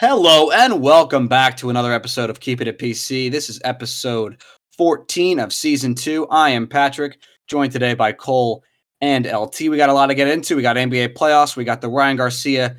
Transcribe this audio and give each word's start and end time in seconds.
Hello 0.00 0.52
and 0.52 0.80
welcome 0.80 1.26
back 1.26 1.56
to 1.56 1.70
another 1.70 1.92
episode 1.92 2.30
of 2.30 2.38
Keep 2.38 2.60
It 2.60 2.68
at 2.68 2.78
PC. 2.78 3.32
This 3.32 3.50
is 3.50 3.60
episode 3.64 4.40
14 4.76 5.40
of 5.40 5.52
season 5.52 5.96
two. 5.96 6.24
I 6.30 6.50
am 6.50 6.68
Patrick, 6.68 7.18
joined 7.48 7.72
today 7.72 7.94
by 7.94 8.12
Cole 8.12 8.62
and 9.00 9.26
LT. 9.26 9.62
We 9.62 9.76
got 9.76 9.88
a 9.88 9.92
lot 9.92 10.06
to 10.06 10.14
get 10.14 10.28
into. 10.28 10.54
We 10.54 10.62
got 10.62 10.76
NBA 10.76 11.14
playoffs. 11.14 11.56
We 11.56 11.64
got 11.64 11.80
the 11.80 11.88
Ryan 11.88 12.16
Garcia 12.16 12.76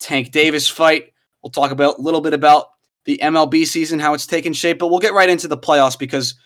Tank 0.00 0.32
Davis 0.32 0.66
fight. 0.66 1.12
We'll 1.42 1.50
talk 1.50 1.72
about 1.72 1.98
a 1.98 2.00
little 2.00 2.22
bit 2.22 2.32
about 2.32 2.68
the 3.04 3.20
MLB 3.22 3.66
season, 3.66 3.98
how 3.98 4.14
it's 4.14 4.26
taken 4.26 4.54
shape, 4.54 4.78
but 4.78 4.88
we'll 4.88 4.98
get 4.98 5.12
right 5.12 5.28
into 5.28 5.48
the 5.48 5.58
playoffs 5.58 5.98
because 5.98 6.36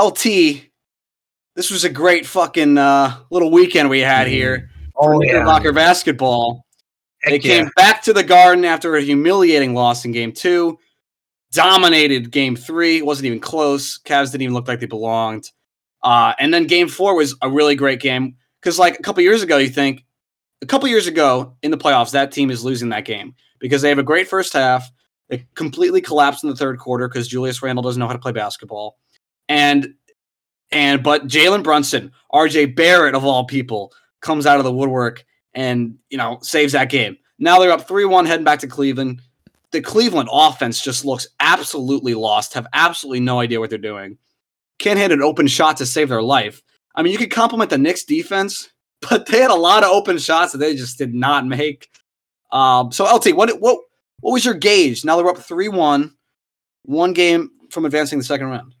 LT, 0.00 0.62
this 1.56 1.70
was 1.70 1.84
a 1.84 1.90
great 1.90 2.24
fucking 2.24 2.78
uh, 2.78 3.18
little 3.30 3.50
weekend 3.50 3.90
we 3.90 4.00
had 4.00 4.28
here. 4.28 4.70
Oh, 4.96 5.20
yeah. 5.20 5.32
Knickerbocker 5.32 5.74
basketball. 5.74 6.64
They 7.24 7.32
Heck 7.32 7.42
came 7.42 7.64
yeah. 7.64 7.70
back 7.76 8.02
to 8.02 8.12
the 8.12 8.24
Garden 8.24 8.64
after 8.64 8.96
a 8.96 9.02
humiliating 9.02 9.74
loss 9.74 10.04
in 10.04 10.12
Game 10.12 10.32
Two, 10.32 10.78
dominated 11.52 12.30
Game 12.30 12.56
Three. 12.56 12.98
It 12.98 13.06
wasn't 13.06 13.26
even 13.26 13.40
close. 13.40 13.98
Cavs 13.98 14.32
didn't 14.32 14.42
even 14.42 14.54
look 14.54 14.68
like 14.68 14.80
they 14.80 14.86
belonged. 14.86 15.50
Uh, 16.02 16.34
and 16.38 16.52
then 16.52 16.66
Game 16.66 16.88
Four 16.88 17.14
was 17.16 17.36
a 17.42 17.48
really 17.48 17.76
great 17.76 18.00
game 18.00 18.36
because, 18.60 18.78
like 18.78 18.98
a 18.98 19.02
couple 19.02 19.22
years 19.22 19.42
ago, 19.42 19.58
you 19.58 19.68
think 19.68 20.04
a 20.62 20.66
couple 20.66 20.88
years 20.88 21.06
ago 21.06 21.56
in 21.62 21.70
the 21.70 21.78
playoffs, 21.78 22.12
that 22.12 22.32
team 22.32 22.50
is 22.50 22.64
losing 22.64 22.88
that 22.88 23.04
game 23.04 23.34
because 23.60 23.82
they 23.82 23.88
have 23.88 23.98
a 23.98 24.04
great 24.04 24.28
first 24.28 24.52
half. 24.52 24.90
They 25.28 25.46
completely 25.54 26.00
collapsed 26.00 26.42
in 26.42 26.50
the 26.50 26.56
third 26.56 26.78
quarter 26.78 27.08
because 27.08 27.28
Julius 27.28 27.62
Randle 27.62 27.82
doesn't 27.82 28.00
know 28.00 28.06
how 28.06 28.12
to 28.12 28.18
play 28.18 28.32
basketball, 28.32 28.98
and 29.48 29.94
and 30.72 31.02
but 31.02 31.28
Jalen 31.28 31.62
Brunson, 31.62 32.12
R.J. 32.30 32.66
Barrett 32.66 33.14
of 33.14 33.24
all 33.24 33.44
people, 33.44 33.92
comes 34.20 34.46
out 34.46 34.58
of 34.58 34.64
the 34.64 34.72
woodwork 34.72 35.24
and 35.54 35.96
you 36.10 36.18
know 36.18 36.38
saves 36.42 36.72
that 36.72 36.90
game. 36.90 37.16
Now 37.42 37.58
they're 37.58 37.72
up 37.72 37.88
three 37.88 38.04
one, 38.04 38.24
heading 38.24 38.44
back 38.44 38.60
to 38.60 38.68
Cleveland. 38.68 39.20
The 39.72 39.80
Cleveland 39.80 40.28
offense 40.30 40.80
just 40.80 41.04
looks 41.04 41.26
absolutely 41.40 42.14
lost. 42.14 42.54
Have 42.54 42.68
absolutely 42.72 43.18
no 43.18 43.40
idea 43.40 43.58
what 43.58 43.68
they're 43.68 43.80
doing. 43.80 44.16
Can't 44.78 44.98
hit 44.98 45.10
an 45.10 45.22
open 45.22 45.48
shot 45.48 45.76
to 45.78 45.86
save 45.86 46.08
their 46.08 46.22
life. 46.22 46.62
I 46.94 47.02
mean, 47.02 47.12
you 47.12 47.18
could 47.18 47.32
compliment 47.32 47.70
the 47.70 47.78
Knicks 47.78 48.04
defense, 48.04 48.70
but 49.10 49.26
they 49.26 49.40
had 49.40 49.50
a 49.50 49.56
lot 49.56 49.82
of 49.82 49.90
open 49.90 50.18
shots 50.18 50.52
that 50.52 50.58
they 50.58 50.76
just 50.76 50.98
did 50.98 51.14
not 51.14 51.44
make. 51.44 51.88
Um, 52.52 52.92
so 52.92 53.12
LT, 53.12 53.34
what 53.34 53.60
what 53.60 53.80
what 54.20 54.30
was 54.32 54.44
your 54.44 54.54
gauge? 54.54 55.04
Now 55.04 55.16
they're 55.16 55.28
up 55.28 55.38
three 55.38 55.68
one, 55.68 56.14
one 56.84 57.12
game 57.12 57.50
from 57.70 57.86
advancing 57.86 58.18
the 58.18 58.24
second 58.24 58.46
round. 58.46 58.72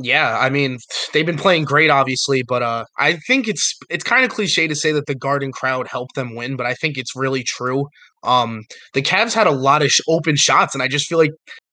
Yeah, 0.00 0.38
I 0.38 0.48
mean, 0.48 0.78
they've 1.12 1.26
been 1.26 1.36
playing 1.36 1.64
great, 1.64 1.90
obviously, 1.90 2.42
but 2.44 2.62
uh, 2.62 2.84
I 2.98 3.14
think 3.26 3.48
it's 3.48 3.74
it's 3.90 4.04
kind 4.04 4.24
of 4.24 4.30
cliche 4.30 4.68
to 4.68 4.74
say 4.76 4.92
that 4.92 5.06
the 5.06 5.14
Garden 5.14 5.50
crowd 5.50 5.88
helped 5.88 6.14
them 6.14 6.36
win, 6.36 6.54
but 6.56 6.66
I 6.66 6.74
think 6.74 6.96
it's 6.96 7.16
really 7.16 7.42
true. 7.42 7.84
Um, 8.22 8.62
the 8.94 9.02
Cavs 9.02 9.34
had 9.34 9.48
a 9.48 9.52
lot 9.52 9.82
of 9.82 9.90
sh- 9.90 10.00
open 10.08 10.36
shots, 10.36 10.72
and 10.74 10.82
I 10.84 10.88
just 10.88 11.08
feel 11.08 11.18
like 11.18 11.32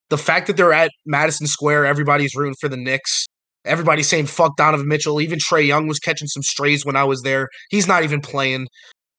the 0.10 0.18
fact 0.18 0.48
that 0.48 0.58
they're 0.58 0.74
at 0.74 0.90
Madison 1.06 1.46
Square, 1.46 1.86
everybody's 1.86 2.36
rooting 2.36 2.56
for 2.60 2.68
the 2.68 2.78
Knicks. 2.78 3.28
Everybody's 3.64 4.10
saying 4.10 4.26
"fuck 4.26 4.58
Donovan 4.58 4.88
Mitchell." 4.88 5.22
Even 5.22 5.38
Trae 5.38 5.66
Young 5.66 5.88
was 5.88 6.00
catching 6.00 6.28
some 6.28 6.44
strays 6.44 6.84
when 6.84 6.96
I 6.96 7.04
was 7.04 7.22
there. 7.22 7.50
He's 7.70 7.88
not 7.88 8.04
even 8.04 8.22
playing. 8.22 8.68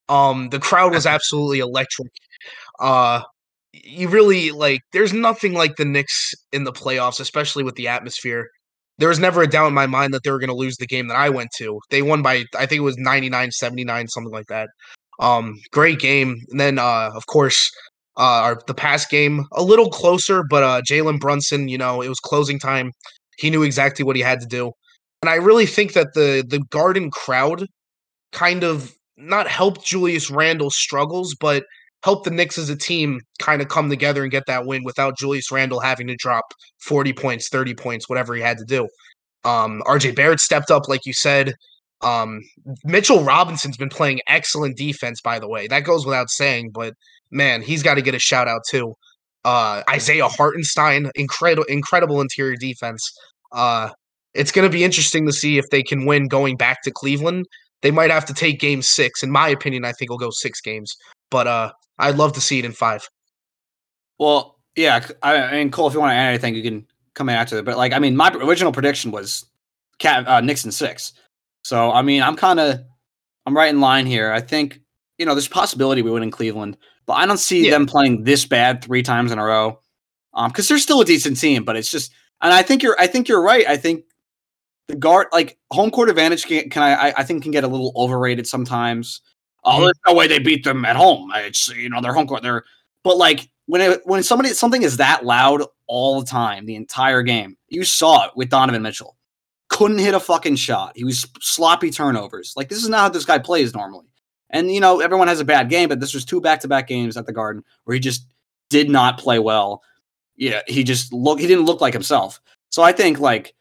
Um, 0.08 0.48
the 0.48 0.58
crowd 0.58 0.92
was 0.92 1.06
absolutely 1.06 1.60
electric. 1.60 2.08
Uh, 2.80 3.22
you 3.72 4.08
really 4.08 4.50
like. 4.50 4.80
There's 4.92 5.12
nothing 5.12 5.52
like 5.54 5.76
the 5.76 5.84
Knicks 5.84 6.32
in 6.52 6.64
the 6.64 6.72
playoffs, 6.72 7.20
especially 7.20 7.62
with 7.62 7.76
the 7.76 7.86
atmosphere 7.86 8.48
there 8.98 9.08
was 9.08 9.18
never 9.18 9.42
a 9.42 9.46
doubt 9.46 9.68
in 9.68 9.74
my 9.74 9.86
mind 9.86 10.14
that 10.14 10.22
they 10.24 10.30
were 10.30 10.38
going 10.38 10.48
to 10.48 10.54
lose 10.54 10.76
the 10.76 10.86
game 10.86 11.08
that 11.08 11.16
I 11.16 11.28
went 11.28 11.50
to. 11.58 11.80
They 11.90 12.02
won 12.02 12.22
by 12.22 12.44
I 12.58 12.66
think 12.66 12.78
it 12.78 12.80
was 12.80 12.96
99-79 12.96 14.08
something 14.08 14.32
like 14.32 14.46
that. 14.46 14.68
Um 15.20 15.58
great 15.72 15.98
game. 15.98 16.36
And 16.50 16.60
then 16.60 16.78
uh 16.78 17.10
of 17.14 17.26
course 17.26 17.70
uh 18.18 18.22
our, 18.42 18.60
the 18.66 18.74
past 18.74 19.10
game 19.10 19.44
a 19.52 19.62
little 19.62 19.90
closer 19.90 20.42
but 20.48 20.62
uh 20.62 20.82
Jalen 20.82 21.20
Brunson, 21.20 21.68
you 21.68 21.78
know, 21.78 22.02
it 22.02 22.08
was 22.08 22.20
closing 22.20 22.58
time. 22.58 22.92
He 23.38 23.50
knew 23.50 23.62
exactly 23.62 24.04
what 24.04 24.16
he 24.16 24.22
had 24.22 24.40
to 24.40 24.46
do. 24.46 24.72
And 25.22 25.30
I 25.30 25.36
really 25.36 25.66
think 25.66 25.92
that 25.92 26.14
the 26.14 26.44
the 26.46 26.60
Garden 26.70 27.10
crowd 27.10 27.66
kind 28.32 28.64
of 28.64 28.94
not 29.16 29.48
helped 29.48 29.84
Julius 29.84 30.30
Randle's 30.30 30.76
struggles 30.76 31.34
but 31.38 31.64
helped 32.06 32.22
the 32.22 32.30
Knicks 32.30 32.56
as 32.56 32.70
a 32.70 32.76
team 32.76 33.20
kind 33.40 33.60
of 33.60 33.66
come 33.66 33.90
together 33.90 34.22
and 34.22 34.30
get 34.30 34.46
that 34.46 34.64
win 34.64 34.84
without 34.84 35.18
Julius 35.18 35.50
Randle 35.50 35.80
having 35.80 36.06
to 36.06 36.14
drop 36.14 36.44
40 36.78 37.12
points, 37.12 37.48
30 37.48 37.74
points, 37.74 38.08
whatever 38.08 38.36
he 38.36 38.40
had 38.40 38.58
to 38.58 38.64
do. 38.64 38.86
Um, 39.42 39.82
RJ 39.86 40.14
Barrett 40.14 40.38
stepped 40.38 40.70
up, 40.70 40.86
like 40.88 41.00
you 41.04 41.12
said. 41.12 41.54
Um, 42.02 42.42
Mitchell 42.84 43.24
Robinson's 43.24 43.76
been 43.76 43.88
playing 43.88 44.20
excellent 44.28 44.76
defense, 44.76 45.20
by 45.20 45.40
the 45.40 45.48
way. 45.48 45.66
That 45.66 45.80
goes 45.80 46.06
without 46.06 46.30
saying, 46.30 46.70
but 46.72 46.94
man, 47.32 47.60
he's 47.60 47.82
got 47.82 47.94
to 47.94 48.02
get 48.02 48.14
a 48.14 48.20
shout 48.20 48.46
out 48.46 48.60
too. 48.70 48.94
Uh, 49.44 49.82
Isaiah 49.90 50.28
Hartenstein, 50.28 51.10
incredible, 51.16 51.64
incredible 51.64 52.20
interior 52.20 52.54
defense. 52.54 53.02
Uh, 53.50 53.90
it's 54.32 54.52
going 54.52 54.68
to 54.68 54.72
be 54.72 54.84
interesting 54.84 55.26
to 55.26 55.32
see 55.32 55.58
if 55.58 55.64
they 55.72 55.82
can 55.82 56.06
win 56.06 56.28
going 56.28 56.56
back 56.56 56.82
to 56.84 56.92
Cleveland. 56.92 57.46
They 57.82 57.90
might 57.90 58.12
have 58.12 58.26
to 58.26 58.34
take 58.34 58.60
game 58.60 58.80
six. 58.80 59.24
In 59.24 59.32
my 59.32 59.48
opinion, 59.48 59.84
I 59.84 59.90
think 59.90 60.02
it'll 60.02 60.18
go 60.18 60.30
six 60.30 60.60
games, 60.60 60.94
but 61.32 61.48
uh, 61.48 61.72
I'd 61.98 62.16
love 62.16 62.32
to 62.34 62.40
see 62.40 62.58
it 62.58 62.64
in 62.64 62.72
five. 62.72 63.08
Well, 64.18 64.58
yeah, 64.76 65.06
I 65.22 65.52
mean, 65.52 65.70
Cole, 65.70 65.88
if 65.88 65.94
you 65.94 66.00
want 66.00 66.10
to 66.10 66.16
add 66.16 66.28
anything, 66.28 66.54
you 66.54 66.62
can 66.62 66.86
come 67.14 67.28
in 67.28 67.34
after. 67.34 67.56
That. 67.56 67.64
But 67.64 67.76
like, 67.76 67.92
I 67.92 67.98
mean, 67.98 68.16
my 68.16 68.30
original 68.30 68.72
prediction 68.72 69.10
was 69.10 69.44
Cat 69.98 70.26
uh, 70.28 70.40
Knicks 70.40 70.64
in 70.64 70.72
six. 70.72 71.12
So 71.64 71.90
I 71.92 72.02
mean, 72.02 72.22
I'm 72.22 72.36
kind 72.36 72.60
of 72.60 72.80
I'm 73.46 73.56
right 73.56 73.70
in 73.70 73.80
line 73.80 74.06
here. 74.06 74.32
I 74.32 74.40
think 74.40 74.80
you 75.18 75.26
know 75.26 75.34
there's 75.34 75.46
a 75.46 75.50
possibility 75.50 76.02
we 76.02 76.10
win 76.10 76.22
in 76.22 76.30
Cleveland, 76.30 76.76
but 77.06 77.14
I 77.14 77.26
don't 77.26 77.38
see 77.38 77.64
Yeah. 77.66 77.70
them 77.72 77.86
playing 77.86 78.24
this 78.24 78.44
bad 78.44 78.84
three 78.84 79.02
times 79.02 79.32
in 79.32 79.38
a 79.38 79.44
row. 79.44 79.80
Um, 80.34 80.50
because 80.50 80.68
they're 80.68 80.78
still 80.78 81.00
a 81.00 81.04
decent 81.04 81.40
team, 81.40 81.64
but 81.64 81.76
it's 81.76 81.90
just, 81.90 82.12
and 82.42 82.52
I 82.52 82.62
think 82.62 82.82
you're 82.82 82.96
I 83.00 83.06
think 83.06 83.26
you're 83.28 83.42
right. 83.42 83.66
I 83.66 83.78
think 83.78 84.04
the 84.88 84.94
guard 84.96 85.28
like 85.32 85.58
home 85.72 85.90
court 85.90 86.10
advantage 86.10 86.44
can, 86.44 86.68
can 86.68 86.82
I, 86.82 87.08
I 87.08 87.14
I 87.18 87.22
think 87.24 87.42
can 87.42 87.52
get 87.52 87.64
a 87.64 87.68
little 87.68 87.92
overrated 87.96 88.46
sometimes. 88.46 89.22
Oh, 89.66 89.78
Mhm. 89.80 89.84
there's 89.84 90.00
no 90.06 90.14
way 90.14 90.26
they 90.28 90.38
beat 90.38 90.64
them 90.64 90.84
at 90.84 90.96
home. 90.96 91.30
It's 91.34 91.68
you 91.68 91.88
know 91.90 92.00
their 92.00 92.14
home 92.14 92.26
court. 92.26 92.42
They're 92.42 92.64
but 93.02 93.16
like 93.18 93.50
when 93.66 93.80
it, 93.80 94.00
when 94.06 94.22
somebody 94.22 94.50
something 94.54 94.82
is 94.82 94.96
that 94.98 95.24
loud 95.24 95.62
all 95.88 96.20
the 96.20 96.26
time, 96.26 96.66
the 96.66 96.76
entire 96.76 97.22
game, 97.22 97.56
you 97.68 97.84
saw 97.84 98.24
it 98.26 98.30
with 98.36 98.48
Donovan 98.48 98.82
Mitchell. 98.82 99.16
Couldn't 99.68 99.98
hit 99.98 100.14
a 100.14 100.20
fucking 100.20 100.56
shot. 100.56 100.92
He 100.94 101.04
was 101.04 101.26
sloppy 101.40 101.90
turnovers. 101.90 102.54
Like 102.56 102.68
this 102.68 102.82
is 102.82 102.88
not 102.88 103.00
how 103.00 103.08
this 103.08 103.24
guy 103.24 103.38
plays 103.38 103.74
normally. 103.74 104.06
And 104.50 104.72
you 104.72 104.78
know 104.80 105.00
everyone 105.00 105.26
has 105.28 105.40
a 105.40 105.44
bad 105.44 105.68
game, 105.68 105.88
but 105.88 105.98
this 106.00 106.14
was 106.14 106.24
two 106.24 106.40
back 106.40 106.60
to 106.60 106.68
back 106.68 106.86
games 106.86 107.16
at 107.16 107.26
the 107.26 107.32
Garden 107.32 107.64
where 107.84 107.94
he 107.94 108.00
just 108.00 108.26
did 108.70 108.88
not 108.88 109.18
play 109.18 109.38
well. 109.40 109.82
Yeah, 110.36 110.62
he 110.68 110.84
just 110.84 111.12
look 111.12 111.40
he 111.40 111.46
didn't 111.48 111.64
look 111.66 111.80
like 111.80 111.92
himself. 111.92 112.40
So 112.70 112.82
I 112.82 112.92
think 112.92 113.18
like 113.18 113.54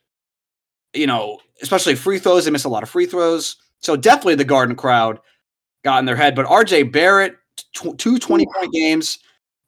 you 0.94 1.08
know, 1.08 1.40
especially 1.62 1.96
free 1.96 2.20
throws, 2.20 2.46
they 2.46 2.52
miss 2.52 2.64
a 2.64 2.70
lot 2.70 2.84
of 2.84 2.90
free 2.90 3.06
throws. 3.08 3.58
So 3.80 3.96
definitely 3.96 4.36
the 4.36 4.46
Garden 4.46 4.76
crowd 4.76 5.20
got 5.86 6.00
in 6.00 6.06
their 6.06 6.18
head. 6.18 6.36
But 6.36 6.48
RJ 6.48 6.92
Barrett, 6.92 7.38
tw- 7.74 7.98
two 7.98 8.20
20 8.20 8.46
point 8.54 8.74
games. 8.74 9.20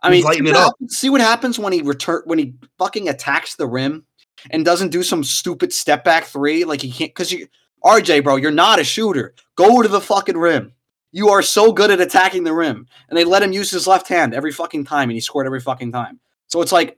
I 0.02 0.10
mean, 0.12 0.24
see 0.36 0.42
what 0.42 0.56
happens- 0.60 0.98
see 0.98 1.10
what 1.10 1.22
happens 1.22 1.58
when 1.58 1.72
he 1.72 1.82
return 1.82 2.24
when 2.26 2.38
he 2.40 2.54
fucking 2.78 3.08
attacks 3.08 3.56
the 3.56 3.68
rim 3.68 4.06
and 4.52 4.66
doesn't 4.66 4.90
do 4.90 5.02
some 5.04 5.24
stupid 5.24 5.72
step 5.72 6.04
back 6.04 6.26
three. 6.26 6.66
Like 6.66 6.82
he 6.82 6.92
can't 6.92 7.12
because 7.12 7.32
you 7.32 7.48
RJ, 7.86 8.24
bro, 8.24 8.36
you're 8.36 8.52
not 8.52 8.80
a 8.80 8.84
shooter. 8.84 9.34
Go 9.56 9.82
to 9.82 9.88
the 9.88 10.02
fucking 10.02 10.38
rim. 10.38 10.74
You 11.14 11.30
are 11.30 11.42
so 11.42 11.72
good 11.72 11.90
at 11.90 12.02
attacking 12.02 12.44
the 12.44 12.54
rim. 12.54 12.86
And 13.10 13.18
they 13.18 13.24
let 13.24 13.42
him 13.42 13.54
use 13.54 13.72
his 13.72 13.88
left 13.88 14.08
hand 14.08 14.34
every 14.34 14.52
fucking 14.52 14.86
time, 14.86 15.10
and 15.10 15.14
he 15.16 15.22
scored 15.22 15.46
every 15.46 15.62
fucking 15.62 15.92
time. 15.92 16.20
So 16.48 16.62
it's 16.62 16.72
like, 16.72 16.98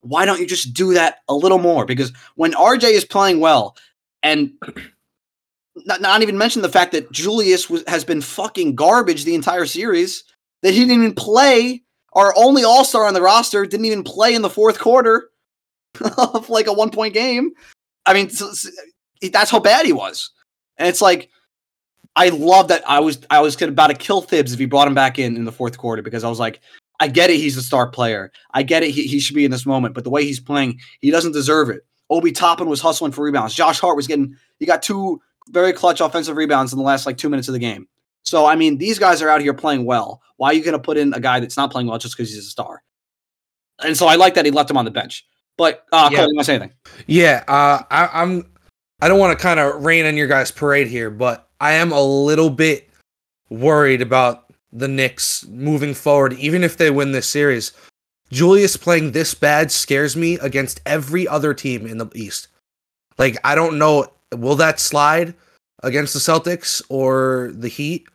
why 0.00 0.24
don't 0.24 0.40
you 0.40 0.46
just 0.46 0.72
do 0.74 0.94
that 0.94 1.18
a 1.28 1.34
little 1.34 1.58
more? 1.58 1.84
Because 1.84 2.12
when 2.36 2.52
RJ 2.52 2.90
is 2.90 3.04
playing 3.04 3.40
well, 3.40 3.76
and 4.22 4.52
not, 5.76 6.00
not 6.00 6.22
even 6.22 6.38
mention 6.38 6.62
the 6.62 6.68
fact 6.68 6.92
that 6.92 7.10
Julius 7.12 7.68
was, 7.68 7.84
has 7.86 8.04
been 8.04 8.20
fucking 8.20 8.74
garbage 8.74 9.24
the 9.24 9.34
entire 9.34 9.66
series, 9.66 10.24
that 10.62 10.72
he 10.72 10.80
didn't 10.80 11.02
even 11.02 11.14
play. 11.14 11.82
Our 12.12 12.32
only 12.36 12.64
All 12.64 12.84
Star 12.84 13.06
on 13.06 13.14
the 13.14 13.22
roster 13.22 13.66
didn't 13.66 13.86
even 13.86 14.04
play 14.04 14.34
in 14.34 14.42
the 14.42 14.50
fourth 14.50 14.78
quarter 14.78 15.30
of 16.18 16.48
like 16.48 16.66
a 16.66 16.72
one 16.72 16.90
point 16.90 17.14
game. 17.14 17.52
I 18.06 18.14
mean, 18.14 18.30
so- 18.30 18.52
so- 18.52 18.70
that's 19.32 19.50
how 19.50 19.60
bad 19.60 19.86
he 19.86 19.92
was. 19.92 20.30
And 20.76 20.88
it's 20.88 21.00
like, 21.00 21.30
I 22.16 22.28
love 22.28 22.68
that 22.68 22.88
I 22.88 23.00
was 23.00 23.18
I 23.30 23.40
was 23.40 23.60
about 23.60 23.88
to 23.88 23.94
kill 23.94 24.20
Thibs 24.20 24.52
if 24.52 24.58
he 24.58 24.66
brought 24.66 24.86
him 24.86 24.94
back 24.94 25.18
in 25.18 25.36
in 25.36 25.44
the 25.44 25.52
fourth 25.52 25.78
quarter 25.78 26.02
because 26.02 26.22
I 26.22 26.28
was 26.28 26.38
like, 26.38 26.60
I 27.00 27.08
get 27.08 27.30
it, 27.30 27.38
he's 27.38 27.56
a 27.56 27.62
star 27.62 27.88
player. 27.88 28.30
I 28.52 28.62
get 28.62 28.82
it, 28.84 28.90
he, 28.90 29.06
he 29.06 29.18
should 29.18 29.34
be 29.34 29.44
in 29.44 29.50
this 29.50 29.66
moment, 29.66 29.94
but 29.94 30.04
the 30.04 30.10
way 30.10 30.24
he's 30.24 30.38
playing, 30.38 30.78
he 31.00 31.10
doesn't 31.10 31.32
deserve 31.32 31.70
it. 31.70 31.84
Obi 32.10 32.30
Toppin 32.30 32.68
was 32.68 32.80
hustling 32.80 33.10
for 33.12 33.24
rebounds. 33.24 33.54
Josh 33.54 33.80
Hart 33.80 33.96
was 33.96 34.06
getting 34.06 34.36
he 34.60 34.66
got 34.66 34.82
two 34.82 35.20
very 35.50 35.72
clutch 35.72 36.00
offensive 36.00 36.36
rebounds 36.36 36.72
in 36.72 36.78
the 36.78 36.84
last 36.84 37.06
like 37.06 37.16
two 37.16 37.28
minutes 37.28 37.48
of 37.48 37.52
the 37.52 37.58
game. 37.58 37.88
So 38.22 38.46
I 38.46 38.56
mean, 38.56 38.78
these 38.78 38.98
guys 38.98 39.22
are 39.22 39.28
out 39.28 39.40
here 39.40 39.54
playing 39.54 39.84
well. 39.84 40.22
Why 40.36 40.48
are 40.48 40.54
you 40.54 40.62
going 40.64 40.72
to 40.72 40.78
put 40.78 40.96
in 40.96 41.12
a 41.14 41.20
guy 41.20 41.40
that's 41.40 41.56
not 41.56 41.70
playing 41.70 41.86
well 41.86 41.98
just 41.98 42.16
because 42.16 42.30
he's 42.30 42.46
a 42.46 42.48
star? 42.48 42.82
And 43.82 43.96
so 43.96 44.06
I 44.06 44.16
like 44.16 44.34
that 44.34 44.44
he 44.44 44.50
left 44.50 44.70
him 44.70 44.76
on 44.76 44.84
the 44.84 44.90
bench. 44.90 45.26
But 45.56 45.84
uh, 45.92 46.08
Yeah. 46.10 46.18
Cole, 46.18 46.28
you 46.28 46.36
want 46.36 46.38
to 46.38 46.44
say 46.44 46.54
anything? 46.54 46.72
Yeah, 47.06 47.44
uh, 47.48 47.82
I, 47.90 48.08
I'm. 48.12 48.50
I 49.00 49.08
don't 49.08 49.18
want 49.18 49.36
to 49.38 49.42
kind 49.42 49.60
of 49.60 49.84
rain 49.84 50.06
on 50.06 50.16
your 50.16 50.26
guys' 50.26 50.50
parade 50.50 50.86
here, 50.86 51.10
but 51.10 51.48
I 51.60 51.72
am 51.72 51.92
a 51.92 52.02
little 52.02 52.48
bit 52.48 52.88
worried 53.50 54.00
about 54.00 54.52
the 54.72 54.88
Knicks 54.88 55.46
moving 55.46 55.94
forward, 55.94 56.32
even 56.34 56.64
if 56.64 56.76
they 56.76 56.90
win 56.90 57.12
this 57.12 57.28
series. 57.28 57.72
Julius 58.30 58.76
playing 58.76 59.12
this 59.12 59.34
bad 59.34 59.70
scares 59.70 60.16
me 60.16 60.38
against 60.38 60.80
every 60.86 61.28
other 61.28 61.54
team 61.54 61.86
in 61.86 61.98
the 61.98 62.08
East. 62.14 62.48
Like 63.18 63.36
I 63.44 63.54
don't 63.54 63.78
know, 63.78 64.06
will 64.38 64.56
that 64.56 64.80
slide 64.80 65.34
against 65.82 66.14
the 66.14 66.20
Celtics 66.20 66.82
or 66.88 67.52
the 67.54 67.68
Heat 67.68 68.06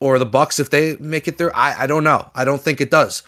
or 0.00 0.18
the 0.18 0.26
Bucks 0.26 0.58
if 0.58 0.70
they 0.70 0.96
make 0.96 1.28
it 1.28 1.38
through? 1.38 1.50
I, 1.54 1.82
I 1.82 1.86
don't 1.86 2.04
know. 2.04 2.30
I 2.34 2.44
don't 2.44 2.60
think 2.60 2.80
it 2.80 2.90
does. 2.90 3.22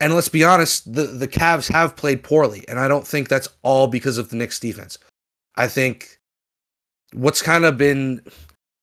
And 0.00 0.14
let's 0.14 0.28
be 0.28 0.44
honest, 0.44 0.92
the, 0.92 1.04
the 1.04 1.26
Cavs 1.26 1.70
have 1.72 1.96
played 1.96 2.22
poorly, 2.22 2.64
and 2.68 2.78
I 2.78 2.86
don't 2.86 3.06
think 3.06 3.28
that's 3.28 3.48
all 3.62 3.88
because 3.88 4.16
of 4.16 4.28
the 4.28 4.36
Knicks 4.36 4.60
defense. 4.60 4.98
I 5.56 5.66
think 5.66 6.18
what's 7.12 7.42
kind 7.42 7.64
of 7.64 7.76
been 7.76 8.22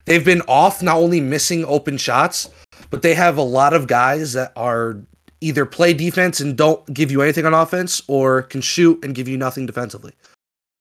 they've 0.06 0.26
been 0.26 0.42
off 0.48 0.82
not 0.84 0.98
only 0.98 1.22
missing 1.22 1.64
open 1.66 1.98
shots, 1.98 2.50
but 2.90 3.02
they 3.02 3.14
have 3.14 3.38
a 3.38 3.42
lot 3.42 3.74
of 3.74 3.88
guys 3.88 4.34
that 4.34 4.52
are 4.56 4.98
either 5.42 5.66
play 5.66 5.94
defense 5.94 6.40
and 6.40 6.58
don't 6.58 6.86
give 6.94 7.12
you 7.12 7.22
anything 7.22 7.46
on 7.46 7.54
offense 7.54 8.02
or 8.08 8.42
can 8.44 8.62
shoot 8.62 9.04
and 9.04 9.16
give 9.16 9.28
you 9.28 9.38
nothing 9.38 9.66
defensively. 9.66 10.14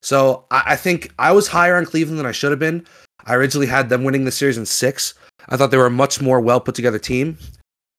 So 0.05 0.45
I, 0.51 0.63
I 0.67 0.77
think 0.77 1.13
I 1.19 1.33
was 1.33 1.49
higher 1.49 1.77
on 1.77 1.87
Cleveland 1.87 2.19
than 2.19 2.27
I 2.27 2.33
should 2.33 2.53
have 2.53 2.59
been. 2.59 2.87
I 3.25 3.35
originally 3.35 3.67
had 3.67 3.89
them 3.89 4.05
winning 4.05 4.25
the 4.25 4.31
series 4.31 4.59
in 4.59 4.67
six. 4.67 5.15
I 5.49 5.57
thought 5.57 5.71
they 5.71 5.79
were 5.79 5.87
a 5.87 5.91
much 5.91 6.21
more 6.21 6.41
well 6.41 6.61
put 6.61 6.75
together 6.75 6.99
team. 6.99 7.39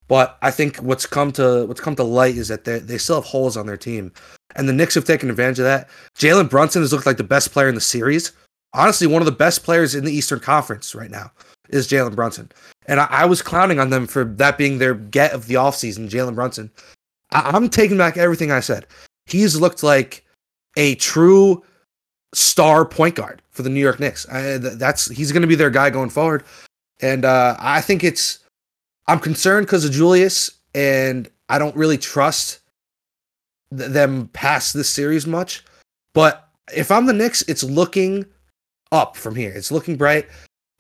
But 0.07 0.37
I 0.43 0.51
think 0.51 0.77
what's 0.77 1.07
come 1.07 1.31
to 1.33 1.65
what's 1.65 1.81
come 1.81 1.95
to 1.95 2.03
light 2.03 2.35
is 2.35 2.47
that 2.49 2.63
they 2.63 2.77
they 2.77 2.99
still 2.99 3.15
have 3.15 3.25
holes 3.25 3.57
on 3.57 3.65
their 3.65 3.75
team, 3.75 4.13
and 4.55 4.69
the 4.69 4.73
Knicks 4.73 4.93
have 4.93 5.05
taken 5.05 5.31
advantage 5.31 5.57
of 5.57 5.65
that. 5.65 5.89
Jalen 6.15 6.47
Brunson 6.47 6.83
has 6.83 6.93
looked 6.93 7.07
like 7.07 7.17
the 7.17 7.23
best 7.23 7.51
player 7.51 7.67
in 7.67 7.75
the 7.75 7.81
series. 7.81 8.31
Honestly, 8.75 9.07
one 9.07 9.23
of 9.23 9.25
the 9.25 9.31
best 9.31 9.63
players 9.63 9.95
in 9.95 10.05
the 10.05 10.11
Eastern 10.11 10.39
Conference 10.39 10.93
right 10.93 11.09
now 11.09 11.31
is 11.69 11.87
Jalen 11.87 12.15
Brunson. 12.15 12.51
And 12.85 12.99
I, 12.99 13.07
I, 13.09 13.25
was 13.25 13.41
clowning 13.41 13.79
on 13.79 13.89
them 13.89 14.05
for 14.05 14.25
that 14.25 14.57
being 14.57 14.77
their 14.77 14.93
get 14.93 15.31
of 15.31 15.47
the 15.47 15.55
offseason, 15.55 16.09
Jalen 16.09 16.35
Brunson. 16.35 16.69
I, 17.31 17.55
am 17.55 17.69
taking 17.69 17.97
back 17.97 18.17
everything 18.17 18.51
I 18.51 18.59
said. 18.59 18.85
He's 19.25 19.59
looked 19.59 19.81
like 19.81 20.23
a 20.75 20.95
true 20.95 21.63
star 22.35 22.85
point 22.85 23.15
guard 23.15 23.41
for 23.51 23.63
the 23.63 23.69
New 23.69 23.79
York 23.79 23.99
Knicks. 23.99 24.27
I, 24.29 24.57
that's 24.57 25.09
he's 25.09 25.31
going 25.31 25.41
to 25.41 25.47
be 25.47 25.55
their 25.55 25.69
guy 25.69 25.89
going 25.89 26.09
forward. 26.09 26.43
And 27.01 27.25
uh, 27.25 27.55
I 27.59 27.81
think 27.81 28.03
it's 28.03 28.39
I'm 29.07 29.19
concerned 29.19 29.67
because 29.67 29.85
of 29.85 29.91
Julius, 29.91 30.51
and 30.73 31.29
I 31.49 31.59
don't 31.59 31.75
really 31.75 31.97
trust 31.97 32.59
th- 33.75 33.91
them 33.91 34.29
past 34.33 34.73
this 34.73 34.89
series 34.89 35.27
much. 35.27 35.63
But 36.13 36.47
if 36.73 36.91
I'm 36.91 37.05
the 37.05 37.13
Knicks, 37.13 37.43
it's 37.43 37.63
looking 37.63 38.25
up 38.91 39.15
from 39.15 39.35
here. 39.35 39.51
It's 39.51 39.71
looking 39.71 39.97
bright. 39.97 40.27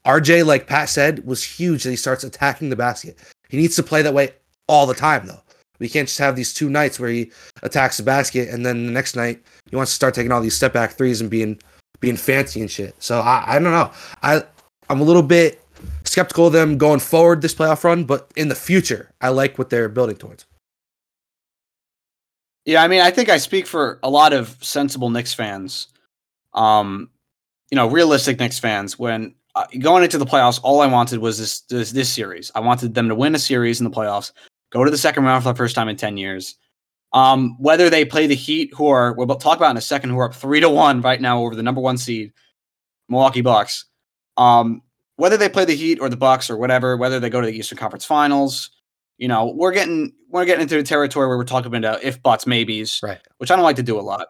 RJ, 0.05 0.45
like 0.45 0.67
Pat 0.67 0.89
said, 0.89 1.25
was 1.25 1.43
huge 1.43 1.83
that 1.83 1.89
he 1.89 1.95
starts 1.95 2.23
attacking 2.23 2.69
the 2.69 2.75
basket. 2.75 3.17
He 3.49 3.57
needs 3.57 3.75
to 3.75 3.83
play 3.83 4.01
that 4.01 4.13
way 4.13 4.33
all 4.67 4.85
the 4.85 4.93
time, 4.93 5.25
though. 5.25 5.41
We 5.79 5.89
can't 5.89 6.07
just 6.07 6.19
have 6.19 6.35
these 6.35 6.53
two 6.53 6.69
nights 6.69 6.99
where 6.99 7.09
he 7.09 7.31
attacks 7.63 7.97
the 7.97 8.03
basket 8.03 8.49
and 8.49 8.65
then 8.65 8.85
the 8.85 8.91
next 8.91 9.15
night 9.15 9.43
he 9.69 9.75
wants 9.75 9.91
to 9.91 9.95
start 9.95 10.13
taking 10.13 10.31
all 10.31 10.41
these 10.41 10.55
step 10.55 10.73
back 10.73 10.93
threes 10.93 11.21
and 11.21 11.29
being 11.29 11.59
being 11.99 12.17
fancy 12.17 12.61
and 12.61 12.69
shit. 12.69 12.95
So 13.01 13.19
I, 13.19 13.43
I 13.47 13.59
don't 13.59 13.71
know. 13.71 13.91
I 14.21 14.43
I'm 14.89 15.01
a 15.01 15.03
little 15.03 15.23
bit 15.23 15.61
skeptical 16.03 16.47
of 16.47 16.53
them 16.53 16.77
going 16.77 16.99
forward 16.99 17.41
this 17.41 17.53
playoff 17.53 17.83
run, 17.83 18.03
but 18.03 18.31
in 18.35 18.49
the 18.49 18.55
future, 18.55 19.11
I 19.21 19.29
like 19.29 19.57
what 19.57 19.69
they're 19.69 19.89
building 19.89 20.15
towards. 20.15 20.45
Yeah, 22.65 22.83
I 22.83 22.87
mean, 22.87 23.01
I 23.01 23.11
think 23.11 23.29
I 23.29 23.37
speak 23.37 23.67
for 23.67 23.99
a 24.01 24.09
lot 24.09 24.33
of 24.33 24.57
sensible 24.61 25.09
Knicks 25.09 25.33
fans. 25.33 25.87
Um, 26.53 27.09
you 27.69 27.75
know, 27.75 27.87
realistic 27.87 28.39
Knicks 28.39 28.59
fans. 28.59 28.97
When 28.97 29.35
uh, 29.55 29.65
going 29.79 30.03
into 30.03 30.17
the 30.17 30.25
playoffs, 30.25 30.59
all 30.63 30.81
I 30.81 30.87
wanted 30.87 31.19
was 31.19 31.37
this, 31.37 31.61
this 31.61 31.91
this 31.91 32.09
series. 32.09 32.51
I 32.55 32.59
wanted 32.59 32.93
them 32.93 33.07
to 33.09 33.15
win 33.15 33.35
a 33.35 33.39
series 33.39 33.79
in 33.79 33.83
the 33.83 33.95
playoffs, 33.95 34.31
go 34.71 34.83
to 34.83 34.91
the 34.91 34.97
second 34.97 35.25
round 35.25 35.43
for 35.43 35.49
the 35.51 35.57
first 35.57 35.75
time 35.75 35.89
in 35.89 35.95
ten 35.95 36.17
years. 36.17 36.55
Um, 37.13 37.55
whether 37.59 37.89
they 37.89 38.03
play 38.03 38.27
the 38.27 38.35
Heat, 38.35 38.73
who 38.73 38.87
are 38.87 39.13
we'll 39.13 39.27
talk 39.37 39.57
about 39.57 39.71
in 39.71 39.77
a 39.77 39.81
second, 39.81 40.09
who 40.09 40.19
are 40.19 40.25
up 40.25 40.35
three 40.35 40.59
to 40.59 40.69
one 40.69 41.01
right 41.01 41.21
now 41.21 41.41
over 41.41 41.55
the 41.55 41.63
number 41.63 41.81
one 41.81 41.97
seed, 41.97 42.33
Milwaukee 43.07 43.41
Bucks. 43.41 43.85
Um, 44.37 44.81
whether 45.15 45.37
they 45.37 45.47
play 45.47 45.65
the 45.65 45.75
Heat 45.75 45.99
or 45.99 46.09
the 46.09 46.17
Bucks 46.17 46.49
or 46.49 46.57
whatever, 46.57 46.97
whether 46.97 47.19
they 47.19 47.29
go 47.29 47.39
to 47.39 47.47
the 47.47 47.57
Eastern 47.57 47.77
Conference 47.77 48.03
Finals, 48.03 48.69
you 49.17 49.27
know, 49.27 49.53
we're 49.55 49.71
getting 49.71 50.13
we're 50.29 50.45
getting 50.45 50.63
into 50.63 50.75
the 50.75 50.83
territory 50.83 51.27
where 51.27 51.37
we're 51.37 51.45
talking 51.45 51.73
about 51.73 52.03
if 52.03 52.21
buts, 52.21 52.45
maybes, 52.45 52.99
right? 53.01 53.19
Which 53.37 53.49
I 53.51 53.55
don't 53.55 53.63
like 53.63 53.77
to 53.77 53.83
do 53.83 53.99
a 53.99 54.01
lot. 54.01 54.27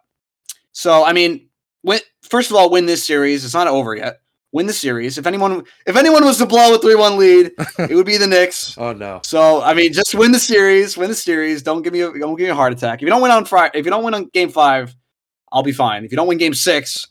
So 0.73 1.03
I 1.03 1.13
mean, 1.13 1.49
when 1.81 1.99
first 2.21 2.51
of 2.51 2.57
all, 2.57 2.69
win 2.69 2.85
this 2.85 3.03
series. 3.03 3.43
It's 3.43 3.53
not 3.53 3.67
over 3.67 3.95
yet. 3.95 4.21
Win 4.55 4.67
the 4.67 4.73
series. 4.73 5.17
If 5.17 5.27
anyone 5.27 5.65
if 5.85 5.97
anyone 5.97 6.23
was 6.23 6.37
to 6.37 6.45
blow 6.45 6.73
a 6.75 6.79
three 6.79 6.95
one 6.95 7.17
lead, 7.17 7.51
it 7.77 7.93
would 7.93 8.05
be 8.05 8.15
the 8.15 8.25
Knicks. 8.27 8.77
oh 8.77 8.93
no. 8.93 9.19
So 9.23 9.61
I 9.61 9.73
mean, 9.73 9.91
just 9.91 10.15
win 10.15 10.31
the 10.31 10.39
series. 10.39 10.95
Win 10.95 11.09
the 11.09 11.15
series. 11.15 11.61
Don't 11.61 11.81
give 11.81 11.91
me 11.91 11.99
a, 12.01 12.05
don't 12.17 12.37
give 12.37 12.45
me 12.45 12.51
a 12.51 12.55
heart 12.55 12.71
attack. 12.71 12.99
If 12.99 13.01
you 13.01 13.09
don't 13.09 13.21
win 13.21 13.31
on 13.31 13.43
Friday, 13.43 13.77
if 13.79 13.83
you 13.85 13.91
don't 13.91 14.05
win 14.05 14.13
on 14.13 14.29
Game 14.33 14.47
Five, 14.49 14.95
I'll 15.51 15.61
be 15.63 15.73
fine. 15.73 16.05
If 16.05 16.11
you 16.11 16.15
don't 16.15 16.27
win 16.27 16.37
Game 16.37 16.53
Six, 16.53 17.05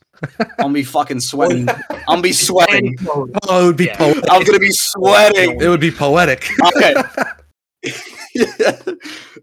I'm 0.58 0.72
be 0.72 0.84
fucking 0.84 1.20
sweating. 1.20 1.68
I'm 2.08 2.22
be 2.22 2.32
sweating. 2.32 2.96
Oh, 3.12 3.28
it 3.28 3.66
would 3.66 3.76
be 3.76 3.84
Yeah. 3.86 3.98
poetic. 3.98 4.24
I'm 4.30 4.42
gonna 4.42 4.58
be 4.58 4.72
sweating. 4.72 5.60
It 5.60 5.68
would 5.68 5.80
be 5.80 5.90
poetic. 5.90 6.48
Okay. 6.76 6.94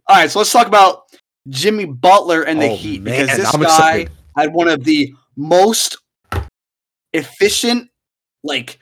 All 0.08 0.16
right, 0.18 0.32
so 0.32 0.40
let's 0.40 0.52
talk 0.52 0.66
about 0.66 1.04
Jimmy 1.50 1.86
Butler 1.86 2.42
and 2.44 2.60
the 2.60 2.66
Oh, 2.72 2.76
Heat 2.76 3.04
man, 3.04 3.14
because 3.28 3.38
this 3.38 3.54
I'm 3.54 3.62
guy 3.62 3.68
excited. 3.68 4.12
had 4.36 4.54
one 4.54 4.68
of 4.68 4.84
the 4.84 5.14
most 5.38 5.98
efficient, 7.14 7.90
like 8.44 8.80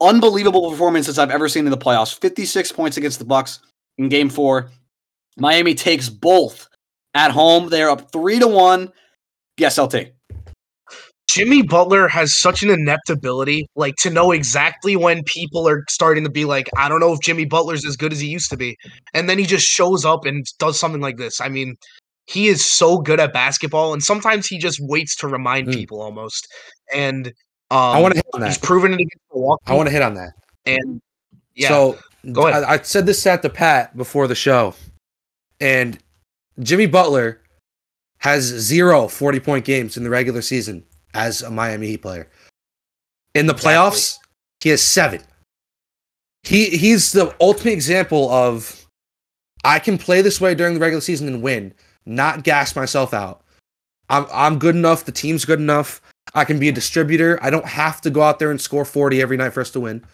unbelievable 0.00 0.70
performances 0.70 1.18
I've 1.18 1.30
ever 1.30 1.48
seen 1.48 1.64
in 1.64 1.70
the 1.70 1.78
playoffs. 1.78 2.18
56 2.18 2.72
points 2.72 2.96
against 2.96 3.18
the 3.18 3.24
Bucks 3.24 3.60
in 3.98 4.08
game 4.08 4.28
4. 4.28 4.70
Miami 5.36 5.74
takes 5.74 6.08
both 6.08 6.68
at 7.14 7.30
home. 7.30 7.68
They're 7.68 7.90
up 7.90 8.12
3 8.12 8.38
to 8.40 8.48
1. 8.48 8.92
Yes, 9.56 9.78
LT. 9.78 10.12
Jimmy 11.28 11.62
Butler 11.62 12.06
has 12.06 12.38
such 12.40 12.62
an 12.62 12.70
inept 12.70 13.10
ability, 13.10 13.66
like 13.74 13.96
to 13.96 14.10
know 14.10 14.30
exactly 14.30 14.94
when 14.94 15.24
people 15.24 15.66
are 15.66 15.84
starting 15.88 16.22
to 16.22 16.30
be 16.30 16.44
like, 16.44 16.68
I 16.76 16.88
don't 16.88 17.00
know 17.00 17.12
if 17.12 17.20
Jimmy 17.20 17.44
Butler's 17.44 17.84
as 17.84 17.96
good 17.96 18.12
as 18.12 18.20
he 18.20 18.28
used 18.28 18.50
to 18.50 18.56
be. 18.56 18.76
And 19.14 19.28
then 19.28 19.38
he 19.38 19.46
just 19.46 19.66
shows 19.66 20.04
up 20.04 20.26
and 20.26 20.44
does 20.60 20.78
something 20.78 21.00
like 21.00 21.16
this. 21.16 21.40
I 21.40 21.48
mean, 21.48 21.74
he 22.26 22.46
is 22.46 22.64
so 22.64 22.98
good 22.98 23.18
at 23.18 23.32
basketball, 23.32 23.92
and 23.92 24.02
sometimes 24.02 24.46
he 24.46 24.58
just 24.58 24.78
waits 24.80 25.16
to 25.16 25.26
remind 25.26 25.68
Mm. 25.68 25.74
people 25.74 26.00
almost. 26.00 26.46
And 26.92 27.32
um, 27.70 27.78
I 27.78 28.00
want 28.00 28.12
to 28.14 28.18
hit 28.18 28.26
on 28.34 28.40
that. 28.40 28.48
he's 28.48 28.58
proven 28.58 28.92
it 28.92 28.96
against 29.00 29.16
Milwaukee. 29.32 29.62
I 29.66 29.74
want 29.74 29.86
to 29.88 29.92
hit 29.92 30.02
on 30.02 30.14
that. 30.14 30.32
and 30.66 31.00
yeah, 31.54 31.68
So 31.68 31.98
Go 32.32 32.46
ahead. 32.48 32.64
I, 32.64 32.74
I 32.74 32.78
said 32.78 33.04
this 33.06 33.26
at 33.26 33.42
the 33.42 33.50
Pat 33.50 33.96
before 33.96 34.26
the 34.26 34.34
show, 34.34 34.74
and 35.60 35.98
Jimmy 36.60 36.86
Butler 36.86 37.40
has 38.18 38.42
zero 38.44 39.08
40 39.08 39.40
point 39.40 39.64
games 39.64 39.96
in 39.98 40.04
the 40.04 40.10
regular 40.10 40.40
season 40.42 40.84
as 41.12 41.42
a 41.42 41.50
Miami 41.50 41.88
Heat 41.88 41.98
player. 42.02 42.28
In 43.34 43.46
the 43.46 43.52
Exactly. 43.52 43.72
playoffs, 43.72 44.16
he 44.60 44.70
has 44.70 44.80
seven. 44.82 45.20
He 46.44 46.70
he's 46.70 47.12
the 47.12 47.34
ultimate 47.40 47.72
example 47.72 48.30
of 48.30 48.86
I 49.64 49.78
can 49.78 49.98
play 49.98 50.22
this 50.22 50.40
way 50.40 50.54
during 50.54 50.74
the 50.74 50.80
regular 50.80 51.00
season 51.00 51.28
and 51.28 51.42
win, 51.42 51.74
not 52.06 52.42
gas 52.44 52.74
myself 52.76 53.12
out. 53.14 53.42
I'm 54.08 54.26
I'm 54.32 54.58
good 54.58 54.76
enough. 54.76 55.04
The 55.04 55.12
team's 55.12 55.44
good 55.44 55.58
enough. 55.60 56.00
I 56.32 56.44
can 56.44 56.58
be 56.58 56.68
a 56.68 56.72
distributor. 56.72 57.38
I 57.42 57.50
don't 57.50 57.66
have 57.66 58.00
to 58.02 58.10
go 58.10 58.22
out 58.22 58.38
there 58.38 58.50
and 58.50 58.60
score 58.60 58.84
40 58.84 59.20
every 59.20 59.36
night 59.36 59.52
for 59.52 59.60
us 59.60 59.70
to 59.72 59.80
win. 59.80 60.04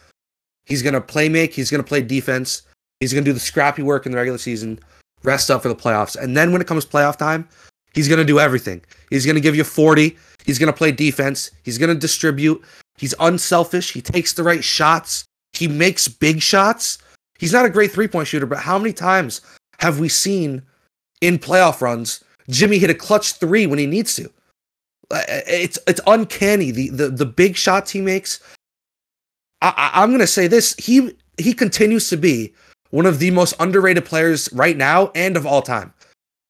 He's 0.65 0.83
gonna 0.83 1.01
play 1.01 1.29
make. 1.29 1.53
He's 1.53 1.71
gonna 1.71 1.83
play 1.83 2.03
defense. 2.03 2.63
He's 3.01 3.13
gonna 3.13 3.25
do 3.25 3.33
the 3.33 3.41
scrappy 3.41 3.83
work 3.83 4.07
in 4.07 4.13
the 4.13 4.19
regular 4.19 4.39
season, 4.39 4.79
rest 5.23 5.51
up 5.51 5.63
for 5.63 5.69
the 5.69 5.75
playoffs, 5.75 6.17
and 6.17 6.37
then 6.37 6.53
when 6.53 6.61
it 6.61 6.67
comes 6.69 6.85
playoff 6.85 7.17
time, 7.17 7.49
he's 7.95 8.09
gonna 8.09 8.25
do 8.25 8.39
everything. 8.39 8.83
He's 9.09 9.27
gonna 9.27 9.41
give 9.41 9.57
you 9.57 9.65
40. 9.65 10.17
He's 10.45 10.59
gonna 10.59 10.73
play 10.73 10.93
defense. 10.93 11.51
He's 11.63 11.79
gonna 11.79 11.95
distribute. 11.95 12.63
He's 12.99 13.15
unselfish. 13.21 13.93
He 13.93 14.03
takes 14.03 14.35
the 14.35 14.43
right 14.43 14.63
shots. 14.63 15.25
He 15.55 15.67
makes 15.67 16.07
big 16.07 16.43
shots. 16.43 16.99
He's 17.39 17.53
not 17.53 17.65
a 17.65 17.71
great 17.71 17.91
three 17.91 18.09
point 18.09 18.29
shooter, 18.29 18.47
but 18.47 18.59
how 18.59 18.79
many 18.79 18.93
times 18.93 19.41
have 19.79 19.99
we 19.99 20.09
seen 20.09 20.63
in 21.23 21.39
playoff 21.39 21.81
runs 21.81 22.23
Jimmy 22.51 22.79
hit 22.79 22.91
a 22.91 22.95
clutch 22.95 23.35
three 23.35 23.67
when 23.67 23.79
he 23.79 23.87
needs 23.87 24.15
to? 24.17 24.31
Uh, 25.11 25.23
It's 25.29 25.79
it's 25.87 26.01
uncanny 26.07 26.71
the 26.71 26.89
the 26.91 27.09
the 27.09 27.27
big 27.27 27.57
shots 27.57 27.91
he 27.91 28.01
makes. 28.01 28.41
I, 29.63 29.73
I, 29.77 30.03
I'm 30.03 30.11
gonna 30.11 30.27
say 30.27 30.47
this: 30.47 30.75
he 30.77 31.17
he 31.39 31.53
continues 31.53 32.09
to 32.11 32.17
be 32.17 32.55
one 32.91 33.07
of 33.07 33.19
the 33.19 33.31
most 33.31 33.55
underrated 33.61 34.05
players 34.05 34.53
right 34.53 34.77
now 34.77 35.11
and 35.15 35.37
of 35.37 35.47
all 35.47 35.63
time. 35.63 35.93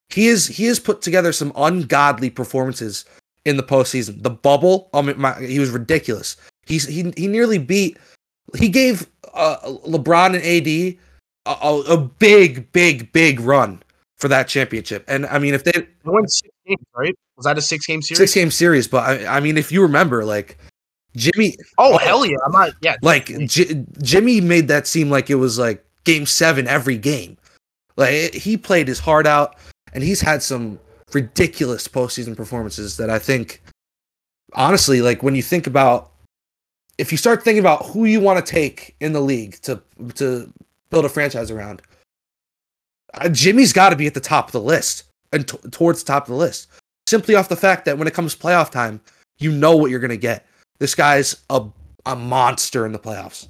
He 0.08 0.26
is 0.26 0.46
he 0.46 0.64
has 0.64 0.80
put 0.80 1.02
together 1.02 1.32
some 1.32 1.52
ungodly 1.56 2.30
performances 2.30 3.04
in 3.44 3.56
the 3.56 3.62
postseason. 3.62 4.22
The 4.22 4.30
bubble, 4.30 4.90
I 4.92 5.02
mean, 5.02 5.18
my, 5.20 5.34
he 5.40 5.58
was 5.58 5.70
ridiculous. 5.70 6.36
He's 6.66 6.86
he 6.86 7.12
he 7.16 7.26
nearly 7.26 7.58
beat. 7.58 7.98
He 8.56 8.68
gave 8.68 9.06
uh, 9.32 9.58
LeBron 9.86 10.34
and 10.34 10.42
AD 10.44 10.98
a, 11.46 11.92
a, 11.92 11.96
big, 11.96 12.70
big, 12.72 13.12
big 13.12 13.40
run 13.40 13.82
for 14.18 14.28
that 14.28 14.48
championship. 14.48 15.04
And 15.06 15.26
I 15.26 15.38
mean, 15.38 15.54
if 15.54 15.64
they 15.64 15.72
they 15.72 16.76
right? 16.96 17.16
Was 17.40 17.46
that 17.46 17.56
a 17.56 17.62
six 17.62 17.86
game 17.86 18.02
series? 18.02 18.18
six 18.18 18.34
game 18.34 18.50
series, 18.50 18.86
but 18.86 19.02
I, 19.02 19.36
I 19.38 19.40
mean, 19.40 19.56
if 19.56 19.72
you 19.72 19.80
remember, 19.80 20.24
like 20.26 20.58
Jimmy, 21.16 21.56
Oh 21.78 21.96
hell 21.96 22.26
yeah! 22.26 22.36
I'm 22.44 22.52
not. 22.52 22.72
Yeah, 22.82 22.96
like 23.00 23.26
J- 23.46 23.84
Jimmy 24.02 24.42
made 24.42 24.68
that 24.68 24.86
seem 24.86 25.08
like 25.10 25.30
it 25.30 25.36
was 25.36 25.58
like 25.58 25.82
game 26.04 26.26
seven 26.26 26.66
every 26.68 26.98
game. 26.98 27.38
Like 27.96 28.34
he 28.34 28.56
played 28.58 28.86
his 28.88 28.98
heart 28.98 29.26
out. 29.26 29.56
and 29.94 30.02
he's 30.04 30.20
had 30.20 30.42
some 30.42 30.78
ridiculous 31.14 31.88
postseason 31.88 32.36
performances 32.36 32.96
that 32.98 33.08
I 33.10 33.18
think, 33.18 33.62
honestly, 34.54 35.00
like 35.02 35.22
when 35.22 35.34
you 35.34 35.42
think 35.42 35.66
about, 35.66 36.12
if 36.98 37.10
you 37.10 37.18
start 37.18 37.42
thinking 37.42 37.60
about 37.60 37.86
who 37.86 38.04
you 38.04 38.20
want 38.20 38.44
to 38.44 38.52
take 38.52 38.94
in 39.00 39.12
the 39.14 39.20
league 39.20 39.60
to 39.62 39.82
to 40.16 40.52
build 40.90 41.06
a 41.06 41.08
franchise 41.08 41.50
around, 41.50 41.80
uh, 43.14 43.28
Jimmy's 43.30 43.72
got 43.72 43.88
to 43.90 43.96
be 43.96 44.06
at 44.06 44.14
the 44.14 44.20
top 44.20 44.46
of 44.46 44.52
the 44.52 44.60
list 44.60 45.04
and 45.32 45.48
t- 45.48 45.58
towards 45.70 46.02
the 46.04 46.06
top 46.12 46.24
of 46.24 46.28
the 46.28 46.36
list, 46.36 46.68
simply 47.10 47.34
off 47.34 47.48
the 47.48 47.56
fact 47.56 47.84
that 47.84 47.98
when 47.98 48.08
it 48.08 48.14
comes 48.14 48.34
playoff 48.34 48.70
time, 48.70 49.00
you 49.38 49.50
know 49.50 49.76
what 49.76 49.90
you're 49.90 50.00
gonna 50.00 50.16
get. 50.16 50.46
This 50.78 50.94
guy's 50.94 51.36
a 51.50 51.66
a 52.06 52.16
monster 52.16 52.86
in 52.86 52.92
the 52.92 52.98
playoffs. 52.98 53.48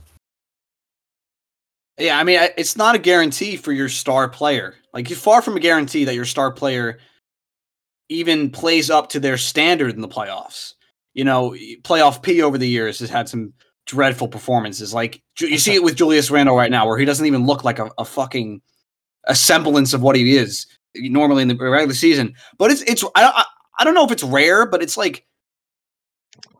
Yeah, 1.98 2.18
I 2.18 2.24
mean, 2.24 2.40
it's 2.56 2.76
not 2.76 2.94
a 2.94 2.98
guarantee 2.98 3.56
for 3.56 3.72
your 3.72 3.88
star 3.88 4.28
player. 4.28 4.74
Like, 4.94 5.10
you're 5.10 5.18
far 5.18 5.42
from 5.42 5.56
a 5.56 5.60
guarantee 5.60 6.04
that 6.04 6.14
your 6.14 6.24
star 6.24 6.50
player 6.50 6.98
even 8.08 8.50
plays 8.50 8.90
up 8.90 9.10
to 9.10 9.20
their 9.20 9.36
standard 9.36 9.94
in 9.94 10.00
the 10.00 10.08
playoffs. 10.08 10.74
You 11.12 11.24
know, 11.24 11.50
playoff 11.82 12.22
P 12.22 12.42
over 12.42 12.56
the 12.56 12.66
years 12.68 12.98
has 13.00 13.10
had 13.10 13.28
some 13.28 13.52
dreadful 13.86 14.28
performances. 14.28 14.94
Like, 14.94 15.20
you 15.38 15.58
see 15.58 15.74
it 15.74 15.84
with 15.84 15.96
Julius 15.96 16.30
Randle 16.30 16.56
right 16.56 16.70
now, 16.70 16.86
where 16.86 16.98
he 16.98 17.04
doesn't 17.04 17.26
even 17.26 17.46
look 17.46 17.64
like 17.64 17.78
a, 17.78 17.90
a 17.98 18.04
fucking 18.04 18.62
a 19.24 19.34
semblance 19.34 19.92
of 19.92 20.00
what 20.00 20.16
he 20.16 20.36
is 20.36 20.66
normally 20.94 21.42
in 21.42 21.48
the 21.48 21.56
regular 21.56 21.94
season. 21.94 22.34
But 22.58 22.70
it's 22.70 22.82
it's 22.82 23.04
I, 23.14 23.24
I 23.24 23.44
I 23.78 23.84
don't 23.84 23.94
know 23.94 24.04
if 24.04 24.12
it's 24.12 24.22
rare, 24.22 24.66
but 24.66 24.82
it's 24.82 24.96
like 24.96 25.26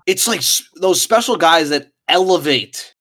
it's 0.06 0.26
like 0.26 0.42
those 0.76 1.00
special 1.00 1.36
guys 1.36 1.70
that 1.70 1.88
elevate 2.08 2.94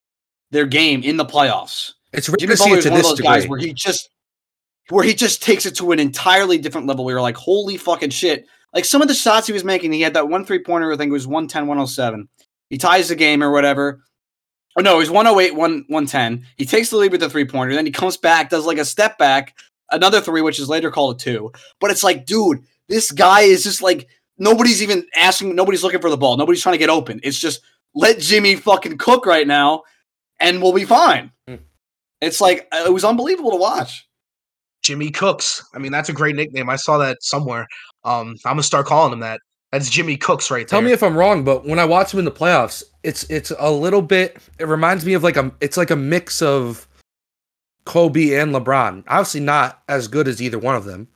their 0.50 0.66
game 0.66 1.02
in 1.02 1.16
the 1.16 1.24
playoffs. 1.24 1.92
It's 2.12 2.28
rare 2.28 2.36
Jimmy 2.38 2.54
to 2.54 2.56
see 2.56 2.70
it 2.72 2.82
to 2.82 2.90
one 2.90 2.98
of 2.98 3.02
this 3.02 3.10
those 3.10 3.20
guys 3.20 3.42
degree. 3.42 3.48
where 3.48 3.60
he 3.60 3.72
just 3.72 4.10
where 4.90 5.04
he 5.04 5.14
just 5.14 5.42
takes 5.42 5.66
it 5.66 5.76
to 5.76 5.92
an 5.92 6.00
entirely 6.00 6.58
different 6.58 6.86
level. 6.86 7.04
We 7.04 7.14
were 7.14 7.20
like, 7.20 7.36
holy 7.36 7.76
fucking 7.76 8.10
shit. 8.10 8.46
Like 8.74 8.84
some 8.84 9.02
of 9.02 9.08
the 9.08 9.14
shots 9.14 9.46
he 9.46 9.52
was 9.52 9.64
making, 9.64 9.92
he 9.92 10.00
had 10.00 10.14
that 10.14 10.28
one 10.28 10.44
three 10.44 10.62
pointer, 10.62 10.92
I 10.92 10.96
think 10.96 11.10
it 11.10 11.12
was 11.12 11.26
110, 11.26 11.66
107. 11.66 12.28
He 12.68 12.78
ties 12.78 13.08
the 13.08 13.16
game 13.16 13.42
or 13.42 13.50
whatever. 13.50 14.02
Oh 14.78 14.82
no, 14.82 14.96
it 14.96 14.98
was 14.98 15.10
108, 15.10 15.54
1, 15.54 15.84
110. 15.88 16.46
He 16.56 16.64
takes 16.64 16.90
the 16.90 16.96
lead 16.96 17.12
with 17.12 17.20
the 17.20 17.30
three 17.30 17.44
pointer, 17.44 17.74
then 17.74 17.86
he 17.86 17.92
comes 17.92 18.16
back, 18.16 18.50
does 18.50 18.66
like 18.66 18.78
a 18.78 18.84
step 18.84 19.18
back, 19.18 19.56
another 19.90 20.20
three, 20.20 20.42
which 20.42 20.58
is 20.58 20.68
later 20.68 20.90
called 20.90 21.16
a 21.16 21.18
two. 21.18 21.52
But 21.80 21.90
it's 21.90 22.04
like, 22.04 22.26
dude, 22.26 22.62
this 22.88 23.10
guy 23.10 23.42
is 23.42 23.64
just 23.64 23.82
like 23.82 24.08
nobody's 24.38 24.82
even 24.82 25.06
asking, 25.14 25.54
nobody's 25.54 25.82
looking 25.82 26.00
for 26.00 26.10
the 26.10 26.16
ball, 26.16 26.36
nobody's 26.36 26.62
trying 26.62 26.74
to 26.74 26.78
get 26.78 26.90
open. 26.90 27.20
It's 27.22 27.38
just 27.38 27.60
let 27.94 28.18
Jimmy 28.18 28.56
fucking 28.56 28.98
cook 28.98 29.26
right 29.26 29.46
now, 29.46 29.82
and 30.38 30.62
we'll 30.62 30.72
be 30.72 30.84
fine. 30.84 31.32
Hmm. 31.48 31.56
It's 32.20 32.40
like 32.40 32.68
uh, 32.72 32.84
it 32.86 32.92
was 32.92 33.04
unbelievable 33.04 33.50
to 33.52 33.56
watch. 33.56 34.06
Jimmy 34.82 35.10
Cooks. 35.10 35.62
I 35.74 35.78
mean, 35.78 35.92
that's 35.92 36.08
a 36.08 36.12
great 36.12 36.36
nickname. 36.36 36.70
I 36.70 36.76
saw 36.76 36.98
that 36.98 37.22
somewhere. 37.22 37.66
Um, 38.04 38.36
I'm 38.44 38.52
gonna 38.52 38.62
start 38.62 38.86
calling 38.86 39.12
him 39.12 39.20
that. 39.20 39.40
That's 39.72 39.88
Jimmy 39.88 40.16
Cooks 40.16 40.50
right 40.50 40.66
Tell 40.66 40.80
me 40.82 40.90
if 40.90 41.02
I'm 41.02 41.16
wrong, 41.16 41.44
but 41.44 41.64
when 41.64 41.78
I 41.78 41.84
watch 41.84 42.12
him 42.12 42.18
in 42.18 42.24
the 42.24 42.32
playoffs, 42.32 42.82
it's 43.04 43.24
it's 43.24 43.52
a 43.58 43.70
little 43.70 44.02
bit. 44.02 44.38
It 44.58 44.66
reminds 44.66 45.06
me 45.06 45.14
of 45.14 45.22
like 45.22 45.36
a. 45.36 45.52
It's 45.60 45.76
like 45.76 45.90
a 45.90 45.96
mix 45.96 46.42
of 46.42 46.88
Kobe 47.84 48.34
and 48.34 48.54
LeBron. 48.54 49.04
Obviously, 49.08 49.40
not 49.40 49.82
as 49.88 50.08
good 50.08 50.28
as 50.28 50.40
either 50.40 50.58
one 50.58 50.76
of 50.76 50.84
them, 50.84 51.08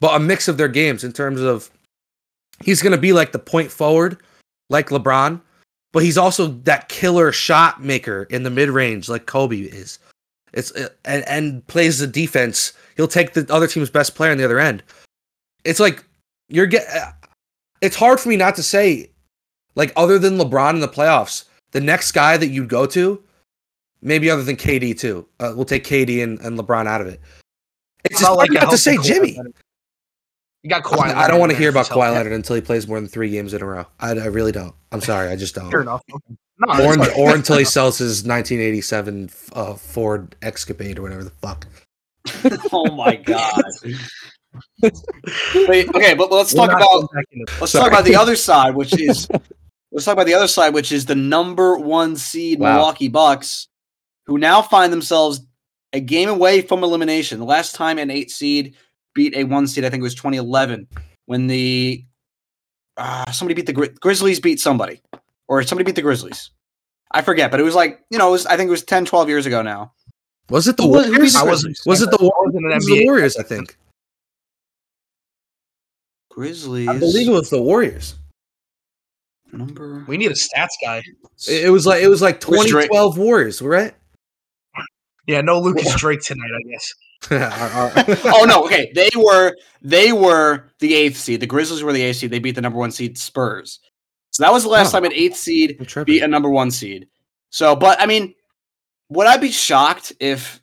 but 0.00 0.14
a 0.14 0.20
mix 0.20 0.48
of 0.48 0.56
their 0.56 0.68
games 0.68 1.04
in 1.04 1.12
terms 1.12 1.40
of 1.40 1.70
he's 2.64 2.82
going 2.82 2.92
to 2.92 2.98
be 2.98 3.12
like 3.12 3.32
the 3.32 3.38
point 3.38 3.70
forward, 3.70 4.18
like 4.68 4.88
LeBron, 4.88 5.40
but 5.92 6.02
he's 6.02 6.18
also 6.18 6.48
that 6.64 6.88
killer 6.88 7.32
shot 7.32 7.82
maker 7.82 8.24
in 8.30 8.42
the 8.42 8.50
mid 8.50 8.70
range, 8.70 9.08
like 9.08 9.26
Kobe 9.26 9.58
is. 9.60 9.98
It's 10.52 10.72
uh, 10.72 10.88
and 11.04 11.24
and 11.28 11.66
plays 11.66 11.98
the 11.98 12.06
defense. 12.06 12.72
He'll 12.96 13.08
take 13.08 13.34
the 13.34 13.46
other 13.52 13.66
team's 13.66 13.90
best 13.90 14.14
player 14.14 14.32
on 14.32 14.38
the 14.38 14.44
other 14.44 14.58
end. 14.58 14.82
It's 15.64 15.80
like 15.80 16.04
you're 16.48 16.66
get. 16.66 16.86
It's 17.80 17.96
hard 17.96 18.20
for 18.20 18.28
me 18.28 18.36
not 18.36 18.56
to 18.56 18.62
say, 18.62 19.10
like 19.74 19.92
other 19.96 20.18
than 20.18 20.38
LeBron 20.38 20.74
in 20.74 20.80
the 20.80 20.88
playoffs, 20.88 21.44
the 21.70 21.80
next 21.80 22.12
guy 22.12 22.36
that 22.36 22.48
you'd 22.48 22.68
go 22.68 22.84
to, 22.86 23.22
maybe 24.02 24.30
other 24.30 24.42
than 24.42 24.56
KD 24.56 24.98
too. 24.98 25.26
Uh, 25.38 25.52
we'll 25.54 25.64
take 25.64 25.84
KD 25.84 26.22
and, 26.22 26.40
and 26.40 26.58
LeBron 26.58 26.86
out 26.86 27.00
of 27.00 27.06
it. 27.06 27.20
It's 28.04 28.20
just 28.20 28.22
Not 28.22 28.36
hard 28.48 28.68
a 28.68 28.70
to 28.70 28.78
say 28.78 28.96
Jimmy. 28.98 29.36
Leonard. 29.36 29.54
You 30.62 30.68
got 30.70 30.84
Kawhi. 30.84 31.14
I 31.14 31.26
don't 31.28 31.40
want 31.40 31.52
to 31.52 31.58
hear 31.58 31.70
about 31.70 31.86
Kawhi 31.86 32.12
Leonard 32.12 32.32
until 32.34 32.54
he 32.54 32.60
plays 32.62 32.86
more 32.86 32.98
than 33.00 33.08
three 33.08 33.30
games 33.30 33.54
in 33.54 33.62
a 33.62 33.64
row. 33.66 33.86
I, 33.98 34.10
I 34.10 34.26
really 34.26 34.52
don't. 34.52 34.74
I'm 34.92 35.00
sorry, 35.00 35.28
I 35.28 35.36
just 35.36 35.54
don't. 35.54 35.70
Fair 35.70 35.80
enough. 35.82 36.02
No, 36.08 36.18
Or, 36.68 36.76
that's 36.76 36.98
un- 36.98 36.98
fine. 36.98 37.20
or 37.20 37.34
until 37.34 37.56
he 37.56 37.64
sells 37.76 37.96
his 37.98 38.24
1987 38.24 39.30
uh, 39.54 39.74
Ford 39.74 40.36
Escapade 40.42 40.98
or 40.98 41.02
whatever 41.02 41.24
the 41.24 41.30
fuck. 41.30 41.66
oh 42.72 42.94
my 42.94 43.16
god. 43.16 43.62
Wait, 45.68 45.88
okay, 45.94 46.14
but 46.14 46.30
let's 46.30 46.52
We're 46.52 46.66
talk 46.66 46.76
about 46.76 46.80
going 46.90 47.06
back 47.14 47.24
into- 47.32 47.52
let's 47.60 47.72
Sorry. 47.72 47.84
talk 47.84 47.92
about 47.92 48.04
the 48.04 48.16
other 48.16 48.36
side, 48.36 48.74
which 48.74 48.98
is 49.00 49.28
let's 49.92 50.04
talk 50.04 50.12
about 50.12 50.26
the 50.26 50.34
other 50.34 50.48
side, 50.48 50.74
which 50.74 50.92
is 50.92 51.06
the 51.06 51.14
number 51.14 51.78
one 51.78 52.16
seed 52.16 52.58
Wow. 52.60 52.74
Milwaukee 52.74 53.08
Bucks, 53.08 53.68
who 54.26 54.38
now 54.38 54.62
find 54.62 54.92
themselves 54.92 55.40
a 55.92 56.00
game 56.00 56.28
away 56.28 56.60
from 56.62 56.82
elimination. 56.84 57.38
The 57.38 57.44
last 57.44 57.74
time 57.74 57.98
an 57.98 58.10
eight 58.10 58.30
seed 58.30 58.76
beat 59.14 59.34
a 59.36 59.44
one 59.44 59.66
seed, 59.66 59.84
I 59.84 59.90
think 59.90 60.00
it 60.00 60.04
was 60.04 60.14
2011, 60.14 60.86
when 61.26 61.46
the 61.46 62.04
uh, 62.96 63.30
somebody 63.32 63.54
beat 63.54 63.66
the 63.66 63.72
Gri- 63.72 63.88
Grizzlies 64.00 64.40
beat 64.40 64.60
somebody, 64.60 65.00
or 65.48 65.62
somebody 65.62 65.84
beat 65.86 65.96
the 65.96 66.02
Grizzlies. 66.02 66.50
I 67.12 67.22
forget, 67.22 67.50
but 67.50 67.58
it 67.58 67.64
was 67.64 67.74
like 67.74 68.00
you 68.10 68.18
know, 68.18 68.28
it 68.28 68.32
was, 68.32 68.46
I 68.46 68.56
think 68.56 68.68
it 68.68 68.70
was 68.70 68.84
10, 68.84 69.04
12 69.04 69.28
years 69.28 69.46
ago 69.46 69.62
now. 69.62 69.92
Was 70.48 70.68
it 70.68 70.76
the 70.76 70.82
Who 70.84 70.90
was- 70.90 71.08
Warriors? 71.08 71.32
the 71.32 71.38
I 71.38 71.42
wasn't. 71.44 71.78
Was 71.86 72.02
it 72.02 72.10
the 72.10 72.18
I 72.18 72.22
It 72.22 72.74
was 72.74 72.86
the 72.86 73.04
Warriors? 73.04 73.36
I 73.36 73.42
think. 73.42 73.76
Grizzlies. 76.30 76.88
I 76.88 76.98
believe 76.98 77.28
it 77.28 77.32
was 77.32 77.50
the 77.50 77.60
Warriors. 77.62 78.14
number. 79.52 80.04
We 80.06 80.16
need 80.16 80.30
a 80.30 80.34
stats 80.34 80.68
guy. 80.82 81.02
It, 81.48 81.64
it 81.66 81.70
was 81.70 81.86
like 81.86 82.02
it 82.02 82.08
was 82.08 82.22
like 82.22 82.40
2012 82.40 83.18
Warriors, 83.18 83.60
right? 83.60 83.94
Yeah, 85.30 85.40
no 85.42 85.60
Lucas 85.60 85.94
Drake 85.96 86.20
tonight, 86.22 86.50
I 86.58 86.68
guess. 86.70 86.94
oh 88.24 88.44
no, 88.48 88.64
okay. 88.64 88.90
They 88.94 89.10
were 89.16 89.56
they 89.82 90.12
were 90.12 90.64
the 90.80 90.94
eighth 90.94 91.16
seed. 91.16 91.40
The 91.40 91.46
Grizzlies 91.46 91.82
were 91.82 91.92
the 91.92 92.02
eighth 92.02 92.16
seed. 92.16 92.30
They 92.30 92.38
beat 92.38 92.54
the 92.56 92.60
number 92.62 92.78
one 92.78 92.90
seed 92.90 93.16
Spurs. 93.18 93.78
So 94.32 94.42
that 94.42 94.52
was 94.52 94.62
the 94.62 94.68
last 94.70 94.88
Oh. 94.88 94.92
time 94.92 95.04
an 95.04 95.12
eighth 95.12 95.36
seed 95.36 95.76
I'm 95.96 96.04
beat 96.04 96.22
a 96.22 96.28
number 96.28 96.48
one 96.48 96.70
seed. 96.70 97.08
So, 97.50 97.76
but 97.76 98.00
I 98.00 98.06
mean, 98.06 98.34
would 99.10 99.26
I 99.26 99.36
be 99.36 99.50
shocked 99.50 100.12
if? 100.20 100.60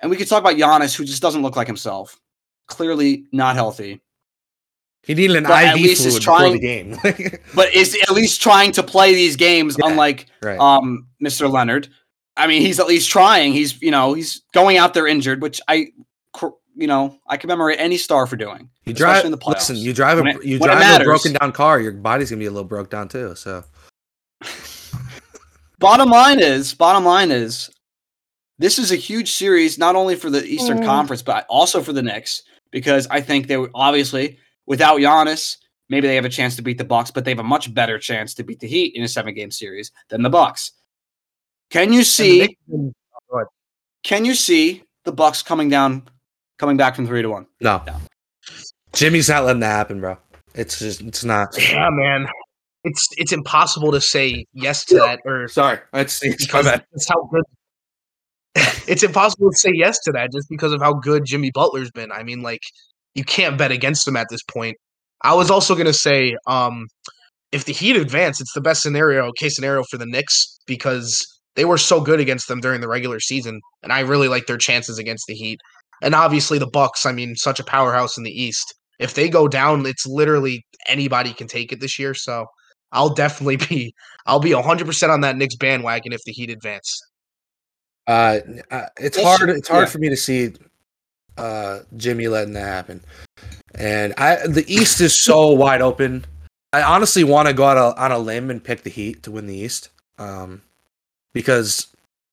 And 0.00 0.10
we 0.10 0.16
could 0.16 0.28
talk 0.28 0.40
about 0.40 0.56
Giannis, 0.56 0.94
who 0.94 1.04
just 1.04 1.22
doesn't 1.22 1.42
look 1.42 1.56
like 1.56 1.66
himself. 1.66 2.20
Clearly 2.68 3.24
not 3.32 3.54
healthy, 3.54 4.00
He 5.02 5.14
needed 5.14 5.36
an 5.36 5.44
But 5.44 5.64
at 5.64 5.76
IV 5.76 5.82
least 5.82 6.04
is 6.06 6.18
fluid 6.18 6.20
before 6.22 6.38
trying- 6.38 6.52
the 6.52 6.58
game. 7.32 7.38
but 7.54 7.74
is 7.74 7.96
at 8.02 8.10
least 8.10 8.42
trying 8.42 8.72
to 8.72 8.82
play 8.82 9.14
these 9.14 9.36
games. 9.36 9.76
Yeah, 9.78 9.88
Unlike 9.90 10.26
right. 10.42 10.58
um, 10.58 11.06
Mr. 11.22 11.50
Leonard. 11.50 11.88
I 12.36 12.46
mean, 12.46 12.60
he's 12.62 12.78
at 12.80 12.86
least 12.86 13.10
trying. 13.10 13.52
He's 13.52 13.80
you 13.80 13.90
know 13.90 14.12
he's 14.14 14.42
going 14.52 14.76
out 14.76 14.94
there 14.94 15.06
injured, 15.06 15.42
which 15.42 15.60
I 15.68 15.88
you 16.78 16.86
know 16.86 17.18
I 17.26 17.36
commemorate 17.36 17.78
any 17.80 17.96
star 17.96 18.26
for 18.26 18.36
doing. 18.36 18.68
you 18.84 18.92
drive. 18.92 19.24
in 19.24 19.30
the 19.30 19.38
playoffs. 19.38 19.54
listen, 19.70 19.76
you 19.76 19.92
drive 19.94 20.18
a 20.18 20.24
it- 20.26 20.44
you 20.44 20.58
drive 20.58 21.00
a 21.00 21.04
broken 21.04 21.32
down 21.32 21.52
car. 21.52 21.80
Your 21.80 21.92
body's 21.92 22.30
gonna 22.30 22.40
be 22.40 22.46
a 22.46 22.50
little 22.50 22.68
broke 22.68 22.90
down 22.90 23.08
too. 23.08 23.34
So 23.36 23.64
Bottom 25.78 26.08
line 26.08 26.40
is, 26.40 26.72
bottom 26.72 27.04
line 27.04 27.30
is, 27.30 27.70
this 28.58 28.78
is 28.78 28.92
a 28.92 28.96
huge 28.96 29.32
series 29.32 29.76
not 29.76 29.94
only 29.94 30.16
for 30.16 30.30
the 30.30 30.42
Eastern 30.44 30.78
Mm. 30.78 30.86
Conference 30.86 31.20
but 31.22 31.44
also 31.50 31.82
for 31.82 31.92
the 31.92 32.02
Knicks 32.02 32.42
because 32.70 33.06
I 33.10 33.20
think 33.20 33.46
they 33.46 33.58
were 33.58 33.70
obviously 33.74 34.38
without 34.66 34.98
Giannis, 35.00 35.58
maybe 35.90 36.06
they 36.08 36.14
have 36.14 36.24
a 36.24 36.30
chance 36.30 36.56
to 36.56 36.62
beat 36.62 36.78
the 36.78 36.84
Bucks, 36.84 37.10
but 37.10 37.24
they 37.24 37.30
have 37.30 37.38
a 37.40 37.42
much 37.44 37.72
better 37.74 37.98
chance 37.98 38.32
to 38.34 38.42
beat 38.42 38.60
the 38.60 38.66
Heat 38.66 38.94
in 38.96 39.02
a 39.02 39.08
seven-game 39.08 39.50
series 39.50 39.92
than 40.08 40.22
the 40.22 40.30
Bucks. 40.30 40.72
Can 41.70 41.92
you 41.92 42.04
see? 42.04 42.40
Knicks- 42.68 42.94
oh, 43.32 43.44
Can 44.02 44.24
you 44.24 44.34
see 44.34 44.82
the 45.04 45.12
Bucks 45.12 45.42
coming 45.42 45.68
down, 45.68 46.08
coming 46.58 46.76
back 46.76 46.96
from 46.96 47.06
three 47.06 47.22
to 47.22 47.28
one? 47.30 47.46
no, 47.60 47.82
No. 47.86 47.96
Jimmy's 48.92 49.28
not 49.28 49.44
letting 49.44 49.60
that 49.60 49.72
happen, 49.76 50.00
bro. 50.00 50.16
It's 50.54 50.78
just 50.78 51.02
it's 51.02 51.24
not. 51.24 51.48
Yeah, 51.58 51.90
man. 51.90 52.26
It's 52.84 53.06
it's 53.18 53.32
impossible 53.32 53.90
to 53.92 54.00
say 54.00 54.46
yes 54.54 54.84
to 54.86 54.94
that 54.96 55.20
or 55.26 55.48
Sorry, 55.48 55.78
it's, 55.92 56.22
it's 56.24 56.50
my 56.52 56.62
because 56.62 56.66
bad. 56.66 56.84
how 57.08 57.28
good. 57.32 57.44
it's 58.88 59.02
impossible 59.02 59.50
to 59.50 59.56
say 59.56 59.72
yes 59.74 59.98
to 60.04 60.12
that 60.12 60.32
just 60.32 60.48
because 60.48 60.72
of 60.72 60.80
how 60.80 60.94
good 60.94 61.24
Jimmy 61.26 61.50
Butler's 61.52 61.90
been. 61.90 62.10
I 62.12 62.22
mean, 62.22 62.42
like 62.42 62.60
you 63.14 63.24
can't 63.24 63.58
bet 63.58 63.70
against 63.72 64.06
him 64.08 64.16
at 64.16 64.28
this 64.30 64.42
point. 64.44 64.76
I 65.22 65.34
was 65.34 65.50
also 65.50 65.74
gonna 65.74 65.92
say, 65.92 66.36
um, 66.46 66.86
if 67.52 67.64
the 67.64 67.72
Heat 67.72 67.96
advance, 67.96 68.40
it's 68.40 68.52
the 68.54 68.60
best 68.62 68.82
scenario, 68.82 69.30
case 69.32 69.56
scenario 69.56 69.82
for 69.90 69.98
the 69.98 70.06
Knicks 70.06 70.58
because 70.66 71.26
they 71.56 71.64
were 71.64 71.78
so 71.78 72.00
good 72.00 72.20
against 72.20 72.48
them 72.48 72.60
during 72.60 72.80
the 72.80 72.88
regular 72.88 73.20
season, 73.20 73.60
and 73.82 73.92
I 73.92 74.00
really 74.00 74.28
like 74.28 74.46
their 74.46 74.58
chances 74.58 74.98
against 74.98 75.26
the 75.26 75.34
Heat. 75.34 75.60
And 76.02 76.14
obviously 76.14 76.58
the 76.58 76.66
Bucks. 76.66 77.06
I 77.06 77.12
mean, 77.12 77.34
such 77.36 77.58
a 77.58 77.64
powerhouse 77.64 78.18
in 78.18 78.24
the 78.24 78.30
East. 78.30 78.74
If 78.98 79.14
they 79.14 79.28
go 79.28 79.48
down, 79.48 79.86
it's 79.86 80.06
literally 80.06 80.64
anybody 80.88 81.32
can 81.32 81.46
take 81.46 81.72
it 81.72 81.80
this 81.80 81.98
year. 81.98 82.14
So 82.14 82.46
I'll 82.92 83.14
definitely 83.14 83.56
be 83.68 83.94
I'll 84.26 84.40
be 84.40 84.50
100% 84.50 85.08
on 85.10 85.20
that 85.22 85.36
Knicks 85.36 85.56
bandwagon 85.56 86.12
if 86.12 86.22
the 86.24 86.32
Heat 86.32 86.50
advance. 86.50 87.00
Uh, 88.06 88.38
uh, 88.70 88.86
it's 89.00 89.20
hard. 89.20 89.50
It's 89.50 89.68
hard 89.68 89.82
yeah. 89.82 89.90
for 89.90 89.98
me 89.98 90.08
to 90.08 90.16
see 90.16 90.52
uh, 91.36 91.80
Jimmy 91.96 92.28
letting 92.28 92.54
that 92.54 92.66
happen. 92.66 93.02
And 93.74 94.14
I, 94.14 94.46
the 94.46 94.64
East 94.72 95.00
is 95.00 95.20
so 95.22 95.48
wide 95.52 95.82
open. 95.82 96.24
I 96.72 96.82
honestly 96.82 97.24
want 97.24 97.48
to 97.48 97.54
go 97.54 97.64
out 97.64 97.76
a, 97.76 98.00
on 98.00 98.12
a 98.12 98.18
limb 98.18 98.50
and 98.50 98.62
pick 98.62 98.82
the 98.82 98.90
Heat 98.90 99.22
to 99.24 99.30
win 99.30 99.46
the 99.46 99.56
East, 99.56 99.88
um, 100.18 100.62
because 101.36 101.86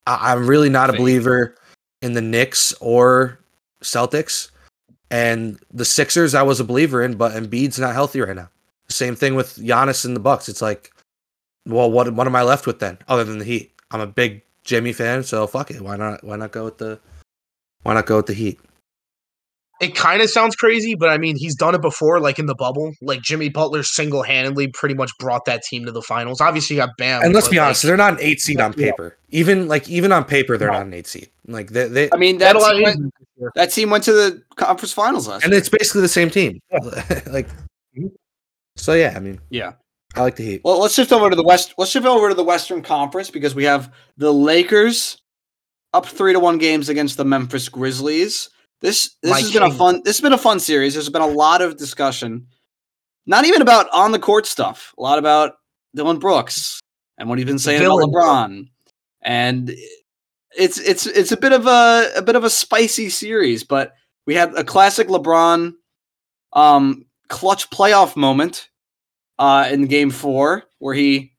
I, 0.07 0.31
I'm 0.31 0.47
really 0.47 0.69
not 0.69 0.89
a 0.89 0.93
believer 0.93 1.55
in 2.01 2.13
the 2.13 2.21
Knicks 2.21 2.73
or 2.79 3.37
Celtics, 3.81 4.49
and 5.11 5.59
the 5.73 5.83
Sixers 5.83 6.33
I 6.33 6.41
was 6.41 6.61
a 6.61 6.63
believer 6.63 7.03
in, 7.03 7.15
but 7.15 7.33
Embiid's 7.33 7.77
not 7.77 7.93
healthy 7.93 8.21
right 8.21 8.35
now. 8.35 8.49
Same 8.87 9.15
thing 9.15 9.35
with 9.35 9.57
Giannis 9.57 10.05
and 10.05 10.15
the 10.15 10.21
Bucks. 10.21 10.47
It's 10.47 10.61
like, 10.61 10.93
well, 11.67 11.91
what 11.91 12.13
what 12.13 12.27
am 12.27 12.35
I 12.35 12.43
left 12.43 12.65
with 12.65 12.79
then, 12.79 12.97
other 13.09 13.25
than 13.25 13.39
the 13.39 13.45
Heat? 13.45 13.73
I'm 13.91 13.99
a 13.99 14.07
big 14.07 14.41
Jimmy 14.63 14.93
fan, 14.93 15.23
so 15.23 15.45
fuck 15.47 15.69
it. 15.69 15.81
Why 15.81 15.97
not? 15.97 16.23
Why 16.23 16.37
not 16.37 16.53
go 16.53 16.63
with 16.63 16.77
the? 16.77 16.97
Why 17.83 17.93
not 17.93 18.05
go 18.05 18.17
with 18.17 18.27
the 18.27 18.33
Heat? 18.33 18.59
It 19.81 19.95
kind 19.95 20.21
of 20.21 20.29
sounds 20.29 20.55
crazy, 20.55 20.95
but 20.95 21.09
I 21.09 21.17
mean, 21.17 21.35
he's 21.35 21.55
done 21.55 21.75
it 21.75 21.81
before, 21.81 22.19
like 22.21 22.39
in 22.39 22.45
the 22.45 22.55
bubble. 22.55 22.93
Like 23.01 23.21
Jimmy 23.21 23.49
Butler 23.49 23.83
single 23.83 24.23
handedly 24.23 24.67
pretty 24.67 24.95
much 24.95 25.11
brought 25.19 25.45
that 25.45 25.63
team 25.63 25.83
to 25.85 25.91
the 25.91 26.01
finals. 26.01 26.39
Obviously, 26.39 26.75
you 26.75 26.81
got 26.81 26.91
Bam. 26.97 27.23
And 27.23 27.33
let's 27.33 27.47
but, 27.47 27.51
be 27.51 27.57
like, 27.57 27.65
honest, 27.65 27.83
they're 27.83 27.97
not 27.97 28.13
an 28.13 28.19
eight 28.21 28.39
seed 28.39 28.61
on 28.61 28.73
Yeah. 28.77 28.91
paper. 28.91 29.17
Even 29.29 29.67
like 29.67 29.89
even 29.89 30.11
on 30.11 30.23
paper, 30.23 30.57
they're 30.57 30.69
No. 30.71 30.77
not 30.77 30.85
an 30.85 30.93
eight 30.93 31.07
seed. 31.07 31.29
Like 31.47 31.71
they, 31.71 31.87
they 31.87 32.09
I 32.13 32.17
mean, 32.17 32.37
that 32.37 32.53
team, 32.53 32.61
went, 32.61 32.77
injuries 32.95 33.11
this 33.19 33.27
year. 33.37 33.51
that 33.55 33.71
team 33.71 33.89
went 33.89 34.03
to 34.05 34.13
the 34.13 34.41
conference 34.55 34.93
finals 34.93 35.27
last 35.27 35.43
and 35.43 35.51
year. 35.51 35.59
it's 35.59 35.69
basically 35.69 36.01
the 36.01 36.07
same 36.07 36.29
team. 36.29 36.59
like, 37.27 37.47
Mhm. 37.97 38.11
so 38.77 38.93
yeah. 38.93 39.13
I 39.15 39.19
mean, 39.19 39.39
Yeah. 39.49 39.73
I 40.15 40.21
like 40.21 40.35
the 40.35 40.43
Heat. 40.43 40.61
Well, 40.63 40.79
let's 40.79 40.93
shift 40.93 41.11
over 41.11 41.29
to 41.31 41.35
the 41.35 41.43
West. 41.43 41.73
Let's 41.79 41.89
shift 41.91 42.05
over 42.05 42.29
to 42.29 42.35
the 42.35 42.43
Western 42.43 42.83
Conference 42.83 43.31
because 43.31 43.55
we 43.55 43.63
have 43.63 43.91
the 44.17 44.31
Lakers 44.31 45.17
up 45.93 46.05
three 46.05 46.31
to 46.33 46.39
one 46.39 46.59
games 46.59 46.87
against 46.87 47.17
the 47.17 47.25
Memphis 47.25 47.67
Grizzlies. 47.67 48.47
This 48.83 49.15
this 49.21 49.31
My 49.31 49.39
has 49.39 49.51
been 49.53 49.63
a 49.63 49.71
fun. 49.71 50.01
This 50.03 50.17
has 50.17 50.21
been 50.21 50.33
a 50.33 50.37
fun 50.37 50.59
series. 50.59 50.93
There's 50.93 51.07
been 51.07 51.21
a 51.21 51.27
lot 51.27 51.61
of 51.61 51.77
discussion, 51.77 52.47
not 53.25 53.45
even 53.45 53.61
about 53.61 53.87
on 53.93 54.11
the 54.11 54.19
court 54.19 54.45
stuff. 54.45 54.93
A 54.97 55.01
lot 55.01 55.17
about 55.17 55.53
Dillon 55.95 56.19
Brooks 56.19 56.81
and 57.17 57.29
what 57.29 57.37
he's 57.37 57.47
been 57.47 57.59
saying 57.59 57.79
Villain. 57.79 58.09
about 58.09 58.49
LeBron, 58.49 58.67
and 59.21 59.73
it's 60.57 60.77
it's 60.79 61.07
it's 61.07 61.31
a 61.31 61.37
bit 61.37 61.53
of 61.53 61.65
a 61.65 62.11
a 62.17 62.21
bit 62.21 62.35
of 62.35 62.43
a 62.43 62.49
spicy 62.49 63.07
series. 63.07 63.63
But 63.63 63.93
we 64.25 64.35
had 64.35 64.53
a 64.53 64.65
classic 64.65 65.07
LeBron 65.07 65.75
um 66.51 67.05
clutch 67.29 67.69
playoff 67.69 68.17
moment 68.17 68.69
uh 69.39 69.69
in 69.71 69.87
game 69.87 70.09
four 70.09 70.65
where 70.79 70.93
he 70.93 71.31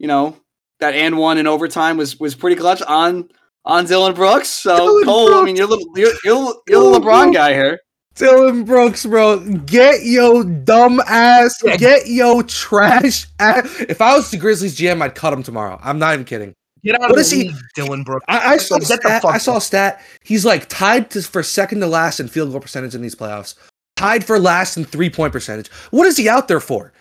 you 0.00 0.08
know 0.08 0.36
that 0.80 0.94
and 0.94 1.16
one 1.16 1.38
in 1.38 1.46
overtime 1.46 1.96
was 1.96 2.18
was 2.18 2.34
pretty 2.34 2.56
clutch 2.56 2.82
on 2.82 3.30
on 3.64 3.86
Dillon 3.86 4.14
Brooks. 4.14 4.48
So 4.48 4.76
Dylan 4.78 5.04
Cole, 5.04 5.34
I 5.34 5.44
mean 5.44 5.56
you're 5.56 5.66
a 5.66 5.68
little 5.68 5.86
you're 5.96 6.12
you're, 6.24 6.54
you're 6.68 6.92
the 6.92 6.98
LeBron 7.00 7.02
Brooks. 7.24 7.36
guy 7.36 7.52
here. 7.54 7.80
Dillon 8.16 8.64
Brooks, 8.64 9.06
bro, 9.06 9.38
get 9.66 10.02
yo 10.04 10.42
dumb 10.42 11.00
ass, 11.06 11.60
get 11.78 12.06
yo 12.08 12.42
trash. 12.42 13.26
Ass. 13.38 13.80
If 13.88 14.00
I 14.00 14.14
was 14.16 14.30
the 14.30 14.36
Grizzlies 14.36 14.76
GM, 14.76 15.00
I'd 15.00 15.14
cut 15.14 15.32
him 15.32 15.42
tomorrow. 15.42 15.78
I'm 15.82 15.98
not 15.98 16.14
even 16.14 16.24
kidding. 16.26 16.52
Get 16.82 16.94
out 16.96 17.02
What 17.02 17.10
of 17.10 17.16
the 17.16 17.20
is 17.22 17.30
he- 17.30 17.52
Dillon 17.74 18.02
Brooks. 18.02 18.24
I, 18.28 18.54
I 18.54 18.56
saw 18.56 18.78
Get 18.78 18.86
stat, 19.00 19.24
I 19.24 19.38
saw 19.38 19.58
a 19.58 19.60
stat. 19.60 20.02
He's 20.24 20.44
like 20.44 20.68
tied 20.68 21.10
to, 21.10 21.22
for 21.22 21.42
second 21.42 21.80
to 21.80 21.86
last 21.86 22.20
in 22.20 22.28
field 22.28 22.50
goal 22.50 22.60
percentage 22.60 22.94
in 22.94 23.02
these 23.02 23.14
playoffs. 23.14 23.54
Tied 23.96 24.24
for 24.24 24.38
last 24.38 24.76
in 24.78 24.84
three 24.84 25.10
point 25.10 25.32
percentage. 25.32 25.68
What 25.90 26.06
is 26.06 26.16
he 26.16 26.28
out 26.28 26.48
there 26.48 26.60
for? 26.60 26.92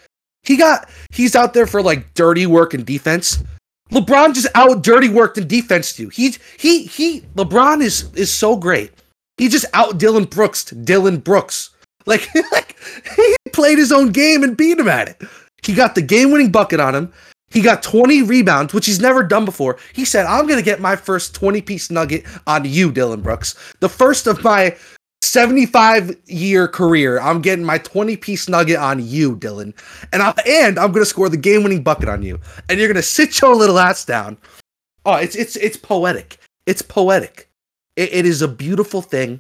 He 0.44 0.58
got 0.58 0.90
he's 1.12 1.36
out 1.36 1.54
there 1.54 1.66
for 1.68 1.82
like 1.82 2.14
dirty 2.14 2.46
work 2.46 2.74
and 2.74 2.86
defense. 2.86 3.42
LeBron 3.92 4.34
just 4.34 4.48
out 4.56 4.84
dirty 4.84 5.10
worked 5.10 5.38
and 5.38 5.48
defense 5.48 5.94
to 5.94 6.04
you. 6.04 6.10
He 6.10 6.36
he 6.58 6.86
he 6.86 7.22
LeBron 7.36 7.82
is 7.82 8.14
is 8.14 8.32
so 8.32 8.56
great. 8.56 8.92
He 9.38 9.48
just 9.48 9.66
out 9.74 9.98
Dillon 9.98 10.26
Brooks 10.26 10.66
Dillon 10.66 11.18
Brooks. 11.18 11.72
Like, 12.06 12.28
like 12.52 12.76
he 13.16 13.36
played 13.52 13.78
his 13.78 13.92
own 13.92 14.12
game 14.12 14.44
and 14.44 14.58
beat 14.58 14.80
him 14.80 14.88
at 14.88 15.10
it. 15.10 15.22
He 15.64 15.74
got 15.74 15.96
the 15.96 16.02
game 16.02 16.32
winning 16.32 16.52
bucket 16.52 16.80
on 16.80 16.96
him. 16.96 17.14
He 17.52 17.62
got 17.62 17.82
20 17.84 18.24
rebounds, 18.24 18.74
which 18.74 18.86
he's 18.86 19.00
never 19.00 19.24
done 19.24 19.44
before. 19.44 19.78
He 19.94 20.06
said, 20.06 20.26
I'm 20.28 20.46
going 20.46 20.60
to 20.60 20.66
get 20.66 20.80
my 20.80 20.96
first 20.96 21.34
20 21.34 21.62
piece 21.62 21.90
nugget 21.90 22.24
on 22.46 22.66
you, 22.66 22.92
Dillon 22.92 23.22
Brooks. 23.22 23.56
The 23.80 23.90
first 23.90 24.28
of 24.28 24.44
my 24.44 24.76
75 25.30 26.16
year 26.26 26.68
career. 26.68 27.20
I'm 27.20 27.42
getting 27.42 27.66
my 27.66 27.78
20 27.78 28.18
piece 28.18 28.50
nugget 28.50 28.78
on 28.78 29.06
you, 29.06 29.36
Dillon. 29.36 29.74
And, 30.12 30.22
I, 30.22 30.34
and 30.48 30.80
I'm 30.80 30.92
to 30.94 31.06
score 31.06 31.30
the 31.30 31.38
game 31.38 31.64
winning 31.64 31.84
bucket 31.84 32.10
on 32.10 32.24
you. 32.24 32.40
And 32.68 32.80
you're 32.80 32.88
to 32.96 33.04
sit 33.04 33.40
your 33.40 33.56
little 33.56 33.80
ass 33.80 34.06
down. 34.06 34.38
Oh, 35.06 35.16
it's, 35.16 35.36
it's, 35.36 35.56
it's 35.58 35.78
poetic. 35.78 36.40
It's 36.66 36.82
poetic. 36.82 37.50
It, 37.96 38.14
it 38.14 38.26
is 38.26 38.42
a 38.42 38.48
beautiful 38.48 39.02
thing. 39.02 39.40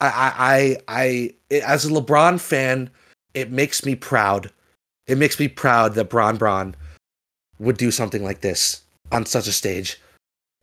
I, 0.00 0.06
I, 0.06 0.32
I, 0.38 0.76
I 0.88 1.34
it- 1.50 1.64
as 1.64 1.84
a 1.84 1.90
LeBron 1.90 2.40
fan, 2.40 2.90
it 3.34 3.50
makes 3.50 3.84
me 3.84 3.94
proud. 3.94 4.50
It 5.06 5.18
makes 5.18 5.38
me 5.38 5.48
proud 5.48 5.94
that 5.94 6.10
Bron 6.10 6.36
Bron 6.36 6.74
would 7.58 7.76
do 7.76 7.90
something 7.90 8.22
like 8.24 8.40
this 8.40 8.82
on 9.12 9.24
such 9.26 9.46
a 9.46 9.52
stage. 9.52 10.00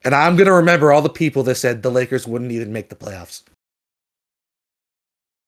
And 0.04 0.14
I'm 0.14 0.36
gonna 0.36 0.54
remember 0.54 0.92
all 0.92 1.02
the 1.02 1.10
people 1.10 1.44
that 1.44 1.56
said 1.56 1.82
the 1.82 1.90
Lakers 1.90 2.28
wouldn't 2.28 2.52
even 2.52 2.74
make 2.74 2.90
the 2.90 2.96
playoffs. 2.96 3.42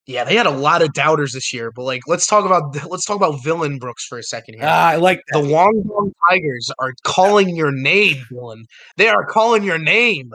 Yeah, 0.07 0.23
they 0.23 0.35
had 0.35 0.45
a 0.45 0.51
lot 0.51 0.83
of 0.83 0.93
doubters 0.93 1.33
this 1.33 1.51
year, 1.51 1.71
but 1.71 1.83
like, 1.83 2.01
let's 2.07 2.27
talk 2.27 2.45
about 2.45 2.75
let's 2.89 3.05
talk 3.05 3.15
about 3.15 3.43
Villain 3.43 3.79
Brooks 3.79 4.05
for 4.05 4.19
a 4.19 4.23
second 4.23 4.55
here. 4.55 4.63
Ah, 4.67 4.89
I 4.89 4.95
like 4.97 5.21
the 5.31 5.39
Guangdong 5.39 6.11
Tigers 6.29 6.71
are 6.77 6.93
calling 7.03 7.55
your 7.55 7.71
name, 7.71 8.23
Dillon. 8.29 8.65
They 8.97 9.07
are 9.07 9.25
calling 9.25 9.63
your 9.63 9.79
name. 9.79 10.31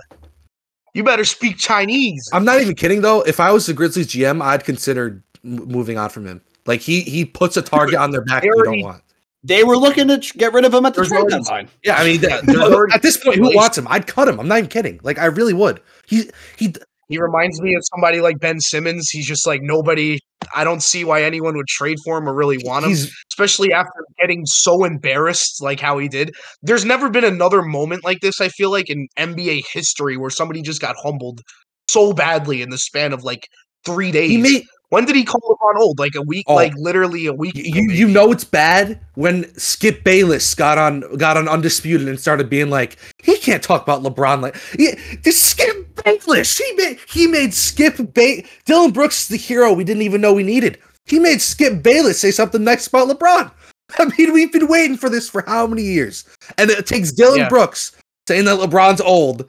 You 0.93 1.05
better 1.05 1.25
speak 1.25 1.57
Chinese. 1.57 2.29
I'm 2.33 2.45
not 2.45 2.61
even 2.61 2.75
kidding 2.75 3.01
though. 3.01 3.23
If 3.23 3.39
I 3.39 3.53
was 3.53 3.67
the 3.67 3.73
Grizzlies 3.73 4.09
GM, 4.09 4.43
I'd 4.43 4.65
consider 4.65 5.23
m- 5.45 5.69
moving 5.69 5.99
on 5.99 6.11
from 6.11 6.27
him. 6.27 6.41
Like 6.67 6.81
he 6.81 7.03
he 7.03 7.25
puts 7.25 7.57
a 7.57 7.63
target 7.63 7.95
on 7.95 8.11
their 8.11 8.23
back 8.23 8.43
They 8.43 8.49
you 8.49 8.65
don't 8.65 8.81
want. 8.83 9.03
They 9.43 9.65
were 9.65 9.77
looking 9.77 10.09
to 10.09 10.19
get 10.37 10.53
rid 10.53 10.65
of 10.65 10.75
him 10.75 10.85
at 10.85 10.95
the 10.95 11.05
trade 11.05 11.29
deadline. 11.29 11.69
Yeah, 11.83 11.97
I 11.97 12.05
mean, 12.05 12.21
Yeah, 12.29 12.41
there's 12.43 12.59
already 12.59 12.93
at 12.93 13.03
this 13.03 13.17
point, 13.17 13.39
who 13.39 13.55
wants 13.55 13.79
him? 13.79 13.87
I'd 13.89 14.07
cut 14.07 14.29
him. 14.29 14.39
I'm 14.39 14.49
not 14.49 14.59
even 14.59 14.69
kidding. 14.69 15.01
Like 15.03 15.19
I 15.19 15.27
really 15.27 15.55
would. 15.55 15.81
He 16.07 16.29
he 16.59 16.75
He 17.11 17.19
reminds 17.19 17.61
me 17.61 17.75
of 17.75 17.83
somebody 17.93 18.21
like 18.23 18.39
Ben 18.39 18.61
Simmons. 18.61 19.11
He's 19.11 19.27
just 19.27 19.47
like 19.47 19.61
nobody. 19.63 20.19
I 20.55 20.65
don't 20.65 20.83
see 20.83 21.05
why 21.05 21.23
anyone 21.23 21.57
would 21.57 21.67
trade 21.67 21.99
for 22.05 22.17
him 22.17 22.29
or 22.29 22.33
really 22.35 22.59
want 22.65 22.85
him, 22.85 22.91
he's 22.91 23.13
especially 23.31 23.73
after 23.73 23.93
getting 24.19 24.47
so 24.47 24.85
embarrassed 24.85 25.61
like 25.63 25.81
how 25.81 25.99
he 25.99 26.09
did. 26.09 26.33
There's 26.63 26.85
never 26.85 27.11
been 27.11 27.25
another 27.25 27.61
moment 27.63 28.05
like 28.05 28.21
this. 28.21 28.41
I 28.41 28.49
feel 28.49 28.71
like 28.71 28.89
in 28.89 29.07
NBA 29.19 29.65
history 29.73 30.17
where 30.17 30.31
somebody 30.31 30.63
just 30.63 30.81
got 30.81 30.97
humbled 31.03 31.41
so 31.89 32.13
badly 32.13 32.63
in 32.63 32.71
the 32.71 32.79
span 32.79 33.13
of 33.13 33.23
like 33.25 33.47
three 33.85 34.11
days. 34.13 34.31
he 34.31 34.37
made 34.39 34.65
when 34.91 35.05
did 35.05 35.15
he 35.15 35.25
call 35.25 35.41
LeBron 35.41 35.81
old? 35.81 35.99
Like 36.01 36.17
a 36.17 36.23
week, 36.23 36.45
Oh. 36.49 36.55
like 36.57 36.73
literally 36.77 37.27
a 37.27 37.33
week. 37.33 37.53
you 37.55 37.89
you 37.91 38.09
know 38.09 38.33
it's 38.33 38.45
bad 38.45 38.99
when 39.15 39.53
Skip 39.57 40.03
Bayless 40.05 40.55
got 40.55 40.79
on 40.79 41.17
got 41.17 41.37
on 41.37 41.49
undisputed 41.49 42.09
and 42.09 42.19
started 42.19 42.51
being 42.51 42.71
like 42.71 42.97
he 43.23 43.37
can't 43.39 43.63
talk 43.63 43.83
about 43.83 44.03
LeBron 44.03 44.41
like 44.43 44.57
yeah, 44.79 44.95
this 45.23 45.41
Skip 45.41 45.80
Bayless 46.05 46.57
he 46.59 46.73
made 46.75 46.99
he 47.09 47.27
made 47.27 47.55
Skip 47.55 47.97
ba- 48.15 48.43
Dillon 48.65 48.91
Brooks 48.93 49.23
is 49.23 49.29
the 49.29 49.37
hero 49.37 49.73
we 49.73 49.85
didn't 49.85 50.03
even 50.03 50.21
know 50.21 50.33
we 50.33 50.43
needed 50.43 50.79
he 51.07 51.19
made 51.19 51.41
Skip 51.41 51.83
Bayless 51.83 52.21
say 52.21 52.31
something 52.31 52.63
nice 52.65 52.87
about 52.87 53.09
LeBron 53.09 53.51
I 53.99 54.11
mean 54.17 54.33
we've 54.33 54.53
been 54.53 54.69
waiting 54.69 54.97
for 54.97 55.09
this 55.09 55.29
for 55.29 55.43
how 55.47 55.67
many 55.67 55.83
years 55.83 56.25
and 56.59 56.71
it 56.71 56.87
takes 56.87 57.13
Dillon 57.13 57.41
Yeah. 57.41 57.49
Brooks 57.49 57.93
saying 58.29 58.45
that 58.45 58.59
LeBron's 58.59 59.01
old 59.01 59.49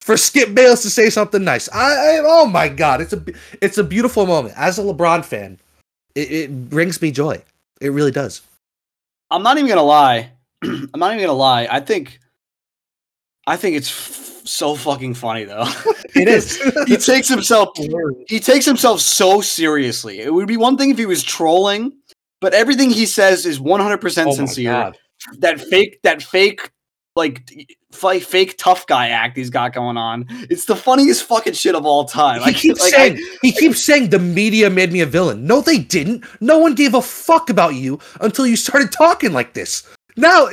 for 0.00 0.16
Skip 0.16 0.54
Bayless 0.54 0.82
to 0.82 0.90
say 0.90 1.10
something 1.10 1.42
nice 1.44 1.68
I, 1.72 2.16
I 2.16 2.20
oh 2.24 2.46
my 2.46 2.68
god 2.68 3.00
it's 3.00 3.12
a 3.12 3.18
b- 3.18 3.34
it's 3.60 3.78
a 3.78 3.84
beautiful 3.84 4.26
moment 4.26 4.54
as 4.56 4.78
a 4.78 4.82
LeBron 4.82 5.24
fan 5.24 5.58
it, 6.14 6.30
it 6.32 6.68
brings 6.70 7.00
me 7.02 7.10
joy 7.10 7.42
it 7.80 7.90
really 7.92 8.10
does. 8.10 8.42
I'm 9.30 9.42
not 9.42 9.56
even 9.56 9.68
gonna 9.68 9.82
lie. 9.82 10.32
I'm 10.62 10.90
not 10.96 11.14
even 11.14 11.24
gonna 11.24 11.32
lie. 11.38 11.66
I 11.70 11.80
think, 11.80 12.18
I 13.46 13.56
think 13.56 13.76
it's 13.76 13.88
f- 13.90 14.19
so 14.44 14.74
fucking 14.74 15.14
funny 15.14 15.44
though. 15.44 15.66
It 16.14 16.26
is. 16.26 16.60
he 16.88 16.96
takes 16.96 17.28
himself 17.28 17.68
he 18.28 18.40
takes 18.40 18.64
himself 18.64 19.00
so 19.00 19.40
seriously. 19.40 20.20
It 20.20 20.34
would 20.34 20.48
be 20.48 20.56
one 20.56 20.76
thing 20.76 20.90
if 20.90 20.98
he 20.98 21.06
was 21.06 21.22
trolling, 21.22 21.92
but 22.40 22.52
everything 22.52 22.90
he 22.90 23.06
says 23.06 23.46
is 23.46 23.60
100% 23.60 24.26
Oh 24.26 24.32
sincere. 24.34 24.92
That 25.38 25.60
fake 25.60 26.00
that 26.02 26.22
fake 26.22 26.70
like 27.16 27.48
f- 27.92 28.22
fake 28.24 28.56
tough 28.58 28.86
guy 28.86 29.08
act 29.08 29.36
he's 29.36 29.50
got 29.50 29.72
going 29.72 29.96
on. 29.96 30.26
It's 30.50 30.64
the 30.64 30.76
funniest 30.76 31.24
fucking 31.24 31.52
shit 31.52 31.74
of 31.74 31.86
all 31.86 32.04
time. 32.06 32.42
He 32.42 32.52
keeps 32.54 32.80
like, 32.80 32.92
saying 32.94 33.16
I- 33.18 33.38
he 33.42 33.52
keeps 33.52 33.84
saying 33.84 34.10
the 34.10 34.18
media 34.18 34.68
made 34.68 34.92
me 34.92 35.00
a 35.00 35.06
villain. 35.06 35.46
No, 35.46 35.60
they 35.60 35.78
didn't. 35.78 36.24
No 36.40 36.58
one 36.58 36.74
gave 36.74 36.94
a 36.94 37.02
fuck 37.02 37.50
about 37.50 37.74
you 37.74 38.00
until 38.20 38.46
you 38.46 38.56
started 38.56 38.90
talking 38.92 39.32
like 39.32 39.54
this. 39.54 39.86
Now, 40.16 40.48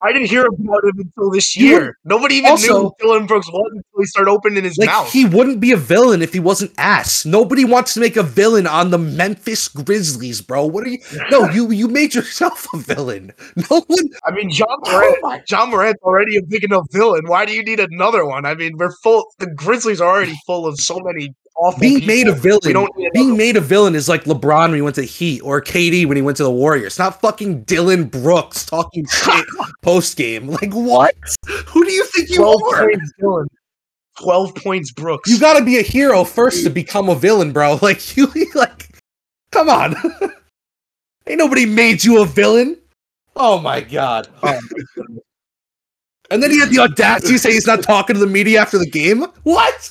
I 0.00 0.12
didn't 0.12 0.28
hear 0.28 0.46
about 0.46 0.84
him 0.84 0.92
until 1.00 1.30
this 1.30 1.56
year. 1.56 1.98
Nobody 2.04 2.36
even 2.36 2.50
also- 2.52 2.66
knew 2.66 2.82
who 2.82 2.92
Dillon 3.00 3.26
Brooks 3.26 3.48
was 3.50 3.66
until 3.72 4.00
he 4.00 4.06
started 4.06 4.30
opening 4.30 4.62
his 4.62 4.78
like 4.78 4.86
mouth. 4.86 5.10
he 5.10 5.24
wouldn't 5.24 5.58
be 5.58 5.72
a 5.72 5.76
villain 5.76 6.22
if 6.22 6.32
he 6.32 6.38
wasn't 6.38 6.70
ass. 6.78 7.24
Nobody 7.26 7.64
wants 7.64 7.94
to 7.94 8.00
make 8.00 8.16
a 8.16 8.22
villain 8.22 8.66
on 8.68 8.90
the 8.92 8.98
Memphis 8.98 9.66
Grizzlies, 9.66 10.40
bro. 10.40 10.64
What 10.66 10.84
are 10.86 10.90
you? 10.90 10.98
No, 11.30 11.48
you 11.50 11.70
you 11.72 11.88
made 11.88 12.14
yourself 12.14 12.66
a 12.72 12.78
villain. 12.78 13.32
No 13.70 13.80
one. 13.86 14.08
I 14.24 14.30
mean, 14.30 14.50
Ja 14.50 14.66
Oh 14.68 14.92
Morant. 14.92 15.16
my- 15.22 15.42
Ja 15.50 15.66
Morant's 15.66 16.02
already 16.02 16.36
a 16.36 16.42
big 16.42 16.62
enough 16.64 16.86
villain. 16.92 17.22
Why 17.26 17.44
do 17.44 17.52
you 17.52 17.64
need 17.64 17.80
another 17.80 18.24
one? 18.24 18.44
I 18.46 18.54
mean, 18.54 18.76
we're 18.78 18.92
full. 19.02 19.24
The 19.38 19.50
Grizzlies 19.54 20.00
are 20.00 20.08
already 20.08 20.36
full 20.46 20.66
of 20.66 20.78
so 20.78 21.00
many 21.00 21.34
awful. 21.58 21.80
being 21.80 22.06
made 22.06 22.28
a 22.28 22.32
villain. 22.32 22.60
We 22.64 22.72
don't 22.72 22.96
need 22.96 23.10
being 23.12 23.36
made 23.36 23.56
a 23.56 23.60
villain 23.60 23.94
is 23.94 24.08
like 24.08 24.24
LeBron 24.24 24.68
when 24.68 24.74
he 24.74 24.82
went 24.82 24.94
to 24.96 25.02
the 25.02 25.06
Heat 25.06 25.40
or 25.42 25.60
KD 25.60 26.06
when 26.06 26.16
he 26.16 26.22
went 26.22 26.36
to 26.38 26.42
the 26.44 26.50
Warriors. 26.50 26.98
Not 26.98 27.20
fucking 27.20 27.62
Dillon 27.64 28.04
Brooks 28.04 28.64
talking 28.64 29.06
shit 29.10 29.44
post 29.82 30.16
game. 30.16 30.48
Like 30.48 30.72
what? 30.72 31.14
Who 31.66 31.84
do 31.84 31.90
you 31.92 32.04
think 32.06 32.30
you 32.30 32.36
12 32.36 32.62
are? 32.72 32.86
points, 32.88 33.12
Dillon. 33.18 33.48
12 34.20 34.54
points, 34.56 34.92
Brooks. 34.92 35.30
You 35.30 35.38
got 35.38 35.58
to 35.58 35.64
be 35.64 35.78
a 35.78 35.82
hero 35.82 36.24
first 36.24 36.64
to 36.64 36.70
become 36.70 37.08
a 37.08 37.14
villain, 37.14 37.52
bro. 37.52 37.78
Like 37.82 38.16
you, 38.16 38.28
like, 38.54 38.88
come 39.52 39.68
on. 39.68 39.94
Ain't 41.26 41.38
nobody 41.38 41.66
made 41.66 42.02
you 42.04 42.22
a 42.22 42.26
villain. 42.26 42.76
Oh 43.36 43.58
my 43.60 43.80
god. 43.80 44.28
Oh, 44.42 44.58
And 46.30 46.42
then 46.42 46.50
he 46.50 46.58
had 46.58 46.70
the 46.70 46.80
audacity 46.80 47.34
to 47.34 47.38
say 47.38 47.52
he's 47.52 47.66
not 47.66 47.82
talking 47.82 48.14
to 48.14 48.20
the 48.20 48.26
media 48.26 48.60
after 48.60 48.78
the 48.78 48.88
game. 48.90 49.24
What? 49.44 49.90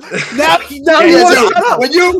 Now, 0.00 0.58
now 0.70 1.00
you 1.00 1.22
want 1.22 1.36
to 1.38 1.54
shut 1.54 1.64
up. 1.66 1.80
when 1.80 1.92
you 1.92 2.12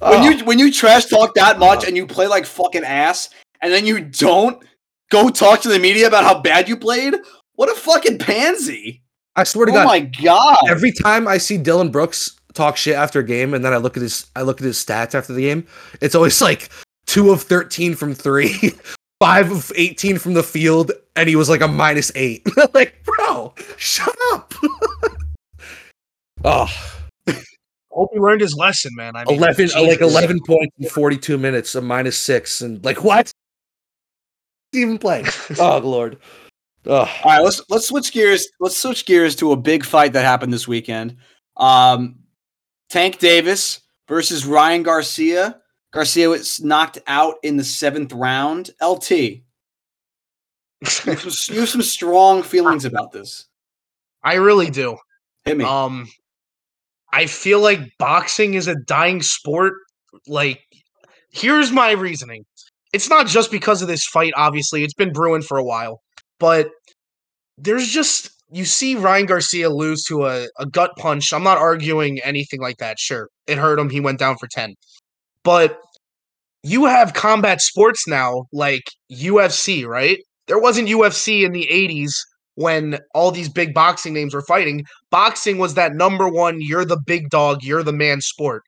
when 0.00 0.20
Oh. 0.20 0.30
you 0.30 0.44
when 0.44 0.58
you 0.58 0.72
trash 0.72 1.06
talk 1.06 1.34
that 1.34 1.56
oh. 1.56 1.58
much 1.60 1.86
and 1.86 1.96
you 1.96 2.06
play 2.06 2.26
like 2.26 2.46
fucking 2.46 2.84
ass, 2.84 3.30
and 3.60 3.72
then 3.72 3.84
you 3.86 4.00
don't 4.00 4.62
go 5.10 5.28
talk 5.28 5.60
to 5.62 5.68
the 5.68 5.78
media 5.78 6.06
about 6.06 6.24
how 6.24 6.40
bad 6.40 6.68
you 6.68 6.76
played. 6.76 7.14
What 7.54 7.68
a 7.70 7.74
fucking 7.74 8.18
pansy! 8.18 9.02
I 9.34 9.44
swear 9.44 9.66
to 9.66 9.72
Oh 9.72 9.74
God, 9.76 9.86
my 9.86 10.00
god! 10.00 10.58
every 10.68 10.92
time 10.92 11.26
I 11.26 11.38
see 11.38 11.56
Dillon 11.58 11.90
Brooks 11.90 12.38
talk 12.54 12.76
shit 12.76 12.94
after 12.94 13.20
a 13.20 13.24
game, 13.24 13.54
and 13.54 13.64
then 13.64 13.72
I 13.72 13.78
look 13.78 13.96
at 13.96 14.02
his 14.02 14.26
I 14.36 14.42
look 14.42 14.60
at 14.60 14.64
his 14.64 14.76
stats 14.78 15.14
after 15.14 15.32
the 15.32 15.42
game, 15.42 15.66
it's 16.00 16.14
always 16.14 16.40
like 16.40 16.70
two 17.06 17.30
of 17.32 17.42
thirteen 17.42 17.94
from 17.96 18.14
three, 18.14 18.72
five 19.20 19.50
of 19.50 19.72
eighteen 19.74 20.18
from 20.18 20.34
the 20.34 20.42
field, 20.44 20.92
and 21.16 21.28
he 21.28 21.34
was 21.34 21.48
like 21.48 21.60
a 21.60 21.68
minus 21.68 22.12
eight. 22.14 22.46
like, 22.74 23.04
bro, 23.04 23.52
shut 23.76 24.14
up. 24.32 24.54
oh, 26.44 26.98
hope 27.90 28.10
he 28.12 28.18
learned 28.20 28.40
his 28.40 28.54
lesson, 28.54 28.92
man. 28.94 29.16
I 29.16 29.24
mean, 29.24 29.38
11 29.38 29.70
like 29.86 30.00
11 30.00 30.40
points 30.46 30.74
in 30.78 30.88
42 30.88 31.36
minutes, 31.36 31.74
a 31.74 31.80
minus 31.80 32.16
six, 32.16 32.60
and 32.60 32.82
like 32.84 33.02
what? 33.02 33.32
Even 34.72 34.98
playing. 34.98 35.26
Oh 35.58 35.78
lord. 35.78 36.18
Oh. 36.86 37.00
All 37.00 37.06
right, 37.24 37.40
let's 37.40 37.60
let's 37.68 37.88
switch 37.88 38.12
gears. 38.12 38.48
Let's 38.60 38.78
switch 38.78 39.04
gears 39.04 39.34
to 39.36 39.52
a 39.52 39.56
big 39.56 39.84
fight 39.84 40.12
that 40.12 40.24
happened 40.24 40.52
this 40.52 40.68
weekend. 40.68 41.16
Um, 41.56 42.20
Tank 42.88 43.18
Davis 43.18 43.80
versus 44.06 44.46
Ryan 44.46 44.82
Garcia. 44.82 45.60
Garcia 45.92 46.28
was 46.28 46.60
knocked 46.60 46.98
out 47.06 47.36
in 47.42 47.56
the 47.56 47.64
seventh 47.64 48.12
round. 48.12 48.70
LT, 48.80 49.10
you 49.10 49.42
have 51.06 51.20
some, 51.20 51.54
you 51.54 51.60
have 51.60 51.68
some 51.68 51.82
strong 51.82 52.42
feelings 52.42 52.84
about 52.84 53.10
this. 53.10 53.46
I 54.22 54.34
really 54.34 54.70
do. 54.70 54.96
Hit 55.44 55.56
me. 55.56 55.64
Um, 55.64 56.08
I 57.12 57.26
feel 57.26 57.60
like 57.60 57.80
boxing 57.98 58.54
is 58.54 58.68
a 58.68 58.76
dying 58.86 59.22
sport. 59.22 59.74
Like, 60.26 60.60
here's 61.30 61.72
my 61.72 61.92
reasoning. 61.92 62.44
It's 62.92 63.08
not 63.08 63.26
just 63.26 63.50
because 63.50 63.82
of 63.82 63.88
this 63.88 64.04
fight, 64.04 64.32
obviously. 64.36 64.82
It's 64.82 64.94
been 64.94 65.12
brewing 65.12 65.42
for 65.42 65.58
a 65.58 65.64
while. 65.64 66.00
But 66.38 66.70
there's 67.56 67.88
just, 67.88 68.30
you 68.50 68.64
see 68.64 68.94
Ryan 68.94 69.26
Garcia 69.26 69.70
lose 69.70 70.04
to 70.04 70.26
a, 70.26 70.46
a 70.58 70.66
gut 70.66 70.92
punch. 70.96 71.32
I'm 71.32 71.42
not 71.42 71.58
arguing 71.58 72.18
anything 72.24 72.60
like 72.60 72.76
that. 72.78 72.98
Sure, 72.98 73.28
it 73.46 73.58
hurt 73.58 73.78
him. 73.78 73.90
He 73.90 74.00
went 74.00 74.18
down 74.18 74.36
for 74.38 74.48
10. 74.50 74.74
But 75.44 75.78
you 76.62 76.86
have 76.86 77.14
combat 77.14 77.60
sports 77.60 78.06
now, 78.06 78.46
like 78.52 78.84
UFC, 79.12 79.86
right? 79.86 80.18
There 80.46 80.58
wasn't 80.58 80.88
UFC 80.88 81.44
in 81.44 81.52
the 81.52 81.68
80s 81.70 82.12
when 82.58 82.98
all 83.14 83.30
these 83.30 83.48
big 83.48 83.72
boxing 83.72 84.12
names 84.12 84.34
were 84.34 84.42
fighting 84.42 84.84
boxing 85.12 85.58
was 85.58 85.74
that 85.74 85.94
number 85.94 86.28
one, 86.28 86.60
you're 86.60 86.84
the 86.84 87.00
big 87.06 87.30
dog, 87.30 87.62
you're 87.62 87.84
the 87.84 87.92
man 87.92 88.20
sport. 88.20 88.62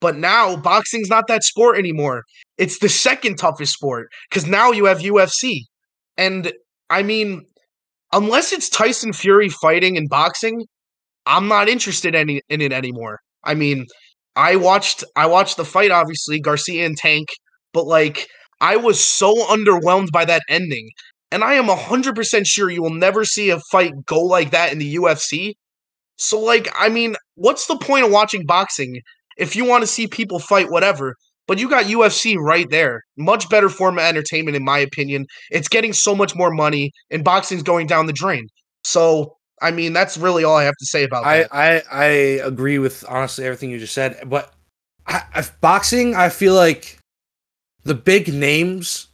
But 0.00 0.16
now 0.16 0.56
boxing's 0.56 1.10
not 1.10 1.26
that 1.28 1.44
sport 1.44 1.76
anymore. 1.78 2.22
It's 2.56 2.78
the 2.78 2.88
second 2.88 3.36
toughest 3.36 3.74
sport 3.74 4.08
because 4.30 4.46
now 4.46 4.72
you 4.72 4.86
have 4.86 5.00
UFC. 5.00 5.60
And 6.16 6.50
I 6.88 7.02
mean, 7.02 7.42
unless 8.10 8.52
it's 8.54 8.70
Tyson 8.70 9.12
Fury 9.12 9.50
fighting 9.50 9.96
in 9.96 10.08
boxing, 10.08 10.64
I'm 11.26 11.46
not 11.46 11.68
interested 11.68 12.14
any 12.14 12.40
in 12.48 12.62
it 12.62 12.72
anymore. 12.72 13.18
I 13.44 13.52
mean, 13.52 13.84
I 14.34 14.56
watched 14.56 15.04
I 15.14 15.26
watched 15.26 15.58
the 15.58 15.64
fight, 15.66 15.90
obviously, 15.90 16.40
Garcia 16.40 16.86
and 16.86 16.96
Tank, 16.96 17.28
but 17.74 17.86
like 17.86 18.28
I 18.62 18.76
was 18.76 18.98
so 18.98 19.34
underwhelmed 19.44 20.10
by 20.10 20.24
that 20.24 20.42
ending. 20.48 20.88
And 21.32 21.42
I 21.42 21.54
am 21.54 21.66
100% 21.66 22.46
sure 22.46 22.70
you 22.70 22.82
will 22.82 22.94
never 22.94 23.24
see 23.24 23.50
a 23.50 23.58
fight 23.70 23.92
go 24.06 24.20
like 24.20 24.50
that 24.52 24.72
in 24.72 24.78
the 24.78 24.96
UFC. 24.96 25.54
So, 26.16 26.38
like, 26.40 26.68
I 26.78 26.88
mean, 26.88 27.16
what's 27.34 27.66
the 27.66 27.76
point 27.76 28.04
of 28.04 28.10
watching 28.10 28.46
boxing 28.46 29.00
if 29.36 29.54
you 29.54 29.64
want 29.64 29.82
to 29.82 29.86
see 29.86 30.06
people 30.06 30.38
fight, 30.38 30.70
whatever? 30.70 31.14
But 31.46 31.58
you 31.58 31.68
got 31.68 31.84
UFC 31.84 32.36
right 32.36 32.68
there. 32.70 33.02
Much 33.16 33.48
better 33.48 33.68
form 33.68 33.98
of 33.98 34.04
entertainment, 34.04 34.56
in 34.56 34.64
my 34.64 34.78
opinion. 34.78 35.26
It's 35.50 35.68
getting 35.68 35.92
so 35.92 36.14
much 36.14 36.34
more 36.34 36.50
money, 36.50 36.92
and 37.10 37.22
boxing's 37.22 37.62
going 37.62 37.86
down 37.86 38.06
the 38.06 38.12
drain. 38.12 38.48
So, 38.84 39.36
I 39.62 39.70
mean, 39.70 39.92
that's 39.92 40.16
really 40.16 40.44
all 40.44 40.56
I 40.56 40.64
have 40.64 40.76
to 40.78 40.86
say 40.86 41.04
about 41.04 41.24
I, 41.24 41.38
that. 41.38 41.52
I 41.52 41.82
I 41.90 42.04
agree 42.44 42.78
with 42.78 43.04
honestly 43.08 43.44
everything 43.44 43.70
you 43.70 43.78
just 43.78 43.94
said, 43.94 44.18
but 44.26 44.52
I, 45.06 45.22
I, 45.34 45.44
boxing, 45.60 46.14
I 46.14 46.30
feel 46.30 46.54
like 46.54 46.98
the 47.84 47.94
big 47.94 48.32
names 48.32 49.08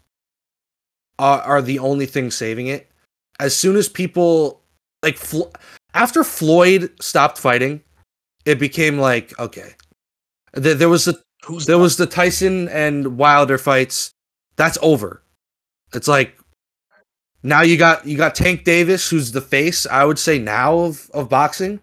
are, 1.23 1.41
are 1.43 1.63
the 1.63 1.79
only 1.79 2.07
thing 2.07 2.31
saving 2.33 2.67
it. 2.67 2.91
As 3.39 3.57
soon 3.57 3.77
as 3.77 3.89
people 3.89 4.61
like 5.03 5.17
Flo- 5.17 5.53
after 5.95 6.25
Floyd 6.25 6.91
stopped 7.01 7.39
fighting, 7.39 7.81
it 8.45 8.59
became 8.59 8.99
like 8.99 9.39
okay. 9.39 9.75
There, 10.55 10.75
there 10.75 10.89
was 10.89 11.05
the 11.05 11.23
Who's 11.45 11.67
there 11.67 11.79
was 11.79 11.97
the 11.97 12.07
Tyson 12.07 12.69
and 12.69 13.19
Wilder 13.19 13.59
fights. 13.59 14.13
That's 14.57 14.79
over. 14.81 15.23
It's 15.93 16.07
like 16.09 16.39
now 17.43 17.63
you 17.63 17.77
got 17.77 18.07
you 18.07 18.17
got 18.17 18.35
Tank 18.35 18.65
Davis, 18.65 19.09
who's 19.09 19.33
the 19.33 19.41
face. 19.41 19.87
I 19.87 20.05
would 20.05 20.19
say 20.19 20.39
now 20.39 20.79
of 20.79 21.11
of 21.15 21.29
boxing, 21.29 21.81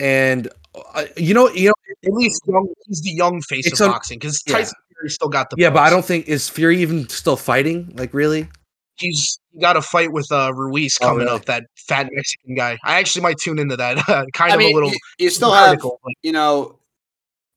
and 0.00 0.48
uh, 0.94 1.04
you 1.16 1.34
know 1.34 1.48
you 1.50 1.68
know 1.68 1.74
at 2.04 2.12
least 2.12 2.42
young, 2.46 2.68
he's 2.86 3.02
the 3.02 3.12
young 3.12 3.42
face 3.42 3.72
of 3.72 3.80
un- 3.80 3.92
boxing 3.92 4.18
because. 4.18 4.42
Tyson 4.42 4.74
Fury 5.04 5.10
still 5.10 5.28
got 5.28 5.50
the 5.50 5.56
yeah, 5.58 5.70
but 5.70 5.80
I 5.80 5.90
don't 5.90 6.04
think 6.04 6.28
is 6.28 6.48
Fury 6.48 6.80
even 6.82 7.08
still 7.08 7.36
fighting. 7.36 7.92
Like 7.96 8.12
really? 8.14 8.48
he's 8.96 9.40
got 9.60 9.76
a 9.76 9.82
fight 9.82 10.12
with 10.12 10.30
uh 10.30 10.52
Ruiz 10.54 10.96
Oh, 11.00 11.06
coming 11.08 11.24
really? 11.26 11.36
up. 11.36 11.44
That 11.46 11.64
fat 11.76 12.08
Mexican 12.12 12.54
guy. 12.54 12.78
I 12.84 12.98
actually 12.98 13.22
might 13.22 13.38
tune 13.38 13.58
into 13.58 13.76
that. 13.76 13.96
kind 14.34 14.52
I 14.52 14.54
of 14.54 14.58
mean, 14.58 14.72
a 14.72 14.74
little 14.74 14.90
you, 14.90 14.98
you 15.18 15.30
still 15.30 15.52
have 15.52 15.80
but 15.80 15.98
you 16.22 16.30
know, 16.32 16.78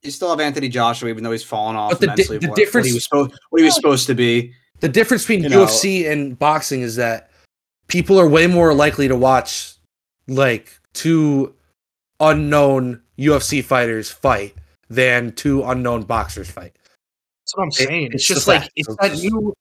you 0.02 0.10
still 0.10 0.30
have 0.30 0.40
Anthony 0.40 0.68
Joshua, 0.68 1.08
even 1.08 1.22
though 1.24 1.30
he's 1.32 1.44
fallen 1.44 1.76
off 1.76 1.90
But 1.92 2.00
the 2.00 2.06
di- 2.08 2.14
the 2.14 2.22
of 2.36 2.42
what, 2.42 2.48
what 2.50 2.56
difference- 2.56 2.86
he 2.88 2.94
was 2.94 3.04
supposed 3.04 3.32
what 3.50 3.60
he 3.60 3.64
was 3.64 3.74
supposed 3.74 4.06
to 4.08 4.14
be. 4.14 4.52
The 4.80 4.88
difference 4.88 5.22
between 5.24 5.44
You 5.44 5.48
know- 5.50 5.64
UFC 5.66 6.10
and 6.10 6.38
boxing 6.38 6.82
is 6.82 6.96
that 6.96 7.30
people 7.88 8.18
are 8.20 8.28
way 8.28 8.46
more 8.48 8.74
likely 8.74 9.06
to 9.08 9.16
watch 9.16 9.74
like 10.28 10.78
two 10.92 11.54
unknown 12.20 13.00
UFC 13.18 13.62
fighters 13.62 14.10
fight 14.10 14.54
than 14.90 15.32
two 15.32 15.62
unknown 15.64 16.02
boxers 16.02 16.50
fight. 16.50 16.74
That's 17.48 17.56
what 17.56 17.62
I'm 17.62 17.68
It- 17.68 17.74
saying. 17.88 18.06
it's 18.06 18.14
it's 18.16 18.26
just 18.28 18.48
like 18.48 18.60
fact. 18.62 18.72
it's 18.76 18.96
that 19.00 19.16
new 19.16 19.54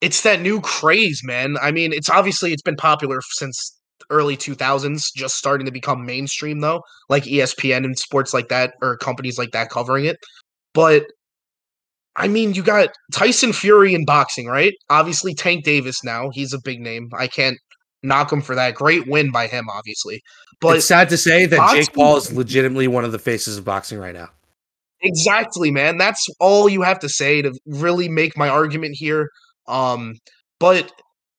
it's 0.00 0.22
that 0.22 0.40
new 0.40 0.60
craze, 0.60 1.20
man. 1.22 1.56
I 1.62 1.70
mean, 1.70 1.92
it's 1.92 2.10
obviously 2.10 2.52
it's 2.52 2.62
been 2.62 2.74
popular 2.76 3.20
since 3.30 3.78
early 4.10 4.36
2000s, 4.36 5.12
just 5.14 5.36
starting 5.36 5.64
to 5.64 5.70
become 5.72 6.04
mainstream 6.04 6.58
though, 6.60 6.82
like 7.08 7.22
ESPN 7.24 7.84
and 7.84 7.96
sports 7.96 8.34
like 8.34 8.48
that 8.48 8.74
or 8.82 8.96
companies 8.96 9.38
like 9.38 9.52
that 9.52 9.70
covering 9.70 10.04
it. 10.06 10.16
But 10.74 11.04
I 12.16 12.26
mean, 12.28 12.52
you 12.54 12.62
got 12.64 12.88
Tyson 13.12 13.52
Fury 13.52 13.94
in 13.94 14.04
boxing, 14.04 14.46
right? 14.46 14.74
Obviously 14.90 15.34
Tank 15.34 15.64
Davis 15.64 16.02
now, 16.02 16.30
he's 16.32 16.52
a 16.52 16.58
big 16.62 16.80
name. 16.80 17.08
I 17.16 17.28
can't 17.28 17.56
knock 18.02 18.32
him 18.32 18.42
for 18.42 18.54
that. 18.56 18.74
Great 18.74 19.06
win 19.06 19.30
by 19.30 19.46
him, 19.46 19.66
obviously. 19.72 20.20
But 20.60 20.76
it's 20.78 20.86
sad 20.86 21.08
to 21.10 21.16
say 21.16 21.46
that 21.46 21.70
Jake 21.72 21.92
Paul 21.94 22.16
is 22.16 22.32
legitimately 22.32 22.88
one 22.88 23.04
of 23.04 23.12
the 23.12 23.18
faces 23.20 23.56
of 23.56 23.64
boxing 23.64 23.98
right 23.98 24.14
now. 24.14 24.30
Exactly, 25.02 25.70
man. 25.70 25.98
That's 25.98 26.24
all 26.38 26.68
you 26.68 26.82
have 26.82 26.98
to 27.00 27.08
say 27.08 27.42
to 27.42 27.52
really 27.66 28.08
make 28.08 28.36
my 28.36 28.48
argument 28.48 28.94
here. 28.96 29.28
Um, 29.66 30.18
but 30.60 30.92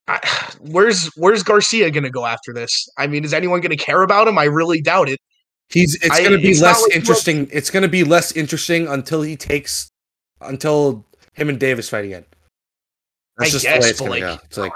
I, 0.07 0.19
where's 0.59 1.09
where's 1.15 1.43
Garcia 1.43 1.89
gonna 1.91 2.09
go 2.09 2.25
after 2.25 2.53
this? 2.53 2.87
I 2.97 3.07
mean, 3.07 3.23
is 3.23 3.33
anyone 3.33 3.61
gonna 3.61 3.77
care 3.77 4.01
about 4.01 4.27
him? 4.27 4.37
I 4.37 4.45
really 4.45 4.81
doubt 4.81 5.09
it. 5.09 5.19
He's 5.69 5.95
it's 5.95 6.19
going 6.19 6.31
to 6.31 6.37
be 6.37 6.55
less 6.59 6.81
like 6.83 6.95
interesting. 6.95 7.49
It's 7.51 7.71
going 7.71 7.81
to 7.81 7.89
be 7.89 8.03
less 8.03 8.31
interesting 8.33 8.87
until 8.87 9.23
he 9.23 9.35
takes 9.35 9.89
until 10.39 11.05
him 11.33 11.49
and 11.49 11.59
Davis 11.59 11.89
fight 11.89 12.05
again. 12.05 12.25
I 13.39 13.49
the 13.49 13.57
way 13.57 13.63
guess, 13.63 13.89
it's 13.89 13.99
but, 13.99 14.05
gonna 14.05 14.11
like, 14.11 14.21
go. 14.21 14.43
It's 14.43 14.57
like 14.57 14.71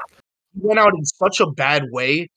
He 0.55 0.61
went 0.63 0.79
out 0.79 0.93
in 0.97 1.05
such 1.05 1.39
a 1.39 1.47
bad 1.51 1.83
way, 1.91 2.27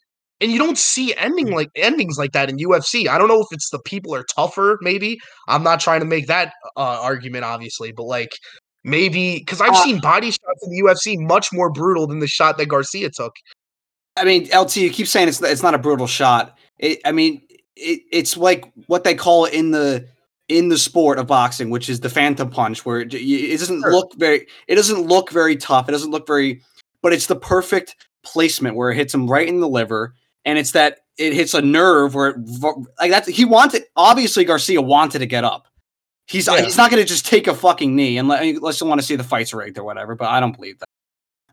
and 0.40 0.50
you 0.50 0.58
don't 0.58 0.78
see 0.78 1.14
ending 1.16 1.50
like 1.50 1.68
endings 1.74 2.18
like 2.18 2.32
that 2.32 2.48
in 2.48 2.56
UFC. 2.58 3.08
I 3.08 3.18
don't 3.18 3.28
know 3.28 3.40
if 3.40 3.48
it's 3.50 3.70
the 3.70 3.78
people 3.80 4.14
are 4.14 4.24
tougher. 4.24 4.78
Maybe 4.80 5.18
I'm 5.48 5.62
not 5.62 5.80
trying 5.80 6.00
to 6.00 6.06
make 6.06 6.26
that 6.28 6.52
uh, 6.76 6.98
argument, 7.02 7.44
obviously, 7.44 7.92
but 7.92 8.04
like 8.04 8.30
maybe 8.84 9.38
because 9.38 9.60
I've 9.60 9.72
Uh, 9.72 9.82
seen 9.84 10.00
body 10.00 10.30
shots 10.30 10.62
in 10.62 10.70
the 10.70 10.82
UFC 10.82 11.16
much 11.18 11.48
more 11.52 11.70
brutal 11.70 12.06
than 12.06 12.20
the 12.20 12.26
shot 12.26 12.58
that 12.58 12.66
Garcia 12.66 13.10
took. 13.10 13.32
I 14.16 14.24
mean, 14.24 14.48
LT, 14.54 14.76
you 14.76 14.90
keep 14.90 15.06
saying 15.06 15.28
it's 15.28 15.42
it's 15.42 15.62
not 15.62 15.74
a 15.74 15.78
brutal 15.78 16.06
shot. 16.06 16.58
It, 16.78 17.00
I 17.04 17.12
mean, 17.12 17.42
it, 17.76 18.00
it's 18.10 18.36
like 18.36 18.64
what 18.86 19.04
they 19.04 19.14
call 19.14 19.44
in 19.44 19.70
the 19.70 20.06
in 20.48 20.68
the 20.68 20.78
sport 20.78 21.18
of 21.18 21.26
boxing, 21.28 21.70
which 21.70 21.88
is 21.88 22.00
the 22.00 22.08
phantom 22.08 22.50
punch, 22.50 22.84
where 22.84 23.00
it, 23.00 23.14
it 23.14 23.58
doesn't 23.58 23.82
Sure. 23.82 23.92
look 23.92 24.12
very 24.16 24.46
it 24.68 24.74
doesn't 24.74 25.06
look 25.06 25.30
very 25.30 25.56
tough. 25.56 25.88
It 25.88 25.92
doesn't 25.92 26.10
look 26.10 26.26
very, 26.26 26.62
but 27.02 27.12
it's 27.12 27.26
the 27.26 27.36
perfect 27.36 27.94
placement 28.24 28.76
where 28.76 28.90
it 28.90 28.96
hits 28.96 29.14
him 29.14 29.26
right 29.26 29.48
in 29.48 29.60
the 29.60 29.68
liver, 29.68 30.14
and 30.44 30.58
it's 30.58 30.72
that 30.72 31.00
it 31.18 31.32
hits 31.32 31.54
a 31.54 31.60
nerve 31.62 32.14
where 32.14 32.28
it, 32.28 32.36
like 32.98 33.10
that's 33.10 33.28
he 33.28 33.44
wanted. 33.44 33.84
Obviously, 33.96 34.44
Garcia 34.44 34.80
wanted 34.80 35.18
to 35.20 35.26
get 35.26 35.44
up. 35.44 35.66
He's 36.26 36.46
Yeah. 36.46 36.62
he's 36.62 36.76
not 36.76 36.90
going 36.90 37.02
to 37.02 37.08
just 37.08 37.26
take 37.26 37.46
a 37.46 37.54
fucking 37.54 37.94
knee 37.94 38.16
unless 38.16 38.80
you 38.80 38.86
want 38.86 39.00
to 39.00 39.06
see 39.06 39.16
the 39.16 39.24
fights 39.24 39.52
rigged 39.52 39.78
or 39.78 39.84
whatever. 39.84 40.14
But 40.14 40.28
I 40.28 40.40
don't 40.40 40.56
believe 40.56 40.78
that. 40.78 40.88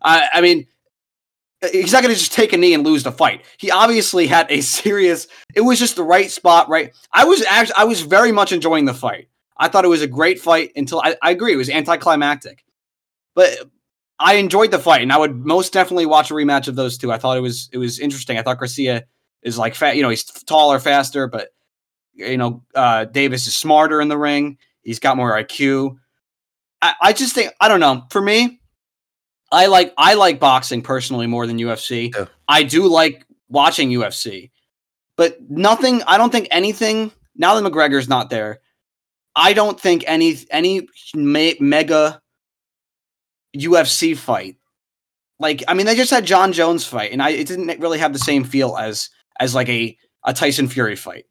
I 0.01 0.27
I 0.35 0.41
mean. 0.41 0.67
Uh, 1.63 1.69
he's 1.71 1.91
not 1.91 2.03
going 2.03 2.13
to 2.13 2.19
just 2.19 2.33
take 2.33 2.53
a 2.53 2.57
knee 2.57 2.75
and 2.75 2.85
lose 2.85 3.01
the 3.01 3.11
fight. 3.11 3.43
He 3.57 3.71
obviously 3.71 4.27
had 4.27 4.45
a 4.51 4.61
serious. 4.61 5.27
It 5.55 5.61
was 5.61 5.79
just 5.79 5.95
the 5.95 6.03
right 6.03 6.29
spot, 6.29 6.69
right. 6.69 6.93
I 7.13 7.25
was 7.25 7.43
actually, 7.45 7.73
I 7.77 7.83
was 7.85 8.01
very 8.01 8.31
much 8.31 8.51
enjoying 8.51 8.85
the 8.85 8.93
fight. 8.93 9.27
I 9.57 9.67
thought 9.67 9.83
it 9.83 9.87
was 9.87 10.03
a 10.03 10.07
great 10.07 10.39
fight 10.39 10.71
until 10.75 11.01
I, 11.01 11.15
I 11.23 11.31
agree 11.31 11.53
it 11.53 11.57
was 11.57 11.71
anticlimactic, 11.71 12.63
but 13.33 13.57
I 14.19 14.35
enjoyed 14.35 14.71
the 14.71 14.79
fight 14.79 15.01
and 15.01 15.13
I 15.13 15.17
would 15.17 15.35
most 15.35 15.73
definitely 15.73 16.07
watch 16.07 16.31
a 16.31 16.33
rematch 16.33 16.67
of 16.67 16.75
those 16.75 16.97
two. 16.97 17.11
I 17.11 17.17
thought 17.17 17.37
it 17.37 17.41
was 17.41 17.69
it 17.71 17.77
was 17.77 17.99
interesting. 17.99 18.37
I 18.37 18.41
thought 18.41 18.59
Garcia 18.59 19.05
is 19.43 19.57
like 19.57 19.75
fat, 19.75 19.95
you 19.95 20.01
know, 20.01 20.09
he's 20.09 20.23
taller, 20.23 20.79
faster, 20.79 21.27
but 21.27 21.49
you 22.13 22.37
know, 22.37 22.63
uh, 22.73 23.05
Davis 23.05 23.45
is 23.45 23.55
smarter 23.55 24.01
in 24.01 24.07
the 24.07 24.17
ring. 24.17 24.57
He's 24.81 24.99
got 24.99 25.17
more 25.17 25.31
IQ. 25.31 25.97
I, 26.81 26.93
I 27.01 27.13
just 27.13 27.35
think 27.35 27.51
I 27.59 27.67
don't 27.67 27.79
know. 27.79 28.05
For 28.09 28.21
me, 28.21 28.59
I 29.51 29.67
like 29.67 29.93
I 29.97 30.15
like 30.15 30.39
boxing 30.39 30.81
personally 30.81 31.27
more 31.27 31.45
than 31.45 31.57
UFC. 31.57 32.13
Yeah. 32.15 32.25
I 32.47 32.63
do 32.63 32.87
like 32.87 33.25
watching 33.49 33.89
UFC, 33.89 34.51
but 35.15 35.37
nothing. 35.49 36.01
I 36.07 36.17
don't 36.17 36.31
think 36.31 36.47
anything. 36.51 37.11
Now 37.35 37.59
that 37.59 37.71
McGregor's 37.71 38.09
not 38.09 38.29
there, 38.31 38.61
I 39.35 39.53
don't 39.53 39.79
think 39.79 40.03
any 40.07 40.37
any 40.49 40.87
me- 41.13 41.57
mega 41.59 42.21
UFC 43.57 44.15
fight. 44.17 44.55
Like 45.39 45.63
I 45.67 45.73
mean, 45.73 45.85
they 45.85 45.95
just 45.95 46.11
had 46.11 46.25
Jon 46.25 46.51
Jones 46.53 46.85
fight, 46.85 47.11
and 47.11 47.21
I 47.21 47.29
it 47.31 47.47
didn't 47.47 47.79
really 47.79 47.99
have 47.99 48.13
the 48.13 48.19
same 48.19 48.43
feel 48.43 48.77
as 48.77 49.09
as 49.39 49.53
like 49.53 49.69
a 49.69 49.95
a 50.25 50.33
Tyson 50.33 50.67
Fury 50.67 50.95
fight. 50.95 51.25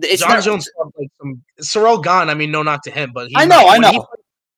It's 0.00 0.22
Jon 0.22 0.30
not- 0.30 0.42
Jones, 0.44 0.68
fought, 0.76 0.92
like 0.98 1.08
some 1.20 1.42
Ciryl 1.60 2.02
Gane. 2.02 2.28
I 2.30 2.34
mean, 2.34 2.50
no, 2.50 2.62
not 2.62 2.82
to 2.84 2.90
him, 2.90 3.12
but 3.14 3.28
he's 3.28 3.36
I 3.36 3.44
know, 3.44 3.60
not- 3.60 3.68
I 3.68 3.78
know. 3.78 3.90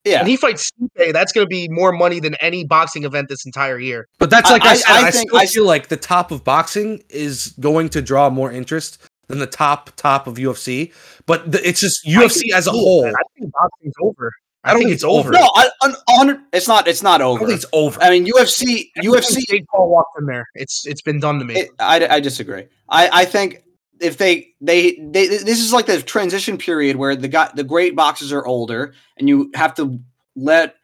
He, 0.05 0.11
yeah. 0.13 0.19
When 0.21 0.29
he 0.29 0.37
fights 0.37 0.71
Stipe, 0.71 1.13
that's 1.13 1.33
going 1.33 1.45
to 1.45 1.49
be 1.49 1.67
more 1.71 1.91
money 1.91 2.21
than 2.21 2.35
any 2.37 2.65
boxing 2.65 3.05
event 3.05 3.29
this 3.29 3.45
entire 3.47 3.79
year. 3.79 4.07
But 4.19 4.31
that's 4.31 4.51
like 4.51 4.63
I, 4.63 4.71
I- 4.71 4.75
said. 4.75 4.91
I, 4.93 5.09
I 5.09 5.11
think- 5.11 5.29
still 5.31 5.41
I- 5.41 5.47
feel 5.47 5.67
like 5.67 5.89
the 5.89 5.97
top 5.97 6.31
of 6.31 6.45
boxing 6.45 7.03
is 7.09 7.49
going 7.61 7.89
to 7.91 8.01
draw 8.03 8.31
more 8.31 8.53
interest 8.53 8.99
than 9.29 9.39
the 9.39 9.47
top 9.47 9.91
top 9.97 10.27
of 10.27 10.35
UFC. 10.37 10.93
But 11.27 11.51
the, 11.51 11.67
it's 11.69 11.81
just 11.81 12.05
UFC 12.07 12.53
as 12.55 12.67
a 12.67 12.71
whole. 12.71 13.01
over. 13.07 13.09
I 13.09 13.23
think 13.39 13.53
boxing's 13.53 13.95
over. 14.03 14.31
I, 14.65 14.71
I 14.71 14.73
don't 14.73 14.81
think 14.81 14.89
think 14.89 14.95
it's 14.95 15.05
it's 15.05 15.05
over. 15.05 15.29
over. 15.29 15.33
No, 15.33 15.51
I, 15.55 15.69
a 15.83 16.17
hundred. 16.17 16.41
It's 16.53 16.67
not. 16.67 16.89
It's 16.89 17.03
not 17.03 17.21
over. 17.21 17.41
don't 17.41 17.49
think 17.49 17.63
it's 17.63 17.71
over. 17.73 18.03
I 18.03 18.11
mean, 18.11 18.27
UFC. 18.27 18.91
Ever 18.97 19.21
since 19.21 19.45
UFC. 19.45 19.49
Jake 19.49 19.67
Paul 19.69 19.91
walked 19.91 20.19
in 20.19 20.27
there. 20.27 20.49
It's 20.55 20.87
it's 20.87 21.03
been 21.03 21.21
done 21.21 21.39
to 21.39 21.45
me. 21.45 21.55
It, 21.55 21.71
I, 21.79 22.07
I 22.07 22.21
disagree. 22.21 22.67
I, 22.89 23.11
I 23.13 23.25
think 23.27 23.63
if 24.01 24.17
they, 24.17 24.55
they 24.61 24.93
they 24.97 25.27
this 25.27 25.61
is 25.61 25.73
like 25.73 25.87
the 25.87 26.01
transition 26.03 26.59
period 26.59 26.97
where 26.97 27.15
the 27.15 27.29
guy 27.29 27.51
the 27.55 27.65
great 27.65 27.95
boxers 27.95 28.33
are 28.33 28.45
older 28.45 28.95
and 29.17 29.29
you 29.29 29.51
have 29.55 29.75
to 29.75 30.01
let 30.35 30.77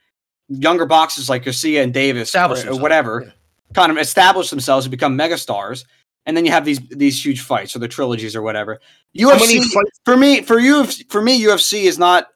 younger 0.49 0.87
boxers 0.87 1.29
like 1.29 1.45
Garcia 1.45 1.83
and 1.83 1.95
Davis 1.95 2.29
Establish 2.29 2.64
or, 2.64 2.73
or 2.73 2.79
whatever 2.79 3.23
yeah. 3.25 3.33
kind 3.75 3.90
of 3.90 3.99
establish 3.99 4.51
themselves 4.51 4.87
and 4.87 4.90
become 4.90 5.16
megastars. 5.16 5.85
And 6.27 6.37
then 6.37 6.45
you 6.45 6.53
have 6.53 6.64
these 6.64 6.81
these 6.90 7.25
huge 7.25 7.40
fights 7.40 7.75
or 7.75 7.79
the 7.79 7.88
trilogies 7.88 8.37
or 8.37 8.43
whatever. 8.43 8.81
UFC 9.16 9.62
fights? 9.62 10.01
for 10.05 10.16
me 10.16 10.43
for 10.43 10.59
you 10.59 10.85
for 11.09 11.23
me 11.23 11.43
UFC 11.43 11.85
is 11.85 11.99
not 11.99 12.29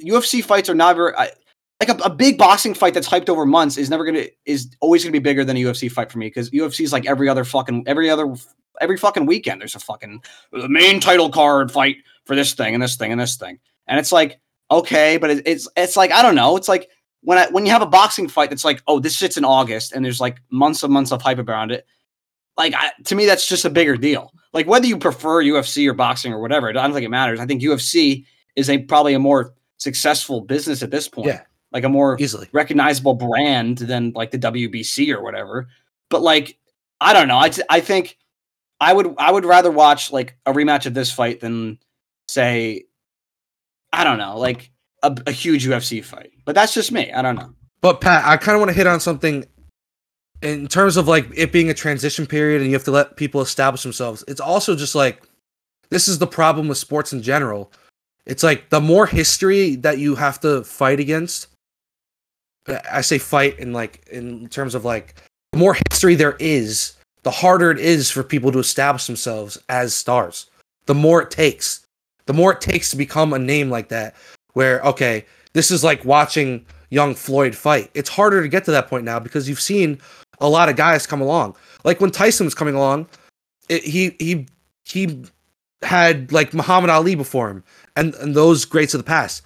UFC 0.00 0.42
fights 0.44 0.68
are 0.68 0.74
never 0.74 1.18
I, 1.18 1.30
like 1.80 1.88
a, 1.88 2.02
a 2.04 2.10
big 2.10 2.38
boxing 2.38 2.74
fight 2.74 2.94
that's 2.94 3.08
hyped 3.08 3.28
over 3.28 3.44
months 3.44 3.76
is 3.76 3.90
never 3.90 4.04
gonna 4.04 4.26
is 4.44 4.70
always 4.80 5.04
gonna 5.04 5.12
be 5.12 5.18
bigger 5.18 5.44
than 5.44 5.56
a 5.56 5.60
UFC 5.60 5.90
fight 5.90 6.10
for 6.10 6.18
me 6.18 6.26
because 6.26 6.50
UFC 6.50 6.80
is 6.80 6.92
like 6.92 7.06
every 7.06 7.28
other 7.28 7.44
fucking 7.44 7.84
every 7.86 8.08
other 8.08 8.34
every 8.80 8.96
fucking 8.96 9.26
weekend 9.26 9.60
there's 9.60 9.74
a 9.74 9.80
fucking 9.80 10.22
the 10.52 10.68
main 10.68 11.00
title 11.00 11.30
card 11.30 11.70
fight 11.70 11.96
for 12.24 12.34
this 12.34 12.54
thing 12.54 12.74
and 12.74 12.82
this 12.82 12.96
thing 12.96 13.12
and 13.12 13.20
this 13.20 13.36
thing. 13.36 13.58
And 13.86 13.98
it's 13.98 14.12
like 14.12 14.40
okay 14.70 15.16
but 15.16 15.30
it, 15.30 15.46
it's 15.46 15.68
it's 15.76 15.96
like 15.96 16.12
I 16.12 16.22
don't 16.22 16.34
know 16.34 16.56
it's 16.56 16.68
like 16.68 16.88
when 17.22 17.38
I 17.38 17.48
when 17.50 17.66
you 17.66 17.72
have 17.72 17.82
a 17.82 17.86
boxing 17.86 18.28
fight 18.28 18.50
that's 18.50 18.64
like 18.64 18.82
oh 18.86 18.98
this 18.98 19.16
shit's 19.16 19.36
in 19.36 19.44
August 19.44 19.92
and 19.92 20.04
there's 20.04 20.20
like 20.20 20.38
months 20.50 20.82
and 20.82 20.92
months 20.92 21.12
of 21.12 21.20
hype 21.20 21.38
around 21.38 21.72
it 21.72 21.86
like 22.56 22.72
I, 22.74 22.90
to 23.04 23.14
me 23.14 23.26
that's 23.26 23.46
just 23.46 23.66
a 23.66 23.70
bigger 23.70 23.96
deal. 23.96 24.32
Like 24.54 24.66
whether 24.66 24.86
you 24.86 24.96
prefer 24.96 25.42
UFC 25.42 25.86
or 25.86 25.92
boxing 25.92 26.32
or 26.32 26.40
whatever 26.40 26.70
I 26.70 26.72
don't 26.72 26.94
think 26.94 27.04
it 27.04 27.10
matters. 27.10 27.38
I 27.38 27.44
think 27.44 27.62
UFC 27.62 28.24
is 28.56 28.70
a 28.70 28.78
probably 28.78 29.12
a 29.12 29.18
more 29.18 29.52
successful 29.78 30.40
business 30.40 30.82
at 30.82 30.90
this 30.90 31.08
point 31.08 31.26
Yeah. 31.28 31.42
like 31.72 31.84
a 31.84 31.88
more 31.88 32.16
Easily. 32.20 32.48
recognizable 32.52 33.14
brand 33.14 33.78
than 33.78 34.12
like 34.14 34.30
the 34.30 34.38
WBC 34.38 35.14
or 35.14 35.22
whatever. 35.22 35.68
But 36.10 36.22
like, 36.22 36.58
I 37.00 37.12
don't 37.12 37.28
know. 37.28 37.38
I, 37.38 37.48
t- 37.50 37.62
I 37.68 37.80
think 37.80 38.16
I 38.80 38.92
would 38.92 39.14
I 39.18 39.30
would 39.32 39.44
rather 39.44 39.70
watch 39.70 40.12
like 40.12 40.36
a 40.46 40.52
rematch 40.52 40.86
of 40.86 40.94
this 40.94 41.12
fight 41.12 41.40
than 41.40 41.78
say, 42.28 42.84
I 43.92 44.04
don't 44.04 44.18
know, 44.18 44.38
like 44.38 44.70
a, 45.02 45.16
a 45.26 45.32
huge 45.32 45.66
UFC 45.66 46.02
fight. 46.04 46.32
But 46.44 46.54
that's 46.54 46.74
just 46.74 46.92
me. 46.92 47.12
I 47.12 47.22
don't 47.22 47.36
know. 47.36 47.52
But 47.80 48.00
Pat, 48.00 48.24
I 48.24 48.36
kind 48.36 48.54
of 48.56 48.60
want 48.60 48.70
to 48.70 48.76
hit 48.76 48.86
on 48.86 49.00
something 49.00 49.44
in 50.42 50.66
terms 50.68 50.96
of 50.96 51.08
like 51.08 51.26
it 51.34 51.52
being 51.52 51.70
a 51.70 51.74
transition 51.74 52.26
period 52.26 52.60
and 52.60 52.70
you 52.70 52.74
have 52.76 52.84
to 52.84 52.90
let 52.90 53.16
people 53.16 53.40
establish 53.40 53.82
themselves. 53.82 54.24
It's 54.28 54.40
also 54.40 54.76
just 54.76 54.94
like 54.94 55.22
this 55.90 56.08
is 56.08 56.18
the 56.18 56.26
problem 56.26 56.68
with 56.68 56.78
sports 56.78 57.12
in 57.12 57.22
general. 57.22 57.72
It's 58.26 58.42
like 58.42 58.70
the 58.70 58.80
more 58.80 59.06
history 59.06 59.76
that 59.76 59.98
you 59.98 60.16
have 60.16 60.40
to 60.40 60.64
fight 60.64 61.00
against. 61.00 61.48
I 62.90 63.00
say 63.00 63.18
fight 63.18 63.58
in 63.60 63.72
like 63.72 64.06
in 64.10 64.48
terms 64.48 64.74
of 64.74 64.84
like 64.84 65.14
the 65.52 65.58
more 65.58 65.76
history 65.88 66.16
there 66.16 66.36
is, 66.40 66.94
the 67.22 67.30
harder 67.30 67.70
it 67.70 67.78
is 67.78 68.10
for 68.10 68.24
people 68.24 68.50
to 68.52 68.58
establish 68.58 69.06
themselves 69.06 69.58
as 69.68 69.94
stars. 69.94 70.50
The 70.86 70.94
more 70.94 71.22
it 71.22 71.30
takes, 71.30 71.86
the 72.26 72.32
more 72.32 72.52
it 72.52 72.60
takes 72.60 72.90
to 72.90 72.96
become 72.96 73.32
a 73.32 73.38
name 73.38 73.70
like 73.70 73.88
that. 73.88 74.16
Where 74.54 74.80
okay, 74.82 75.24
this 75.52 75.70
is 75.70 75.84
like 75.84 76.04
watching 76.04 76.66
young 76.90 77.14
Floyd 77.14 77.54
fight. 77.54 77.90
It's 77.94 78.08
harder 78.08 78.42
to 78.42 78.48
get 78.48 78.64
to 78.64 78.70
that 78.72 78.88
point 78.88 79.04
now 79.04 79.20
because 79.20 79.48
you've 79.48 79.60
seen 79.60 80.00
a 80.40 80.48
lot 80.48 80.68
of 80.68 80.76
guys 80.76 81.06
come 81.06 81.20
along. 81.20 81.56
Like 81.84 82.00
when 82.00 82.10
Tyson 82.10 82.46
was 82.46 82.54
coming 82.54 82.74
along, 82.74 83.06
it, 83.68 83.84
he 83.84 84.16
he 84.18 84.46
he 84.84 85.24
had 85.82 86.32
like 86.32 86.54
Muhammad 86.54 86.90
Ali 86.90 87.14
before 87.14 87.50
him 87.50 87.64
and, 87.96 88.14
and 88.16 88.34
those 88.34 88.64
greats 88.64 88.94
of 88.94 88.98
the 88.98 89.04
past. 89.04 89.42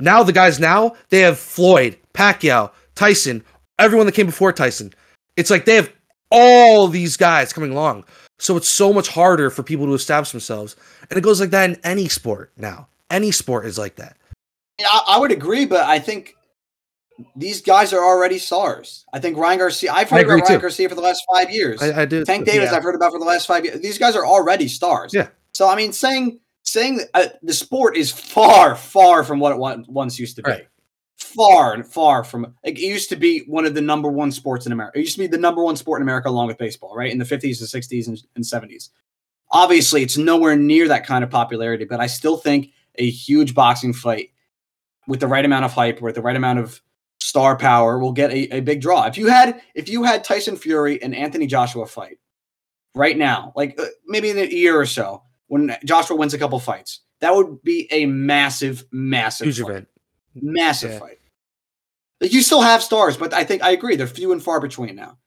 Now 0.00 0.22
the 0.22 0.32
guys 0.32 0.58
now 0.60 0.94
they 1.10 1.20
have 1.20 1.38
Floyd, 1.38 1.98
Pacquiao, 2.14 2.70
Tyson, 2.94 3.44
everyone 3.78 4.06
that 4.06 4.12
came 4.14 4.26
before 4.26 4.52
Tyson. 4.52 4.92
It's 5.36 5.50
like 5.50 5.64
they 5.64 5.76
have 5.76 5.92
all 6.30 6.88
these 6.88 7.16
guys 7.16 7.52
coming 7.52 7.72
along. 7.72 8.04
So 8.38 8.56
it's 8.56 8.68
so 8.68 8.92
much 8.92 9.08
harder 9.08 9.48
for 9.50 9.62
people 9.62 9.86
to 9.86 9.94
establish 9.94 10.30
themselves. 10.32 10.76
And 11.08 11.16
it 11.16 11.22
goes 11.22 11.40
like 11.40 11.50
that 11.50 11.70
in 11.70 11.78
any 11.84 12.08
sport 12.08 12.52
now. 12.56 12.88
Any 13.10 13.30
sport 13.30 13.64
is 13.64 13.78
like 13.78 13.96
that. 13.96 14.16
Yeah, 14.78 14.88
I, 14.90 15.04
I 15.08 15.18
would 15.18 15.30
agree, 15.32 15.64
but 15.64 15.86
I 15.86 15.98
think 15.98 16.34
these 17.34 17.62
guys 17.62 17.92
are 17.92 18.04
already 18.04 18.38
stars. 18.38 19.06
I 19.12 19.20
think 19.20 19.38
Ryan 19.38 19.58
Garcia. 19.58 19.92
I've 19.92 20.10
heard 20.10 20.26
about 20.26 20.40
Ryan 20.40 20.46
too. 20.46 20.58
Garcia 20.58 20.88
for 20.88 20.94
the 20.94 21.00
last 21.00 21.22
five 21.32 21.50
years. 21.50 21.82
I, 21.82 22.02
I 22.02 22.04
do. 22.04 22.24
Tank 22.24 22.44
Davis, 22.44 22.70
Yeah. 22.70 22.76
I've 22.76 22.82
heard 22.82 22.94
about 22.94 23.12
for 23.12 23.18
the 23.18 23.24
last 23.24 23.46
five 23.46 23.64
years. 23.64 23.80
These 23.80 23.98
guys 23.98 24.16
are 24.16 24.26
already 24.26 24.68
stars. 24.68 25.14
Yeah. 25.14 25.28
So 25.56 25.70
I 25.70 25.74
mean, 25.74 25.94
saying 25.94 26.38
saying 26.64 26.98
that, 26.98 27.08
uh, 27.14 27.28
the 27.42 27.54
sport 27.54 27.96
is 27.96 28.12
far, 28.12 28.76
far 28.76 29.24
from 29.24 29.38
what 29.38 29.52
it 29.52 29.88
once 29.88 30.18
used 30.18 30.36
to 30.36 30.42
be. 30.42 30.50
Right. 30.50 30.68
Far 31.16 31.72
and 31.72 31.86
far 31.86 32.24
from 32.24 32.54
like, 32.62 32.78
it 32.78 32.86
used 32.86 33.08
to 33.08 33.16
be 33.16 33.38
one 33.46 33.64
of 33.64 33.74
the 33.74 33.80
number 33.80 34.10
one 34.10 34.30
sports 34.30 34.66
in 34.66 34.72
America. 34.72 34.98
It 34.98 35.02
used 35.02 35.14
to 35.14 35.22
be 35.22 35.28
the 35.28 35.38
number 35.38 35.64
one 35.64 35.76
sport 35.76 36.00
in 36.00 36.02
America 36.02 36.28
along 36.28 36.48
with 36.48 36.58
baseball, 36.58 36.94
right? 36.94 37.10
In 37.10 37.16
the 37.16 37.24
50s 37.24 37.58
and 37.60 37.82
60s 37.82 38.06
and, 38.34 38.44
70s. 38.44 38.90
Obviously, 39.50 40.02
it's 40.02 40.18
nowhere 40.18 40.56
near 40.56 40.88
that 40.88 41.06
kind 41.06 41.24
of 41.24 41.30
popularity, 41.30 41.86
but 41.86 42.00
I 42.00 42.06
still 42.06 42.36
think 42.36 42.72
a 42.96 43.08
huge 43.08 43.54
boxing 43.54 43.94
fight 43.94 44.32
with 45.08 45.20
the 45.20 45.26
right 45.26 45.44
amount 45.44 45.64
of 45.64 45.72
hype, 45.72 46.02
or 46.02 46.04
with 46.04 46.16
the 46.16 46.22
right 46.22 46.36
amount 46.36 46.58
of 46.58 46.82
star 47.18 47.56
power, 47.56 47.98
will 47.98 48.12
get 48.12 48.30
a, 48.30 48.56
a 48.56 48.60
big 48.60 48.82
draw. 48.82 49.06
If 49.06 49.16
you 49.16 49.28
had 49.28 49.62
if 49.74 49.88
you 49.88 50.02
had 50.02 50.22
Tyson 50.22 50.56
Fury 50.56 51.02
and 51.02 51.14
Anthony 51.14 51.46
Joshua 51.46 51.86
fight 51.86 52.18
right 52.94 53.16
now, 53.16 53.54
like 53.56 53.80
uh, 53.80 53.86
maybe 54.06 54.28
in 54.28 54.36
a 54.36 54.44
year 54.44 54.78
or 54.78 54.84
so, 54.84 55.22
when 55.48 55.76
Joshua 55.84 56.16
wins 56.16 56.34
a 56.34 56.38
couple 56.38 56.58
fights, 56.60 57.00
that 57.20 57.34
would 57.34 57.62
be 57.62 57.88
a 57.90 58.06
massive, 58.06 58.84
massive, 58.92 59.46
Huge 59.46 59.60
fight. 59.60 59.70
event. 59.70 59.88
massive 60.34 60.90
Yeah. 60.92 60.98
fight. 60.98 61.18
Like, 62.20 62.32
you 62.32 62.42
still 62.42 62.62
have 62.62 62.82
stars, 62.82 63.16
but 63.16 63.32
I 63.34 63.44
think 63.44 63.62
I 63.62 63.70
agree 63.70 63.96
they're 63.96 64.06
few 64.06 64.32
and 64.32 64.42
far 64.42 64.60
between 64.60 64.96
now. 64.96 65.18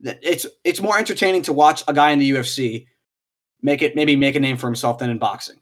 That 0.00 0.18
It's 0.22 0.46
it's 0.64 0.80
more 0.80 0.98
entertaining 0.98 1.42
to 1.42 1.52
watch 1.52 1.82
a 1.88 1.94
guy 1.94 2.10
in 2.10 2.18
the 2.18 2.30
UFC 2.30 2.86
make 3.62 3.80
it 3.82 3.96
maybe 3.96 4.14
make 4.16 4.34
a 4.36 4.40
name 4.40 4.56
for 4.58 4.66
himself 4.66 4.98
than 4.98 5.08
in 5.10 5.18
boxing. 5.18 5.56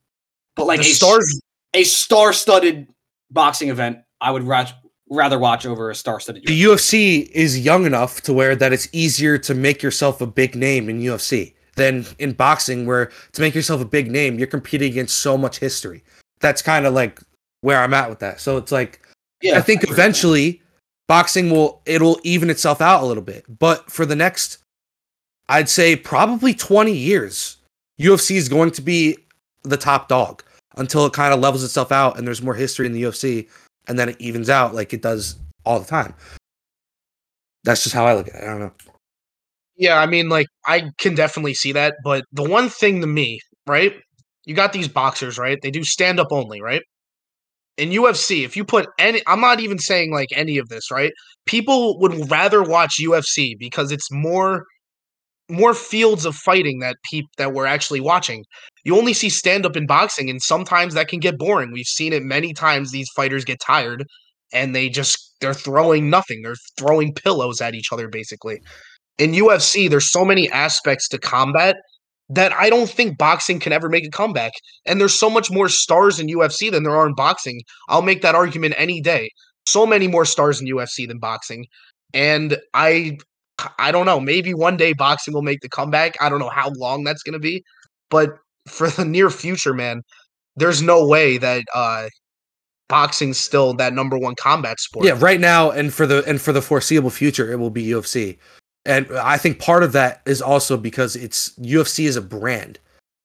But 0.57 0.67
like 0.67 0.81
the 0.81 0.87
a, 0.91 0.95
stars 0.95 1.41
a 1.75 1.85
star-studded 1.85 2.89
boxing 3.31 3.69
event, 3.69 3.99
I 4.21 4.31
would 4.33 4.43
ra- 4.43 4.69
rather 5.11 5.39
watch 5.39 5.65
over 5.67 5.91
a 5.91 5.95
star-studded. 5.95 6.45
the 6.47 6.63
UFC 6.63 7.31
is 7.33 7.59
young 7.61 7.87
enough 7.87 8.21
to 8.23 8.33
where 8.33 8.55
that 8.57 8.73
it's 8.73 8.89
easier 8.93 9.39
to 9.39 9.55
make 9.55 9.83
yourself 9.83 10.21
a 10.21 10.27
big 10.27 10.55
name 10.57 10.89
in 10.89 11.01
UFC. 11.01 11.55
Than 11.77 12.07
in 12.19 12.33
boxing, 12.33 12.87
where 12.87 13.11
to 13.33 13.41
make 13.41 13.55
yourself 13.55 13.81
a 13.81 13.85
big 13.87 14.11
name, 14.11 14.39
you're 14.39 14.47
competing 14.47 14.91
against 14.93 15.19
so 15.19 15.37
much 15.37 15.59
history. 15.59 16.03
That's 16.41 16.63
kind 16.63 16.87
of 16.87 16.95
like 16.95 17.21
where 17.61 17.81
I'm 17.81 17.95
at 17.95 18.11
with 18.11 18.19
that. 18.21 18.41
So 18.41 18.57
it's 18.57 18.73
like 18.73 19.01
Yeah, 19.43 19.59
I 19.59 19.61
think 19.61 19.81
that. 19.83 19.91
eventually 19.91 20.61
boxing 21.09 21.51
will 21.51 21.83
it'll 21.87 22.19
even 22.23 22.51
itself 22.51 22.81
out 22.81 23.03
a 23.03 23.07
little 23.07 23.23
bit. 23.23 23.45
But 23.59 23.91
for 23.91 24.07
the 24.07 24.17
next 24.17 24.59
I'd 25.49 25.69
say 25.69 25.95
probably 25.97 26.55
20 26.55 26.93
years, 26.93 27.59
UFC 28.01 28.37
is 28.37 28.49
going 28.49 28.71
to 28.73 28.83
be 28.83 29.19
the 29.63 29.77
top 29.77 30.09
dog 30.09 30.43
until 30.77 31.07
it 31.07 31.13
kind 31.13 31.33
of 31.35 31.41
levels 31.41 31.63
itself 31.63 31.93
out 31.93 32.19
and 32.19 32.27
there's 32.27 32.43
more 32.43 32.55
history 32.55 32.87
in 32.87 32.93
the 32.93 33.03
UFC 33.03 33.49
and 33.87 33.99
then 33.99 34.09
it 34.09 34.17
evens 34.21 34.49
out 34.51 34.75
like 34.75 34.93
it 34.93 35.03
does 35.03 35.37
all 35.65 35.79
the 35.79 35.87
time. 35.87 36.15
That's 37.65 37.83
just 37.83 37.95
how 37.95 38.07
I 38.07 38.15
look 38.15 38.29
at 38.29 38.35
it. 38.35 38.43
I 38.43 38.47
don't 38.47 38.61
know. 38.61 38.73
Yeah, 39.77 39.99
I 39.99 40.07
mean, 40.07 40.29
like 40.29 40.47
I 40.67 40.91
can 40.99 41.15
definitely 41.15 41.55
see 41.55 41.73
that, 41.73 41.95
but 42.05 42.25
the 42.33 42.45
one 42.49 42.69
thing 42.69 43.01
to 43.01 43.07
me, 43.07 43.41
right? 43.67 43.95
You 44.45 44.55
got 44.55 44.73
these 44.73 44.89
boxers, 44.89 45.39
right? 45.39 45.59
They 45.63 45.71
do 45.71 45.83
stand 45.85 46.21
up 46.21 46.29
only, 46.31 46.61
right? 46.63 46.83
In 47.79 47.91
UFC, 47.91 48.45
if 48.45 48.57
you 48.57 48.65
put 48.65 48.89
any, 48.99 49.23
I'm 49.27 49.41
not 49.41 49.61
even 49.61 49.79
saying 49.79 50.13
like 50.13 50.29
any 50.37 50.59
of 50.59 50.69
this, 50.69 50.91
right? 50.93 51.13
People 51.47 51.99
would 52.01 52.31
rather 52.31 52.63
watch 52.63 52.97
UFC 53.01 53.55
because 53.59 53.93
it's 53.93 54.09
more, 54.13 54.65
more 55.51 55.75
fields 55.75 56.27
of 56.27 56.37
fighting 56.37 56.81
that 56.81 56.97
peop 57.11 57.27
that 57.39 57.53
we're 57.55 57.67
actually 57.67 58.01
watching. 58.01 58.45
You 58.85 58.97
only 58.97 59.15
see 59.15 59.31
stand 59.31 59.67
up 59.67 59.77
in 59.77 59.87
boxing, 59.87 60.31
and 60.31 60.43
sometimes 60.43 60.95
that 60.95 61.09
can 61.09 61.21
get 61.21 61.39
boring. 61.39 61.73
We've 61.73 61.87
seen 61.87 62.13
it 62.13 62.23
many 62.23 62.53
times. 62.55 62.93
These 62.93 63.09
fighters 63.17 63.45
get 63.45 63.61
tired, 63.67 64.05
and 64.53 64.75
they 64.75 64.89
just 64.89 65.35
they're 65.41 65.55
throwing 65.55 66.11
nothing. 66.11 66.43
They're 66.43 66.57
throwing 66.79 67.15
pillows 67.15 67.61
at 67.61 67.75
each 67.75 67.93
other, 67.93 68.09
basically 68.09 68.61
in 69.19 69.33
UFC, 69.33 69.89
there's 69.89 70.11
so 70.11 70.25
many 70.25 70.51
aspects 70.51 71.09
to 71.09 71.19
combat 71.19 71.77
that 72.29 72.53
I 72.53 72.71
don't 72.71 72.89
think 72.89 73.19
boxing 73.19 73.61
can 73.61 73.73
ever 73.73 73.89
make 73.89 74.07
a 74.07 74.11
comeback. 74.11 74.53
And 74.87 75.01
there's 75.01 75.19
so 75.19 75.29
much 75.29 75.51
more 75.51 75.69
stars 75.69 76.19
in 76.19 76.27
UFC 76.27 76.71
than 76.71 76.83
there 76.83 76.97
are 76.97 77.07
in 77.07 77.15
boxing. 77.15 77.61
I'll 77.89 78.03
make 78.03 78.23
that 78.23 78.35
argument 78.35 78.75
any 78.77 79.01
day. 79.01 79.31
So 79.67 79.87
many 79.87 80.09
more 80.09 80.25
stars 80.25 80.61
in 80.61 80.67
UFC 80.67 81.07
than 81.07 81.19
boxing. 81.19 81.67
And 82.13 82.59
I 82.73 83.19
I 83.79 83.93
don't 83.93 84.07
know, 84.07 84.19
maybe 84.19 84.53
one 84.53 84.77
day 84.77 84.95
boxing 84.95 85.33
will 85.33 85.43
make 85.43 85.61
the 85.61 85.69
comeback. 85.69 86.17
I 86.21 86.29
don't 86.29 86.41
know 86.41 86.49
how 86.49 86.71
long 86.77 87.05
that's 87.05 87.23
going 87.23 87.35
to 87.35 87.39
be, 87.39 87.63
but 88.11 88.31
for 88.67 88.89
the 88.89 89.05
near 89.05 89.31
future, 89.31 89.73
man, 89.73 90.03
there's 90.57 90.83
no 90.83 91.07
way 91.07 91.39
that 91.39 91.65
uh 91.75 92.09
boxing's 92.89 93.39
still 93.39 93.75
that 93.75 93.93
number 93.93 94.19
one 94.19 94.35
combat 94.35 94.81
sport. 94.81 95.07
Yeah, 95.07 95.17
right 95.19 95.41
now 95.41 95.71
and 95.71 95.93
for 95.93 96.07
the 96.07 96.25
and 96.27 96.41
for 96.41 96.53
the 96.53 96.63
foreseeable 96.63 97.11
future 97.11 97.51
it 97.51 97.57
will 97.57 97.71
be 97.71 97.85
UFC. 97.87 98.39
And 98.87 99.07
I 99.19 99.39
think 99.39 99.59
part 99.59 99.83
of 99.83 99.93
that 99.93 100.21
is 100.27 100.43
also 100.43 100.77
because 100.77 101.17
it's 101.17 101.51
UFC 101.61 102.07
is 102.07 102.17
a 102.17 102.23
brand. 102.23 102.79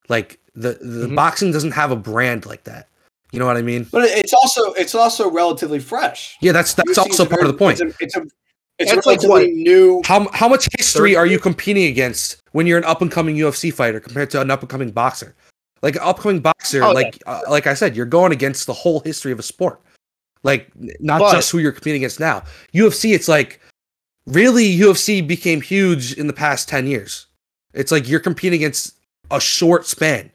Like 0.08 0.40
the 0.56 0.78
the 0.82 1.08
Mhm. 1.08 1.16
boxing 1.16 1.52
doesn't 1.52 1.72
have 1.72 1.92
a 1.92 1.96
brand 1.96 2.46
like 2.46 2.64
that. 2.64 2.88
You 3.32 3.40
know 3.40 3.46
what 3.46 3.58
I 3.58 3.62
mean? 3.62 3.86
But 3.92 4.04
it's 4.06 4.34
also 4.34 4.74
it's 4.74 4.96
also 4.96 5.30
relatively 5.30 5.80
fresh. 5.80 6.38
Yeah, 6.42 6.52
that's 6.52 6.74
that's 6.74 6.92
UFC 6.98 6.98
also 7.00 7.26
a 7.26 7.30
part 7.30 7.42
of 7.42 7.48
the 7.48 7.54
point. 7.58 7.80
It's 7.82 7.94
a 7.94 8.04
it's 8.04 8.16
a, 8.18 8.22
it's 8.80 8.92
That's 8.94 9.06
a 9.06 9.10
like 9.10 9.22
relatively 9.22 9.52
new. 9.62 10.02
How 10.06 10.28
how 10.34 10.48
much 10.48 10.68
history 10.78 11.16
are 11.16 11.26
you 11.26 11.38
competing 11.40 11.84
against 11.86 12.38
when 12.54 12.66
you're 12.66 12.78
an 12.78 12.86
up 12.86 13.02
and 13.02 13.12
coming 13.12 13.36
UFC 13.36 13.72
fighter 13.74 14.00
compared 14.00 14.30
to 14.32 14.42
an 14.42 14.50
up 14.50 14.62
and 14.62 14.70
coming 14.70 14.90
boxer? 14.92 15.36
Like 15.82 15.96
an 15.96 16.02
upcoming 16.04 16.42
boxer, 16.42 16.84
Oh, 16.84 16.88
yeah. 16.88 16.94
like 16.94 17.22
uh, 17.28 17.42
like 17.50 17.68
I 17.68 17.74
said, 17.74 17.96
you're 17.96 18.06
going 18.06 18.32
against 18.34 18.66
the 18.66 18.74
whole 18.74 19.00
history 19.02 19.32
of 19.32 19.40
a 19.40 19.44
sport. 19.44 19.80
Like 20.44 20.70
not 21.02 21.20
But- 21.20 21.34
just 21.34 21.52
who 21.52 21.60
you're 21.60 21.72
competing 21.74 22.02
against 22.02 22.20
now. 22.20 22.44
UFC, 22.74 23.14
it's 23.14 23.28
like 23.28 23.60
really 24.30 24.76
UFC 24.76 25.26
became 25.26 25.62
huge 25.62 26.14
in 26.14 26.28
the 26.28 26.34
past 26.34 26.70
ten 26.70 26.88
years. 26.88 27.28
It's 27.74 27.92
like 27.92 28.08
you're 28.08 28.20
competing 28.20 28.60
against 28.60 28.96
a 29.32 29.40
short 29.40 29.86
span. 29.86 30.32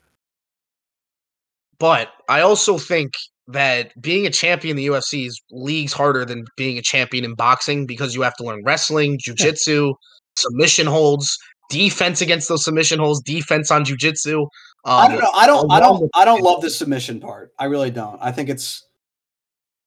But 1.79 2.09
I 2.29 2.41
also 2.41 2.79
think 2.79 3.15
that 3.49 4.01
being 4.01 4.27
a 4.27 4.31
champion 4.31 4.77
in 4.79 4.85
the 4.85 4.87
UFC 4.87 5.27
is 5.27 5.41
leagues 5.51 5.93
harder 5.93 6.25
than 6.25 6.45
being 6.57 6.79
a 6.79 6.83
champion 6.83 7.25
in 7.25 7.35
boxing 7.35 7.87
because 7.87 8.15
you 8.15 8.23
have 8.23 8.37
to 8.37 8.45
learn 8.45 8.63
wrestling, 8.65 9.19
jujitsu, 9.19 9.95
submission 10.37 10.87
holds, 10.87 11.37
defense 11.69 12.21
against 12.21 12.49
those 12.49 12.65
submission 12.65 12.99
holds, 12.99 13.21
defense 13.23 13.71
on 13.71 13.85
jujitsu. 13.85 14.43
Um, 14.43 14.49
I 14.85 15.09
don't 15.09 15.21
know. 15.21 15.31
I 15.35 15.47
don't. 15.47 15.73
I 15.73 15.81
don't. 15.81 16.11
I 16.15 16.25
don't 16.25 16.43
love 16.43 16.63
the 16.63 16.71
submission 16.71 17.21
part. 17.21 17.53
I 17.59 17.67
really 17.67 17.91
don't. 17.91 18.19
I 18.21 18.33
think 18.33 18.49
it's 18.49 18.87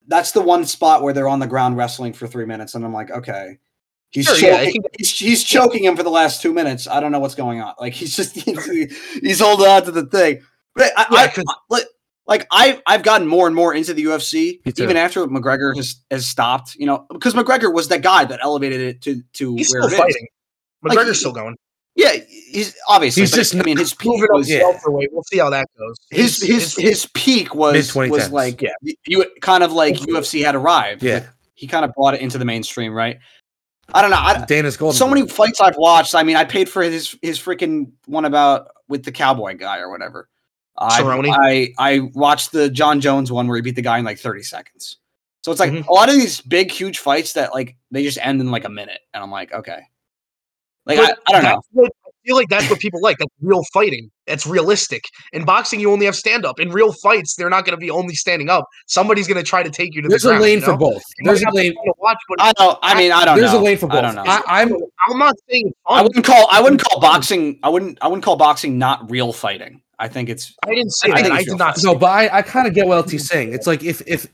that's 0.08 0.32
the 0.32 0.42
one 0.42 0.66
spot 0.66 1.04
where 1.04 1.14
they're 1.14 1.28
on 1.28 1.40
the 1.40 1.48
ground 1.48 1.78
wrestling 1.78 2.14
for 2.14 2.28
three 2.28 2.46
minutes, 2.46 2.76
and 2.76 2.84
I'm 2.84 2.94
like, 2.94 3.12
okay, 3.12 3.58
he's 4.18 4.26
Sure, 4.26 4.36
choking, 4.36 4.82
yeah, 4.84 4.90
he's, 4.98 5.18
he's 5.18 5.44
choking 5.44 5.84
him 5.84 5.96
for 5.96 6.04
the 6.04 6.10
last 6.10 6.42
two 6.42 6.54
minutes. 6.54 6.88
I 6.88 7.00
don't 7.00 7.12
know 7.12 7.20
what's 7.20 7.36
going 7.36 7.62
on. 7.62 7.74
Like 7.80 7.94
he's 7.94 8.16
just 8.16 8.36
he's 9.22 9.40
holding 9.40 9.68
on 9.68 9.84
to 9.84 9.92
the 9.92 10.06
thing. 10.06 10.42
But 10.76 10.92
I, 10.98 11.06
Yeah, 11.12 11.18
I, 11.38 11.44
I- 11.48 11.54
like, 11.70 11.86
like 12.28 12.48
I 12.52 12.82
I've 12.86 13.04
gotten 13.04 13.28
more 13.28 13.48
and 13.48 13.56
more 13.56 13.74
into 13.74 13.94
the 13.94 14.04
UFC 14.06 14.60
even 14.80 14.98
after 14.98 15.26
McGregor 15.28 15.76
has 15.76 15.96
has 16.12 16.28
stopped. 16.28 16.76
You 16.76 16.86
know, 16.88 17.06
because 17.12 17.34
McGregor 17.34 17.74
was 17.74 17.88
that 17.90 18.02
guy 18.02 18.26
that 18.26 18.40
elevated 18.44 18.82
it 18.82 19.02
to 19.04 19.22
to 19.34 19.56
he's 19.56 19.72
where 19.74 19.84
still 19.84 19.92
it 19.92 19.94
is. 19.94 19.98
fighting. 20.00 20.28
Like, 20.84 20.98
McGregor's 20.98 21.08
he- 21.10 21.14
still 21.16 21.32
going. 21.34 21.56
Yeah, 21.96 22.12
he's 22.52 22.76
obviously. 22.88 23.24
He's 23.24 23.32
but 23.32 23.38
just 23.38 23.56
I 23.56 23.64
mean, 23.64 23.76
his 23.78 23.96
peak 23.96 24.22
was 24.30 24.46
the 24.48 24.60
welterweight. 24.60 25.10
We'll 25.12 25.24
see 25.24 25.40
how 25.40 25.50
that 25.50 25.68
goes. 25.80 25.96
his 26.12 26.40
his 26.44 26.76
his 26.76 27.08
peak 27.16 27.56
was 27.56 27.96
was 27.96 28.30
like 28.30 28.62
Yeah. 28.62 28.70
you 29.08 29.26
kind 29.42 29.64
of 29.64 29.72
like 29.72 29.96
UFC 29.96 30.44
had 30.46 30.54
arrived. 30.54 31.02
Yeah. 31.02 31.26
he 31.56 31.66
kind 31.66 31.84
of 31.84 31.92
brought 31.96 32.14
it 32.14 32.22
into 32.22 32.38
the 32.38 32.46
mainstream, 32.46 32.94
right? 32.94 33.18
I 33.94 34.02
don't 34.02 34.12
know. 34.12 34.18
I, 34.18 34.44
Dana's 34.46 34.76
golden. 34.78 34.98
so 34.98 35.08
many 35.08 35.28
fights 35.28 35.62
I've 35.62 35.78
watched. 35.78 36.14
I 36.16 36.24
mean, 36.24 36.36
I 36.36 36.44
paid 36.44 36.68
for 36.70 36.84
his 36.84 37.18
his 37.22 37.40
freaking 37.40 37.92
one 38.06 38.26
about 38.26 38.70
with 38.88 39.04
the 39.04 39.12
cowboy 39.12 39.56
guy 39.58 39.80
or 39.80 39.90
whatever. 39.90 40.30
I, 40.78 41.02
Cerrone? 41.02 41.34
I 41.42 41.74
I 41.78 42.00
watched 42.14 42.52
the 42.52 42.70
Jon 42.70 43.00
Jones 43.02 43.32
one 43.32 43.48
where 43.48 43.56
he 43.56 43.62
beat 43.62 43.76
the 43.76 43.82
guy 43.82 43.98
in 43.98 44.06
like 44.06 44.20
thirty 44.20 44.44
seconds. 44.44 44.98
So 45.42 45.52
it's 45.52 45.60
like 45.62 45.72
Mhm. 45.72 45.88
a 45.88 45.94
lot 45.94 46.10
of 46.10 46.16
these 46.16 46.42
big, 46.42 46.70
huge 46.72 47.00
fights 47.00 47.34
that 47.34 47.54
like 47.54 47.78
they 47.90 48.04
just 48.04 48.18
end 48.22 48.42
in 48.42 48.52
like 48.52 48.66
a 48.66 48.70
minute, 48.70 49.00
and 49.14 49.24
I'm 49.24 49.32
like, 49.32 49.54
okay, 49.54 49.80
like 50.86 51.00
I, 51.00 51.16
I 51.28 51.32
don't 51.32 51.44
know. 51.44 51.88
That's 52.28 52.28
what- 52.28 52.28
I 52.28 52.30
feel 52.30 52.36
like 52.36 52.50
that's 52.50 52.70
what 52.70 52.80
people 52.80 53.02
like. 53.02 53.18
That's 53.20 53.32
real 53.42 53.62
fighting. 53.74 54.10
That's 54.26 54.46
realistic. 54.46 55.04
In 55.32 55.46
boxing, 55.46 55.80
you 55.80 55.92
only 55.92 56.06
have 56.06 56.16
stand 56.16 56.46
up. 56.46 56.60
In 56.60 56.70
real 56.70 56.92
fights, 57.02 57.36
they're 57.36 57.50
not 57.50 57.64
going 57.66 57.72
to 57.72 57.78
be 57.80 57.90
only 57.90 58.16
standing 58.16 58.50
up. 58.50 58.66
Somebody's 58.88 59.28
going 59.28 59.38
to 59.38 59.44
try 59.50 59.64
to 59.64 59.70
take 59.70 59.96
you 59.96 60.02
to 60.02 60.10
There's 60.10 60.24
the 60.24 60.38
a 60.38 60.40
lane 60.40 60.60
you 60.60 60.66
for 60.66 60.76
both. 60.76 61.02
You 61.20 61.26
There's 61.26 61.42
a 61.42 61.46
have 61.46 61.54
to 61.54 61.58
lane. 61.58 61.74
kinda 61.74 61.94
watch, 62.00 62.18
but 62.28 62.42
I 62.42 62.52
know. 62.60 62.78
I 62.82 62.96
mean, 62.98 63.12
I 63.14 63.24
don't 63.26 63.38
There's 63.38 63.54
know. 63.54 63.62
a 63.62 63.64
lane 63.64 63.78
for 63.78 63.90
I 63.92 64.02
don't 64.02 64.16
both. 64.16 64.26
know. 64.26 64.32
I, 64.32 64.62
I'm 64.62 64.74
I'm 65.10 65.18
not 65.20 65.36
saying 65.50 65.68
it's 65.68 65.78
I 65.88 66.02
wouldn't 66.02 66.26
call 66.26 66.48
I 66.52 66.62
wouldn't 66.62 66.84
call 66.84 67.00
boxing 67.00 67.60
I 67.64 67.70
wouldn't 67.70 67.98
I 68.02 68.08
wouldn't 68.08 68.24
call 68.26 68.36
boxing 68.36 68.78
not 68.78 69.10
real 69.10 69.32
fighting. 69.32 69.82
I 70.00 70.08
think 70.10 70.28
it's 70.30 70.54
I 70.66 70.76
didn't 70.76 70.92
say 70.92 71.12
I 71.12 71.22
that. 71.22 71.32
I 71.32 71.44
did 71.44 71.58
not. 71.58 71.76
fight. 71.76 71.78
Say 71.78 71.88
No, 71.92 71.96
but 71.98 72.08
I, 72.12 72.40
I 72.40 72.42
kind 72.42 72.68
of 72.68 72.74
get 72.74 72.86
what 72.88 72.98
LT's 73.06 73.28
saying. 73.28 73.54
It's 73.54 73.66
like 73.68 73.84
if 73.84 74.02
if 74.08 74.28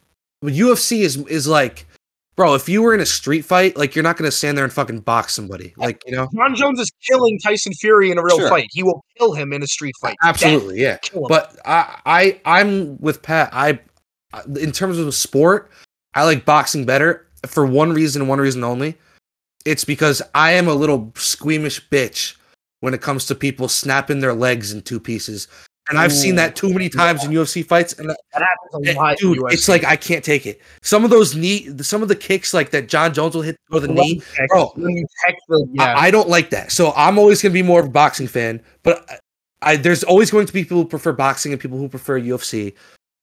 UFC 0.43 1.01
is 1.01 1.17
is 1.27 1.47
like, 1.47 1.85
bro, 2.35 2.53
if 2.55 2.67
you 2.67 2.81
were 2.81 2.93
in 2.93 2.99
a 2.99 3.05
street 3.05 3.43
fight, 3.43 3.77
like 3.77 3.95
you're 3.95 4.03
not 4.03 4.17
gonna 4.17 4.31
stand 4.31 4.57
there 4.57 4.63
and 4.63 4.73
fucking 4.73 5.01
box 5.01 5.33
somebody, 5.33 5.73
like 5.77 6.01
you 6.05 6.11
know. 6.13 6.29
Jon 6.35 6.55
Jones 6.55 6.79
is 6.79 6.91
killing 7.05 7.39
Tyson 7.39 7.73
Fury 7.73 8.11
in 8.11 8.17
a 8.17 8.23
real 8.23 8.37
Sure. 8.39 8.49
fight. 8.49 8.69
He 8.71 8.83
will 8.83 9.03
kill 9.17 9.33
him 9.33 9.53
in 9.53 9.63
a 9.63 9.67
street 9.67 9.95
fight. 10.01 10.15
Absolutely, 10.23 10.81
yeah. 10.81 10.97
But 11.27 11.55
I 11.65 11.99
I 12.05 12.41
I'm 12.45 12.97
with 12.99 13.21
Pat. 13.21 13.49
I 13.53 13.79
in 14.59 14.71
terms 14.71 14.97
of 14.97 15.07
a 15.07 15.11
sport, 15.11 15.69
I 16.15 16.23
like 16.23 16.45
boxing 16.45 16.85
better 16.85 17.27
for 17.47 17.65
one 17.65 17.91
reason 17.93 18.21
and 18.21 18.29
one 18.29 18.39
reason 18.39 18.63
only. 18.63 18.97
It's 19.65 19.85
because 19.85 20.21
I 20.35 20.51
am 20.51 20.67
a 20.67 20.73
little 20.73 21.11
squeamish 21.15 21.87
bitch 21.89 22.35
when 22.81 22.93
it 22.93 23.01
comes 23.01 23.25
to 23.27 23.35
people 23.35 23.67
snapping 23.69 24.19
their 24.19 24.33
legs 24.33 24.73
in 24.73 24.81
two 24.81 24.99
pieces. 24.99 25.47
And 25.89 25.99
I've 25.99 26.13
seen 26.13 26.35
that 26.35 26.55
too 26.55 26.71
many 26.71 26.87
times 26.87 27.25
in 27.25 27.31
UFC 27.31 27.65
fights, 27.65 27.91
and 27.99 28.09
that 28.09 28.17
happens 28.31 28.87
a 28.87 28.91
Eh, 28.91 28.95
lot. 28.95 29.17
dude, 29.17 29.37
it's 29.51 29.67
like 29.67 29.83
I 29.83 29.97
can't 29.97 30.23
take 30.23 30.45
it. 30.45 30.61
Some 30.81 31.03
of 31.03 31.09
those 31.09 31.35
knee, 31.35 31.69
some 31.81 32.01
of 32.01 32.07
the 32.07 32.15
kicks 32.15 32.53
like 32.53 32.69
that 32.71 32.87
Jon 32.87 33.13
Jones 33.13 33.35
will 33.35 33.41
hit 33.41 33.57
or 33.69 33.81
the 33.81 33.89
knee. 33.89 34.21
text- 34.33 34.47
bro. 34.49 34.73
Text 35.25 35.41
yeah, 35.73 35.83
I, 35.95 36.05
I 36.05 36.11
don't 36.11 36.29
like 36.29 36.51
that. 36.51 36.71
So 36.71 36.93
I'm 36.95 37.19
always 37.19 37.41
gonna 37.41 37.51
be 37.53 37.63
more 37.63 37.81
of 37.81 37.87
a 37.87 37.89
boxing 37.89 38.27
fan. 38.27 38.61
But 38.83 39.03
I, 39.09 39.71
I 39.73 39.75
there's 39.75 40.03
always 40.05 40.31
going 40.31 40.45
to 40.47 40.53
be 40.53 40.63
people 40.63 40.77
who 40.77 40.85
prefer 40.85 41.11
boxing 41.11 41.51
and 41.51 41.59
people 41.61 41.77
who 41.77 41.89
prefer 41.89 42.17
UFC. 42.19 42.73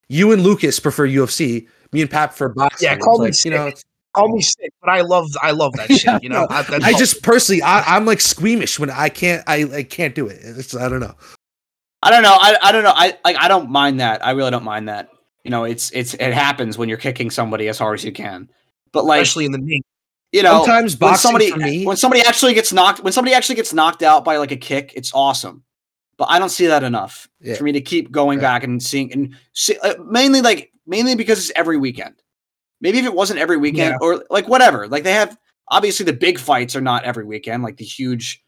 You 0.09 0.33
and 0.33 0.43
Lucas 0.43 0.79
prefer 0.81 1.07
UFC. 1.09 1.67
Me 1.93 2.03
and 2.03 2.11
Pat 2.11 2.31
prefer 2.31 2.51
boxing. 2.51 2.87
Yeah, 2.89 2.95
It's 2.97 3.05
call 3.05 3.19
me 3.21 3.27
like, 3.27 3.45
you 3.45 3.51
know. 3.53 3.73
call 4.13 4.29
me 4.29 4.43
sick, 4.43 4.71
but 4.83 4.91
I 4.91 5.01
love 5.01 5.29
I 5.41 5.53
love 5.53 5.73
that 5.75 5.91
shit. 5.97 6.23
You 6.23 6.29
know, 6.29 6.43
no, 6.43 6.47
I, 6.51 6.65
I 6.83 6.93
just 6.93 7.23
personally, 7.23 7.63
I, 7.63 7.97
I'm 7.97 8.05
like 8.05 8.21
squeamish 8.21 8.79
when 8.79 8.91
I 8.91 9.09
can't. 9.09 9.43
I, 9.47 9.65
I 9.73 9.83
can't 9.83 10.15
do 10.15 10.27
it. 10.27 10.41
It's, 10.43 10.77
I 10.77 10.89
don't 10.91 11.01
know. 11.01 11.15
I 12.03 12.11
don't 12.11 12.23
know. 12.23 12.37
I, 12.39 12.57
I 12.63 12.73
don't 12.73 12.83
know. 12.83 12.93
I 12.95 13.19
like 13.25 13.37
I 13.39 13.49
don't 13.49 13.71
mind 13.71 14.01
that. 14.01 14.25
I 14.25 14.31
really 14.33 14.51
don't 14.51 14.65
mind 14.65 14.89
that. 14.89 15.09
You 15.45 15.51
know, 15.51 15.65
it's 15.65 15.91
it's 15.93 16.15
it 16.15 16.33
happens 16.33 16.79
when 16.79 16.89
you're 16.89 16.99
kicking 16.99 17.31
somebody 17.31 17.69
as 17.69 17.79
hard 17.79 17.99
as 17.99 18.05
you 18.05 18.13
can. 18.13 18.51
But 18.93 19.05
like 19.05 19.23
especially 19.23 19.45
in 19.47 19.53
the 19.53 19.59
knee. 19.59 19.83
you 20.33 20.43
know, 20.43 20.59
Sometimes 20.65 20.95
when 20.99 21.11
boxing 21.11 21.23
somebody 21.29 21.51
for 21.51 21.59
me, 21.59 21.87
when 21.87 21.97
somebody 21.97 22.23
actually 22.27 22.55
gets 22.55 22.73
knocked 22.73 23.01
when 23.03 23.13
somebody 23.13 23.35
actually 23.35 23.55
gets 23.57 23.73
knocked 23.73 24.03
out 24.03 24.25
by 24.25 24.37
like 24.39 24.51
a 24.53 24.57
kick, 24.57 24.93
it's 24.97 25.13
awesome. 25.15 25.63
But 26.17 26.29
I 26.31 26.39
don't 26.39 26.51
see 26.51 26.67
that 26.67 26.83
enough 26.83 27.29
Yeah. 27.41 27.55
for 27.55 27.65
me 27.65 27.73
to 27.73 27.81
keep 27.81 28.11
going 28.11 28.39
Yeah. 28.39 28.43
back 28.43 28.65
and 28.65 28.83
seeing 28.83 29.13
and 29.13 29.35
see, 29.55 29.77
uh, 29.83 29.95
mainly 30.05 30.41
like 30.43 30.73
mainly 30.87 31.15
because 31.15 31.39
it's 31.39 31.53
every 31.57 31.77
weekend. 31.79 32.15
Maybe 32.81 32.99
if 32.99 33.05
it 33.05 33.15
wasn't 33.15 33.41
every 33.41 33.57
weekend 33.59 33.93
Yeah. 33.93 33.99
or 34.07 34.25
like 34.31 34.49
whatever. 34.49 34.89
Like 34.89 35.05
they 35.05 35.13
have 35.13 35.37
obviously 35.69 36.05
the 36.05 36.13
big 36.13 36.39
fights 36.39 36.75
are 36.75 36.81
not 36.81 37.05
every 37.05 37.25
weekend, 37.25 37.63
like 37.63 37.77
the 37.77 37.85
huge 37.85 38.43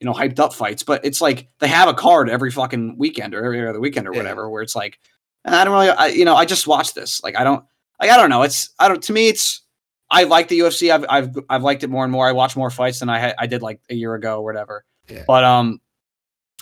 you 0.00 0.06
know 0.06 0.12
hyped 0.12 0.38
up 0.38 0.52
fights, 0.54 0.82
but 0.82 1.04
it's 1.04 1.20
like 1.20 1.48
they 1.60 1.68
have 1.68 1.88
a 1.88 1.94
card 1.94 2.28
every 2.30 2.50
fucking 2.50 2.96
weekend 2.98 3.34
or 3.34 3.44
every 3.44 3.66
other 3.68 3.80
weekend 3.80 4.08
or 4.08 4.12
Yeah. 4.12 4.18
whatever, 4.20 4.48
where 4.50 4.62
it's 4.62 4.74
like 4.74 4.98
"Eh, 5.46 5.54
I 5.54 5.64
don't 5.64 5.74
really, 5.74 5.90
I, 5.90 6.06
you 6.08 6.24
know, 6.24 6.34
I 6.36 6.44
just 6.46 6.66
watch 6.66 6.94
this. 6.94 7.22
Like 7.22 7.36
I 7.38 7.44
don't, 7.44 7.62
like 8.00 8.10
I 8.10 8.16
don't 8.16 8.30
know. 8.30 8.42
It's 8.42 8.70
I 8.78 8.88
don't. 8.88 9.02
To 9.04 9.12
me, 9.12 9.28
it's 9.28 9.62
I 10.10 10.24
like 10.24 10.48
the 10.48 10.58
UFC. 10.60 10.90
I've 10.90 11.04
I've 11.08 11.30
I've 11.48 11.62
liked 11.62 11.84
it 11.84 11.90
more 11.90 12.02
and 12.04 12.10
more. 12.12 12.26
I 12.26 12.32
watch 12.32 12.56
more 12.56 12.70
fights 12.70 13.00
than 13.00 13.08
I 13.08 13.18
had, 13.18 13.34
I 13.38 13.46
did 13.46 13.62
like 13.62 13.80
a 13.90 13.94
year 13.94 14.14
ago 14.14 14.38
or 14.38 14.44
whatever. 14.44 14.84
Yeah. 15.08 15.24
But 15.26 15.44
um, 15.44 15.80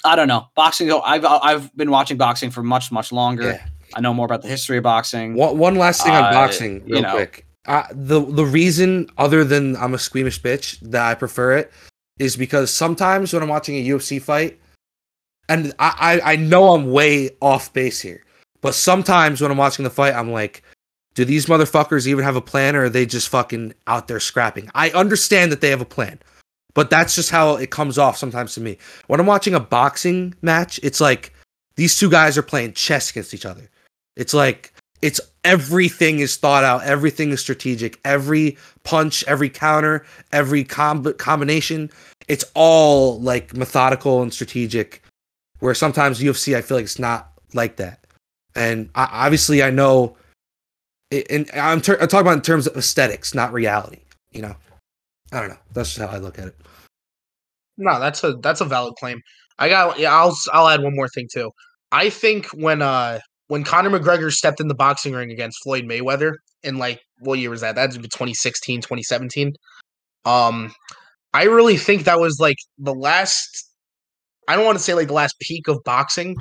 I 0.04 0.16
don't 0.16 0.28
know. 0.28 0.48
Boxing. 0.54 0.90
I've 0.92 1.24
I've 1.24 1.74
been 1.76 1.90
watching 1.90 2.16
boxing 2.16 2.50
for 2.50 2.62
much 2.62 2.90
much 2.92 3.12
longer. 3.12 3.52
Yeah. 3.52 3.66
I 3.94 4.00
know 4.00 4.12
more 4.12 4.26
about 4.26 4.42
the 4.42 4.48
history 4.48 4.76
of 4.76 4.82
boxing. 4.82 5.34
One, 5.34 5.56
one 5.56 5.74
last 5.76 6.02
thing 6.02 6.12
on 6.12 6.24
Uh, 6.24 6.30
boxing, 6.32 6.82
you 6.86 7.00
know. 7.00 7.12
quick. 7.12 7.46
Uh, 7.66 7.84
the 7.92 8.20
the 8.20 8.44
reason, 8.44 9.08
other 9.16 9.44
than 9.44 9.76
I'm 9.76 9.94
a 9.94 9.98
squeamish 9.98 10.40
bitch, 10.42 10.78
that 10.90 11.02
I 11.06 11.14
prefer 11.14 11.56
it 11.56 11.72
is 12.18 12.36
because 12.36 12.72
sometimes 12.72 13.32
when 13.32 13.42
I'm 13.42 13.48
watching 13.48 13.76
a 13.76 13.88
UFC 13.88 14.20
fight, 14.20 14.58
and 15.48 15.72
I, 15.78 16.20
I 16.22 16.32
I 16.32 16.36
know 16.36 16.74
I'm 16.74 16.90
way 16.90 17.30
off 17.40 17.72
base 17.72 18.00
here, 18.00 18.24
but 18.60 18.74
sometimes 18.74 19.40
when 19.40 19.50
I'm 19.50 19.56
watching 19.56 19.84
the 19.84 19.90
fight, 19.90 20.14
I'm 20.14 20.32
like, 20.32 20.62
do 21.14 21.24
these 21.24 21.46
motherfuckers 21.46 22.06
even 22.06 22.24
have 22.24 22.36
a 22.36 22.40
plan, 22.40 22.76
or 22.76 22.84
are 22.84 22.88
they 22.88 23.06
just 23.06 23.28
fucking 23.28 23.74
out 23.86 24.08
there 24.08 24.20
scrapping? 24.20 24.70
I 24.74 24.90
understand 24.90 25.50
that 25.52 25.60
they 25.60 25.70
have 25.70 25.80
a 25.80 25.86
plan, 25.86 26.18
but 26.74 26.90
that's 26.90 27.14
just 27.14 27.30
how 27.30 27.56
it 27.56 27.70
comes 27.70 27.98
off 27.98 28.16
sometimes 28.16 28.54
to 28.54 28.60
me. 28.60 28.78
When 29.06 29.20
I'm 29.20 29.26
watching 29.26 29.54
a 29.54 29.60
boxing 29.60 30.34
match, 30.42 30.78
it's 30.82 31.00
like 31.00 31.34
these 31.76 31.98
two 31.98 32.10
guys 32.10 32.36
are 32.36 32.42
playing 32.42 32.74
chess 32.74 33.10
against 33.10 33.34
each 33.34 33.46
other. 33.46 33.68
It's 34.16 34.34
like 34.34 34.72
it's 35.02 35.20
everything 35.48 36.18
is 36.18 36.36
thought 36.36 36.62
out, 36.62 36.84
everything 36.84 37.30
is 37.30 37.40
strategic, 37.40 37.98
every 38.04 38.58
punch, 38.84 39.24
every 39.26 39.48
counter, 39.48 40.04
every 40.30 40.62
comb- 40.62 41.14
combination, 41.14 41.90
it's 42.28 42.44
all 42.54 43.18
like 43.20 43.56
methodical 43.56 44.20
and 44.20 44.32
strategic. 44.32 45.02
Where 45.60 45.74
sometimes 45.74 46.20
UFC, 46.20 46.54
I 46.56 46.60
feel 46.60 46.76
like 46.76 46.84
it's 46.84 47.00
not 47.00 47.32
like 47.52 47.76
that. 47.76 48.04
And 48.54 48.90
I, 48.94 49.08
obviously, 49.10 49.62
I 49.62 49.70
know, 49.70 50.16
it, 51.10 51.26
and 51.30 51.50
I'm, 51.52 51.80
ter- 51.80 51.98
I'm 52.00 52.06
talking 52.06 52.26
about 52.26 52.36
in 52.36 52.42
terms 52.42 52.68
of 52.68 52.76
aesthetics, 52.76 53.34
not 53.34 53.52
reality. 53.52 54.02
You 54.30 54.42
know, 54.42 54.54
I 55.32 55.40
don't 55.40 55.48
know. 55.48 55.58
That's 55.72 55.94
just 55.94 55.98
how 55.98 56.14
I 56.14 56.20
look 56.20 56.38
at 56.38 56.48
it. 56.48 56.56
No, 57.78 57.98
that's 57.98 58.22
a 58.22 58.34
that's 58.34 58.60
a 58.60 58.64
valid 58.64 58.94
claim. 59.00 59.20
I 59.58 59.68
got 59.68 59.98
yeah, 59.98 60.14
I'll 60.14 60.36
I'll 60.52 60.68
add 60.68 60.82
one 60.82 60.94
more 60.94 61.08
thing 61.08 61.28
too. 61.32 61.50
I 61.92 62.10
think 62.10 62.46
when 62.48 62.82
uh 62.82 63.20
when 63.48 63.64
Conor 63.64 63.90
McGregor 63.90 64.32
stepped 64.32 64.60
in 64.60 64.68
the 64.68 64.74
boxing 64.74 65.12
ring 65.12 65.30
against 65.30 65.62
Floyd 65.62 65.84
Mayweather 65.84 66.34
in 66.62 66.78
like 66.78 67.00
what 67.20 67.38
year 67.38 67.50
was 67.50 67.60
that? 67.62 67.74
That's 67.74 67.96
2016, 67.96 68.80
2017. 68.80 69.52
Um 70.24 70.72
I 71.34 71.44
really 71.44 71.76
think 71.76 72.04
that 72.04 72.20
was 72.20 72.38
like 72.40 72.56
the 72.78 72.94
last 72.94 73.68
I 74.48 74.56
don't 74.56 74.64
want 74.64 74.78
to 74.78 74.84
say 74.84 74.94
like 74.94 75.08
the 75.08 75.14
last 75.14 75.38
peak 75.40 75.68
of 75.68 75.82
boxing, 75.84 76.36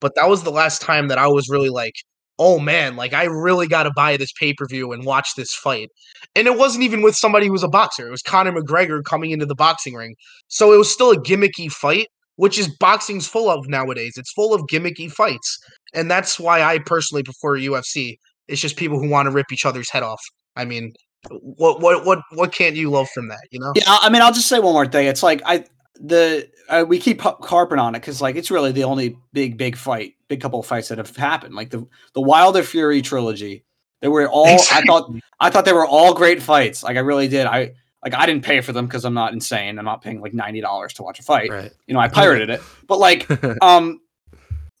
but 0.00 0.14
that 0.16 0.28
was 0.28 0.42
the 0.42 0.50
last 0.50 0.82
time 0.82 1.08
that 1.08 1.18
I 1.18 1.28
was 1.28 1.48
really 1.48 1.68
like, 1.68 1.94
oh 2.38 2.58
man, 2.58 2.96
like 2.96 3.12
I 3.12 3.24
really 3.24 3.68
got 3.68 3.84
to 3.84 3.92
buy 3.94 4.16
this 4.16 4.32
pay 4.38 4.52
per 4.52 4.66
view 4.66 4.92
and 4.92 5.04
watch 5.04 5.30
this 5.36 5.54
fight. 5.54 5.88
And 6.34 6.46
it 6.48 6.58
wasn't 6.58 6.84
even 6.84 7.02
with 7.02 7.14
somebody 7.14 7.46
who 7.46 7.52
was 7.52 7.62
a 7.62 7.68
boxer. 7.68 8.08
It 8.08 8.10
was 8.10 8.22
Conor 8.22 8.52
McGregor 8.52 9.04
coming 9.04 9.30
into 9.30 9.46
the 9.46 9.54
boxing 9.54 9.94
ring. 9.94 10.16
So 10.48 10.72
it 10.72 10.78
was 10.78 10.92
still 10.92 11.12
a 11.12 11.16
gimmicky 11.16 11.70
fight, 11.70 12.08
which 12.36 12.58
is 12.58 12.74
boxing's 12.78 13.28
full 13.28 13.48
of 13.48 13.68
nowadays. 13.68 14.14
It's 14.16 14.32
full 14.32 14.52
of 14.52 14.62
gimmicky 14.62 15.10
fights. 15.10 15.58
And 15.94 16.10
that's 16.10 16.38
why 16.38 16.62
I 16.62 16.78
personally 16.78 17.22
prefer 17.22 17.58
UFC. 17.58 18.18
It's 18.48 18.60
just 18.60 18.76
people 18.76 18.98
who 18.98 19.08
want 19.08 19.26
to 19.26 19.30
rip 19.30 19.52
each 19.52 19.64
other's 19.64 19.90
head 19.90 20.02
off. 20.02 20.20
I 20.56 20.64
mean, 20.64 20.92
what 21.30 21.80
what 21.80 22.04
what 22.04 22.20
what 22.32 22.52
can't 22.52 22.76
you 22.76 22.90
love 22.90 23.08
from 23.10 23.28
that, 23.28 23.40
you 23.50 23.58
know? 23.58 23.72
Yeah, 23.74 23.84
I 23.86 24.10
mean, 24.10 24.22
I'll 24.22 24.32
just 24.32 24.48
say 24.48 24.58
one 24.58 24.74
more 24.74 24.86
thing. 24.86 25.06
It's 25.06 25.22
like 25.22 25.42
I 25.46 25.64
the 26.00 26.48
uh, 26.68 26.84
we 26.86 26.98
keep 26.98 27.20
harping 27.20 27.78
on 27.78 27.94
it 27.94 28.00
because 28.00 28.20
like 28.20 28.36
it's 28.36 28.50
really 28.50 28.72
the 28.72 28.84
only 28.84 29.16
big 29.32 29.56
big 29.56 29.76
fight, 29.76 30.14
big 30.28 30.40
couple 30.40 30.60
of 30.60 30.66
fights 30.66 30.88
that 30.88 30.98
have 30.98 31.14
happened. 31.16 31.54
Like 31.54 31.70
the 31.70 31.86
the 32.14 32.20
Wilder 32.20 32.62
Fury 32.62 33.00
trilogy, 33.00 33.64
they 34.00 34.08
were 34.08 34.28
all 34.28 34.46
I 34.72 34.82
thought 34.82 35.10
I 35.40 35.50
thought 35.50 35.64
they 35.64 35.72
were 35.72 35.86
all 35.86 36.14
great 36.14 36.42
fights. 36.42 36.82
Like 36.82 36.96
I 36.96 37.00
really 37.00 37.28
did. 37.28 37.46
I 37.46 37.74
like 38.02 38.14
I 38.14 38.26
didn't 38.26 38.44
pay 38.44 38.60
for 38.60 38.72
them 38.72 38.86
because 38.86 39.04
I'm 39.04 39.14
not 39.14 39.32
insane. 39.32 39.78
I'm 39.78 39.84
not 39.84 40.02
paying 40.02 40.20
like 40.20 40.34
ninety 40.34 40.60
dollars 40.60 40.92
to 40.94 41.02
watch 41.02 41.20
a 41.20 41.22
fight. 41.22 41.50
Right. 41.50 41.72
You 41.86 41.94
know, 41.94 42.00
I 42.00 42.08
pirated 42.20 42.50
it, 42.50 42.60
but 42.86 42.98
like 42.98 43.26
um, 43.62 44.00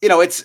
you 0.02 0.08
know, 0.08 0.20
it's 0.20 0.44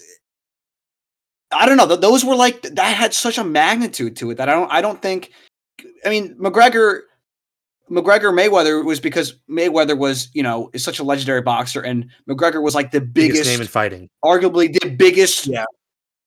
I 1.52 1.66
don't 1.66 1.78
know. 1.78 1.88
th- 1.88 2.00
Those 2.02 2.24
were 2.24 2.36
like 2.36 2.62
that 2.62 2.96
had 2.96 3.14
such 3.14 3.38
a 3.38 3.44
magnitude 3.44 4.16
to 4.18 4.32
it 4.32 4.36
that 4.38 4.50
I 4.50 4.54
don't 4.54 4.72
I 4.72 4.82
don't 4.82 5.02
think. 5.02 5.32
I 6.06 6.10
mean, 6.10 6.36
McGregor, 6.36 7.02
McGregor 7.90 8.32
Mayweather 8.34 8.86
was 8.86 9.00
because 9.00 9.36
Mayweather 9.50 9.98
was 9.98 10.30
you 10.34 10.44
know 10.44 10.70
is 10.74 10.84
such 10.84 11.00
a 11.00 11.04
legendary 11.04 11.42
boxer, 11.42 11.82
and 11.82 12.06
McGregor 12.30 12.62
was 12.62 12.76
like 12.76 12.92
the 12.92 13.02
biggest, 13.02 13.34
biggest, 13.44 13.50
name 13.50 13.62
in 13.62 13.68
fighting. 13.68 14.10
arguably 14.24 14.72
the 14.80 14.90
biggest 14.92 15.48
Yeah. 15.48 15.66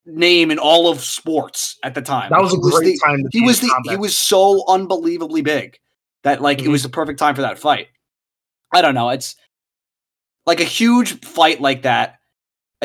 name 0.07 0.51
in 0.51 0.59
all 0.59 0.91
of 0.91 1.01
sports 1.05 1.79
at 1.85 1.95
the 1.95 2.03
time. 2.03 2.31
That 2.31 2.43
was 2.43 2.51
He 2.53 2.59
a 2.59 2.61
great 2.61 2.85
the- 2.85 3.01
time 3.05 3.23
to 3.23 3.29
he 3.33 3.41
was 3.43 3.61
the 3.61 3.69
combat. 3.69 3.93
he 3.93 3.97
was 3.97 4.19
so 4.19 4.65
unbelievably 4.69 5.43
big 5.43 5.79
that 6.25 6.43
like 6.43 6.61
it 6.61 6.65
Mhm. 6.67 6.73
was 6.73 6.83
the 6.83 6.89
perfect 6.89 7.19
time 7.21 7.35
for 7.37 7.43
that 7.43 7.59
fight. 7.59 7.89
I 8.73 8.83
don't 8.83 8.95
know. 8.95 9.11
It's 9.11 9.37
like 10.47 10.59
a 10.61 10.65
huge 10.65 11.25
fight 11.25 11.61
like 11.61 11.83
that. 11.83 12.19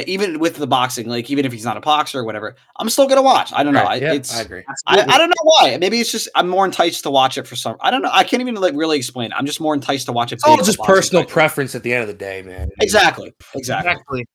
Even 0.05 0.39
with 0.39 0.57
the 0.57 0.67
boxing, 0.67 1.07
like 1.07 1.29
even 1.31 1.43
if 1.45 1.51
he's 1.51 1.65
not 1.65 1.75
a 1.75 1.79
boxer 1.81 2.19
or 2.19 2.23
whatever, 2.23 2.55
I'm 2.77 2.89
still 2.89 3.07
gonna 3.07 3.23
watch. 3.23 3.51
I 3.53 3.63
don't 3.63 3.73
know. 3.73 3.83
Right, 3.83 4.01
I, 4.03 4.05
yeah, 4.05 4.13
it's 4.13 4.37
I 4.37 4.41
agree. 4.41 4.63
I, 4.85 5.01
I 5.01 5.17
don't 5.17 5.29
know 5.29 5.35
why. 5.43 5.77
Maybe 5.77 5.99
it's 5.99 6.11
just 6.11 6.29
I'm 6.35 6.47
more 6.47 6.65
enticed 6.65 7.03
to 7.03 7.09
watch 7.09 7.37
it 7.37 7.47
for 7.47 7.55
some. 7.55 7.77
I 7.81 7.89
don't 7.89 8.01
know. 8.03 8.11
I 8.13 8.23
can't 8.23 8.41
even 8.41 8.55
like 8.55 8.75
really 8.75 8.97
explain. 8.97 9.31
it. 9.31 9.35
I'm 9.35 9.45
just 9.47 9.59
more 9.59 9.73
enticed 9.73 10.05
to 10.05 10.11
watch 10.11 10.31
it. 10.31 10.35
It's 10.35 10.43
all 10.43 10.57
just 10.57 10.79
personal 10.79 11.23
fights. 11.23 11.33
preference 11.33 11.75
at 11.75 11.83
the 11.83 11.93
end 11.93 12.03
of 12.03 12.07
the 12.07 12.13
day, 12.13 12.41
man. 12.43 12.69
Exactly. 12.79 13.33
Exactly. 13.55 13.91
Exactly. 13.91 14.25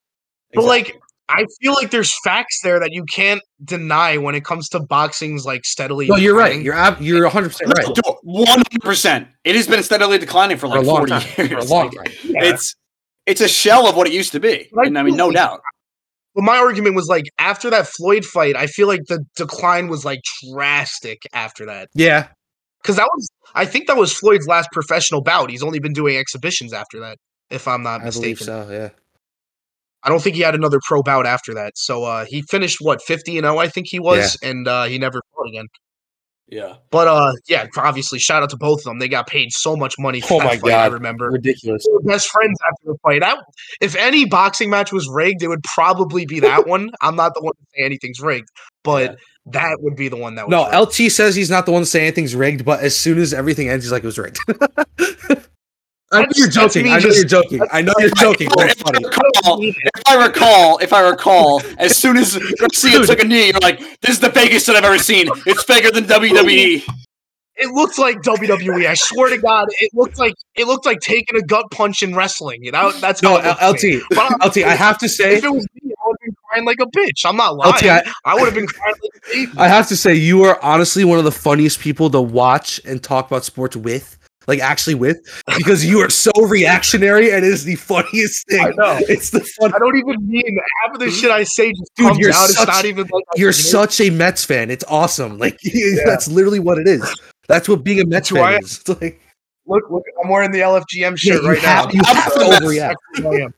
But 0.54 0.60
exactly. 0.62 0.68
like 0.92 1.02
I 1.28 1.46
feel 1.62 1.72
like 1.74 1.90
there's 1.90 2.12
facts 2.24 2.60
there 2.62 2.78
that 2.80 2.92
you 2.92 3.04
can't 3.04 3.40
deny 3.64 4.18
when 4.18 4.34
it 4.34 4.44
comes 4.44 4.68
to 4.70 4.80
boxing's 4.80 5.46
like 5.46 5.64
steadily. 5.64 6.06
No, 6.08 6.16
you're 6.16 6.36
right. 6.36 6.60
You're 6.60 6.74
ab- 6.74 7.00
you're 7.00 7.22
100 7.22 7.48
percent 7.50 7.72
right. 7.78 7.86
one 8.22 8.46
hundred 8.48 8.82
percent. 8.82 9.28
It 9.44 9.54
has 9.56 9.66
been 9.66 9.82
steadily 9.82 10.18
declining 10.18 10.56
for 10.58 10.68
For 10.68 10.76
a 10.76 10.80
like 10.80 10.86
long 10.86 10.96
forty 11.06 11.12
time. 11.12 11.22
years. 11.38 11.48
For 11.50 11.58
a 11.58 11.64
long 11.64 11.86
Like, 11.90 11.94
time. 12.06 12.14
Yeah. 12.24 12.44
It's 12.44 12.74
it's 13.26 13.40
a 13.40 13.48
shell 13.48 13.86
of 13.88 13.96
what 13.96 14.06
it 14.06 14.12
used 14.12 14.32
to 14.32 14.40
be. 14.40 14.68
But 14.72 14.84
I 14.84 14.86
And 14.88 14.98
I 14.98 15.02
mean, 15.02 15.16
no 15.16 15.26
like- 15.28 15.36
doubt. 15.36 15.60
But 16.34 16.44
my 16.44 16.56
argument 16.56 16.96
was 16.96 17.08
like 17.08 17.24
after 17.38 17.68
that 17.70 17.86
Floyd 17.86 18.24
fight, 18.24 18.56
I 18.56 18.66
feel 18.66 18.88
like 18.88 19.02
the 19.06 19.22
decline 19.36 19.88
was 19.88 20.02
like 20.04 20.20
drastic 20.50 21.18
after 21.34 21.66
that. 21.66 21.90
Yeah, 21.94 22.28
Because 22.82 22.96
that 22.96 23.08
was, 23.14 23.28
I 23.54 23.66
think 23.66 23.86
that 23.86 23.98
was 23.98 24.14
Floyd's 24.14 24.46
last 24.46 24.70
professional 24.72 25.20
bout. 25.22 25.50
He's 25.50 25.62
only 25.62 25.78
been 25.78 25.92
doing 25.92 26.16
exhibitions 26.16 26.72
after 26.72 27.00
that, 27.00 27.18
if 27.50 27.68
I'm 27.68 27.82
not 27.82 28.00
I 28.00 28.08
believe 28.10 28.40
mistaken. 28.40 28.66
so. 28.66 28.72
Yeah. 28.72 28.88
I 30.04 30.08
don't 30.08 30.22
think 30.22 30.34
he 30.36 30.40
had 30.42 30.54
another 30.54 30.80
pro 30.82 31.02
bout 31.02 31.26
after 31.26 31.52
that. 31.52 31.74
So 31.76 32.04
uh, 32.04 32.24
he 32.26 32.40
finished 32.50 32.78
what 32.80 33.02
50 33.02 33.36
and 33.36 33.44
0, 33.44 33.58
I 33.58 33.68
think 33.68 33.88
he 33.90 34.00
was, 34.00 34.38
and 34.42 34.66
uh, 34.66 34.84
he 34.84 34.98
never 34.98 35.20
fought 35.34 35.48
again. 35.48 35.66
Yeah. 36.48 36.74
But 36.90 37.08
uh, 37.08 37.32
yeah, 37.48 37.66
obviously, 37.78 38.18
shout 38.18 38.42
out 38.42 38.50
to 38.50 38.56
both 38.58 38.80
of 38.80 38.84
them. 38.84 38.98
They 38.98 39.08
got 39.08 39.26
paid 39.26 39.52
so 39.52 39.74
much 39.74 39.94
money 39.98 40.20
for 40.20 40.34
Oh 40.34 40.44
my 40.44 40.58
fight. 40.58 40.72
I 40.72 40.86
remember. 40.86 41.30
Ridiculous. 41.30 41.86
They 41.86 41.92
were 41.92 42.00
best 42.02 42.28
friends 42.28 42.58
after 42.68 42.92
the 42.92 42.98
fight. 43.02 43.20
That 43.20 43.38
if 43.80 43.96
any 43.96 44.26
boxing 44.26 44.68
match 44.68 44.92
was 44.92 45.08
rigged, 45.08 45.42
it 45.42 45.48
would 45.48 45.62
probably 45.62 46.26
be 46.26 46.40
that 46.40 46.66
one. 46.68 46.90
I'm 47.00 47.16
not 47.16 47.32
the 47.34 47.40
one 47.42 47.54
to 47.54 47.66
say 47.74 47.84
anything's 47.84 48.20
rigged, 48.20 48.48
but 48.84 49.02
Yeah. 49.12 49.16
that 49.52 49.76
would 49.80 49.96
be 49.96 50.08
the 50.08 50.16
one 50.18 50.34
that 50.34 50.48
No, 50.50 50.64
rigged. 50.70 50.74
LT 51.04 51.10
says 51.12 51.34
he's 51.34 51.50
not 51.50 51.64
the 51.64 51.72
one 51.72 51.82
to 51.82 51.86
say 51.86 52.02
anything's 52.02 52.34
rigged, 52.34 52.66
but 52.66 52.80
as 52.80 52.94
soon 52.94 53.18
as 53.18 53.32
everything 53.32 53.70
ends, 53.70 53.84
he's 53.86 53.92
like, 53.92 54.02
it 54.02 54.06
was 54.06 54.18
rigged. 54.18 54.38
I 56.12 56.22
know 56.22 56.28
you're 56.34 56.48
joking. 56.48 56.88
I 56.88 56.98
know 56.98 57.08
you're 57.10 57.24
joking. 57.24 57.60
I 57.72 57.82
know 57.82 57.92
you're 57.98 58.10
joking. 58.10 58.48
but 58.54 58.70
it's 58.70 58.80
If 58.80 58.86
I, 58.86 58.92
funny. 58.92 59.04
recall, 59.06 59.60
if 59.62 60.06
I 60.08 60.24
recall, 60.26 60.78
if 60.78 60.92
I 60.92 61.00
recall, 61.08 61.62
as 61.78 61.96
soon 61.96 62.16
as 62.16 62.36
Garcia 62.58 62.98
Dude. 62.98 63.06
took 63.06 63.20
a 63.22 63.24
knee, 63.26 63.48
you're 63.50 63.60
like, 63.60 63.78
"This 64.00 64.12
is 64.12 64.20
the 64.20 64.28
biggest 64.30 64.66
that 64.66 64.76
I've 64.76 64.84
ever 64.84 64.98
seen. 64.98 65.28
It's 65.46 65.64
bigger 65.64 65.90
than 65.90 66.04
E." 66.04 66.06
WWE." 66.08 66.84
It 67.56 67.68
looked 67.70 67.98
like 67.98 68.22
WWE. 68.22 68.86
I 68.86 68.94
swear 68.94 69.28
to 69.30 69.38
God, 69.38 69.68
it 69.78 69.90
looked 69.94 70.18
like 70.18 70.34
it 70.56 70.66
looked 70.66 70.86
like 70.86 71.00
taking 71.00 71.38
a 71.38 71.42
gut 71.42 71.66
punch 71.70 72.02
in 72.02 72.14
wrestling. 72.14 72.62
You 72.64 72.72
know, 72.72 72.92
that's 72.92 73.22
No, 73.22 73.38
how 73.40 73.50
it 73.52 73.66
looked 73.68 73.80
to 73.80 73.86
me. 73.88 73.96
LT. 74.00 74.44
LT, 74.46 74.56
I 74.64 74.74
have 74.74 74.98
to 74.98 75.08
say, 75.08 75.36
If 75.36 75.44
it 75.44 75.52
was 75.52 75.66
me, 75.82 75.92
I 75.92 76.08
would 76.08 76.16
have 76.20 76.24
been 76.24 76.34
crying 76.48 76.64
like 76.64 76.80
a 76.80 76.86
bitch. 76.86 77.24
I'm 77.26 77.36
not 77.36 77.54
lying. 77.56 77.74
LT, 77.74 77.84
I, 77.84 78.02
I 78.24 78.34
would 78.34 78.44
have 78.46 78.54
been 78.54 78.66
crying 78.66 78.94
like 79.02 79.12
a 79.14 79.32
baby. 79.46 79.52
I 79.58 79.68
have 79.68 79.86
to 79.88 79.96
say, 79.96 80.14
you 80.14 80.42
are 80.44 80.58
honestly 80.62 81.04
one 81.04 81.18
of 81.18 81.24
the 81.24 81.30
funniest 81.32 81.78
people 81.80 82.08
to 82.10 82.20
watch 82.20 82.80
and 82.86 83.02
talk 83.02 83.26
about 83.26 83.44
sports 83.44 83.76
with, 83.76 84.18
like 84.46 84.60
actually 84.60 84.94
with, 84.94 85.18
because 85.56 85.84
you 85.84 85.98
are 86.00 86.10
so 86.10 86.30
reactionary 86.46 87.30
and 87.32 87.44
it 87.44 87.52
is 87.52 87.64
the 87.64 87.76
funniest 87.76 88.46
thing. 88.48 88.60
I 88.60 88.70
know. 88.70 88.98
It's 89.08 89.30
the 89.30 89.40
fun. 89.40 89.72
I 89.74 89.78
don't 89.78 89.96
even 89.96 90.28
mean 90.28 90.58
half 90.82 90.94
of 90.94 91.00
the 91.00 91.10
shit 91.10 91.30
I 91.30 91.44
say 91.44 91.72
just 91.72 91.90
Dude, 91.96 92.08
comes 92.08 92.18
you're 92.18 92.32
out. 92.32 92.44
It's 92.50 92.58
such- 92.58 92.68
not 92.68 92.84
even 92.84 93.06
like 93.12 93.24
You're 93.36 93.48
mean 93.48 93.52
such 93.54 94.00
a 94.00 94.10
Mets 94.10 94.44
fan. 94.44 94.70
It's 94.70 94.84
awesome. 94.88 95.38
Like 95.38 95.58
that's 96.04 96.28
literally 96.28 96.60
what 96.60 96.78
it 96.78 96.88
is. 96.88 97.02
That's 97.48 97.68
what 97.68 97.84
being 97.84 98.00
a 98.00 98.04
Mets 98.06 98.28
That's 98.28 98.28
who 98.30 98.38
I 98.38 98.52
fan 98.52 98.62
is. 98.64 98.78
It's 98.78 99.00
like 99.00 99.20
Look, 99.66 99.84
look, 99.90 100.02
I'm 100.22 100.28
wearing 100.28 100.50
the 100.50 100.58
LFGM 100.58 100.84
yeah, 101.00 101.14
shirt 101.14 101.42
you 101.42 101.48
right 101.48 101.58
have, 101.60 101.86
now. 101.86 101.92
you 101.92 102.00
I'm 102.04 102.16
have 102.16 102.34
to 102.34 102.40
overreact. 102.40 102.94
That's 103.14 103.18
who 103.24 103.32
I 103.32 103.44
am. 103.44 103.54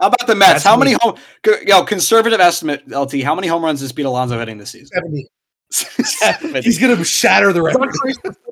How 0.00 0.08
about 0.08 0.26
the 0.26 0.34
Mets? 0.34 0.52
That's 0.52 0.64
how 0.64 0.76
me. 0.76 0.86
many 0.86 0.96
home? 1.00 1.16
Yo, 1.64 1.84
conservative 1.84 2.40
estimate, 2.40 2.86
LT. 2.90 3.22
How 3.22 3.34
many 3.34 3.46
home 3.46 3.64
runs 3.64 3.80
is 3.80 3.92
Pete 3.92 4.06
Alonso 4.06 4.38
hitting 4.38 4.58
this 4.58 4.70
season? 4.70 4.88
70. 4.88 5.28
Seven. 5.70 6.62
He's 6.62 6.78
gonna 6.78 7.02
shatter 7.04 7.52
the 7.52 7.62
record. 7.62 7.94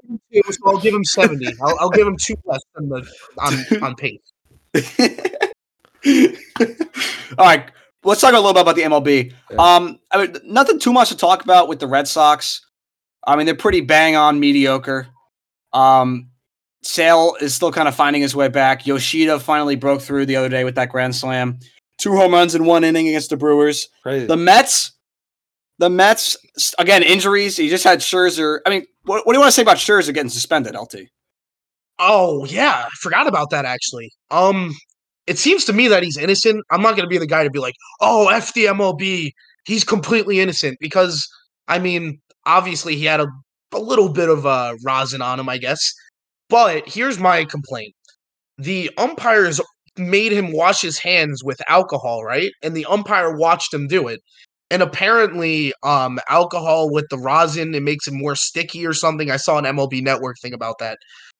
72, 0.07 0.52
so 0.52 0.59
I'll 0.66 0.78
give 0.78 0.94
him 0.94 1.05
70. 1.05 1.46
I'll, 1.62 1.78
I'll 1.80 1.90
give 1.90 2.07
him 2.07 2.16
two 2.20 2.36
less 2.44 2.61
than 2.74 2.88
the 2.88 3.07
on, 3.38 3.82
on 3.82 3.94
pace. 3.94 4.20
All 7.38 7.46
right, 7.46 7.70
let's 8.05 8.20
talk 8.20 8.32
a 8.32 8.36
little 8.36 8.52
bit 8.52 8.62
about 8.62 8.76
the 8.76 8.82
MLB. 8.82 9.32
Yeah. 9.50 9.57
Um, 9.57 9.98
I 10.11 10.26
mean, 10.26 10.36
nothing 10.44 10.78
too 10.78 10.92
much 10.92 11.09
to 11.09 11.16
talk 11.16 11.44
about 11.44 11.68
with 11.68 11.78
the 11.78 11.86
Red 11.86 12.09
Sox. 12.09 12.61
I 13.26 13.36
mean, 13.36 13.46
they're 13.46 13.55
pretty 13.55 13.80
bang 13.80 14.16
on 14.16 14.38
mediocre. 14.38 15.09
Um, 15.72 16.28
Sale 16.82 17.36
is 17.40 17.55
still 17.55 17.72
kind 17.72 17.88
of 17.88 17.94
finding 17.94 18.22
his 18.22 18.36
way 18.36 18.48
back. 18.48 18.86
Yoshida 18.86 19.40
finally 19.40 19.76
broke 19.76 20.02
through 20.02 20.26
the 20.26 20.36
other 20.36 20.50
day 20.50 20.64
with 20.64 20.74
that 20.74 20.90
grand 20.90 21.16
slam, 21.16 21.59
two 21.98 22.14
home 22.14 22.32
runs 22.32 22.55
in 22.55 22.64
one 22.64 22.84
inning 22.84 23.09
against 23.09 23.30
the 23.30 23.36
Brewers. 23.36 23.88
Crazy. 24.02 24.26
The 24.26 24.36
Mets, 24.36 24.92
the 25.79 25.91
Mets 25.91 26.37
again 26.79 27.03
injuries. 27.03 27.57
He 27.57 27.68
just 27.68 27.85
had 27.85 28.01
Scherzer. 28.01 28.61
I 28.66 28.70
mean, 28.70 28.85
what, 29.05 29.27
what 29.27 29.33
do 29.33 29.37
you 29.37 29.41
want 29.41 29.49
to 29.49 29.53
say 29.53 29.62
about 29.62 29.77
Scherzer 29.79 30.14
getting 30.14 30.31
suspended? 30.31 30.75
LT. 30.75 31.07
Oh 31.99 32.45
yeah, 32.47 32.85
I 32.87 32.91
forgot 33.01 33.27
about 33.27 33.51
that 33.51 33.64
actually. 33.64 34.11
Um, 34.31 34.72
it 35.27 35.39
seems 35.39 35.64
to 35.66 35.72
me 35.72 35.89
that 35.89 36.03
he's 36.03 36.16
innocent. 36.16 36.64
I'm 36.70 36.83
not 36.83 36.97
gonna 36.97 37.09
be 37.09 37.18
the 37.18 37.27
guy 37.27 37.45
to 37.45 37.51
be 37.51 37.59
like, 37.59 37.75
oh, 38.01 38.29
f 38.29 38.53
the 38.55 38.66
MLB, 38.66 39.31
he's 39.66 39.85
completely 39.85 40.41
innocent 40.41 40.79
because 40.81 41.27
I 41.68 41.79
mean, 41.79 42.20
obviously 42.47 42.97
he 42.97 43.05
had 43.05 43.20
a, 43.20 43.27
a 43.72 43.79
little 43.79 44.09
bit 44.09 44.29
of 44.29 44.47
uh, 44.47 44.75
rosin 44.85 45.22
on 45.22 45.41
him, 45.41 45.49
I 45.49 45.59
guess. 45.59 45.93
But 46.49 46.89
here's 46.89 47.18
my 47.18 47.45
complaint: 47.45 47.95
the 48.59 48.91
umpires 48.99 49.61
made 49.97 50.33
him 50.33 50.53
wash 50.53 50.83
his 50.83 50.99
hands 50.99 51.43
with 51.45 51.61
alcohol, 51.68 52.25
right? 52.25 52.51
And 52.62 52.77
the 52.77 52.87
umpire 52.87 53.37
watched 53.37 53.72
him 53.72 53.87
do 53.87 54.09
it. 54.09 54.20
And 54.75 54.83
apparently, 54.83 55.72
um, 55.85 56.18
alcohol 56.29 56.91
with 56.91 57.05
the 57.09 57.16
rosin 57.18 57.72
it 57.77 57.83
makes 57.85 58.09
it 58.09 58.12
more 58.12 58.35
sticky 58.35 58.85
or 58.85 58.93
something. 58.93 59.31
I 59.31 59.37
saw 59.37 59.57
an 59.57 59.64
MLB 59.64 60.03
Network 60.03 60.35
thing 60.43 60.53
about 60.53 60.79
that. 60.81 60.99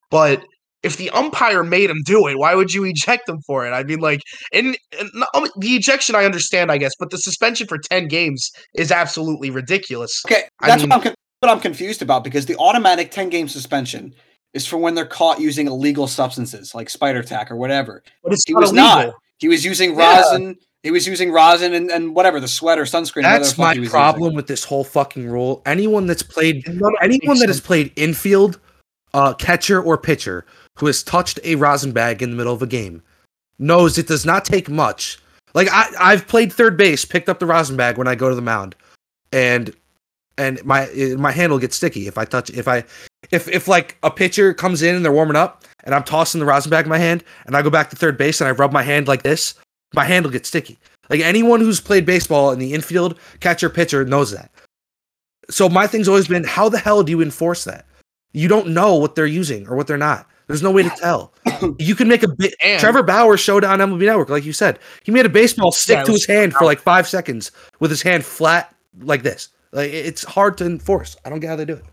But 0.09 0.45
if 0.85 0.99
the 0.99 1.11
umpire 1.11 1.65
made 1.65 1.91
him 1.91 2.01
do 2.05 2.29
it, 2.29 2.39
why 2.39 2.55
would 2.55 2.73
you 2.73 2.85
eject 2.85 3.29
him 3.29 3.41
for 3.45 3.67
it? 3.67 3.71
I 3.73 3.83
mean, 3.83 3.99
like, 3.99 4.21
and, 4.53 4.77
and 5.01 5.11
um, 5.35 5.49
the 5.59 5.75
ejection 5.75 6.15
I 6.15 6.25
understand, 6.25 6.71
I 6.71 6.79
guess, 6.79 6.93
but 6.97 7.11
the 7.11 7.19
suspension 7.19 7.67
for 7.67 7.77
ten 7.91 8.07
games 8.07 8.53
is 8.77 8.93
absolutely 8.93 9.51
ridiculous. 9.51 10.23
Okay, 10.27 10.45
I 10.63 10.69
that's 10.69 10.83
mean- 10.83 10.91
what 10.91 11.05
I'm 11.09 11.15
what 11.41 11.51
I'm 11.51 11.61
confused 11.61 12.03
about 12.03 12.23
because 12.23 12.47
the 12.47 12.57
automatic 12.59 13.11
10 13.11 13.31
game 13.31 13.49
suspension 13.49 14.15
is 14.53 14.65
for 14.65 14.79
when 14.79 14.95
they're 14.95 15.05
caught 15.05 15.41
using 15.41 15.67
illegal 15.67 16.07
substances 16.07 16.73
like 16.73 16.89
spider 16.89 17.23
tack 17.25 17.51
or 17.51 17.57
whatever. 17.57 18.01
But 18.23 18.33
it's 18.33 18.45
He 18.47 18.53
not 18.55 18.61
was 18.61 18.71
illegal. 18.71 18.87
not. 18.89 19.15
He 19.39 19.49
was 19.49 19.65
using 19.65 19.99
Yeah. 19.99 20.21
rosin. 20.21 20.55
He 20.85 20.91
was 20.91 21.07
using 21.07 21.33
rosin 21.33 21.73
and, 21.73 21.91
and 21.91 22.15
whatever 22.15 22.39
the 22.39 22.47
sweat 22.47 22.79
or 22.79 22.85
sunscreen. 22.85 23.23
whatever 23.25 23.39
the 23.39 23.45
That's 23.45 23.59
my 23.59 23.75
problem 23.89 24.23
using. 24.25 24.37
with 24.37 24.47
this 24.47 24.65
whole 24.65 24.85
fucking 24.85 25.27
rule. 25.27 25.63
Anyone 25.65 26.07
that's 26.07 26.23
played 26.23 26.69
And 26.69 26.79
none 26.79 26.93
of 26.93 27.03
it 27.03 27.05
anyone 27.05 27.39
that 27.39 27.49
has 27.49 27.61
played 27.61 27.91
infield, 27.97 28.61
uh, 29.15 29.33
catcher 29.33 29.83
or 29.83 29.97
pitcher 29.97 30.45
who 30.77 30.87
has 30.87 31.03
touched 31.03 31.41
a 31.43 31.55
rosin 31.55 31.93
bag 31.93 32.23
in 32.23 32.31
the 32.31 32.37
middle 32.37 32.53
of 32.53 32.61
a 32.61 32.67
game 32.67 33.03
knows 33.59 33.97
it 33.97 34.07
does 34.07 34.27
not 34.27 34.45
take 34.45 34.69
much. 34.69 35.19
Like 35.55 35.69
I, 35.73 35.89
I've 35.99 36.29
played 36.29 36.53
third 36.53 36.77
base, 36.77 37.05
picked 37.07 37.31
up 37.31 37.39
the 37.39 37.47
rosin 37.47 37.77
bag 37.77 37.97
when 37.97 38.07
I 38.07 38.15
go 38.15 38.29
to 38.29 38.35
the 38.35 38.43
mound, 38.43 38.75
and 39.33 39.75
and 40.37 40.63
my 40.67 40.87
my 41.17 41.33
hand 41.33 41.51
will 41.51 41.61
get 41.61 41.73
sticky 41.73 42.09
if 42.09 42.19
I 42.19 42.27
touch 42.27 42.51
if 42.51 42.69
I 42.69 42.85
if 43.31 43.49
if 43.49 43.69
like 43.69 43.97
a 44.03 44.11
pitcher 44.11 44.53
comes 44.53 44.83
in 44.83 44.97
and 44.97 45.05
they're 45.05 45.13
warming 45.13 45.37
up 45.37 45.65
and 45.85 45.95
I'm 45.95 46.03
tossing 46.05 46.41
the 46.41 46.45
rosin 46.45 46.71
bag 46.71 46.85
in 46.85 46.91
my 46.91 46.99
hand 46.99 47.25
and 47.47 47.57
I 47.57 47.63
go 47.63 47.71
back 47.71 47.89
to 47.91 47.97
third 47.97 48.19
base 48.19 48.41
and 48.43 48.49
I 48.49 48.51
rub 48.51 48.73
my 48.73 48.83
hand 48.83 49.07
like 49.07 49.23
this, 49.23 49.55
my 49.95 50.05
hand 50.05 50.25
will 50.25 50.33
get 50.33 50.47
sticky. 50.47 50.79
Like 51.11 51.21
anyone 51.21 51.61
who's 51.61 51.81
played 51.81 52.07
baseball 52.07 52.51
in 52.53 52.59
the 52.59 52.73
infield, 52.73 53.19
catcher, 53.41 53.69
pitcher 53.71 54.05
knows 54.05 54.31
that. 54.31 54.51
So 55.51 55.69
my 55.69 55.87
thing's 55.87 56.09
always 56.09 56.29
been, 56.29 56.45
how 56.45 56.69
the 56.69 56.79
hell 56.79 57.03
do 57.03 57.11
you 57.11 57.21
enforce 57.21 57.65
that? 57.65 57.87
You 58.33 58.49
don't 58.49 58.69
know 58.69 58.97
what 58.97 59.15
they're 59.15 59.27
using 59.27 59.69
or 59.69 59.77
what 59.77 59.87
they're 59.87 59.99
not. 59.99 60.29
There's 60.47 60.63
no 60.63 60.71
way 60.71 60.83
to 60.83 60.91
tell. 60.91 61.33
You 61.79 61.95
can 61.95 62.09
make 62.09 62.23
a 62.23 62.29
bit. 62.29 62.55
And- 62.63 62.81
Trevor 62.81 63.03
Bauer 63.03 63.37
showed 63.37 63.65
on 63.65 63.79
MLB 63.79 64.07
Network, 64.07 64.29
like 64.29 64.45
you 64.45 64.53
said, 64.53 64.79
he 65.03 65.13
made 65.13 65.27
a 65.27 65.31
baseball 65.31 65.73
stick 65.73 65.99
Yeah, 65.99 66.05
to 66.05 66.13
his 66.13 66.27
hand 66.27 66.53
for 66.55 66.65
like 66.65 66.81
five 66.81 67.09
seconds 67.09 67.51
with 67.81 67.91
his 67.91 68.03
hand 68.03 68.25
flat 68.25 68.75
like 69.01 69.23
this. 69.23 69.49
Like 69.73 69.91
it's 69.93 70.25
hard 70.25 70.59
to 70.59 70.67
enforce. 70.67 71.17
I 71.25 71.31
don't 71.31 71.41
get 71.41 71.49
how 71.49 71.57
they 71.57 71.65
do 71.65 71.75
it. 71.75 71.85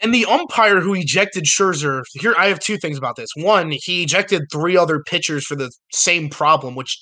And 0.00 0.12
the 0.14 0.26
umpire 0.26 0.80
who 0.80 0.94
ejected 0.94 1.44
Scherzer, 1.44 2.02
here 2.14 2.34
I 2.38 2.46
have 2.48 2.58
two 2.58 2.76
things 2.76 2.98
about 2.98 3.16
this. 3.16 3.28
One, 3.36 3.70
he 3.72 4.02
ejected 4.02 4.42
three 4.52 4.76
other 4.76 5.00
pitchers 5.06 5.46
for 5.46 5.54
the 5.56 5.70
same 5.92 6.28
problem, 6.28 6.74
which 6.74 6.96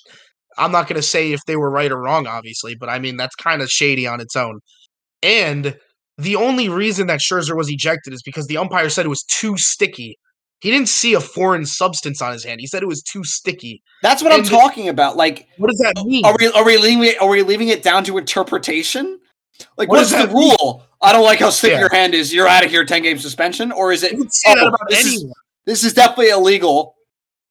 I'm 0.57 0.71
not 0.71 0.87
going 0.87 0.97
to 0.97 1.07
say 1.07 1.31
if 1.31 1.41
they 1.47 1.55
were 1.55 1.71
right 1.71 1.91
or 1.91 1.99
wrong, 2.01 2.27
obviously, 2.27 2.75
but 2.79 2.89
I 2.89 2.99
mean, 2.99 3.17
that's 3.17 3.35
kind 3.35 3.61
of 3.61 3.69
shady 3.69 4.05
on 4.07 4.21
its 4.21 4.35
own. 4.35 4.59
And 5.21 5.75
the 6.17 6.35
only 6.35 6.69
reason 6.69 7.07
that 7.07 7.19
Scherzer 7.19 7.55
was 7.57 7.69
ejected 7.71 8.13
is 8.13 8.21
because 8.21 8.47
the 8.47 8.57
umpire 8.57 8.89
said 8.89 9.05
it 9.05 9.09
was 9.09 9.23
too 9.23 9.57
sticky. 9.57 10.17
He 10.61 10.71
didn't 10.71 10.87
see 10.87 11.13
a 11.13 11.19
foreign 11.19 11.65
substance 11.65 12.21
on 12.21 12.31
his 12.31 12.43
hand. 12.45 12.61
He 12.61 12.67
said 12.67 12.83
it 12.83 12.87
was 12.87 13.01
too 13.01 13.23
sticky. 13.25 13.81
That's 14.01 14.23
what 14.23 14.31
I'm 14.31 14.39
and- 14.41 14.47
talking 14.49 14.87
about. 14.87 15.17
Like, 15.17 15.47
What 15.57 15.69
does 15.69 15.79
that 15.79 15.95
mean? 16.05 16.23
are 16.25 16.35
we 16.39 16.47
are 16.51 16.63
we 16.63 16.77
leaving 16.77 17.03
it? 17.03 17.21
Are 17.21 17.27
we 17.27 17.41
leaving 17.41 17.67
it 17.69 17.83
down 17.83 18.03
to 18.05 18.17
interpretation? 18.17 19.19
Like, 19.77 19.89
What 19.89 19.97
what's 19.97 20.11
the 20.11 20.27
mean? 20.27 20.35
rule? 20.59 20.85
I 21.03 21.11
don't 21.11 21.23
like 21.23 21.39
how 21.39 21.49
stiff 21.49 21.71
Yeah. 21.71 21.79
your 21.79 21.89
hand 21.89 22.13
is. 22.15 22.33
You're 22.33 22.47
out 22.47 22.63
of 22.63 22.71
here. 22.71 22.85
Ten 22.85 23.03
game 23.03 23.19
suspension, 23.19 23.71
or 23.71 23.91
is 23.91 24.03
it? 24.03 24.13
you 24.13 24.19
can 24.19 24.31
say 24.31 24.55
that 24.55 24.63
oh, 24.63 24.67
about 24.69 24.89
this 24.89 25.05
is- 25.05 25.25
this 25.65 25.83
is 25.83 25.93
definitely 25.93 26.29
illegal. 26.29 26.95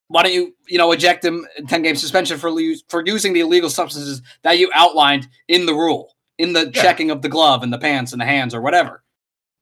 Why 0.07 0.23
don't 0.23 0.33
you, 0.33 0.53
you 0.67 0.77
know, 0.77 0.91
eject 0.91 1.25
him 1.25 1.47
10 1.67 1.81
game 1.81 1.95
suspension 1.95 2.37
for 2.37 2.51
for 2.87 3.03
using 3.05 3.33
the 3.33 3.39
illegal 3.39 3.69
substances 3.69 4.21
that 4.43 4.59
you 4.59 4.69
outlined 4.75 5.27
in 5.47 5.65
the 5.65 5.73
rule, 5.73 6.13
in 6.37 6.53
the 6.53 6.71
Yeah. 6.73 6.81
checking 6.83 7.09
of 7.09 7.21
the 7.23 7.29
glove 7.29 7.63
and 7.63 7.71
the 7.73 7.79
pants 7.79 8.11
and 8.11 8.21
the 8.21 8.25
hands 8.25 8.53
or 8.53 8.61
whatever. 8.61 9.03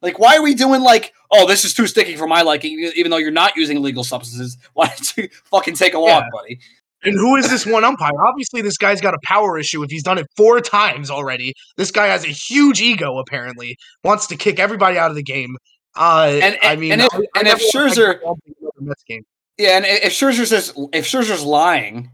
Like, 0.02 0.18
why 0.20 0.36
are 0.36 0.42
we 0.42 0.56
doing 0.56 0.82
like, 0.82 1.14
oh, 1.30 1.48
this 1.48 1.64
is 1.64 1.74
too 1.74 1.86
sticky 1.88 2.16
for 2.18 2.28
my 2.28 2.42
liking, 2.42 2.72
even 2.96 3.12
though 3.12 3.18
you're 3.18 3.30
not 3.32 3.56
using 3.56 3.78
illegal 3.78 4.04
substances? 4.04 4.58
Why 4.74 4.88
don't 4.88 5.16
you 5.18 5.30
fucking 5.46 5.76
take 5.76 5.94
a 5.94 6.00
walk, 6.00 6.24
Yeah. 6.24 6.30
buddy? 6.34 6.60
And 7.04 7.16
who 7.16 7.36
is 7.36 7.50
this 7.50 7.66
one 7.66 7.84
umpire? 7.84 8.12
Obviously, 8.26 8.62
this 8.62 8.78
guy's 8.78 9.02
got 9.02 9.14
a 9.14 9.20
power 9.24 9.58
issue 9.58 9.82
if 9.84 9.90
he's 9.90 10.04
done 10.04 10.18
it 10.18 10.28
four 10.38 10.62
times 10.62 11.10
already. 11.10 11.54
This 11.78 11.92
guy 11.92 12.08
has 12.08 12.24
a 12.24 12.28
huge 12.30 12.82
ego, 12.82 13.18
apparently, 13.18 13.78
wants 14.04 14.28
to 14.28 14.36
kick 14.36 14.60
everybody 14.60 14.98
out 14.98 15.10
of 15.10 15.16
the 15.16 15.24
game. 15.24 15.56
Uh, 15.96 16.40
And- 16.42 16.58
I 16.62 16.76
mean, 16.76 16.92
and 16.94 17.02
if- 17.02 17.14
I- 17.14 17.18
I 17.36 17.42
if 17.50 17.60
Scherzer- 17.74 18.22
go 18.22 18.32
umping 18.32 18.54
another 18.62 18.74
Mets 18.82 19.04
game. 19.04 19.24
Yeah, 19.58 19.78
and 19.78 19.86
if 19.86 20.14
Scherzer's 20.14 20.50
says 20.50 20.74
if 20.94 21.06
Scherzer's 21.06 21.44
lying 21.44 22.10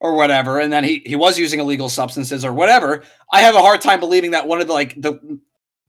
or 0.00 0.14
whatever, 0.14 0.58
and 0.58 0.72
then 0.72 0.82
he 0.82 1.02
he 1.04 1.14
was 1.14 1.38
using 1.38 1.60
illegal 1.60 1.88
substances 1.88 2.44
or 2.44 2.52
whatever, 2.52 3.02
I 3.32 3.42
have 3.42 3.54
a 3.54 3.60
hard 3.60 3.80
time 3.80 4.00
believing 4.00 4.30
that 4.32 4.46
one 4.48 4.60
of 4.60 4.66
the 4.66 4.72
like 4.72 4.94
the 5.00 5.38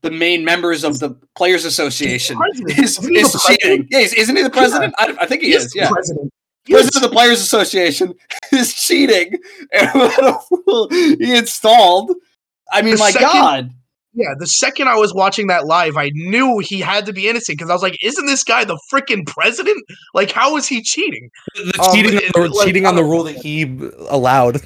the 0.02 0.10
main 0.10 0.44
members 0.44 0.84
of 0.84 0.98
the 0.98 1.10
Players 1.36 1.64
Association 1.64 2.36
is, 2.66 2.98
he 2.98 3.18
is 3.18 3.32
cheating. 3.46 3.86
Yeah, 3.90 4.00
is- 4.00 4.12
isn't 4.14 4.36
he 4.36 4.42
the 4.42 4.50
president? 4.50 4.94
I, 4.98 5.16
I 5.20 5.26
think 5.26 5.42
he, 5.42 5.52
He's 5.52 5.64
is. 5.64 5.72
the 5.72 5.80
Yeah, 5.80 5.88
president. 5.90 6.31
President 6.68 6.96
of 6.96 7.02
the 7.10 7.14
Players 7.14 7.40
Association 7.40 8.14
is 8.52 8.72
cheating, 8.74 9.34
and 9.72 9.90
what 9.94 10.24
a 10.24 10.38
fool 10.48 10.88
he 10.90 11.36
installed. 11.36 12.12
I 12.72 12.82
mean, 12.82 12.94
The 12.94 13.00
my 13.00 13.10
second- 13.10 13.28
God. 13.28 13.70
Yeah, 14.14 14.34
the 14.38 14.46
second 14.46 14.88
I 14.88 14.96
was 14.96 15.14
watching 15.14 15.46
that 15.46 15.64
live, 15.64 15.96
I 15.96 16.10
knew 16.14 16.58
he 16.58 16.80
had 16.80 17.06
to 17.06 17.14
be 17.14 17.28
innocent 17.28 17.56
because 17.56 17.70
I 17.70 17.72
was 17.72 17.82
like, 17.82 17.96
"Isn't 18.04 18.26
this 18.26 18.44
guy 18.44 18.62
the 18.62 18.78
freaking 18.92 19.26
president? 19.26 19.82
Like, 20.12 20.30
how 20.30 20.54
is 20.58 20.66
he 20.66 20.82
cheating?" 20.82 21.30
The 21.54 21.80
Um, 21.82 21.94
cheating, 21.94 22.14
it- 22.18 22.36
on 22.36 22.42
the, 22.42 22.48
like, 22.50 22.66
cheating 22.66 22.84
on 22.84 22.94
the 22.94 23.04
rule 23.04 23.24
that 23.24 23.36
he 23.42 23.62
allowed. 24.10 24.56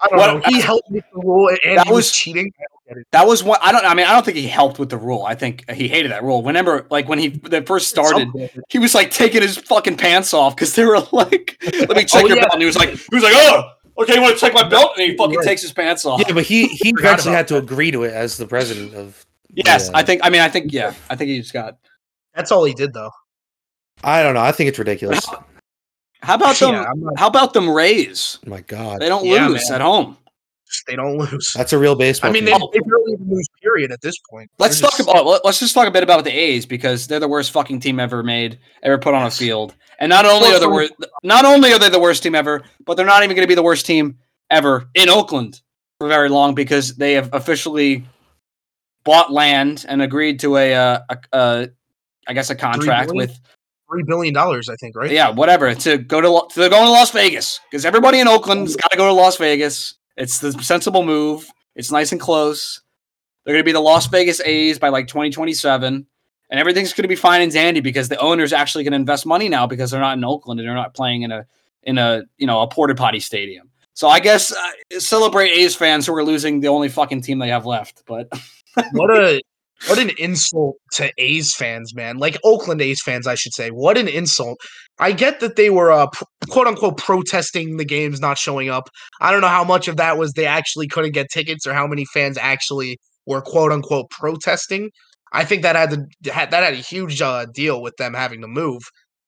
I 0.00 0.08
don't 0.08 0.18
What- 0.18 0.34
know. 0.34 0.42
He 0.46 0.60
helped 0.60 0.90
with 0.90 1.04
the 1.12 1.20
rule, 1.20 1.48
and 1.64 1.78
That 1.78 1.86
he 1.86 1.92
was, 1.92 1.98
was- 2.06 2.12
cheating. 2.12 2.50
I 2.88 2.92
don't 2.92 2.98
get 2.98 3.00
it. 3.02 3.06
That 3.12 3.26
was 3.26 3.42
one. 3.44 3.58
I 3.62 3.72
don't. 3.72 3.84
I 3.84 3.94
mean, 3.94 4.06
I 4.06 4.12
don't 4.12 4.24
think 4.24 4.36
he 4.36 4.46
helped 4.46 4.78
with 4.78 4.90
the 4.90 4.96
rule. 4.96 5.24
I 5.24 5.34
think 5.34 5.68
he 5.70 5.88
hated 5.88 6.10
that 6.12 6.22
rule. 6.22 6.42
Whenever, 6.42 6.86
like, 6.90 7.08
when 7.08 7.18
he 7.18 7.28
they 7.28 7.62
first 7.62 7.88
started, 7.88 8.28
Something. 8.28 8.48
he 8.68 8.78
was 8.78 8.94
like 8.94 9.10
taking 9.10 9.42
his 9.42 9.56
fucking 9.56 9.96
pants 9.96 10.32
off 10.34 10.54
because 10.54 10.74
they 10.74 10.84
were 10.84 11.00
like, 11.12 11.58
"Let 11.64 11.88
me 11.90 11.96
oh, 11.96 12.02
check 12.04 12.24
Oh, 12.24 12.26
your 12.26 12.36
yeah. 12.36 12.42
belt." 12.42 12.52
And 12.54 12.62
he 12.62 12.66
was 12.66 12.76
like, 12.76 12.90
"He 12.90 13.14
was 13.14 13.22
like, 13.24 13.32
oh, 13.34 13.70
okay, 13.98 14.14
you 14.14 14.22
want 14.22 14.34
to 14.34 14.40
check 14.40 14.54
my 14.54 14.68
belt?" 14.68 14.92
And 14.96 15.10
he 15.10 15.16
fucking 15.16 15.36
Right. 15.36 15.44
takes 15.46 15.62
his 15.62 15.72
pants 15.72 16.04
off. 16.04 16.20
yeah, 16.26 16.32
but 16.32 16.44
he 16.44 16.66
he 16.68 16.92
Forgot 16.92 17.04
eventually 17.20 17.30
about 17.32 17.36
had 17.38 17.48
to 17.48 17.56
agree 17.56 17.90
to 17.90 18.04
it 18.04 18.12
as 18.14 18.36
the 18.36 18.46
president 18.46 18.94
of. 18.94 19.24
yes, 19.52 19.88
the, 19.88 19.96
I 19.96 20.00
uh, 20.00 20.04
think. 20.04 20.20
I 20.24 20.30
mean, 20.30 20.40
I 20.40 20.48
think. 20.48 20.72
Yeah, 20.72 20.94
I 21.10 21.16
think 21.16 21.30
he 21.30 21.38
just 21.40 21.52
got. 21.52 21.78
That's 22.34 22.52
all 22.52 22.64
he 22.64 22.74
did, 22.74 22.92
though. 22.92 23.10
I 24.04 24.22
don't 24.22 24.34
know. 24.34 24.42
I 24.42 24.52
think 24.52 24.68
it's 24.68 24.78
ridiculous. 24.78 25.24
How 26.20 26.34
about 26.34 26.56
them? 26.56 26.74
Yeah, 26.74 26.92
not, 26.96 27.18
How 27.18 27.26
about 27.28 27.52
them 27.54 27.68
Rays? 27.70 28.38
my 28.46 28.60
God, 28.60 29.00
They 29.00 29.08
don't 29.08 29.24
Yeah, 29.24 29.48
lose 29.48 29.70
man. 29.70 29.80
at 29.80 29.84
home. 29.84 30.16
They 30.86 30.96
don't 30.96 31.16
lose. 31.18 31.52
that's 31.54 31.72
a 31.72 31.78
real 31.78 31.94
baseball. 31.94 32.30
I 32.30 32.32
mean, 32.32 32.44
they, 32.44 32.52
team. 32.52 32.68
they 32.72 32.80
barely 32.80 33.12
even 33.12 33.28
lose. 33.30 33.48
Period. 33.62 33.92
At 33.92 34.00
this 34.00 34.16
point, 34.30 34.50
Let's 34.58 34.80
They're 34.80 34.88
talk 34.90 34.98
just- 34.98 35.08
about. 35.08 35.26
let- 35.26 35.44
Let's 35.44 35.58
just 35.60 35.74
talk 35.74 35.86
a 35.86 35.90
bit 35.90 36.02
about 36.02 36.24
the 36.24 36.30
A's 36.32 36.66
because 36.66 37.06
they're 37.06 37.20
the 37.20 37.28
worst 37.28 37.50
fucking 37.52 37.80
team 37.80 38.00
ever 38.00 38.22
made, 38.22 38.58
ever 38.82 38.98
put 38.98 39.14
on 39.14 39.26
a 39.26 39.30
field. 39.30 39.74
And 39.98 40.10
not 40.10 40.26
only 40.26 40.48
Well, 40.48 40.56
are 40.56 40.60
the 40.60 40.68
worst, 40.70 40.92
not 41.22 41.44
only 41.44 41.72
are 41.72 41.78
they 41.78 41.88
the 41.88 42.00
worst 42.00 42.22
team 42.22 42.34
ever, 42.34 42.62
but 42.84 42.96
they're 42.96 43.06
not 43.06 43.22
even 43.22 43.34
going 43.34 43.44
to 43.46 43.48
be 43.48 43.54
the 43.54 43.62
worst 43.62 43.86
team 43.86 44.18
ever 44.50 44.88
in 44.94 45.08
Oakland 45.08 45.60
for 45.98 46.08
very 46.08 46.28
long 46.28 46.54
because 46.54 46.96
they 46.96 47.14
have 47.14 47.30
officially 47.32 48.04
bought 49.04 49.32
land 49.32 49.84
and 49.88 50.02
agreed 50.02 50.40
to 50.40 50.56
a, 50.56 50.74
uh, 50.74 50.98
a, 51.08 51.18
a 51.32 51.68
I 52.28 52.32
guess, 52.34 52.50
a 52.50 52.54
contract 52.56 53.08
billion? 53.10 53.28
with 53.28 53.40
three 53.90 54.02
billion 54.02 54.34
dollars. 54.34 54.68
I 54.68 54.74
think, 54.76 54.96
right? 54.96 55.10
yeah, 55.10 55.30
whatever 55.30 55.74
to 55.74 55.98
go 55.98 56.20
to 56.20 56.28
Lo- 56.28 56.48
they're 56.54 56.68
going 56.68 56.84
to 56.86 56.90
Las 56.90 57.12
Vegas 57.12 57.60
because 57.70 57.84
everybody 57.84 58.18
in 58.20 58.26
Oakland's 58.28 58.74
got 58.76 58.90
to 58.90 58.96
go 58.96 59.06
to 59.06 59.12
Las 59.12 59.36
Vegas. 59.36 59.94
It's 60.16 60.38
the 60.38 60.52
sensible 60.52 61.04
move. 61.04 61.48
It's 61.74 61.90
nice 61.90 62.12
and 62.12 62.20
close. 62.20 62.80
They're 63.44 63.54
going 63.54 63.62
to 63.62 63.68
be 63.68 63.72
the 63.72 63.80
Las 63.80 64.06
Vegas 64.06 64.40
A's 64.40 64.78
by 64.78 64.88
like 64.88 65.06
2027, 65.06 66.06
and 66.50 66.60
everything's 66.60 66.92
going 66.92 67.02
to 67.02 67.08
be 67.08 67.16
fine 67.16 67.42
and 67.42 67.52
dandy 67.52 67.80
because 67.80 68.08
the 68.08 68.18
owner's 68.18 68.52
actually 68.52 68.84
going 68.84 68.92
to 68.92 68.96
invest 68.96 69.26
money 69.26 69.48
now 69.48 69.66
because 69.66 69.90
they're 69.90 70.00
not 70.00 70.16
in 70.16 70.24
Oakland 70.24 70.58
and 70.58 70.68
they're 70.68 70.74
not 70.74 70.94
playing 70.94 71.22
in 71.22 71.32
a 71.32 71.46
in 71.82 71.98
a 71.98 72.24
you 72.38 72.46
know 72.46 72.60
a 72.60 72.68
porta 72.68 72.94
potty 72.94 73.20
stadium. 73.20 73.70
So 73.94 74.08
I 74.08 74.20
guess 74.20 74.52
uh, 74.52 75.00
celebrate 75.00 75.50
A's 75.50 75.74
fans 75.74 76.06
who 76.06 76.14
are 76.14 76.24
losing 76.24 76.60
the 76.60 76.68
only 76.68 76.88
fucking 76.88 77.22
team 77.22 77.38
they 77.38 77.48
have 77.48 77.64
left. 77.64 78.02
But 78.06 78.28
what 78.92 79.10
a 79.10 79.40
what 79.88 79.98
an 79.98 80.10
insult 80.18 80.76
to 80.92 81.12
A's 81.18 81.54
fans, 81.54 81.94
man. 81.94 82.16
Like 82.16 82.38
Oakland 82.44 82.80
A's 82.80 83.00
fans, 83.02 83.26
I 83.26 83.34
should 83.34 83.52
say. 83.52 83.68
What 83.68 83.98
an 83.98 84.08
insult. 84.08 84.58
I 84.98 85.12
get 85.12 85.40
that 85.40 85.56
they 85.56 85.70
were 85.70 85.92
uh, 85.92 86.06
quote 86.50 86.66
unquote 86.66 86.96
protesting 86.96 87.76
the 87.76 87.84
games 87.84 88.20
not 88.20 88.38
showing 88.38 88.70
up. 88.70 88.88
I 89.20 89.30
don't 89.30 89.42
know 89.42 89.48
how 89.48 89.64
much 89.64 89.86
of 89.88 89.96
that 89.98 90.18
was 90.18 90.32
they 90.32 90.46
actually 90.46 90.88
couldn't 90.88 91.12
get 91.12 91.30
tickets 91.30 91.66
or 91.66 91.74
how 91.74 91.86
many 91.86 92.04
fans 92.12 92.38
actually 92.38 92.98
were 93.26 93.42
quote 93.42 93.70
unquote 93.70 94.10
protesting. 94.10 94.90
I 95.32 95.44
think 95.44 95.62
that 95.62 95.76
had 95.76 95.90
to 95.90 96.06
that 96.22 96.52
had 96.52 96.72
a 96.72 96.76
huge 96.76 97.20
uh, 97.20 97.46
deal 97.54 97.82
with 97.82 97.96
them 97.98 98.14
having 98.14 98.40
to 98.40 98.48
move. 98.48 98.82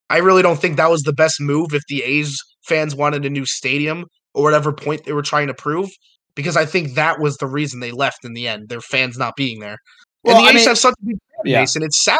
I 0.09 0.17
really 0.17 0.41
don't 0.41 0.59
think 0.59 0.77
that 0.77 0.89
was 0.89 1.03
the 1.03 1.13
best 1.13 1.39
move 1.39 1.73
if 1.73 1.83
the 1.87 2.03
A's 2.03 2.35
fans 2.65 2.95
wanted 2.95 3.25
a 3.25 3.29
new 3.29 3.45
stadium 3.45 4.05
or 4.33 4.43
whatever 4.43 4.73
point 4.73 5.03
they 5.05 5.13
were 5.13 5.21
trying 5.21 5.47
to 5.47 5.53
prove 5.53 5.89
because 6.35 6.57
I 6.57 6.65
think 6.65 6.95
that 6.95 7.19
was 7.19 7.37
the 7.37 7.47
reason 7.47 7.79
they 7.79 7.91
left 7.91 8.23
in 8.23 8.33
the 8.33 8.47
end. 8.47 8.69
Their 8.69 8.81
fans 8.81 9.17
not 9.17 9.35
being 9.35 9.59
there. 9.59 9.77
Well, 10.23 10.37
and 10.37 10.45
the 10.45 10.49
I 10.49 10.51
A's 10.51 10.55
mean, 10.55 10.67
have 10.67 10.77
such 10.77 10.93
a 11.01 11.05
big 11.05 11.17
fan 11.17 11.41
yeah. 11.45 11.61
base, 11.61 11.75
and 11.75 11.85
it's 11.85 12.03
sad. 12.03 12.19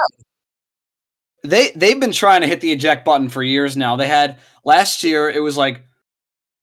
They 1.44 1.72
they've 1.72 2.00
been 2.00 2.12
trying 2.12 2.42
to 2.42 2.48
hit 2.48 2.62
the 2.62 2.72
eject 2.72 3.06
button 3.06 3.30
for 3.30 3.44
years 3.44 3.78
now. 3.78 3.96
They 3.96 4.08
had 4.08 4.40
last 4.64 5.04
year. 5.04 5.30
It 5.30 5.42
was 5.42 5.58
like, 5.58 5.84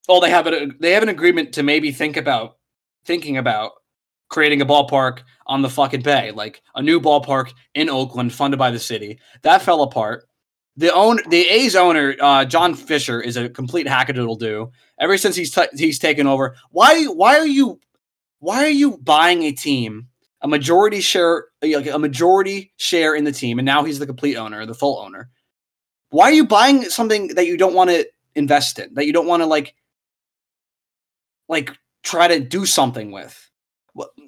oh, 0.09 0.21
they 0.21 0.31
have 0.31 0.47
a 0.47 0.69
they 0.81 0.93
have 0.93 1.03
an 1.03 1.09
agreement 1.09 1.55
to 1.55 1.63
maybe 1.63 1.93
think 1.93 2.17
about 2.17 2.57
thinking 3.05 3.37
about 3.37 3.73
creating 4.29 4.61
a 4.61 4.67
ballpark 4.67 5.21
on 5.47 5.63
the 5.63 5.71
fucking 5.71 6.03
bay, 6.03 6.33
like 6.33 6.63
a 6.75 6.83
new 6.83 7.01
ballpark 7.01 7.53
in 7.75 7.89
Oakland 7.89 8.33
funded 8.33 8.59
by 8.59 8.71
the 8.71 8.79
city. 8.79 9.19
That 9.43 9.63
fell 9.63 9.83
apart. 9.83 10.27
The 10.79 10.93
own 10.93 11.21
the 11.29 11.49
A's 11.49 11.75
owner, 11.75 12.17
uh, 12.21 12.45
John 12.45 12.75
Fisher, 12.75 13.21
is 13.21 13.37
a 13.37 13.49
complete 13.49 13.87
hackadoodle 13.87 14.39
do. 14.39 14.71
Ever 15.01 15.17
since 15.17 15.37
he's 15.37 15.55
t- 15.55 15.63
he's 15.75 15.99
taken 15.99 16.27
over, 16.27 16.57
why 16.71 17.05
why 17.05 17.39
are 17.39 17.47
you 17.47 17.81
why 18.41 18.65
are 18.65 18.71
you 18.71 18.99
buying 18.99 19.45
a 19.45 19.53
team 19.53 20.09
a 20.47 20.49
majority 20.49 21.01
share 21.01 21.47
like 21.61 21.89
a 21.89 21.99
majority 21.99 22.73
share 22.77 23.17
in 23.17 23.25
the 23.25 23.33
team, 23.33 23.59
and 23.59 23.67
now 23.67 23.83
he's 23.83 23.99
the 23.99 24.07
complete 24.07 24.37
owner, 24.37 24.65
the 24.65 24.75
full 24.75 25.01
owner? 25.01 25.29
Why 26.11 26.27
are 26.27 26.33
you 26.33 26.47
buying 26.47 26.85
something 26.85 27.29
that 27.35 27.47
you 27.47 27.57
don't 27.57 27.75
want 27.75 27.91
to 27.91 28.09
invest 28.37 28.79
in, 28.79 28.95
that 28.95 29.07
you 29.07 29.13
don't 29.13 29.27
want 29.27 29.43
to 29.43 29.47
like 29.47 29.75
like 31.49 31.77
try 32.05 32.29
to 32.29 32.39
do 32.39 32.65
something 32.65 33.11
with? 33.11 33.51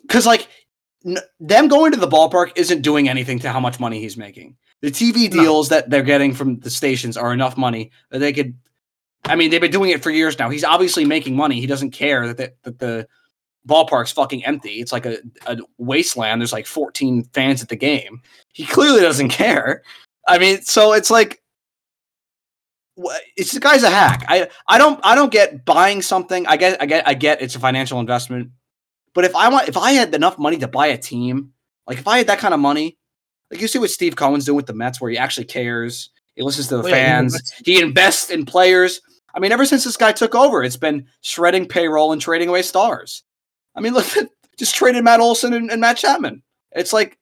Because 0.03 0.27
like 0.27 0.49
n- 1.07 1.19
them 1.39 1.69
going 1.69 1.93
to 1.93 2.01
the 2.01 2.09
ballpark 2.09 2.51
isn't 2.57 2.83
doing 2.83 3.09
anything 3.09 3.39
to 3.39 3.53
how 3.53 3.61
much 3.61 3.79
money 3.79 4.01
he's 4.01 4.16
making. 4.16 4.57
The 4.83 4.91
TV 4.91 5.31
deals 5.31 5.71
no. 5.71 5.77
that 5.77 5.91
they're 5.91 6.03
getting 6.03 6.35
from 6.35 6.59
the 6.59 6.71
stations 6.71 7.16
are 7.16 7.33
enough 7.33 7.57
money 7.57 7.93
that 8.11 8.19
they 8.19 8.33
could. 8.33 8.57
I 9.25 9.37
mean, 9.37 9.51
they've 9.51 9.61
been 9.61 9.71
doing 9.71 9.91
it 9.91 10.03
for 10.03 10.11
years 10.11 10.37
now. 10.37 10.51
He's 10.51 10.64
obviously 10.64 11.05
making 11.05 11.37
money. 11.37 11.61
He 11.61 11.66
doesn't 11.66 11.91
care 11.91 12.27
that 12.27 12.37
the, 12.37 12.53
that 12.64 12.79
the 12.81 13.09
ballpark's 13.69 14.12
fucking 14.12 14.45
empty. 14.45 14.81
It's 14.81 14.93
like 14.93 15.07
a, 15.07 15.19
a 15.47 15.59
wasteland. 15.77 16.41
There's 16.41 16.53
like 16.53 16.66
14 16.66 17.25
fans 17.33 17.62
at 17.62 17.69
the 17.69 17.77
game. 17.77 18.23
He 18.53 18.64
clearly 18.64 19.01
doesn't 19.01 19.29
care. 19.29 19.83
I 20.27 20.39
mean, 20.39 20.62
so 20.62 20.93
it's 20.95 21.11
like 21.11 21.43
it's 23.37 23.53
the 23.53 23.61
guy's 23.61 23.83
a 23.83 23.91
hack. 23.91 24.25
I 24.29 24.49
I 24.66 24.79
don't 24.79 24.99
I 25.05 25.14
don't 25.14 25.31
get 25.31 25.64
buying 25.64 26.03
something. 26.03 26.47
I 26.47 26.57
get 26.57 26.81
I 26.83 26.87
get 26.87 27.07
I 27.07 27.14
get 27.14 27.41
it's 27.41 27.55
a 27.55 27.61
financial 27.61 28.01
investment. 28.01 28.51
But 29.14 29.25
if 29.25 29.37
I 29.37 29.49
want 29.49 29.69
if 29.69 29.77
I 29.77 29.93
had 29.93 30.14
enough 30.14 30.39
money 30.39 30.59
to 30.59 30.69
buy 30.69 30.89
a 30.89 30.99
team, 30.99 31.53
like 31.87 31.99
if 31.99 32.09
I 32.09 32.19
had 32.19 32.27
that 32.27 32.39
kind 32.39 32.55
of 32.55 32.61
money, 32.61 32.99
like 33.51 33.61
you 33.61 33.69
see 33.69 33.79
what 33.79 33.91
Steve 33.91 34.16
Cohen's 34.16 34.45
doing 34.45 34.57
with 34.57 34.66
the 34.66 34.75
Mets, 34.75 35.01
where 35.01 35.11
he 35.11 35.19
actually 35.19 35.47
cares. 35.47 36.11
He 36.35 36.43
listens 36.43 36.69
to 36.69 36.77
the 36.77 36.85
fans. 36.85 37.53
He 37.64 37.81
invests 37.81 38.31
in 38.31 38.45
players. 38.45 39.01
I 39.35 39.41
mean, 39.41 39.51
ever 39.51 39.66
since 39.66 39.85
this 39.85 39.97
guy 39.97 40.12
took 40.12 40.35
over, 40.35 40.62
it's 40.62 40.77
been 40.77 41.07
shredding 41.21 41.66
payroll 41.66 42.12
and 42.12 42.21
trading 42.21 42.49
away 42.49 42.62
stars. 42.62 43.25
I 43.79 43.81
mean, 43.81 43.95
look, 43.95 44.07
just 44.59 44.74
traded 44.74 45.05
Matt 45.05 45.20
Olson 45.20 45.55
and, 45.55 45.70
and 45.70 45.81
Matt 45.81 45.97
Chapman. 45.97 46.43
It's 46.72 46.93
like, 46.93 47.16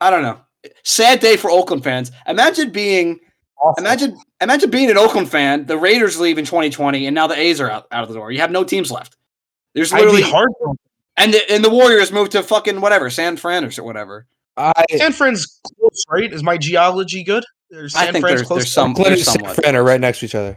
I 0.00 0.10
don't 0.10 0.22
know. 0.22 0.40
Sad 0.84 1.20
day 1.20 1.36
for 1.36 1.50
Oakland 1.50 1.84
fans. 1.84 2.12
Imagine 2.26 2.70
being, 2.70 3.18
awesome. 3.60 3.84
imagine, 3.84 4.16
imagine 4.40 4.70
being 4.70 4.90
an 4.90 4.96
Oakland 4.96 5.28
fan. 5.28 5.66
The 5.66 5.76
Raiders 5.76 6.18
leave 6.18 6.38
in 6.38 6.44
2020, 6.44 7.06
and 7.06 7.14
now 7.14 7.26
the 7.26 7.36
A's 7.36 7.60
are 7.60 7.70
out, 7.70 7.86
out 7.90 8.02
of 8.02 8.08
the 8.08 8.14
door. 8.14 8.30
You 8.30 8.40
have 8.40 8.50
no 8.50 8.64
teams 8.64 8.90
left. 8.90 9.16
There's 9.74 9.92
literally 9.92 10.22
hard. 10.22 10.48
And 11.16 11.34
the, 11.34 11.50
and 11.50 11.64
the 11.64 11.70
Warriors 11.70 12.12
moved 12.12 12.32
to 12.32 12.42
fucking 12.42 12.80
whatever, 12.80 13.10
San 13.10 13.36
Fran 13.36 13.64
or 13.64 13.70
whatever. 13.82 14.26
I, 14.56 14.84
San 14.96 15.12
Fran's 15.12 15.60
close, 15.78 16.04
right? 16.10 16.32
Is 16.32 16.42
my 16.42 16.56
geology 16.56 17.22
good? 17.22 17.44
I 17.94 18.12
think 18.12 18.24
there's, 18.24 18.48
there's 18.48 18.72
some. 18.72 18.94
There's 18.94 19.24
San 19.24 19.54
Fran 19.54 19.76
are 19.76 19.84
right 19.84 20.00
next 20.00 20.20
to 20.20 20.26
each 20.26 20.34
other. 20.34 20.56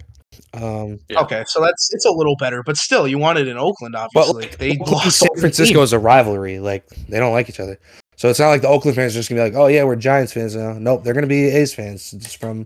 Um, 0.53 0.99
yeah. 1.09 1.19
Okay, 1.21 1.43
so 1.47 1.61
that's 1.61 1.93
it's 1.93 2.05
a 2.05 2.11
little 2.11 2.35
better, 2.37 2.63
but 2.63 2.75
still, 2.75 3.07
you 3.07 3.17
want 3.17 3.37
it 3.37 3.47
in 3.47 3.57
Oakland, 3.57 3.95
obviously. 3.95 4.47
But 4.47 4.59
they 4.59 4.77
lost 4.77 5.19
San 5.19 5.29
Francisco 5.37 5.81
is 5.81 5.93
a 5.93 5.99
rivalry; 5.99 6.59
like 6.59 6.87
they 7.07 7.19
don't 7.19 7.33
like 7.33 7.49
each 7.49 7.59
other. 7.59 7.79
So 8.15 8.29
it's 8.29 8.39
not 8.39 8.49
like 8.49 8.61
the 8.61 8.67
Oakland 8.67 8.95
fans 8.95 9.15
are 9.15 9.19
just 9.19 9.29
gonna 9.29 9.41
be 9.41 9.49
like, 9.49 9.59
"Oh 9.59 9.67
yeah, 9.67 9.83
we're 9.83 9.95
Giants 9.95 10.33
fans 10.33 10.55
now." 10.55 10.73
Nope, 10.73 11.03
they're 11.03 11.13
gonna 11.13 11.27
be 11.27 11.45
A's 11.45 11.73
fans. 11.73 12.13
It's 12.13 12.33
from 12.33 12.65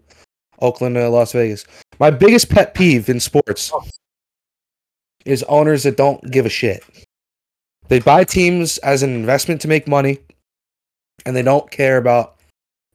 Oakland 0.60 0.96
to 0.96 1.10
Las 1.10 1.34
Vegas. 1.34 1.66
My 2.00 2.10
biggest 2.10 2.50
pet 2.50 2.74
peeve 2.74 3.10
in 3.10 3.20
sports 3.20 3.72
oh. 3.74 3.84
is 5.26 5.44
owners 5.44 5.84
that 5.84 5.98
don't 5.98 6.32
give 6.32 6.46
a 6.46 6.50
shit. 6.50 6.84
They 7.90 8.00
buy 8.00 8.24
teams 8.24 8.78
as 8.80 9.04
an 9.04 9.14
investment 9.14 9.60
to 9.62 9.68
make 9.68 9.88
money, 9.88 10.20
and 11.26 11.36
they 11.36 11.42
don't 11.42 11.70
care 11.70 11.98
about 11.98 12.38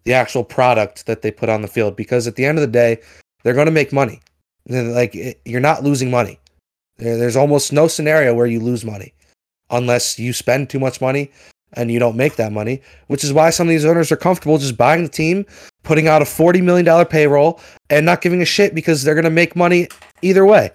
the 0.05 0.15
actual 0.15 0.43
product 0.43 1.05
that 1.07 1.21
they 1.21 1.31
put 1.31 1.51
on 1.51 1.61
the 1.61 1.69
field 1.69 1.95
because 1.95 2.27
at 2.27 2.37
the 2.37 2.47
end 2.47 2.57
of 2.57 2.63
the 2.63 2.73
day, 2.73 2.99
they're 3.43 3.55
going 3.55 3.67
to 3.67 3.73
make 3.73 3.93
money. 3.93 4.21
Like 4.67 5.17
you're 5.45 5.61
not 5.61 5.83
losing 5.83 6.11
money. 6.11 6.39
There's 6.99 7.37
almost 7.37 7.73
no 7.73 7.89
scenario 7.89 8.35
where 8.35 8.47
you 8.47 8.61
lose 8.61 8.85
money 8.85 9.15
unless 9.71 10.19
you 10.19 10.33
spend 10.33 10.69
too 10.69 10.81
much 10.81 11.01
money 11.01 11.31
and 11.75 11.91
you 11.91 11.99
don't 11.99 12.17
make 12.17 12.37
that 12.37 12.53
money, 12.53 12.83
which 13.09 13.23
is 13.23 13.33
why 13.33 13.51
some 13.51 13.69
of 13.69 13.71
these 13.71 13.85
owners 13.85 14.11
are 14.11 14.17
comfortable 14.17 14.59
just 14.59 14.77
buying 14.77 15.03
the 15.03 15.09
team, 15.09 15.45
putting 15.85 16.09
out 16.09 16.23
a 16.23 16.25
$40 16.25 16.63
million 16.63 17.07
payroll 17.07 17.61
and 17.91 18.07
not 18.07 18.21
giving 18.21 18.43
a 18.43 18.47
shit 18.47 18.75
because 18.75 19.03
they're 19.03 19.21
to 19.21 19.31
make 19.31 19.55
money 19.55 19.89
either 20.23 20.47
way. 20.47 20.71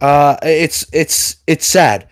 Uh, 0.00 0.36
it's, 0.42 0.86
it's, 0.92 1.36
it's 1.46 1.66
sad. 1.66 2.08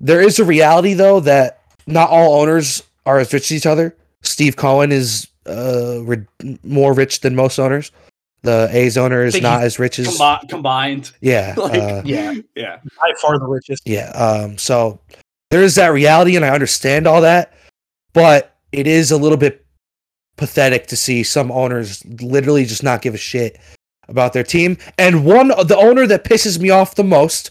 There 0.00 0.20
is 0.20 0.38
a 0.38 0.44
reality 0.44 0.94
though 0.94 1.20
that 1.20 1.62
not 1.86 2.10
all 2.10 2.40
owners 2.40 2.82
are 3.06 3.18
as 3.18 3.32
rich 3.32 3.50
as 3.50 3.58
each 3.58 3.66
other. 3.66 3.96
Steve 4.22 4.56
Cohen 4.56 4.90
is 4.92 5.28
uh, 5.46 6.02
re- 6.02 6.26
more 6.64 6.92
rich 6.92 7.20
than 7.20 7.36
most 7.36 7.58
owners. 7.58 7.92
The 8.42 8.68
A's 8.70 8.96
owner 8.96 9.24
is 9.24 9.40
not 9.40 9.62
as 9.62 9.78
rich 9.78 9.98
as 9.98 10.06
combi- 10.06 10.48
combined. 10.48 11.12
Yeah, 11.20 11.54
like, 11.58 11.80
uh, 11.80 12.02
yeah, 12.04 12.34
yeah, 12.54 12.78
by 13.00 13.12
far 13.20 13.38
the 13.38 13.46
richest. 13.46 13.82
Yeah. 13.86 14.10
Um. 14.10 14.56
So 14.58 15.00
there 15.50 15.62
is 15.62 15.74
that 15.76 15.88
reality, 15.88 16.36
and 16.36 16.44
I 16.44 16.50
understand 16.50 17.06
all 17.06 17.22
that, 17.22 17.54
but 18.12 18.56
it 18.72 18.86
is 18.86 19.10
a 19.10 19.16
little 19.16 19.38
bit 19.38 19.66
pathetic 20.36 20.86
to 20.88 20.96
see 20.96 21.22
some 21.22 21.50
owners 21.50 22.04
literally 22.20 22.64
just 22.64 22.82
not 22.82 23.02
give 23.02 23.14
a 23.14 23.18
shit 23.18 23.58
about 24.08 24.32
their 24.32 24.44
team. 24.44 24.76
And 24.98 25.24
one, 25.24 25.48
the 25.48 25.76
owner 25.76 26.06
that 26.06 26.24
pisses 26.24 26.60
me 26.60 26.70
off 26.70 26.94
the 26.94 27.04
most, 27.04 27.50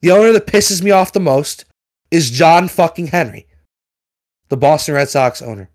the 0.00 0.10
owner 0.10 0.32
that 0.32 0.46
pisses 0.46 0.82
me 0.82 0.90
off 0.90 1.12
the 1.12 1.20
most, 1.20 1.64
is 2.10 2.30
John 2.30 2.68
fucking 2.68 3.08
Henry, 3.08 3.46
the 4.48 4.56
Boston 4.56 4.94
Red 4.94 5.08
Sox 5.08 5.40
owner. 5.40 5.70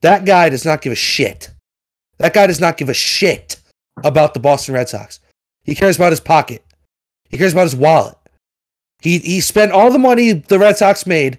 That 0.00 0.24
guy 0.24 0.48
does 0.48 0.64
not 0.64 0.82
give 0.82 0.92
a 0.92 0.96
shit. 0.96 1.50
That 2.18 2.34
guy 2.34 2.46
does 2.46 2.60
not 2.60 2.76
give 2.76 2.88
a 2.88 2.94
shit 2.94 3.61
about 3.98 4.34
the 4.34 4.40
Boston 4.40 4.74
Red 4.74 4.88
Sox. 4.88 5.20
He 5.64 5.74
cares 5.74 5.96
about 5.96 6.12
his 6.12 6.20
pocket. 6.20 6.64
He 7.28 7.38
cares 7.38 7.52
about 7.52 7.64
his 7.64 7.76
wallet. 7.76 8.16
He 9.00 9.18
he 9.18 9.40
spent 9.40 9.72
all 9.72 9.90
the 9.90 9.98
money 9.98 10.32
the 10.32 10.58
Red 10.58 10.76
Sox 10.76 11.06
made. 11.06 11.38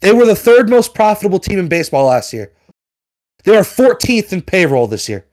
They 0.00 0.12
were 0.12 0.26
the 0.26 0.36
third 0.36 0.68
most 0.68 0.94
profitable 0.94 1.38
team 1.38 1.58
in 1.58 1.68
baseball 1.68 2.06
last 2.06 2.32
year. 2.32 2.52
They 3.44 3.56
are 3.56 3.62
14th 3.62 4.32
in 4.32 4.42
payroll 4.42 4.86
this 4.86 5.08
year. 5.08 5.24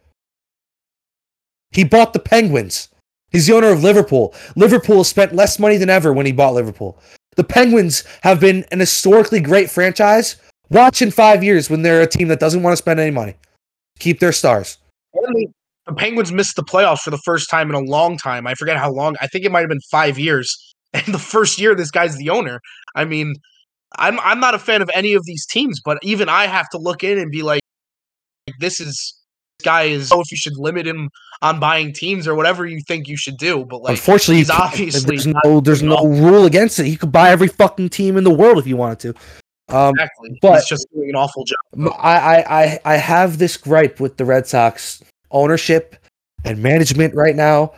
He 1.72 1.84
bought 1.84 2.14
the 2.14 2.20
Penguins. 2.20 2.90
He's 3.32 3.48
the 3.48 3.56
owner 3.56 3.70
of 3.70 3.84
Liverpool. 3.84 4.34
Liverpool 4.56 5.04
spent 5.04 5.34
less 5.34 5.58
money 5.58 5.78
than 5.78 5.90
ever 5.90 6.14
when 6.14 6.26
he 6.26 6.32
bought 6.32 6.54
Liverpool. 6.54 7.00
The 7.36 7.44
Penguins 7.44 8.04
have 8.22 8.40
been 8.40 8.64
an 8.72 8.80
historically 8.80 9.40
great 9.40 9.72
franchise. 9.72 10.36
Watch 10.70 11.02
in 11.02 11.10
five 11.10 11.44
years 11.44 11.70
when 11.70 11.82
they're 11.82 12.02
a 12.02 12.08
team 12.08 12.28
that 12.28 12.40
doesn't 12.40 12.62
want 12.62 12.74
to 12.74 12.78
spend 12.78 13.00
any 13.00 13.12
money. 13.12 13.36
Keep 14.00 14.20
their 14.20 14.32
stars 14.32 14.78
the 15.86 15.94
Penguins 15.94 16.32
missed 16.32 16.56
the 16.56 16.64
playoffs 16.64 17.00
for 17.00 17.12
the 17.12 17.18
first 17.20 17.50
time 17.50 17.70
in 17.70 17.76
a 17.76 17.80
long 17.80 18.18
time. 18.18 18.48
I 18.48 18.56
forget 18.56 18.78
how 18.78 18.92
long. 18.92 19.16
I 19.22 19.28
think 19.28 19.46
it 19.46 19.52
might 19.52 19.62
have 19.62 19.70
been 19.70 19.82
five 19.92 20.18
years. 20.20 20.56
And 20.96 21.12
the 21.12 21.18
first 21.18 21.60
year, 21.60 21.74
this 21.74 21.90
guy's 21.90 22.16
the 22.18 22.30
owner. 22.30 22.60
I 22.96 23.04
mean, 23.04 23.34
I'm 23.98 24.20
I'm 24.20 24.40
not 24.40 24.54
a 24.54 24.60
fan 24.60 24.84
of 24.84 24.92
any 24.94 25.16
of 25.16 25.26
these 25.26 25.44
teams, 25.44 25.82
but 25.84 25.98
even 26.04 26.30
I 26.30 26.46
have 26.46 26.70
to 26.70 26.78
look 26.78 27.04
in 27.04 27.18
and 27.18 27.32
be 27.32 27.42
like, 27.42 27.62
this 28.60 28.80
is 28.80 29.20
this 29.58 29.66
guy 29.66 29.86
is. 29.86 30.12
Oh, 30.12 30.22
if 30.22 30.30
you 30.30 30.38
should 30.38 30.56
limit 30.56 30.86
him 30.86 31.10
on 31.42 31.60
buying 31.60 31.94
teams 31.94 32.28
or 32.28 32.36
whatever 32.36 32.68
you 32.68 32.80
think 32.88 33.08
you 33.08 33.18
should 33.18 33.38
do, 33.38 33.66
but 33.66 33.82
like, 33.82 33.94
unfortunately, 33.94 34.36
he's 34.36 34.52
obviously 34.52 35.16
there's 35.16 35.26
no 35.26 35.60
there's 35.62 35.82
no 35.82 36.06
rule 36.06 36.46
against 36.46 36.78
it. 36.78 36.86
He 36.86 36.96
could 36.96 37.12
buy 37.12 37.32
every 37.32 37.48
fucking 37.48 37.90
team 37.90 38.16
in 38.16 38.24
the 38.24 38.30
world 38.30 38.60
if 38.60 38.66
he 38.66 38.76
wanted 38.76 39.00
to. 39.00 39.76
Um, 39.76 39.96
exactly. 39.96 40.38
But 40.44 40.56
he's 40.58 40.68
just 40.68 40.88
doing 40.94 41.10
an 41.10 41.16
awful 41.16 41.44
job. 41.44 41.92
I, 41.98 42.18
I 42.18 42.62
I 42.64 42.80
I 42.86 42.96
have 42.98 43.40
this 43.40 43.58
gripe 43.58 44.00
with 44.00 44.18
the 44.18 44.26
Red 44.26 44.46
Sox 44.46 45.02
ownership 45.34 45.98
and 46.46 46.62
management 46.62 47.14
right 47.16 47.36
now. 47.36 47.74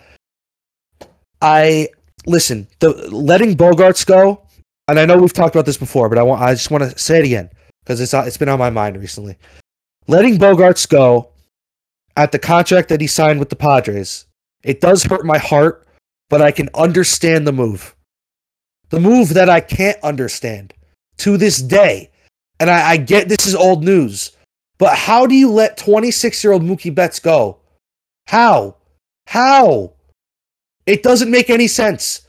I 1.41 1.89
listen, 2.25 2.67
the 2.79 2.89
letting 3.11 3.55
Bogaerts 3.55 4.05
go, 4.05 4.41
and 4.87 4.99
I 4.99 5.05
know 5.05 5.17
we've 5.17 5.33
talked 5.33 5.55
about 5.55 5.65
this 5.65 5.77
before, 5.77 6.09
but 6.09 6.17
I 6.17 6.23
want 6.23 6.41
I 6.41 6.53
just 6.53 6.71
want 6.71 6.83
to 6.83 6.97
say 6.97 7.19
it 7.19 7.25
again 7.25 7.49
because 7.83 7.99
it's 7.99 8.13
it's 8.13 8.37
been 8.37 8.49
on 8.49 8.59
my 8.59 8.69
mind 8.69 8.97
recently. 8.97 9.37
Letting 10.07 10.37
Bogaerts 10.37 10.87
go 10.87 11.29
at 12.17 12.31
the 12.31 12.39
contract 12.39 12.89
that 12.89 13.01
he 13.01 13.07
signed 13.07 13.39
with 13.39 13.49
the 13.49 13.55
Padres, 13.55 14.25
it 14.63 14.81
does 14.81 15.03
hurt 15.03 15.25
my 15.25 15.37
heart, 15.37 15.85
but 16.29 16.41
I 16.41 16.51
can 16.51 16.69
understand 16.73 17.45
the 17.45 17.51
move. 17.51 17.95
The 18.89 18.99
move 18.99 19.33
that 19.33 19.49
I 19.49 19.59
can't 19.61 20.01
understand 20.03 20.73
to 21.17 21.37
this 21.37 21.61
day, 21.61 22.09
and 22.59 22.69
I, 22.69 22.91
I 22.91 22.97
get 22.97 23.27
this 23.27 23.47
is 23.47 23.55
old 23.55 23.83
news, 23.83 24.34
but 24.77 24.97
how 24.97 25.25
do 25.25 25.35
you 25.35 25.51
let 25.51 25.77
26 25.77 26.43
year 26.43 26.53
old 26.53 26.63
Mookie 26.63 26.93
Betts 26.93 27.19
go? 27.19 27.57
How? 28.27 28.75
How? 29.27 29.93
It 30.85 31.03
doesn't 31.03 31.31
make 31.31 31.49
any 31.49 31.67
sense. 31.67 32.21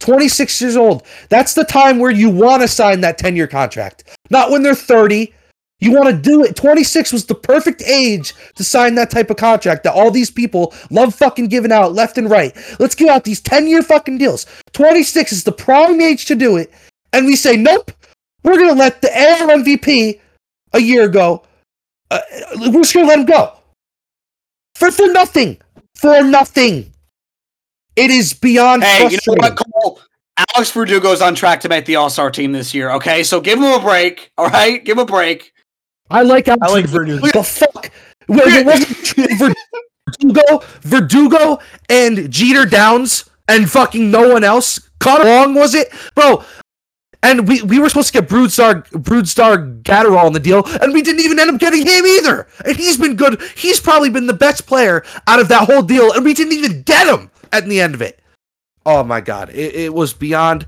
26 0.00 0.60
years 0.60 0.76
old. 0.76 1.04
That's 1.28 1.54
the 1.54 1.64
time 1.64 1.98
where 1.98 2.10
you 2.10 2.28
want 2.28 2.62
to 2.62 2.68
sign 2.68 3.00
that 3.00 3.18
10 3.18 3.36
year 3.36 3.46
contract. 3.46 4.16
Not 4.30 4.50
when 4.50 4.62
they're 4.62 4.74
30. 4.74 5.32
You 5.78 5.92
want 5.92 6.08
to 6.08 6.16
do 6.16 6.42
it. 6.42 6.56
26 6.56 7.12
was 7.12 7.26
the 7.26 7.34
perfect 7.34 7.82
age 7.82 8.34
to 8.54 8.64
sign 8.64 8.94
that 8.94 9.10
type 9.10 9.28
of 9.28 9.36
contract 9.36 9.84
that 9.84 9.94
all 9.94 10.10
these 10.10 10.30
people 10.30 10.74
love 10.90 11.14
fucking 11.14 11.48
giving 11.48 11.72
out 11.72 11.92
left 11.92 12.16
and 12.16 12.30
right. 12.30 12.56
Let's 12.78 12.94
give 12.94 13.08
out 13.08 13.24
these 13.24 13.40
10 13.40 13.66
year 13.66 13.82
fucking 13.82 14.16
deals. 14.16 14.46
26 14.72 15.32
is 15.32 15.44
the 15.44 15.52
prime 15.52 16.00
age 16.00 16.24
to 16.26 16.34
do 16.34 16.56
it. 16.56 16.72
And 17.12 17.26
we 17.26 17.36
say, 17.36 17.56
nope, 17.56 17.92
we're 18.42 18.56
going 18.56 18.68
to 18.68 18.78
let 18.78 19.02
the 19.02 19.10
AL 19.18 19.48
MVP 19.48 20.20
a 20.72 20.80
year 20.80 21.04
ago, 21.04 21.42
uh, 22.10 22.20
we're 22.56 22.82
just 22.82 22.94
going 22.94 23.06
to 23.06 23.10
let 23.10 23.18
him 23.20 23.26
go. 23.26 23.52
For, 24.74 24.90
for 24.90 25.06
nothing. 25.08 25.58
For 25.94 26.22
nothing. 26.22 26.92
It 27.96 28.10
is 28.10 28.34
beyond 28.34 28.84
Hey, 28.84 29.08
you 29.08 29.18
know 29.26 29.34
what, 29.38 29.56
Cole? 29.56 30.00
Alex 30.54 30.70
Verdugo's 30.70 31.22
on 31.22 31.34
track 31.34 31.60
to 31.62 31.68
make 31.68 31.86
the 31.86 31.96
All 31.96 32.10
Star 32.10 32.30
team 32.30 32.52
this 32.52 32.74
year. 32.74 32.90
Okay, 32.90 33.22
so 33.22 33.40
give 33.40 33.58
him 33.58 33.64
a 33.64 33.80
break. 33.80 34.30
All 34.36 34.48
right, 34.48 34.84
give 34.84 34.98
him 34.98 35.02
a 35.02 35.06
break. 35.06 35.52
I 36.10 36.22
like 36.22 36.46
Alex 36.46 36.62
I 36.62 36.72
like 36.72 36.86
Verdugo. 36.86 37.20
Verdugo. 37.20 37.38
The 37.38 37.44
fuck? 37.44 37.90
Wait, 38.28 38.42
it 38.44 38.66
wasn't 38.66 39.56
Verdugo, 40.20 40.64
Verdugo, 40.82 41.58
and 41.88 42.30
Jeter 42.30 42.66
Downs, 42.66 43.28
and 43.48 43.70
fucking 43.70 44.10
no 44.10 44.28
one 44.32 44.44
else. 44.44 44.78
Connor 45.00 45.24
Wong 45.24 45.54
was 45.54 45.74
it, 45.74 45.88
bro? 46.14 46.44
And 47.26 47.48
we, 47.48 47.60
we 47.62 47.80
were 47.80 47.88
supposed 47.88 48.14
to 48.14 48.20
get 48.20 48.28
Brusdar 48.28 48.88
Brusdar 48.90 49.82
Graterol 49.82 50.28
in 50.28 50.32
the 50.32 50.38
deal, 50.38 50.62
and 50.80 50.92
we 50.92 51.02
didn't 51.02 51.22
even 51.22 51.40
end 51.40 51.50
up 51.50 51.58
getting 51.58 51.84
him 51.84 52.06
either. 52.06 52.46
And 52.64 52.76
he's 52.76 52.96
been 52.96 53.16
good. 53.16 53.42
He's 53.56 53.80
probably 53.80 54.10
been 54.10 54.28
the 54.28 54.32
best 54.32 54.68
player 54.68 55.04
out 55.26 55.40
of 55.40 55.48
that 55.48 55.66
whole 55.66 55.82
deal, 55.82 56.12
and 56.12 56.24
we 56.24 56.34
didn't 56.34 56.52
even 56.52 56.82
get 56.82 57.08
him 57.08 57.32
at 57.52 57.66
the 57.66 57.80
end 57.80 57.94
of 57.94 58.02
it. 58.02 58.20
Oh 58.84 59.02
my 59.02 59.20
god, 59.20 59.50
it, 59.50 59.74
it 59.74 59.94
was 59.94 60.14
beyond. 60.14 60.66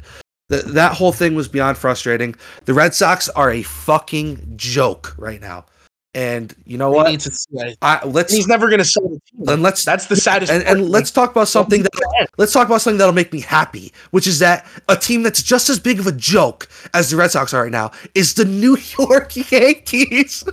That 0.49 0.67
that 0.75 0.95
whole 0.95 1.13
thing 1.13 1.37
was 1.37 1.47
beyond 1.47 1.79
frustrating. 1.79 2.35
The 2.65 2.75
Red 2.75 2.93
Sox 2.93 3.29
are 3.29 3.53
a 3.53 3.63
fucking 3.63 4.55
joke 4.57 5.15
right 5.17 5.41
now, 5.41 5.67
and 6.15 6.55
you 6.65 6.79
know 6.79 6.91
He 6.91 6.97
what? 6.97 7.21
to. 7.21 7.77
I, 7.83 8.05
let's 8.07 8.33
He's 8.33 8.49
never 8.49 8.69
going 8.69 8.79
to 8.79 8.85
sell 8.85 9.05
the 9.09 9.21
team. 9.31 9.45
then 9.45 9.63
let's 9.63 9.85
That's 9.85 10.07
the 10.07 10.17
saddest. 10.17 10.51
and, 10.51 10.63
and 10.65 10.89
let's 10.91 11.11
talk 11.11 11.31
about 11.31 11.49
something 11.49 11.83
that 11.83 12.29
let's 12.39 12.53
talk 12.53 12.67
about 12.67 12.81
something 12.81 12.99
that'll 12.99 13.15
make 13.15 13.33
me 13.33 13.41
happy, 13.41 13.93
which 14.11 14.27
is 14.27 14.39
that 14.41 14.67
a 14.89 14.97
team 14.97 15.23
that's 15.23 15.43
just 15.43 15.69
as 15.69 15.79
big 15.79 15.99
of 16.01 16.07
a 16.07 16.13
joke 16.13 16.69
as 16.95 17.11
the 17.11 17.17
Red 17.17 17.31
Sox 17.31 17.53
are 17.55 17.63
right 17.65 17.73
now 17.73 17.91
is 18.15 18.35
the 18.35 18.45
New 18.45 18.77
York 18.99 19.37
Yankees. 19.51 20.45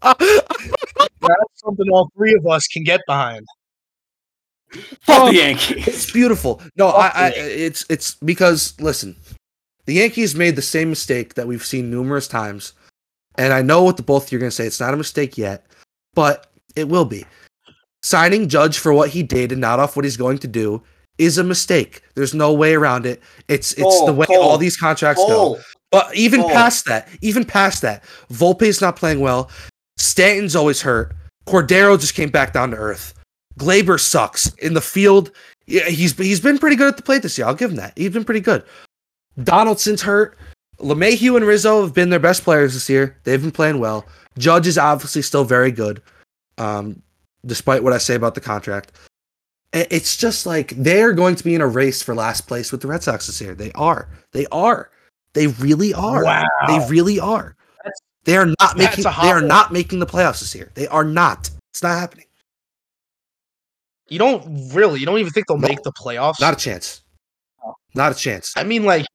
That's 0.00 1.60
something 1.62 1.86
all 1.92 2.10
three 2.16 2.34
of 2.34 2.46
us 2.46 2.66
can 2.66 2.84
get 2.84 3.00
behind. 3.06 3.46
Fuck 5.02 5.24
the 5.24 5.28
um, 5.28 5.34
Yankees. 5.34 5.86
it's 5.86 6.10
beautiful. 6.12 6.60
No, 6.76 6.88
I, 6.88 7.08
I. 7.14 7.32
It's 7.36 7.84
it's 7.90 8.14
because 8.16 8.74
listen, 8.80 9.16
the 9.86 9.94
Yankees 9.94 10.34
made 10.34 10.56
the 10.56 10.62
same 10.62 10.88
mistake 10.90 11.34
that 11.34 11.46
we've 11.46 11.64
seen 11.64 11.90
numerous 11.90 12.26
times, 12.26 12.72
and 13.36 13.52
I 13.52 13.62
know 13.62 13.82
what 13.82 13.96
the 13.96 14.02
both 14.02 14.26
of 14.26 14.32
you 14.32 14.38
are 14.38 14.40
going 14.40 14.50
to 14.50 14.56
say. 14.56 14.66
It's 14.66 14.80
not 14.80 14.94
a 14.94 14.96
mistake 14.96 15.38
yet, 15.38 15.66
but 16.14 16.50
it 16.76 16.88
will 16.88 17.04
be. 17.04 17.24
Signing 18.02 18.48
Judge 18.48 18.78
for 18.78 18.92
what 18.92 19.10
he 19.10 19.22
did 19.22 19.52
and 19.52 19.60
not 19.60 19.78
off 19.78 19.96
what 19.96 20.04
he's 20.04 20.16
going 20.16 20.38
to 20.38 20.48
do 20.48 20.82
is 21.18 21.38
a 21.38 21.44
mistake. 21.44 22.02
There's 22.14 22.34
no 22.34 22.52
way 22.52 22.74
around 22.74 23.06
it. 23.06 23.22
It's 23.48 23.72
it's 23.72 23.82
Cole, 23.82 24.06
the 24.06 24.12
way 24.12 24.26
Cole, 24.26 24.42
all 24.42 24.58
these 24.58 24.76
contracts 24.76 25.22
go. 25.26 25.58
But 25.90 26.14
even 26.14 26.42
past 26.44 26.86
that, 26.86 27.08
even 27.20 27.44
past 27.44 27.82
that, 27.82 28.02
Volpe's 28.32 28.80
not 28.80 28.96
playing 28.96 29.20
well. 29.20 29.50
Stanton's 29.98 30.56
always 30.56 30.80
hurt. 30.80 31.14
Cordero 31.46 32.00
just 32.00 32.14
came 32.14 32.30
back 32.30 32.52
down 32.52 32.70
to 32.70 32.76
earth. 32.76 33.14
Gleyber 33.58 34.00
sucks 34.00 34.52
in 34.54 34.74
the 34.74 34.80
field. 34.80 35.30
Yeah, 35.66 35.88
he's 35.88 36.16
he's 36.16 36.40
been 36.40 36.58
pretty 36.58 36.76
good 36.76 36.88
at 36.88 36.96
the 36.96 37.02
plate 37.02 37.22
this 37.22 37.36
year. 37.36 37.46
I'll 37.46 37.54
give 37.54 37.70
him 37.70 37.76
that. 37.76 37.92
He's 37.96 38.12
been 38.12 38.24
pretty 38.24 38.40
good. 38.40 38.64
Donaldson's 39.42 40.02
hurt. 40.02 40.36
LeMahieu 40.82 41.36
and 41.36 41.44
Rizzo 41.46 41.82
have 41.82 41.94
been 41.94 42.10
their 42.10 42.18
best 42.20 42.42
players 42.44 42.74
this 42.74 42.88
year. 42.88 43.16
They've 43.24 43.40
been 43.40 43.52
playing 43.52 43.78
well. 43.78 44.04
Judge 44.38 44.66
is 44.66 44.78
obviously 44.78 45.22
still 45.22 45.44
very 45.44 45.70
good, 45.70 46.02
um, 46.58 47.02
despite 47.46 47.82
what 47.82 47.92
I 47.92 47.98
say 47.98 48.14
about 48.14 48.34
the 48.34 48.40
contract. 48.40 48.92
It's 49.72 50.16
just 50.16 50.44
like 50.44 50.70
they're 50.76 51.12
going 51.14 51.34
to 51.36 51.44
be 51.44 51.54
in 51.54 51.60
a 51.62 51.66
race 51.66 52.02
for 52.02 52.14
last 52.14 52.42
place 52.46 52.72
with 52.72 52.82
the 52.82 52.88
Red 52.88 53.02
Sox 53.02 53.26
this 53.26 53.40
year. 53.40 53.54
They 53.54 53.72
are. 53.72 54.08
They 54.32 54.46
are. 54.52 54.90
They 55.32 55.46
really 55.46 55.94
are. 55.94 56.22
Wow. 56.24 56.44
They 56.68 56.78
really 56.90 57.18
are. 57.18 57.56
That's- 57.78 58.00
They 58.24 58.36
are 58.36 58.46
not 58.60 58.76
making. 58.76 59.04
They 59.04 59.10
are 59.10 59.36
one. 59.36 59.48
not 59.48 59.72
making 59.72 59.98
the 60.00 60.06
playoffs 60.06 60.40
this 60.40 60.54
year. 60.54 60.70
They 60.74 60.86
are 60.88 61.04
not. 61.04 61.48
It's 61.70 61.82
not 61.82 61.98
happening. 61.98 62.26
You 64.08 64.18
don't 64.18 64.70
really. 64.74 65.00
You 65.00 65.06
don't 65.06 65.18
even 65.18 65.32
think 65.32 65.46
they'll 65.46 65.56
No. 65.56 65.68
make 65.68 65.82
the 65.82 65.92
playoffs. 65.92 66.38
Not 66.40 66.52
a 66.52 66.56
chance. 66.56 67.00
Oh. 67.64 67.74
Not 67.94 68.12
a 68.12 68.14
chance. 68.14 68.52
I 68.56 68.64
mean, 68.64 68.84
like 68.84 69.06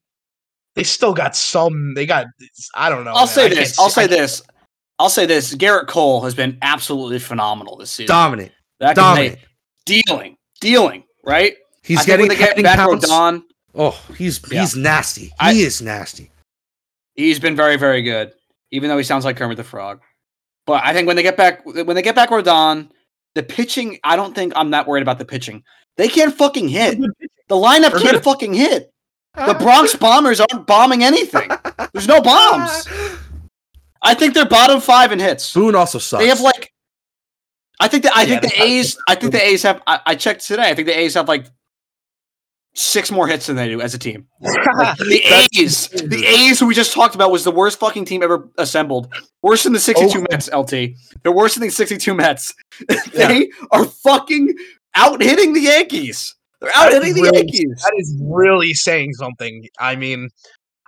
they 0.77 0.83
still 0.83 1.13
got 1.13 1.35
some. 1.35 1.93
They 1.93 2.05
got. 2.05 2.27
I 2.75 2.89
don't 2.89 3.03
know. 3.03 3.11
I'll 3.11 3.25
man. 3.25 3.27
say 3.27 3.45
I 3.47 3.49
this. 3.49 3.77
I'll 3.79 3.89
see- 3.89 4.01
I 4.01 4.03
say 4.05 4.07
can't- 4.09 4.21
this. 4.21 4.41
I'll 4.99 5.09
say 5.09 5.25
this. 5.25 5.53
Gerrit 5.55 5.87
Cole 5.87 6.21
has 6.21 6.33
been 6.33 6.57
absolutely 6.61 7.19
phenomenal 7.19 7.75
this 7.77 7.91
season. 7.91 8.15
Dominant. 8.15 8.51
That 8.79 8.95
can 8.95 9.03
Dominant. 9.03 9.35
make- 9.35 9.45
dealing, 10.05 10.37
dealing. 10.61 11.03
Right. 11.25 11.55
He's 11.83 11.97
I 11.97 12.01
think 12.01 12.07
getting 12.07 12.21
when 12.23 12.29
they 12.29 12.35
get 12.37 12.49
hitting 12.49 12.63
back 12.63 12.77
counts. 12.77 13.05
Rodon, 13.09 13.41
Oh, 13.75 13.99
he's 14.17 14.39
Yeah. 14.51 14.61
he's 14.61 14.75
nasty. 14.75 15.25
He 15.25 15.31
I- 15.39 15.51
is 15.51 15.81
nasty. 15.81 16.31
he's 17.15 17.39
been 17.39 17.55
very, 17.55 17.75
very 17.77 18.01
good. 18.01 18.31
Even 18.71 18.89
though 18.89 18.97
he 18.97 19.03
sounds 19.03 19.23
like 19.25 19.37
Kermit 19.37 19.57
the 19.57 19.63
Frog. 19.63 20.01
But 20.65 20.83
I 20.83 20.93
think 20.93 21.07
when 21.07 21.15
they 21.15 21.23
get 21.23 21.37
back, 21.37 21.65
when 21.65 21.95
they 21.95 22.01
get 22.01 22.15
back 22.15 22.29
Rodon, 22.29 22.89
the 23.35 23.43
pitching. 23.43 23.99
I 24.03 24.15
don't 24.15 24.33
think 24.35 24.51
I'm 24.55 24.71
that 24.71 24.87
worried 24.87 25.03
about 25.03 25.19
the 25.19 25.25
pitching. 25.25 25.63
They 25.95 26.07
can't 26.09 26.35
fucking 26.35 26.67
hit. 26.69 26.99
The 26.99 27.55
lineup 27.55 27.91
They're 27.91 27.99
can't 28.01 28.11
good. 28.13 28.23
fucking 28.23 28.53
hit. 28.53 28.91
The 29.37 29.55
Bronx 29.59 29.95
Bombers 29.95 30.39
aren't 30.39 30.65
bombing 30.65 31.03
anything. 31.03 31.49
There's 31.93 32.07
no 32.07 32.21
bombs. 32.21 32.87
I 34.01 34.13
think 34.13 34.33
they're 34.33 34.45
bottom 34.45 34.81
five 34.81 35.11
in 35.11 35.19
hits. 35.19 35.53
Boone 35.53 35.75
also 35.75 35.99
sucks. 35.99 36.23
They 36.23 36.29
have 36.29 36.41
like, 36.41 36.71
I 37.79 37.87
think 37.87 38.03
that 38.03 38.15
I 38.15 38.23
Yeah, 38.23 38.39
think 38.39 38.41
the 38.53 38.57
they're 38.57 38.67
A's. 38.67 38.97
I 39.07 39.15
think 39.15 39.31
the 39.31 39.43
A's 39.43 39.63
have. 39.63 39.81
I, 39.85 39.99
I 40.07 40.15
checked 40.15 40.45
today. 40.47 40.69
I 40.69 40.73
think 40.73 40.87
the 40.87 40.97
A's 40.97 41.13
have 41.13 41.27
like 41.27 41.45
six 42.73 43.09
more 43.11 43.27
hits 43.27 43.47
than 43.47 43.55
they 43.55 43.67
do 43.67 43.81
as 43.81 43.93
a 43.93 43.99
team. 43.99 44.27
Like, 44.41 44.97
the 44.99 45.21
A's, 45.25 45.89
insane. 45.91 46.09
the 46.09 46.25
A's, 46.25 46.59
who 46.59 46.67
we 46.67 46.75
just 46.75 46.93
talked 46.93 47.15
about, 47.15 47.31
was 47.31 47.43
the 47.43 47.51
worst 47.51 47.79
fucking 47.79 48.05
team 48.05 48.21
ever 48.23 48.49
assembled. 48.57 49.11
Worse 49.41 49.63
than 49.63 49.73
the 49.73 49.79
62 49.79 50.07
Oakland. 50.07 50.27
Mets, 50.31 50.49
LT. 50.53 50.91
They're 51.23 51.31
worse 51.31 51.55
than 51.55 51.63
the 51.63 51.71
62 51.71 52.13
Mets. 52.13 52.53
they 53.13 53.49
are 53.71 53.85
fucking 53.85 54.53
out 54.95 55.21
hitting 55.21 55.53
the 55.53 55.61
Yankees. 55.61 56.35
They're 56.61 56.71
out 56.75 56.91
hitting 56.91 57.13
the 57.13 57.21
really- 57.23 57.37
Yankees. 57.37 57.81
that 57.83 57.93
is 57.97 58.15
really 58.21 58.73
saying 58.73 59.13
something. 59.13 59.67
I 59.79 59.95
mean, 59.95 60.29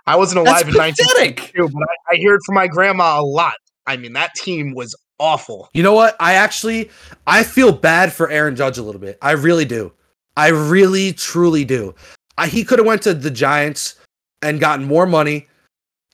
I 0.06 0.16
wasn't 0.16 0.44
That's 0.44 0.62
alive 0.62 0.68
in 0.74 0.78
19 0.78 1.06
pathetic. 1.06 1.52
but 1.54 1.82
I, 2.10 2.14
I 2.14 2.16
hear 2.16 2.34
it 2.34 2.40
from 2.44 2.54
my 2.56 2.66
grandma 2.66 3.20
a 3.20 3.22
lot. 3.22 3.54
I 3.86 3.96
mean, 3.96 4.12
that 4.14 4.34
team 4.34 4.74
was 4.74 4.94
awful. 5.18 5.68
You 5.74 5.82
know 5.82 5.92
what? 5.92 6.16
I 6.18 6.34
actually 6.34 6.90
I 7.26 7.44
feel 7.44 7.72
bad 7.72 8.12
for 8.12 8.28
Aaron 8.30 8.56
Judge 8.56 8.78
a 8.78 8.82
little 8.82 9.00
bit. 9.00 9.18
I 9.22 9.32
really 9.32 9.64
do. 9.64 9.92
I 10.36 10.48
really 10.48 11.12
truly 11.12 11.64
do. 11.64 11.94
I, 12.38 12.46
he 12.46 12.64
could 12.64 12.78
have 12.78 12.86
went 12.86 13.02
to 13.02 13.14
the 13.14 13.30
Giants 13.30 13.96
and 14.42 14.58
gotten 14.58 14.86
more 14.86 15.06
money 15.06 15.46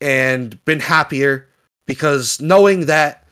and 0.01 0.63
been 0.65 0.81
happier 0.81 1.49
because 1.87 2.41
knowing 2.41 2.87
that 2.87 3.25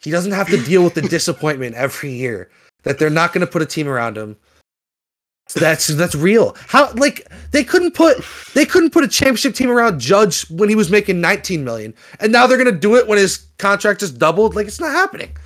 he 0.00 0.10
doesn't 0.10 0.32
have 0.32 0.48
to 0.48 0.62
deal 0.64 0.84
with 0.84 0.94
the 0.94 1.02
disappointment 1.08 1.74
every 1.74 2.12
year 2.12 2.50
that 2.82 2.98
they're 2.98 3.10
not 3.10 3.32
going 3.32 3.44
to 3.44 3.50
put 3.50 3.62
a 3.62 3.66
team 3.66 3.88
around 3.88 4.16
him. 4.16 4.36
That's 5.54 5.86
that's 5.88 6.14
real. 6.14 6.56
How 6.66 6.92
like 6.94 7.28
they 7.52 7.62
couldn't 7.64 7.92
put 7.94 8.24
they 8.54 8.64
couldn't 8.64 8.90
put 8.90 9.04
a 9.04 9.08
championship 9.08 9.54
team 9.54 9.70
around 9.70 10.00
Judge 10.00 10.48
when 10.50 10.68
he 10.68 10.74
was 10.74 10.90
making 10.90 11.20
19 11.20 11.64
million, 11.64 11.94
and 12.20 12.32
now 12.32 12.46
they're 12.46 12.58
gonna 12.58 12.72
do 12.72 12.96
it 12.96 13.06
when 13.06 13.18
his 13.18 13.46
contract 13.58 14.00
just 14.00 14.18
doubled. 14.18 14.54
Like 14.56 14.66
it's 14.66 14.80
not 14.80 14.90
happening. 14.92 15.36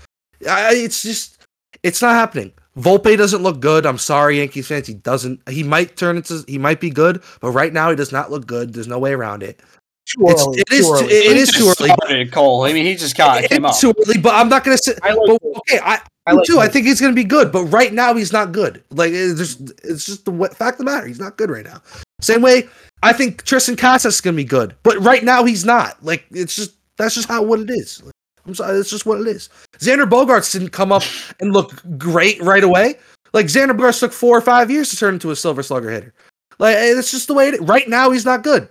I, 0.48 0.74
it's 0.74 1.02
just 1.02 1.46
it's 1.82 2.00
not 2.00 2.14
happening. 2.14 2.52
Volpe 2.78 3.16
doesn't 3.16 3.42
look 3.42 3.60
good. 3.60 3.84
I'm 3.84 3.98
sorry, 3.98 4.38
Yankees 4.38 4.68
fans. 4.68 4.86
He 4.86 4.94
doesn't. 4.94 5.46
He 5.48 5.62
might 5.62 5.96
turn 5.96 6.16
into. 6.16 6.44
He 6.48 6.56
might 6.56 6.80
be 6.80 6.90
good, 6.90 7.22
but 7.40 7.50
right 7.50 7.72
now 7.72 7.90
he 7.90 7.96
does 7.96 8.12
not 8.12 8.30
look 8.30 8.46
good. 8.46 8.72
There's 8.72 8.88
no 8.88 8.98
way 8.98 9.12
around 9.12 9.42
it. 9.42 9.60
Too 10.06 10.24
It's, 10.26 10.42
early, 10.42 10.58
it 10.60 10.66
too 10.68 10.74
is 10.74 10.86
too, 10.86 10.92
early. 10.94 11.12
it 11.12 11.32
He 11.34 11.38
is 11.40 11.48
just 11.50 11.58
too 11.58 11.64
early. 11.84 11.90
started, 11.94 12.32
Cole. 12.32 12.64
I 12.64 12.72
mean, 12.72 12.84
he 12.84 12.96
just 12.96 13.16
got 13.16 13.44
came 13.44 13.64
up. 13.64 13.70
It's 13.70 13.80
too 13.80 13.94
early, 14.06 14.18
but 14.18 14.34
I'm 14.34 14.48
not 14.48 14.64
gonna 14.64 14.78
say. 14.78 14.94
I 15.02 15.12
like 15.12 15.40
but, 15.42 15.56
okay, 15.58 15.78
I, 15.82 16.00
I 16.26 16.32
like 16.32 16.46
too. 16.46 16.58
I 16.58 16.68
think 16.68 16.86
he's 16.86 17.00
gonna 17.00 17.12
be 17.14 17.24
good, 17.24 17.52
but 17.52 17.64
right 17.66 17.92
now 17.92 18.14
he's 18.14 18.32
not 18.32 18.50
good. 18.52 18.82
Like 18.90 19.12
it's 19.12 19.38
just, 19.38 19.70
it's 19.84 20.04
just 20.06 20.24
the 20.24 20.32
fact 20.54 20.74
of 20.74 20.78
the 20.78 20.84
matter. 20.84 21.06
He's 21.06 21.20
not 21.20 21.36
good 21.36 21.50
right 21.50 21.64
now. 21.64 21.80
Same 22.20 22.42
way, 22.42 22.68
I 23.02 23.12
think 23.12 23.44
Triston 23.44 23.78
Casas 23.78 24.16
is 24.16 24.20
gonna 24.20 24.36
be 24.36 24.44
good, 24.44 24.74
but 24.82 24.98
right 24.98 25.22
now 25.22 25.44
he's 25.44 25.64
not. 25.64 26.02
Like 26.04 26.24
it's 26.30 26.56
just 26.56 26.72
that's 26.96 27.14
just 27.14 27.28
how 27.28 27.42
what 27.42 27.60
it 27.60 27.70
is. 27.70 28.02
I'm 28.46 28.54
sorry, 28.54 28.76
that's 28.76 28.90
just 28.90 29.06
what 29.06 29.20
it 29.20 29.26
is. 29.28 29.48
Xander 29.78 30.08
Bogaerts 30.08 30.52
didn't 30.52 30.70
come 30.70 30.92
up 30.92 31.02
and 31.40 31.52
look 31.52 31.82
great 31.98 32.40
right 32.42 32.64
away. 32.64 32.94
Like 33.32 33.46
Xander 33.46 33.76
Bogaerts 33.78 34.00
took 34.00 34.12
four 34.12 34.36
or 34.36 34.40
five 34.40 34.70
years 34.70 34.90
to 34.90 34.96
turn 34.96 35.14
into 35.14 35.30
a 35.30 35.36
silver 35.36 35.62
slugger 35.62 35.90
hitter. 35.90 36.14
Like 36.58 36.74
eh, 36.76 36.98
it's 36.98 37.10
just 37.10 37.28
the 37.28 37.34
way 37.34 37.48
it 37.48 37.54
is. 37.54 37.60
Right 37.60 37.88
now 37.88 38.10
he's 38.10 38.24
not 38.24 38.42
good. 38.42 38.68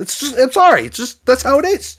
It's 0.00 0.18
just 0.18 0.38
I'm 0.38 0.52
sorry. 0.52 0.86
It's 0.86 0.96
just 0.96 1.24
that's 1.26 1.42
how 1.42 1.58
it 1.58 1.64
is. 1.66 1.98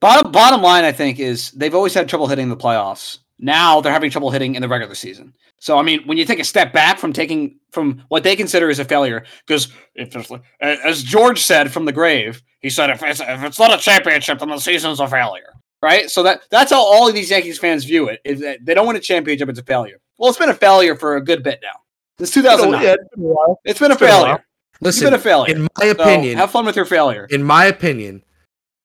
Bottom 0.00 0.32
bottom 0.32 0.62
line, 0.62 0.84
I 0.84 0.92
think, 0.92 1.20
is 1.20 1.52
they've 1.52 1.74
always 1.74 1.94
had 1.94 2.08
trouble 2.08 2.26
hitting 2.26 2.48
the 2.48 2.56
playoffs. 2.56 3.18
Now 3.38 3.80
they're 3.80 3.92
having 3.92 4.10
trouble 4.10 4.30
hitting 4.30 4.54
in 4.54 4.62
the 4.62 4.68
regular 4.68 4.94
season. 4.94 5.34
So 5.58 5.78
I 5.78 5.82
mean, 5.82 6.02
when 6.06 6.18
you 6.18 6.24
take 6.24 6.40
a 6.40 6.44
step 6.44 6.72
back 6.72 6.98
from 6.98 7.12
taking 7.12 7.58
from 7.70 8.02
what 8.08 8.24
they 8.24 8.34
consider 8.34 8.68
as 8.68 8.78
a 8.78 8.84
failure, 8.84 9.24
because 9.46 9.68
if 9.94 10.16
it's, 10.16 10.32
as 10.60 11.02
George 11.02 11.40
said 11.40 11.70
from 11.70 11.84
the 11.84 11.92
grave, 11.92 12.42
he 12.60 12.70
said, 12.70 12.90
if 12.90 13.02
it's, 13.02 13.20
if 13.20 13.42
it's 13.44 13.58
not 13.58 13.72
a 13.72 13.78
championship, 13.80 14.38
then 14.38 14.48
the 14.48 14.58
season's 14.58 15.00
a 15.00 15.06
failure. 15.06 15.52
Right. 15.82 16.10
So 16.10 16.22
that 16.22 16.42
that's 16.50 16.72
how 16.72 16.82
all 16.82 17.08
of 17.08 17.14
these 17.14 17.30
Yankees 17.30 17.58
fans 17.58 17.84
view 17.84 18.08
it. 18.08 18.20
Is 18.24 18.40
that 18.40 18.64
they 18.64 18.74
don't 18.74 18.86
win 18.86 18.96
a 18.96 19.00
championship, 19.00 19.48
it's 19.48 19.58
a 19.58 19.64
failure. 19.64 19.98
Well, 20.18 20.30
it's 20.30 20.38
been 20.38 20.48
a 20.48 20.54
failure 20.54 20.96
for 20.96 21.16
a 21.16 21.24
good 21.24 21.42
bit 21.42 21.60
now. 21.62 21.78
Since 22.18 22.32
2009, 22.34 22.84
it's 22.84 23.14
been 23.14 23.24
a 23.24 23.28
while. 23.28 23.60
it's 23.64 23.78
been 23.78 23.90
a 23.90 23.96
been 23.96 24.08
a 24.08 24.10
failure. 24.10 24.44
Listen, 24.80 25.02
You've 25.02 25.10
been 25.12 25.20
a 25.20 25.22
failure. 25.22 25.54
in 25.54 25.62
my 25.62 25.68
So 25.82 25.90
opinion, 25.90 26.38
have 26.38 26.50
fun 26.50 26.64
with 26.66 26.76
your 26.76 26.84
failure. 26.84 27.26
in 27.30 27.42
my 27.42 27.66
opinion, 27.66 28.22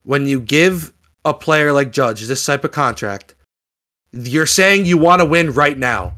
when 0.04 0.28
you 0.28 0.40
give 0.40 0.94
a 1.26 1.34
player 1.34 1.72
like 1.74 1.92
Judge 1.92 2.22
this 2.28 2.46
type 2.46 2.64
of 2.64 2.72
contract, 2.72 3.36
you're 4.12 4.46
saying 4.46 4.86
you 4.86 4.98
want 4.98 5.22
to 5.22 5.26
win 5.26 5.52
right 5.52 5.78
now. 5.78 6.16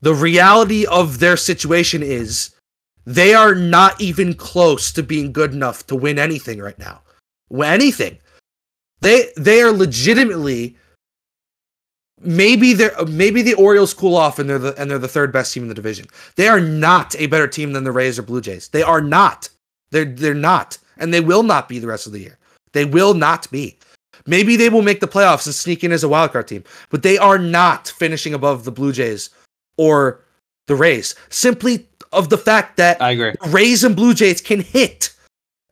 The 0.00 0.14
reality 0.14 0.86
of 0.86 1.18
their 1.18 1.36
situation 1.36 2.02
is 2.02 2.50
they 3.04 3.34
are 3.34 3.54
not 3.54 4.00
even 4.00 4.34
close 4.34 4.92
to 4.92 5.02
being 5.02 5.32
good 5.32 5.52
enough 5.52 5.86
to 5.88 5.96
win 5.96 6.18
anything 6.18 6.58
right 6.60 6.78
now. 6.78 7.02
Anything. 7.62 8.18
They 9.00 9.30
they 9.36 9.60
are 9.62 9.72
legitimately 9.72 10.76
maybe 12.20 12.72
they're 12.72 12.94
maybe 13.06 13.42
the 13.42 13.54
Orioles 13.54 13.94
cool 13.94 14.16
off 14.16 14.38
and 14.38 14.48
they're 14.48 14.58
the 14.58 14.74
and 14.80 14.90
they're 14.90 14.98
the 14.98 15.08
third 15.08 15.32
best 15.32 15.52
team 15.52 15.64
in 15.64 15.68
the 15.68 15.74
division. 15.74 16.06
They 16.36 16.48
are 16.48 16.60
not 16.60 17.14
a 17.16 17.26
better 17.26 17.48
team 17.48 17.72
than 17.72 17.84
the 17.84 17.92
Rays 17.92 18.18
or 18.18 18.22
Blue 18.22 18.40
Jays. 18.40 18.68
They 18.68 18.82
are 18.82 19.00
not. 19.00 19.48
They're 19.90 20.04
they're 20.04 20.34
not, 20.34 20.78
and 20.96 21.12
they 21.12 21.20
will 21.20 21.42
not 21.42 21.68
be 21.68 21.78
the 21.78 21.86
rest 21.86 22.06
of 22.06 22.12
the 22.12 22.20
year. 22.20 22.38
They 22.72 22.84
will 22.84 23.14
not 23.14 23.50
be. 23.50 23.78
Maybe 24.26 24.56
they 24.56 24.68
will 24.68 24.82
make 24.82 25.00
the 25.00 25.08
playoffs 25.08 25.46
and 25.46 25.54
sneak 25.54 25.82
in 25.82 25.92
as 25.92 26.04
a 26.04 26.08
wild 26.08 26.32
card 26.32 26.48
team, 26.48 26.64
but 26.90 27.02
they 27.02 27.16
are 27.16 27.38
not 27.38 27.88
finishing 27.88 28.34
above 28.34 28.64
the 28.64 28.72
Blue 28.72 28.92
Jays 28.92 29.30
or 29.78 30.20
the 30.66 30.74
Rays. 30.74 31.14
Simply 31.30 31.86
of 32.12 32.28
the 32.28 32.38
fact 32.38 32.76
that 32.76 33.00
I 33.00 33.12
agree. 33.12 33.34
Rays 33.48 33.84
and 33.84 33.96
Blue 33.96 34.12
Jays 34.12 34.40
can 34.40 34.60
hit, 34.60 35.14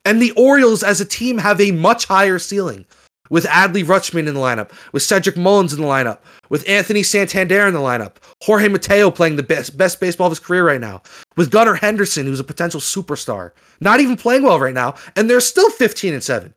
and 0.04 0.22
the 0.22 0.32
Orioles 0.32 0.82
as 0.82 1.00
a 1.00 1.04
team 1.04 1.38
have 1.38 1.60
a 1.60 1.72
much 1.72 2.06
higher 2.06 2.38
ceiling. 2.38 2.86
With 3.30 3.44
Adley 3.46 3.84
Rutschman 3.84 4.26
in 4.28 4.34
the 4.34 4.40
lineup, 4.40 4.70
with 4.92 5.02
Cedric 5.02 5.36
Mullins 5.36 5.72
in 5.72 5.80
the 5.80 5.86
lineup, 5.86 6.18
with 6.48 6.68
Anthony 6.68 7.02
Santander 7.02 7.66
in 7.66 7.74
the 7.74 7.80
lineup, 7.80 8.16
Jorge 8.42 8.68
Mateo 8.68 9.10
playing 9.10 9.36
the 9.36 9.42
best 9.42 9.76
best 9.76 10.00
baseball 10.00 10.28
of 10.28 10.32
his 10.32 10.40
career 10.40 10.66
right 10.66 10.80
now, 10.80 11.02
with 11.36 11.50
Gunnar 11.50 11.74
Henderson, 11.74 12.26
who's 12.26 12.40
a 12.40 12.44
potential 12.44 12.80
superstar, 12.80 13.52
not 13.80 14.00
even 14.00 14.16
playing 14.16 14.42
well 14.42 14.60
right 14.60 14.74
now, 14.74 14.94
and 15.16 15.28
they're 15.28 15.40
still 15.40 15.70
15 15.70 16.14
and 16.14 16.22
7. 16.22 16.54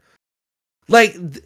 Like 0.88 1.14
th- 1.14 1.44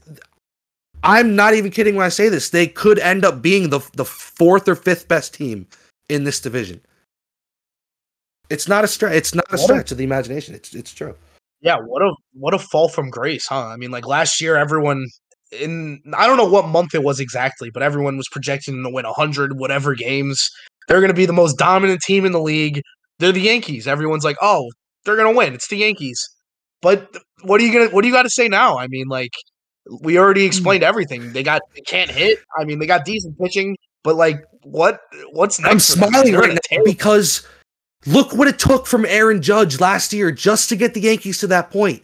I'm 1.03 1.35
not 1.35 1.53
even 1.53 1.71
kidding 1.71 1.95
when 1.95 2.05
I 2.05 2.09
say 2.09 2.29
this. 2.29 2.49
They 2.49 2.67
could 2.67 2.97
end 2.99 3.25
up 3.25 3.41
being 3.41 3.69
the 3.69 3.79
the 3.93 4.05
fourth 4.05 4.67
or 4.67 4.75
fifth 4.75 5.07
best 5.07 5.33
team 5.33 5.67
in 6.09 6.23
this 6.23 6.39
division. 6.39 6.81
It's 8.49 8.67
not 8.67 8.83
a 8.83 8.87
stretch. 8.87 9.13
It's 9.13 9.35
not 9.35 9.45
a 9.51 9.55
a- 9.55 9.57
stretch 9.57 9.91
of 9.91 9.97
the 9.97 10.03
imagination. 10.03 10.55
It's 10.55 10.73
it's 10.73 10.93
true. 10.93 11.15
Yeah, 11.63 11.77
what 11.77 12.01
a 12.01 12.13
what 12.33 12.53
a 12.53 12.59
fall 12.59 12.89
from 12.89 13.09
grace, 13.09 13.47
huh? 13.47 13.67
I 13.67 13.77
mean, 13.77 13.89
like 13.89 14.05
last 14.05 14.41
year, 14.41 14.57
everyone 14.57 15.07
in 15.51 16.01
I 16.13 16.27
don't 16.27 16.37
know 16.37 16.45
what 16.49 16.67
month 16.67 16.93
it 16.93 17.03
was 17.03 17.21
exactly, 17.21 17.69
but 17.73 17.81
everyone 17.81 18.17
was 18.17 18.27
projecting 18.31 18.75
them 18.75 18.83
to 18.83 18.93
win 18.93 19.05
hundred 19.07 19.57
whatever 19.57 19.95
games. 19.95 20.49
They're 20.87 20.99
going 20.99 21.09
to 21.09 21.15
be 21.15 21.25
the 21.25 21.33
most 21.33 21.57
dominant 21.57 22.01
team 22.01 22.25
in 22.25 22.33
the 22.33 22.41
league. 22.41 22.81
They're 23.19 23.31
the 23.31 23.39
Yankees. 23.39 23.87
Everyone's 23.87 24.25
like, 24.25 24.35
oh, 24.41 24.69
they're 25.05 25.15
going 25.15 25.31
to 25.31 25.37
win. 25.37 25.53
It's 25.53 25.69
the 25.69 25.77
Yankees. 25.77 26.21
But 26.81 27.15
what 27.43 27.61
are 27.61 27.63
you 27.63 27.71
gonna? 27.71 27.89
What 27.89 28.01
do 28.01 28.09
you 28.09 28.13
got 28.13 28.23
to 28.23 28.29
say 28.29 28.49
now? 28.49 28.77
I 28.77 28.87
mean, 28.87 29.07
like 29.07 29.31
we 30.01 30.17
already 30.19 30.41
hmm. 30.41 30.47
explained 30.47 30.83
everything. 30.83 31.31
They 31.31 31.43
got 31.43 31.61
they 31.73 31.81
can't 31.81 32.11
hit. 32.11 32.39
I 32.57 32.65
mean, 32.65 32.79
they 32.79 32.87
got 32.87 33.05
decent 33.05 33.39
pitching, 33.39 33.77
but 34.03 34.17
like 34.17 34.43
what 34.63 34.99
what's 35.31 35.61
next? 35.61 35.71
I'm 35.71 35.79
smiling 35.79 36.33
right 36.33 36.59
now 36.71 36.77
because 36.83 37.47
look 38.05 38.33
what 38.33 38.47
it 38.47 38.59
took 38.59 38.87
from 38.87 39.05
Aaron 39.05 39.41
Judge 39.41 39.79
last 39.79 40.13
year 40.13 40.31
just 40.31 40.69
to 40.69 40.75
get 40.75 40.93
the 40.93 41.01
Yankees 41.01 41.37
to 41.39 41.47
that 41.47 41.71
point. 41.71 42.01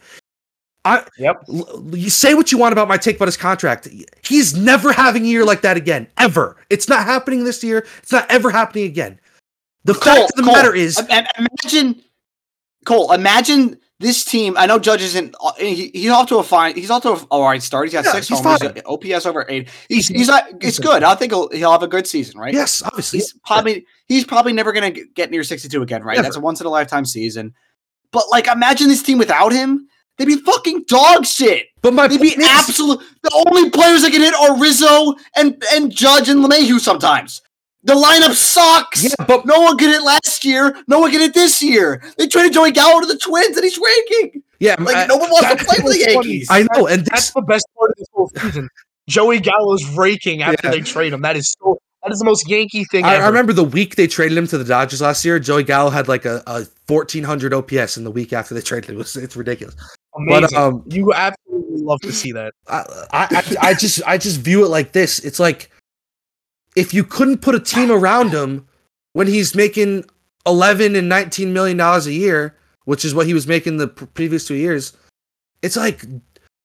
I 0.84 1.04
Yep. 1.18 1.44
l- 1.48 1.90
you 1.92 2.08
say 2.08 2.32
what 2.34 2.50
you 2.50 2.56
want 2.58 2.72
about 2.72 2.88
my 2.88 2.96
take 2.96 3.16
about 3.16 3.28
his 3.28 3.36
contract. 3.36 3.86
He's 4.22 4.56
never 4.56 4.92
having 4.92 5.24
a 5.24 5.28
year 5.28 5.44
like 5.44 5.60
that 5.60 5.76
again, 5.76 6.06
ever. 6.16 6.56
It's 6.70 6.88
not 6.88 7.04
happening 7.04 7.44
this 7.44 7.62
year. 7.62 7.86
It's 8.02 8.12
not 8.12 8.30
ever 8.30 8.50
happening 8.50 8.84
again. 8.84 9.20
The 9.84 9.94
fact 9.94 10.30
of 10.30 10.36
the 10.36 10.42
Cole, 10.42 10.54
matter 10.54 10.74
is, 10.74 10.98
im- 10.98 11.06
im- 11.10 11.46
imagine 11.62 12.02
Cole. 12.86 13.12
Imagine 13.12 13.78
this 14.00 14.24
team. 14.24 14.56
I 14.56 14.66
know 14.66 14.78
Judge 14.78 15.02
isn't. 15.02 15.34
He, 15.58 15.90
he's 15.94 16.10
off 16.10 16.26
to 16.30 16.38
a 16.38 16.42
fine. 16.42 16.74
He's 16.74 16.90
off 16.90 17.02
to 17.02 17.10
a 17.10 17.16
all 17.30 17.44
right 17.44 17.62
start. 17.62 17.86
He's 17.86 17.92
got 17.92 18.04
Yeah, 18.06 18.12
six 18.12 18.26
he's 18.28 18.40
homers. 18.40 18.58
fine. 18.60 18.80
OPS 18.86 19.26
over 19.26 19.46
eight. 19.48 19.68
He's 19.88 20.08
he's 20.08 20.26
not. 20.28 20.44
It's 20.60 20.78
good. 20.80 21.02
I 21.04 21.14
think 21.14 21.30
he'll 21.32 21.48
he'll 21.50 21.70
have 21.70 21.82
a 21.84 21.88
good 21.88 22.06
season, 22.06 22.40
right? 22.40 22.52
yes, 22.52 22.82
obviously, 22.82 23.20
He's 23.20 23.32
probably 23.46 23.86
he's 24.06 24.24
probably 24.24 24.52
never 24.52 24.72
gonna 24.72 24.90
get 24.90 25.30
near 25.30 25.44
sixty 25.44 25.68
two 25.68 25.82
again, 25.82 26.02
right? 26.02 26.16
Never. 26.16 26.24
That's 26.24 26.36
a 26.36 26.40
once 26.40 26.60
in 26.60 26.66
a 26.66 26.70
lifetime 26.70 27.04
season. 27.04 27.54
But 28.10 28.24
like, 28.30 28.48
imagine 28.48 28.88
this 28.88 29.02
team 29.04 29.18
without 29.18 29.52
him. 29.52 29.86
They'd 30.18 30.24
be 30.26 30.36
fucking 30.36 30.84
dog 30.86 31.24
shit. 31.24 31.68
but 31.80 31.94
my 31.94 32.06
They'd 32.08 32.20
be 32.20 32.28
is- 32.30 32.46
absolute. 32.46 33.00
The 33.22 33.44
only 33.46 33.70
players 33.70 34.02
that 34.02 34.10
can 34.12 34.20
hit 34.20 34.34
are 34.34 34.58
Rizzo 34.58 35.14
and 35.36 35.62
and 35.72 35.90
Judge 35.92 36.28
and 36.28 36.44
LeMahieu. 36.44 36.80
Sometimes 36.80 37.40
the 37.82 37.94
lineup 37.94 38.34
sucks. 38.34 39.04
Yeah, 39.04 39.10
but 39.26 39.46
No 39.46 39.60
one 39.60 39.76
get 39.76 39.90
it 39.94 40.02
last 40.02 40.44
year. 40.44 40.76
No 40.86 40.98
one 41.00 41.10
get 41.10 41.20
it 41.22 41.34
this 41.34 41.62
year. 41.62 42.02
They 42.18 42.26
traded 42.26 42.52
Joey 42.52 42.72
Gallo 42.72 43.00
to 43.00 43.06
the 43.06 43.16
Twins, 43.18 43.56
and 43.56 43.64
he's 43.64 43.78
ranking. 43.78 44.42
yeah, 44.58 44.76
Like 44.78 44.96
I, 44.96 45.06
no 45.06 45.16
one 45.16 45.30
wants 45.30 45.48
to 45.48 45.56
play 45.64 45.76
for 45.76 45.82
the 45.82 45.88
what's 45.88 46.04
funny. 46.04 46.12
Yankees. 46.14 46.48
I 46.50 46.66
know, 46.74 46.86
and 46.86 47.04
That's 47.06 47.26
this, 47.26 47.30
the 47.32 47.42
best 47.42 47.66
part 47.78 47.90
of 47.90 47.96
this 47.96 48.06
whole 48.12 48.30
season. 48.36 48.68
Joey 49.08 49.40
Gallo's 49.40 49.84
raking 49.96 50.42
after 50.42 50.68
Yeah. 50.68 50.70
they 50.72 50.80
trade 50.80 51.12
him. 51.12 51.22
That 51.22 51.36
is 51.36 51.54
so. 51.62 51.78
That 52.02 52.12
is 52.12 52.18
the 52.18 52.24
most 52.24 52.48
Yankee 52.48 52.84
thing 52.84 53.04
I, 53.04 53.16
ever. 53.16 53.24
I 53.24 53.26
remember 53.28 53.52
the 53.52 53.62
week 53.64 53.96
they 53.96 54.06
traded 54.06 54.38
him 54.38 54.46
to 54.46 54.56
the 54.56 54.64
Dodgers 54.64 55.02
last 55.02 55.22
year. 55.22 55.38
Joey 55.38 55.64
Gallo 55.64 55.90
had 55.90 56.08
like 56.08 56.24
a, 56.24 56.42
a 56.46 56.64
1400 56.86 57.52
OPS 57.52 57.98
in 57.98 58.04
the 58.04 58.10
week 58.10 58.32
after 58.32 58.54
they 58.54 58.62
traded 58.62 58.88
him. 58.88 58.94
It 58.96 58.98
was, 58.98 59.16
it's 59.16 59.36
ridiculous. 59.36 59.76
Amazing. 60.16 60.48
But 60.50 60.52
um, 60.54 60.82
you 60.88 61.12
absolutely 61.12 61.82
love 61.82 62.00
to 62.00 62.12
see 62.12 62.32
that. 62.32 62.54
I, 62.68 62.78
I, 63.12 63.26
I- 63.30 63.56
I 63.68 63.74
just 63.74 64.00
I 64.06 64.16
just 64.16 64.40
view 64.40 64.64
it 64.64 64.68
like 64.68 64.92
this. 64.92 65.18
It's 65.18 65.38
like 65.38 65.70
if 66.76 66.94
you 66.94 67.04
couldn't 67.04 67.38
put 67.38 67.54
a 67.54 67.60
team 67.60 67.90
around 67.90 68.30
him 68.30 68.66
when 69.12 69.26
he's 69.26 69.54
making 69.54 70.04
eleven 70.46 70.96
and 70.96 71.08
nineteen 71.08 71.52
million 71.52 71.76
dollars 71.76 72.06
a 72.06 72.12
year, 72.12 72.56
which 72.84 73.04
is 73.04 73.14
what 73.14 73.26
he 73.26 73.34
was 73.34 73.46
making 73.46 73.76
the 73.76 73.88
pr- 73.88 74.06
previous 74.06 74.46
two 74.46 74.54
years. 74.54 74.96
It's 75.62 75.76
like 75.76 76.04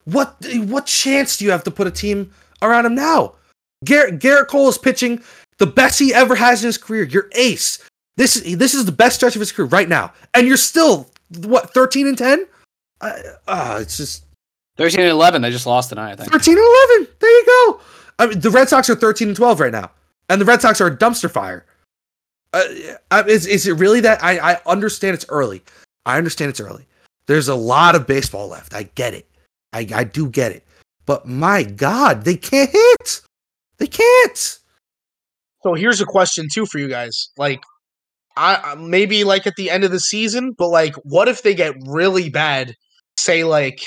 what 0.06 0.36
what 0.66 0.86
chance 0.86 1.38
do 1.38 1.45
you 1.45 1.51
have 1.51 1.64
to 1.64 1.72
put 1.72 1.88
a 1.88 1.91
team 1.91 2.32
around 2.62 2.86
him 2.86 2.95
now? 2.95 3.34
Gerrit 3.86 4.20
Gerrit 4.20 4.47
Cole 4.47 4.70
is 4.70 4.78
pitching 4.78 5.22
the 5.58 5.68
best 5.68 5.99
he 5.99 6.14
ever 6.14 6.36
has 6.36 6.64
in 6.64 6.68
his 6.68 6.78
career. 6.78 7.03
You're 7.03 7.30
ace. 7.34 7.84
This 8.18 8.38
is 8.38 8.58
this 8.58 8.74
is 8.74 8.86
the 8.86 8.91
best 8.91 9.18
stretch 9.18 9.36
of 9.36 9.39
his 9.39 9.51
career 9.51 9.68
right 9.68 9.89
now, 9.89 10.14
and 10.34 10.47
you're 10.47 10.58
still 10.58 11.10
what 11.41 11.74
thirteen 11.74 12.08
and 12.08 12.18
ten. 12.18 12.47
Uh, 13.01 13.14
uh, 13.47 13.78
it's 13.82 13.97
just 13.97 14.26
13 14.78 15.01
and 15.01 15.10
11. 15.10 15.41
They 15.41 15.51
just 15.51 15.66
lost 15.66 15.89
tonight. 15.89 16.14
I 16.14 16.16
think. 16.16 16.32
13 16.32 16.58
and 16.58 16.97
11. 16.97 17.14
There 17.20 17.30
you 17.30 17.45
go. 17.45 17.80
I 18.20 18.28
mean, 18.28 18.39
the 18.39 18.49
Red 18.49 18.70
Sox 18.70 18.89
are 18.89 18.95
13 18.95 19.30
and 19.30 19.38
12 19.38 19.59
right 19.59 19.72
now, 19.72 19.91
and 20.30 20.39
the 20.39 20.45
Red 20.45 20.61
Sox 20.61 20.80
are 20.82 20.88
a 20.88 20.95
dumpster 20.95 21.30
fire. 21.30 21.66
Uh, 22.53 23.24
is, 23.28 23.45
is 23.45 23.68
it 23.68 23.74
really 23.74 23.99
that? 24.01 24.24
I, 24.24 24.38
I 24.53 24.61
understand 24.66 25.13
it's 25.16 25.26
early. 25.30 25.61
I 26.05 26.18
understand 26.18 26.49
it's 26.49 26.61
early. 26.61 26.86
There's 27.28 27.49
a 27.49 27.55
lot 27.55 27.95
of 27.95 28.07
baseball 28.07 28.47
left. 28.47 28.74
I 28.74 28.84
get 28.95 29.13
it. 29.13 29.28
I, 29.74 29.88
I 29.93 30.03
do 30.05 30.30
get 30.30 30.51
it. 30.53 30.63
But 31.05 31.28
my 31.28 31.63
God, 31.63 32.24
they 32.24 32.38
can't 32.38 32.70
hit. 32.70 33.22
They 33.78 33.88
can't. 33.88 34.59
So 35.63 35.74
here's 35.74 35.99
a 35.99 36.05
question 36.05 36.47
too 36.51 36.66
for 36.66 36.78
you 36.80 36.88
guys. 36.88 37.30
Like, 37.38 37.61
I- 38.38 38.76
maybe 38.76 39.24
like 39.24 39.47
at 39.47 39.55
the 39.57 39.70
end 39.70 39.84
of 39.84 39.91
the 39.91 39.99
season, 39.99 40.53
but 40.57 40.70
like, 40.70 40.95
what 41.03 41.28
if 41.28 41.41
they 41.43 41.55
get 41.55 41.76
really 41.88 42.30
bad? 42.30 42.74
Say 43.18 43.43
like 43.43 43.82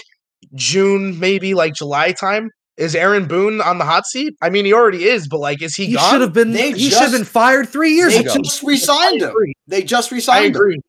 June, 0.54 1.18
maybe 1.18 1.54
like 1.54 1.74
July 1.74 2.12
time. 2.12 2.50
Is 2.78 2.94
Aaron 2.94 3.26
Boone 3.26 3.60
on 3.60 3.78
the 3.78 3.84
hot 3.84 4.06
seat? 4.06 4.34
I 4.40 4.50
mean, 4.50 4.64
he 4.64 4.72
already 4.72 5.04
is, 5.04 5.26
but 5.28 5.38
like, 5.40 5.60
is 5.62 5.74
he, 5.74 5.86
He 5.86 5.94
gone? 5.94 6.10
should 6.10 6.20
have 6.20 6.32
been. 6.32 6.52
They 6.52 6.70
he 6.72 6.90
should 6.90 7.00
have 7.02 7.12
been 7.12 7.24
fired 7.24 7.68
three 7.68 7.92
years 7.94 8.14
ago. 8.14 8.22
They 8.22 8.30
ago. 8.30 8.42
just 8.42 8.62
re-signed 8.62 9.20
him. 9.20 9.34
They 9.66 9.82
just 9.82 10.10
resigned. 10.12 10.36
I 10.38 10.40
re-signed 10.42 10.54
him. 10.56 10.62
agree. 10.62 10.80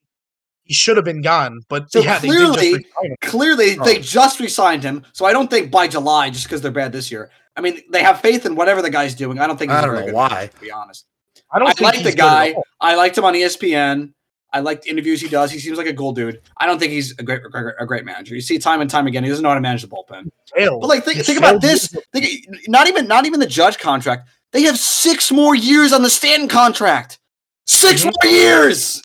he 0.66 0.74
should 0.76 0.98
have 0.98 1.04
been 1.06 1.22
gone. 1.24 1.62
But 1.68 1.92
So 1.92 2.00
yeah, 2.00 2.20
they 2.20 2.28
clearly- 2.28 2.72
just 2.74 2.86
him. 3.04 3.16
Clearly, 3.22 3.80
Oh. 3.80 3.84
they 3.84 3.98
just 4.00 4.40
re-signed 4.40 4.84
him, 4.84 5.04
so 5.14 5.26
I 5.26 5.34
don't 5.34 5.50
think 5.50 5.72
by 5.72 5.88
July, 5.88 6.30
just 6.30 6.44
because 6.46 6.62
they're 6.62 6.70
bad 6.72 6.92
this 6.92 7.10
year. 7.12 7.32
I 7.58 7.62
mean, 7.62 7.82
they 7.92 8.04
have 8.04 8.22
faith 8.22 8.46
in 8.46 8.56
whatever 8.56 8.82
the 8.84 8.92
guy's 8.92 9.16
doing. 9.16 9.40
I 9.40 9.48
don't 9.48 9.58
think 9.58 9.72
he's 9.72 9.78
I 9.80 9.84
a 9.84 9.86
don't 9.88 9.96
know 9.96 10.06
good 10.06 10.14
why. 10.14 10.30
manager, 10.30 10.52
to 10.54 10.60
be 10.62 10.72
honest. 10.72 11.06
I 11.52 11.58
don't 11.58 11.68
I 11.70 11.74
think 11.74 11.86
like 11.86 11.96
he's 11.96 12.04
the 12.06 12.12
guy. 12.16 12.54
I 12.80 12.94
liked 12.96 13.18
him 13.18 13.26
on 13.26 13.34
ESPN. 13.34 14.14
I 14.52 14.62
like 14.62 14.82
the 14.82 14.90
interviews 14.90 15.22
he 15.22 15.28
does. 15.28 15.52
He 15.52 15.60
seems 15.60 15.78
like 15.78 15.86
a 15.88 15.94
gold 15.94 16.16
dude. 16.16 16.42
I 16.58 16.66
don't 16.66 16.80
think 16.80 16.92
he's 16.92 17.12
a 17.20 17.24
great, 17.24 17.46
a 17.46 17.50
great- 17.50 17.76
a 17.80 17.86
great 17.86 18.04
manager. 18.06 18.34
You 18.34 18.42
see 18.42 18.58
time 18.58 18.82
and 18.82 18.90
time 18.90 19.06
again. 19.06 19.24
He 19.24 19.30
doesn't 19.30 19.44
know 19.44 19.50
how 19.50 19.56
to 19.56 19.62
manage 19.62 19.84
the 19.84 19.88
bullpen. 19.88 20.30
Failed. 20.56 20.82
But 20.82 20.88
like, 20.88 21.04
think, 21.06 21.18
He's 21.18 21.28
think 21.28 21.38
about 21.38 21.62
this. 21.62 21.96
Think, 22.14 22.48
not 22.68 22.88
even 22.88 23.08
not 23.08 23.26
even 23.28 23.40
the 23.40 23.46
judge 23.48 23.78
contract. 23.78 24.28
They 24.52 24.64
have 24.64 24.80
six 24.80 25.32
more 25.32 25.54
years 25.56 25.94
on 25.94 26.02
the 26.02 26.10
Stanton 26.10 26.48
contract. 26.48 27.20
6 27.68 28.02
Mhm. 28.04 28.06
more 28.24 28.32
years, 28.32 29.02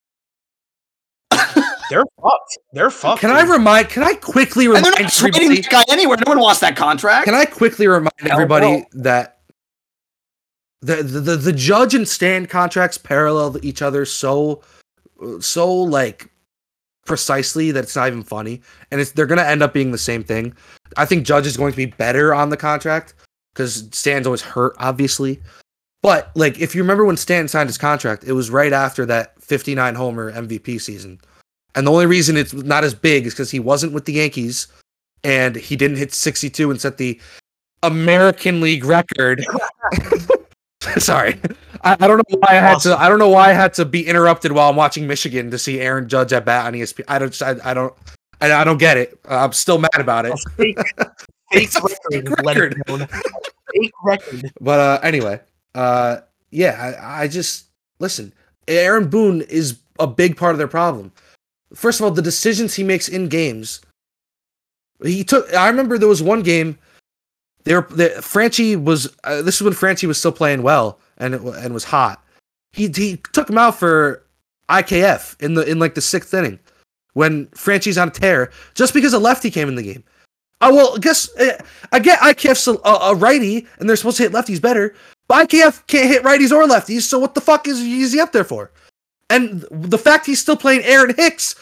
They're 1.90 2.04
fucked. 2.22 2.58
They're 2.72 2.90
fucked. 2.90 3.20
Can 3.20 3.30
I 3.30 3.42
remind? 3.42 3.90
Can 3.90 4.02
I 4.02 4.14
quickly 4.14 4.64
and 4.66 4.76
they're 4.76 4.82
remind 4.84 5.02
not 5.04 5.12
trading 5.12 5.42
everybody? 5.42 5.56
this 5.60 5.68
guy 5.68 5.84
anywhere. 5.90 6.16
No 6.24 6.30
one 6.30 6.40
wants 6.40 6.60
that 6.60 6.76
contract. 6.76 7.26
Can 7.26 7.34
I 7.34 7.44
quickly 7.44 7.86
remind 7.86 8.12
Hell 8.20 8.32
everybody 8.32 8.86
that 8.92 9.40
the, 10.80 10.96
the 11.02 11.20
the 11.20 11.36
the 11.36 11.52
judge 11.52 11.94
and 11.94 12.08
stand 12.08 12.48
contracts 12.48 12.96
parallel 12.96 13.62
each 13.64 13.82
other 13.82 14.06
so 14.06 14.62
so 15.40 15.72
like 15.72 16.30
precisely 17.04 17.70
that 17.70 17.84
it's 17.84 17.96
not 17.96 18.08
even 18.08 18.22
funny, 18.22 18.60
and 18.90 19.00
it's 19.00 19.12
they're 19.12 19.26
gonna 19.26 19.42
end 19.42 19.62
up 19.62 19.72
being 19.72 19.92
the 19.92 19.98
same 19.98 20.24
thing. 20.24 20.54
I 20.96 21.04
think 21.04 21.26
Judge 21.26 21.46
is 21.46 21.56
going 21.56 21.72
to 21.72 21.76
be 21.76 21.86
better 21.86 22.34
on 22.34 22.50
the 22.50 22.56
contract 22.56 23.14
because 23.52 23.88
Stan's 23.92 24.26
always 24.26 24.42
hurt, 24.42 24.74
obviously. 24.78 25.40
But 26.02 26.30
like, 26.34 26.60
if 26.60 26.74
you 26.74 26.82
remember 26.82 27.04
when 27.04 27.16
Stan 27.16 27.48
signed 27.48 27.68
his 27.68 27.78
contract, 27.78 28.24
it 28.24 28.32
was 28.32 28.50
right 28.50 28.72
after 28.72 29.06
that 29.06 29.42
59 29.42 29.94
homer 29.94 30.32
MVP 30.32 30.80
season, 30.80 31.20
and 31.74 31.86
the 31.86 31.92
only 31.92 32.06
reason 32.06 32.36
it's 32.36 32.52
not 32.52 32.84
as 32.84 32.94
big 32.94 33.26
is 33.26 33.34
because 33.34 33.50
he 33.50 33.60
wasn't 33.60 33.92
with 33.92 34.04
the 34.04 34.14
Yankees 34.14 34.68
and 35.24 35.56
he 35.56 35.74
didn't 35.74 35.96
hit 35.96 36.12
62 36.12 36.70
and 36.70 36.80
set 36.80 36.98
the 36.98 37.18
American 37.82 38.60
League 38.60 38.84
record. 38.84 39.44
Sorry, 40.98 41.40
I, 41.82 41.96
I 41.98 42.06
don't 42.06 42.18
know 42.18 42.38
why 42.38 42.48
I 42.50 42.54
had 42.54 42.78
to. 42.80 42.98
I 42.98 43.08
don't 43.08 43.18
know 43.18 43.28
why 43.28 43.50
I 43.50 43.52
had 43.52 43.74
to 43.74 43.84
be 43.84 44.06
interrupted 44.06 44.52
while 44.52 44.70
I'm 44.70 44.76
watching 44.76 45.06
Michigan 45.06 45.50
to 45.50 45.58
see 45.58 45.80
Aaron 45.80 46.08
Judge 46.08 46.32
at 46.32 46.44
bat 46.44 46.66
on 46.66 46.72
ESPN. 46.74 47.04
I 47.08 47.18
don't. 47.18 47.42
I, 47.42 47.70
I 47.70 47.74
don't. 47.74 47.94
I, 48.40 48.52
I 48.52 48.64
don't 48.64 48.78
get 48.78 48.96
it. 48.96 49.18
I'm 49.28 49.52
still 49.52 49.78
mad 49.78 49.98
about 49.98 50.26
it. 50.26 50.38
Fake, 50.56 50.78
fake 51.52 51.70
record. 52.44 52.74
fake 52.76 52.88
record. 52.88 53.10
fake 53.72 53.92
record. 54.02 54.52
But 54.60 54.80
uh, 54.80 55.00
anyway, 55.02 55.40
uh, 55.74 56.18
yeah, 56.50 56.96
I, 57.00 57.22
I 57.22 57.28
just 57.28 57.66
listen. 57.98 58.32
Aaron 58.68 59.08
Boone 59.08 59.42
is 59.42 59.78
a 59.98 60.06
big 60.06 60.36
part 60.36 60.52
of 60.52 60.58
their 60.58 60.68
problem. 60.68 61.12
First 61.74 62.00
of 62.00 62.04
all, 62.04 62.10
the 62.10 62.22
decisions 62.22 62.74
he 62.74 62.84
makes 62.84 63.08
in 63.08 63.28
games. 63.28 63.80
He 65.02 65.24
took. 65.24 65.52
I 65.54 65.68
remember 65.68 65.98
there 65.98 66.08
was 66.08 66.22
one 66.22 66.42
game. 66.42 66.78
There, 67.64 67.82
the 67.82 68.10
Franchy 68.18 68.82
was. 68.82 69.14
Uh, 69.24 69.42
this 69.42 69.56
is 69.56 69.62
when 69.62 69.72
Franchy 69.72 70.06
was 70.06 70.18
still 70.18 70.32
playing 70.32 70.62
well 70.62 70.98
and 71.16 71.34
it, 71.34 71.40
and 71.42 71.72
was 71.72 71.84
hot. 71.84 72.22
He 72.72 72.88
he 72.94 73.16
took 73.32 73.48
him 73.48 73.58
out 73.58 73.78
for 73.78 74.22
IKF 74.68 75.40
in 75.42 75.54
the 75.54 75.62
in 75.62 75.78
like 75.78 75.94
the 75.94 76.00
sixth 76.00 76.32
inning 76.34 76.58
when 77.14 77.46
Franchy's 77.48 77.98
on 77.98 78.08
a 78.08 78.10
tear 78.10 78.52
just 78.74 78.92
because 78.92 79.12
a 79.12 79.18
lefty 79.18 79.50
came 79.50 79.68
in 79.68 79.76
the 79.76 79.82
game. 79.82 80.04
Oh 80.60 80.74
well, 80.74 80.98
guess 80.98 81.34
uh, 81.36 81.58
I 81.92 81.98
get 81.98 82.18
IKF's 82.20 82.68
a, 82.68 82.88
a 82.88 83.14
righty 83.14 83.66
and 83.78 83.88
they're 83.88 83.96
supposed 83.96 84.18
to 84.18 84.24
hit 84.24 84.32
lefties 84.32 84.60
better, 84.60 84.94
but 85.28 85.48
IKF 85.48 85.86
can't 85.86 86.08
hit 86.08 86.22
righties 86.22 86.52
or 86.52 86.64
lefties. 86.66 87.02
So 87.02 87.18
what 87.18 87.34
the 87.34 87.40
fuck 87.40 87.66
is, 87.66 87.80
is 87.80 88.12
he 88.12 88.20
up 88.20 88.32
there 88.32 88.44
for? 88.44 88.70
And 89.30 89.66
the 89.70 89.98
fact 89.98 90.26
he's 90.26 90.40
still 90.40 90.56
playing 90.56 90.82
Aaron 90.84 91.14
Hicks, 91.16 91.54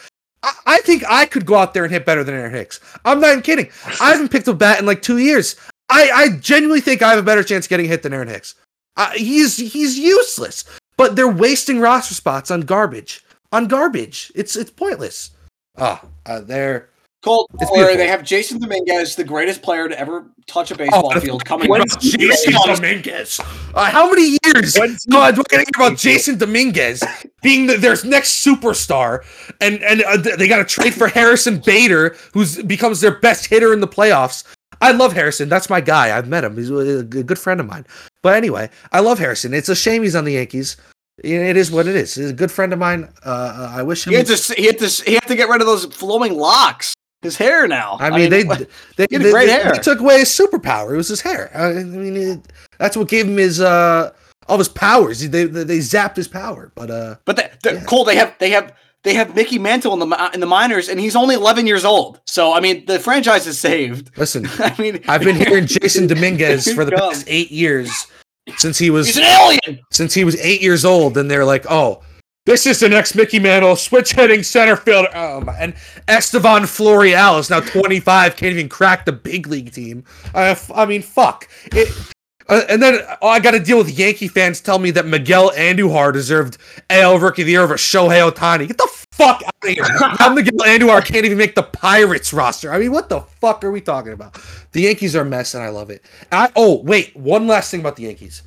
I, 0.43 0.53
I 0.65 0.77
think 0.79 1.03
I 1.09 1.25
could 1.25 1.45
go 1.45 1.55
out 1.55 1.73
there 1.73 1.83
and 1.83 1.93
hit 1.93 2.05
better 2.05 2.23
than 2.23 2.35
Aaron 2.35 2.53
Hicks. 2.53 2.79
I'm 3.05 3.19
not 3.19 3.31
even 3.31 3.41
kidding. 3.41 3.69
I 4.01 4.11
haven't 4.11 4.31
picked 4.31 4.47
a 4.47 4.53
bat 4.53 4.79
in 4.79 4.85
like 4.85 5.01
two 5.01 5.17
years. 5.17 5.55
I, 5.89 6.09
I 6.11 6.29
genuinely 6.37 6.81
think 6.81 7.01
I 7.01 7.09
have 7.11 7.19
a 7.19 7.23
better 7.23 7.43
chance 7.43 7.65
of 7.65 7.69
getting 7.69 7.87
hit 7.87 8.03
than 8.03 8.13
Aaron 8.13 8.27
Hicks. 8.27 8.55
Uh, 8.95 9.11
he's 9.11 9.57
he's 9.57 9.97
useless, 9.97 10.65
but 10.97 11.15
they're 11.15 11.27
wasting 11.27 11.79
roster 11.79 12.13
spots 12.13 12.51
on 12.51 12.61
garbage. 12.61 13.23
On 13.51 13.67
garbage, 13.67 14.31
it's 14.35 14.55
it's 14.55 14.71
pointless. 14.71 15.31
Ah, 15.77 16.03
uh, 16.25 16.41
they're 16.41 16.89
Colt, 17.23 17.49
It's 17.61 17.95
they 17.95 18.07
have 18.07 18.21
Jasson 18.21 18.59
Dominguez, 18.59 19.15
the 19.15 19.23
greatest 19.23 19.61
player 19.61 19.87
to 19.87 19.97
ever 19.97 20.25
touch 20.45 20.71
a 20.71 20.75
baseball 20.75 21.09
Oh, 21.15 21.19
field, 21.21 21.45
coming. 21.45 21.69
What 21.69 21.89
from- 21.89 22.01
Jasson 22.01 22.51
Dominguez? 22.65 23.39
Uh, 23.73 23.89
how 23.89 24.09
many 24.09 24.37
years? 24.43 24.75
When's 24.75 25.07
No, 25.07 25.21
I'm 25.21 25.33
going 25.33 25.45
to 25.45 25.55
hear 25.57 25.63
about 25.77 25.93
Jasson 25.93 26.37
Dominguez 26.37 27.01
being 27.41 27.67
the, 27.67 27.77
their 27.77 27.95
next 28.03 28.45
superstar, 28.45 29.23
and 29.61 29.81
and 29.83 30.03
uh, 30.03 30.17
they 30.17 30.49
got 30.49 30.57
to 30.57 30.65
trade 30.65 30.93
for 30.93 31.07
Harrison 31.07 31.59
Bader, 31.59 32.17
who's 32.33 32.61
becomes 32.61 32.99
their 32.99 33.17
best 33.21 33.45
hitter 33.45 33.71
in 33.71 33.79
the 33.79 33.87
playoffs. 33.87 34.43
I 34.83 34.91
love 34.91 35.13
Harrison. 35.13 35.49
That's 35.49 35.69
my 35.69 35.81
guy. 35.81 36.15
I've 36.17 36.27
met 36.27 36.43
him. 36.43 36.55
He's 36.57 36.69
a 36.69 37.03
good 37.03 37.39
friend 37.39 37.59
of 37.59 37.65
mine. 37.65 37.85
But 38.21 38.35
anyway, 38.35 38.69
I 38.91 38.99
love 38.99 39.19
Harrison. 39.19 39.53
It's 39.53 39.69
a 39.69 39.75
shame 39.75 40.03
he's 40.03 40.15
on 40.15 40.25
the 40.25 40.33
Yankees. 40.33 40.77
It 41.23 41.55
is 41.57 41.71
what 41.71 41.87
it 41.87 41.95
is. 41.95 42.15
He's 42.15 42.31
a 42.31 42.33
good 42.33 42.51
friend 42.51 42.73
of 42.73 42.79
mine. 42.79 43.07
Uh, 43.23 43.71
I 43.71 43.83
wish 43.83 44.05
him. 44.05 44.11
He 44.11 44.17
had 44.17 44.27
to. 44.27 44.53
He 44.55 44.65
had 44.65 44.79
to. 44.79 44.87
He 45.05 45.13
had 45.13 45.27
to 45.27 45.35
get 45.35 45.47
rid 45.49 45.61
of 45.61 45.67
those 45.67 45.85
flowing 45.85 46.35
locks. 46.37 46.93
His 47.21 47.37
hair 47.37 47.67
now. 47.69 47.97
I 48.01 48.09
mean, 48.09 48.29
they, 48.29 48.43
what- 48.43 48.67
they, 48.97 49.07
he 49.09 49.15
had 49.15 49.23
they, 49.23 49.31
great 49.31 49.45
they- 49.45 49.53
hair. 49.53 49.71
they 49.71 49.79
took 49.79 49.99
away 50.01 50.19
his 50.19 50.27
superpower. 50.29 50.93
It 50.93 50.97
was 50.97 51.07
his 51.07 51.21
hair. 51.21 51.49
I 51.55 51.71
mean, 51.83 52.17
it, 52.17 52.39
that's 52.79 52.97
what 52.97 53.07
gave 53.07 53.27
him 53.27 53.37
his 53.37 53.61
uh 53.61 54.11
all 54.49 54.57
his 54.57 54.67
powers. 54.67 55.21
They, 55.29 55.45
they 55.45 55.63
they 55.63 55.77
zapped 55.77 56.17
his 56.17 56.27
power. 56.27 56.71
But 56.75 56.91
uh, 56.91 57.15
But 57.23 57.37
the, 57.37 57.49
the, 57.63 57.73
Yeah. 57.75 57.83
Cole, 57.85 58.03
they 58.03 58.17
have 58.17 58.35
they 58.39 58.49
have 58.49 58.73
they 59.03 59.13
have 59.13 59.35
Mickey 59.35 59.59
Mantle 59.59 59.93
in 59.93 59.99
the 60.09 60.31
in 60.33 60.39
the 60.39 60.45
minors, 60.45 60.89
and 60.89 60.99
he's 60.99 61.15
only 61.15 61.35
11 61.35 61.67
years 61.67 61.85
old. 61.85 62.21
So 62.25 62.53
I 62.53 62.59
mean, 62.59 62.85
the 62.85 62.99
franchise 62.99 63.45
is 63.47 63.59
saved. 63.59 64.17
listen, 64.17 64.47
I 64.59 64.75
mean, 64.81 65.01
I've 65.07 65.21
been 65.21 65.35
hearing 65.35 65.65
Jasson 65.65 66.07
Dominguez 66.07 66.71
for 66.75 66.85
the 66.85 66.93
past 66.93 67.25
eight 67.27 67.51
years 67.51 68.07
since 68.57 68.77
he 68.77 68.85
he's 68.85 68.91
was 68.91 69.17
an 69.17 69.23
alien. 69.23 69.79
since 69.91 70.13
he 70.13 70.23
was 70.23 70.35
eight 70.37 70.61
years 70.61 70.85
old, 70.85 71.17
and 71.17 71.29
they're 71.29 71.45
like, 71.45 71.65
oh. 71.69 72.01
This 72.45 72.65
is 72.65 72.81
the 72.81 72.89
next 72.89 73.15
Mickey 73.15 73.39
Mantle, 73.39 73.77
switch 73.77 74.11
hitting 74.11 74.43
center 74.43 74.75
fielder. 74.75 75.07
Oh 75.15 75.39
my. 75.39 75.53
And 75.53 75.73
Estevan 76.09 76.63
Florial 76.63 77.39
is 77.39 77.49
now 77.49 77.61
25, 77.61 78.35
can't 78.35 78.51
even 78.51 78.67
crack 78.67 79.05
the 79.05 79.13
big 79.13 79.47
league 79.47 79.71
team. 79.71 80.03
I 80.35 80.85
mean, 80.85 81.03
fuck. 81.03 81.47
It, 81.71 81.87
uh, 82.49 82.61
and 82.69 82.81
then 82.81 82.99
oh, 83.21 83.27
I 83.27 83.39
got 83.39 83.51
to 83.51 83.59
deal 83.59 83.77
with 83.77 83.97
Yankee 83.97 84.27
fans 84.27 84.61
tell 84.61 84.79
me 84.79 84.91
that 84.91 85.05
Miguel 85.05 85.51
Andujar 85.51 86.11
deserved 86.11 86.57
AL 86.89 87.19
Rookie 87.19 87.43
of 87.43 87.45
the 87.45 87.53
Year 87.53 87.61
over 87.61 87.75
Shohei 87.75 88.29
Ohtani. 88.29 88.67
Get 88.67 88.77
the 88.77 88.89
fuck 89.11 89.41
out 89.43 89.53
of 89.63 89.69
here. 89.69 89.85
now 90.19 90.33
Miguel 90.33 90.59
Andujar 90.65 91.03
can't 91.05 91.25
even 91.25 91.37
make 91.37 91.55
the 91.55 91.63
Pirates 91.63 92.33
roster. 92.33 92.73
I 92.73 92.79
mean, 92.79 92.91
what 92.91 93.09
the 93.09 93.21
fuck 93.21 93.63
are 93.63 93.71
we 93.71 93.81
talking 93.81 94.13
about? 94.13 94.37
The 94.71 94.81
Yankees 94.81 95.15
are 95.15 95.21
a 95.21 95.25
mess, 95.25 95.53
and 95.53 95.63
I 95.63 95.69
love 95.69 95.89
it. 95.89 96.03
I, 96.31 96.51
oh, 96.55 96.81
wait. 96.81 97.15
One 97.15 97.47
last 97.47 97.71
thing 97.71 97.79
about 97.79 97.95
the 97.95 98.03
Yankees. 98.03 98.43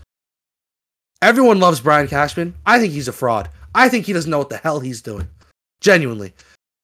Everyone 1.23 1.59
loves 1.59 1.81
Brian 1.81 2.09
Cashman. 2.09 2.55
I 2.67 2.79
think 2.79 2.93
he's 2.93 3.09
a 3.09 3.13
fraud. 3.13 3.49
I 3.75 3.89
think 3.89 4.07
he 4.07 4.13
doesn't 4.13 4.31
know 4.31 4.39
what 4.39 4.51
the 4.51 4.59
hell 4.59 4.81
he's 4.81 5.03
doing. 5.03 5.29
Genuinely. 5.81 6.35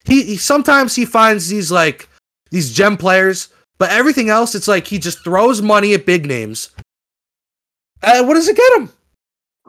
He, 0.05 0.23
he 0.23 0.37
sometimes 0.37 0.95
he 0.95 1.05
finds 1.05 1.47
these 1.47 1.71
like 1.71 2.09
these 2.51 2.73
gem 2.73 2.97
players, 2.97 3.49
but 3.77 3.91
everything 3.91 4.29
else 4.29 4.53
it's 4.53 4.67
like 4.67 4.87
he 4.87 4.99
just 4.99 5.23
throws 5.23 5.61
money 5.61 5.93
at 5.93 6.05
big 6.05 6.25
names. 6.25 6.71
Uh, 8.03 8.23
what 8.23 8.33
does 8.35 8.47
it 8.47 8.57
get 8.57 8.73
him? 8.79 8.89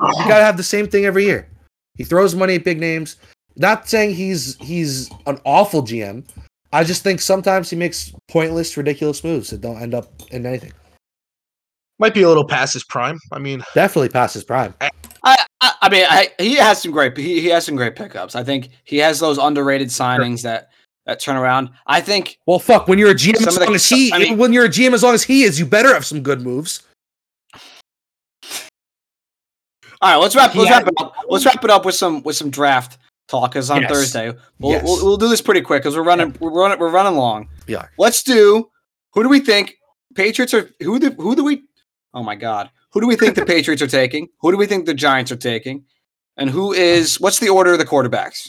You 0.01 0.29
gotta 0.29 0.45
have 0.45 0.57
the 0.57 0.63
same 0.63 0.89
thing 0.89 1.05
every 1.05 1.25
year. 1.25 1.49
He 1.95 2.05
throws 2.05 2.35
money 2.35 2.57
at 2.57 2.65
big 2.65 2.81
names. 2.81 3.17
Not 3.57 3.89
saying 3.89 4.15
he's 4.15 4.57
he's 4.57 5.11
an 5.27 5.39
awful 5.45 5.83
GM. 5.83 6.25
I 6.73 6.83
just 6.83 7.03
think 7.05 7.21
sometimes 7.21 7.71
he 7.71 7.77
makes 7.77 8.13
pointless, 8.29 8.77
ridiculous 8.77 9.23
moves 9.23 9.51
that 9.51 9.61
don't 9.61 9.81
end 9.81 9.95
up 9.95 10.09
in 10.33 10.45
anything. 10.45 10.73
Might 12.01 12.15
be 12.15 12.23
a 12.23 12.29
little 12.29 12.45
past 12.45 12.73
his 12.73 12.83
prime. 12.83 13.21
I 13.31 13.39
mean, 13.39 13.63
Definitely 13.75 14.09
past 14.09 14.35
his 14.35 14.43
prime. 14.43 14.75
I, 14.81 14.91
I, 15.61 15.73
I 15.83 15.89
mean, 15.89 16.05
I, 16.11 16.31
he 16.41 16.57
has 16.57 16.83
some 16.83 16.91
great. 16.91 17.17
He, 17.17 17.41
he 17.41 17.47
has 17.49 17.65
some 17.65 17.77
great 17.77 17.95
pickups. 17.95 18.35
I 18.35 18.43
think 18.43 18.71
he 18.83 18.97
has 18.99 19.21
those 19.21 19.39
underrated 19.39 19.89
signings 19.89 20.43
that 20.43 20.71
that 21.07 21.21
turn 21.21 21.37
around. 21.37 21.71
I 21.87 22.01
think. 22.01 22.39
Well, 22.47 22.59
fuck. 22.59 22.89
When 22.89 22.99
you're 22.99 23.11
a 23.13 23.15
GM 23.15 23.37
as 23.37 23.47
of 23.47 23.55
the- 23.55 23.61
long 23.67 23.75
as 23.77 23.89
he, 23.89 24.13
I 24.13 24.19
mean- 24.19 24.39
when 24.39 24.53
you're 24.53 24.65
a 24.65 24.69
GM 24.69 24.93
as 24.95 25.05
long 25.05 25.15
as 25.15 25.23
he 25.23 25.45
is, 25.45 25.61
you 25.61 25.67
better 25.67 25.95
have 25.95 26.05
some 26.05 26.23
good 26.23 26.41
moves. 26.41 26.83
All 30.01 30.11
right, 30.11 30.17
let's 30.17 30.35
wrap. 30.37 30.55
Let's 30.55 30.69
Yeah. 30.71 30.79
wrap 30.79 30.89
it 30.89 30.95
up. 31.01 31.15
Let's 31.29 31.45
wrap 31.47 31.65
it 31.65 31.71
up 31.71 31.85
with 31.85 31.95
some 31.95 32.23
with 32.23 32.37
some 32.37 32.51
draft 32.51 32.99
talk. 33.29 33.53
Cause 33.55 33.71
on 33.71 33.83
Yes. 33.83 33.91
Thursday 33.91 34.33
we'll, 34.59 34.73
Yes. 34.73 34.83
we'll 34.85 35.05
we'll 35.05 35.17
do 35.17 35.29
this 35.29 35.41
pretty 35.41 35.61
quick 35.61 35.83
because 35.83 35.97
we're 35.97 36.03
running 36.03 36.35
we're 36.41 36.51
running 36.51 36.79
we're 36.79 36.91
running 36.91 37.17
long. 37.17 37.49
Yeah. 37.67 37.87
Let's 37.99 38.23
do. 38.23 38.69
Who 39.15 39.23
do 39.23 39.29
we 39.29 39.41
think 39.41 39.75
Patriots 40.15 40.53
are? 40.55 40.71
Who 40.81 40.99
do 40.99 41.11
who 41.11 41.35
do 41.37 41.45
we? 41.45 41.63
Oh 42.13 42.23
my 42.23 42.35
God. 42.35 42.71
Who 42.93 43.01
do 43.01 43.07
we 43.07 43.17
think 43.17 43.35
the 43.35 43.45
Patriots 43.55 43.83
are 43.83 43.87
taking? 43.89 44.29
Who 44.41 44.51
do 44.53 44.57
we 44.59 44.67
think 44.67 44.87
the 44.87 44.95
Giants 44.95 45.31
are 45.33 45.37
taking? 45.37 45.85
And 46.37 46.51
who 46.51 46.73
is? 46.73 47.21
What's 47.21 47.39
the 47.39 47.49
order 47.49 47.73
of 47.73 47.79
the 47.79 47.85
quarterbacks? 47.87 48.49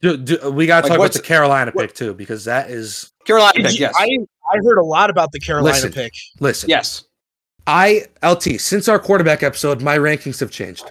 Do, 0.00 0.16
do, 0.16 0.50
we 0.50 0.66
got 0.66 0.82
to 0.82 0.84
Like, 0.84 0.90
talk 0.98 1.06
about 1.06 1.12
the 1.12 1.20
Carolina 1.22 1.70
what- 1.74 1.88
pick 1.88 1.94
too, 1.96 2.14
because 2.14 2.44
that 2.44 2.70
is 2.70 3.10
Carolina 3.26 3.52
pick. 3.54 3.72
you- 3.72 3.80
Yes. 3.80 3.94
I 3.98 4.06
I 4.50 4.56
heard 4.64 4.78
a 4.78 4.84
lot 4.84 5.10
about 5.10 5.32
the 5.32 5.40
Carolina 5.40 5.74
Listen. 5.74 5.92
pick. 5.92 6.12
listen. 6.40 6.70
yes. 6.70 7.04
I 7.68 8.06
LT 8.24 8.58
since 8.60 8.88
our 8.88 8.98
quarterback 8.98 9.42
episode, 9.42 9.82
my 9.82 9.98
rankings 9.98 10.40
have 10.40 10.50
changed. 10.50 10.90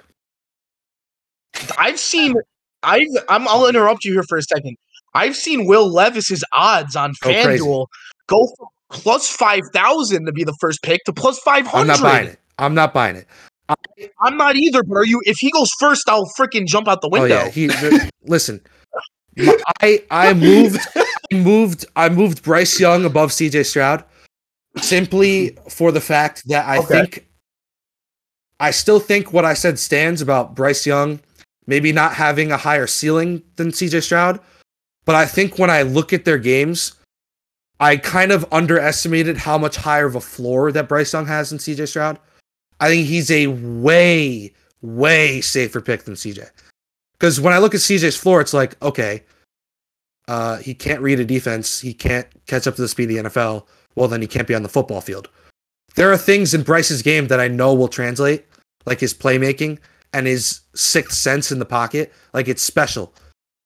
I've 1.76 2.00
seen 2.00 2.36
I 2.84 3.04
I'm 3.28 3.48
I'll 3.48 3.68
interrupt 3.68 4.06
you 4.06 4.14
here 4.14 4.24
for 4.30 4.38
a 4.38 4.44
second. 4.44 4.78
I've 5.16 5.36
seen 5.36 5.66
Will 5.66 5.92
Levis's 5.92 6.44
odds 6.54 6.96
on 6.96 7.12
oh, 7.12 7.14
crazy. 7.24 7.64
FanDuel 7.64 7.88
go 8.28 8.48
from 8.56 8.68
plus 8.92 9.28
five 9.28 9.64
thousand 9.74 10.28
to 10.28 10.32
be 10.32 10.44
the 10.44 10.56
first 10.62 10.84
pick 10.84 11.04
to 11.06 11.14
plus 11.14 11.40
five 11.40 11.68
I'm 11.74 11.88
not 11.88 12.00
buying 12.00 12.28
it. 12.28 12.40
I'm 12.60 12.76
not 12.76 12.94
buying 12.94 13.16
it. 13.16 13.28
I'm 14.22 14.38
not 14.38 14.56
either, 14.56 14.84
but 14.84 14.98
are 14.98 15.06
you? 15.06 15.20
If 15.26 15.38
he 15.40 15.50
goes 15.50 15.72
first, 15.80 16.08
I'll 16.08 16.30
freaking 16.38 16.68
jump 16.68 16.88
out 16.88 17.02
the 17.02 17.10
window. 17.10 17.36
Oh 17.36 17.44
yeah, 17.46 17.50
he 17.50 17.72
listen. 18.24 18.62
I 19.82 20.04
I 20.12 20.36
moved 20.36 20.80
I 21.34 21.36
moved 21.36 21.86
I 21.96 22.10
moved 22.10 22.44
Bryce 22.44 22.80
Young 22.80 23.04
above 23.04 23.32
CJ 23.32 23.66
Stroud 23.66 24.04
simply 24.84 25.58
for 25.70 25.92
the 25.92 26.02
fact 26.02 26.48
that 26.48 26.68
I 26.68 26.78
Okay. 26.80 26.88
think 26.88 27.28
I 28.60 28.72
still 28.72 29.00
think 29.00 29.34
what 29.34 29.46
I 29.46 29.54
said 29.54 29.78
stands 29.78 30.22
about 30.22 30.56
Bryce 30.56 30.86
Young 30.86 31.20
maybe 31.68 31.92
not 31.92 32.14
having 32.14 32.52
a 32.52 32.58
higher 32.58 32.88
ceiling 32.88 33.44
than 33.58 33.72
CJ 33.72 34.02
Stroud, 34.02 34.40
but 35.06 35.16
I 35.16 35.26
think 35.26 35.60
when 35.60 35.70
I 35.70 35.82
look 35.82 36.14
at 36.14 36.26
their 36.26 36.38
games 36.38 36.94
I 37.80 37.98
kind 37.98 38.32
of 38.32 38.46
underestimated 38.52 39.38
how 39.38 39.58
much 39.58 39.76
higher 39.76 40.08
of 40.08 40.16
a 40.16 40.22
floor 40.22 40.72
that 40.72 40.88
Bryce 40.88 41.14
Young 41.14 41.28
has 41.28 41.50
than 41.50 41.60
CJ 41.60 41.88
Stroud. 41.88 42.20
I 42.80 42.90
think 42.90 43.08
he's 43.08 43.32
a 43.32 43.48
way 43.48 44.54
way 44.82 45.42
safer 45.42 45.82
pick 45.82 46.04
than 46.04 46.16
CJ. 46.16 46.50
Because 47.14 47.40
when 47.40 47.54
I 47.54 47.58
look 47.58 47.74
at 47.74 47.82
CJ's 47.82 48.16
floor, 48.18 48.42
it's 48.42 48.54
like, 48.54 48.82
okay, 48.82 49.24
uh, 50.28 50.58
he 50.58 50.74
can't 50.74 51.02
read 51.02 51.20
a 51.20 51.26
defense. 51.26 51.80
He 51.80 51.94
can't 51.94 52.28
catch 52.46 52.68
up 52.68 52.76
to 52.76 52.82
the 52.82 52.88
speed 52.88 53.10
of 53.10 53.24
the 53.24 53.30
NFL. 53.30 53.66
Well, 53.98 54.08
then 54.08 54.22
he 54.22 54.28
can't 54.28 54.48
be 54.48 54.54
on 54.56 54.64
the 54.64 54.70
football 54.70 55.02
field. 55.02 55.28
There 55.96 56.12
are 56.12 56.18
things 56.18 56.54
in 56.54 56.62
Bryce's 56.62 57.02
game 57.02 57.28
that 57.28 57.40
I 57.40 57.48
know 57.48 57.74
will 57.74 57.88
translate, 57.88 58.46
like 58.86 59.00
his 59.00 59.14
playmaking 59.14 59.80
and 60.14 60.28
his 60.28 60.62
sixth 60.76 61.18
sense 61.18 61.52
in 61.52 61.58
the 61.60 61.66
pocket. 61.66 62.14
Like 62.34 62.48
it's 62.48 62.62
special. 62.62 63.14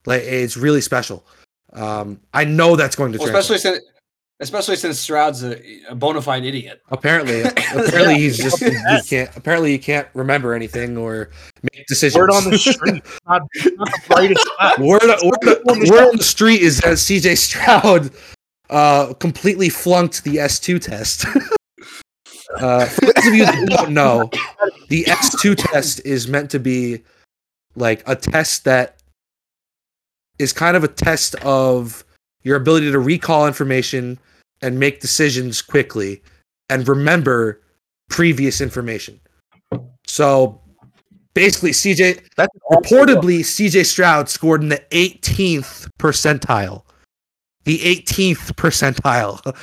Like 0.06 0.22
it's 0.24 0.56
really 0.56 0.80
special. 0.82 1.26
Um, 1.74 2.20
I 2.34 2.46
know 2.46 2.76
that's 2.78 2.96
going 2.96 3.12
to 3.12 3.20
Well, 3.20 3.28
translate. 3.30 3.58
especially 3.58 3.78
since 3.80 3.86
especially 4.40 4.76
since 4.78 4.98
Stroud's 5.00 5.44
a, 5.44 5.60
a 5.90 5.94
bona 5.96 6.22
fide 6.22 6.46
idiot. 6.46 6.82
apparently, 6.90 7.42
apparently 7.76 8.16
he's 8.16 8.38
just 8.38 8.60
he 8.64 8.72
can't. 9.08 9.36
Apparently, 9.36 9.72
he 9.72 9.78
can't 9.78 10.08
remember 10.14 10.54
anything 10.54 10.98
or 10.98 11.30
make 11.74 11.86
decisions. 11.88 12.20
Word 12.20 12.32
on 12.32 12.50
the 12.50 12.58
street, 12.74 13.04
not, 13.28 13.42
not 13.76 13.92
the 13.92 14.02
brightest. 14.08 14.46
spot. 14.48 14.80
word, 14.80 15.02
word, 15.04 15.62
word 15.66 16.10
on 16.10 16.18
the 16.18 16.24
street 16.24 16.62
is 16.62 16.80
that 16.80 16.94
CJ 16.94 17.38
Stroud 17.38 18.12
uh, 18.72 19.14
completely 19.16 19.70
flunked 19.70 20.24
the 20.24 20.38
S2 20.38 20.82
test. 20.82 21.26
uh, 22.58 22.86
for 22.86 23.02
those 23.02 23.28
of 23.28 23.36
you 23.36 23.46
that 23.46 23.68
don't 23.70 23.92
know, 23.92 24.30
the 24.88 25.04
S2 25.04 25.56
test 25.58 26.02
is 26.06 26.28
meant 26.28 26.50
to 26.52 26.60
be 26.60 27.04
like 27.76 28.02
a 28.08 28.16
test 28.16 28.64
that 28.64 29.02
is 30.40 30.54
kind 30.54 30.76
of 30.76 30.84
a 30.84 30.88
test 30.88 31.36
of 31.36 32.04
your 32.44 32.56
ability 32.56 32.92
to 32.92 33.00
recall 33.00 33.46
information 33.46 34.18
and 34.62 34.80
make 34.80 35.02
decisions 35.02 35.62
quickly 35.62 36.22
and 36.70 36.88
remember 36.88 37.62
previous 38.10 38.62
information. 38.62 39.20
So 40.08 40.62
basically, 41.34 41.72
CJ 41.72 42.24
That's 42.36 42.56
reportedly 42.72 43.42
CJ 43.42 43.86
Stroud 43.86 44.30
scored 44.30 44.64
in 44.64 44.70
the 44.70 44.84
18th 44.92 45.90
percentile. 46.00 46.84
The 47.66 47.78
18th 47.80 48.54
percentile. 48.54 49.56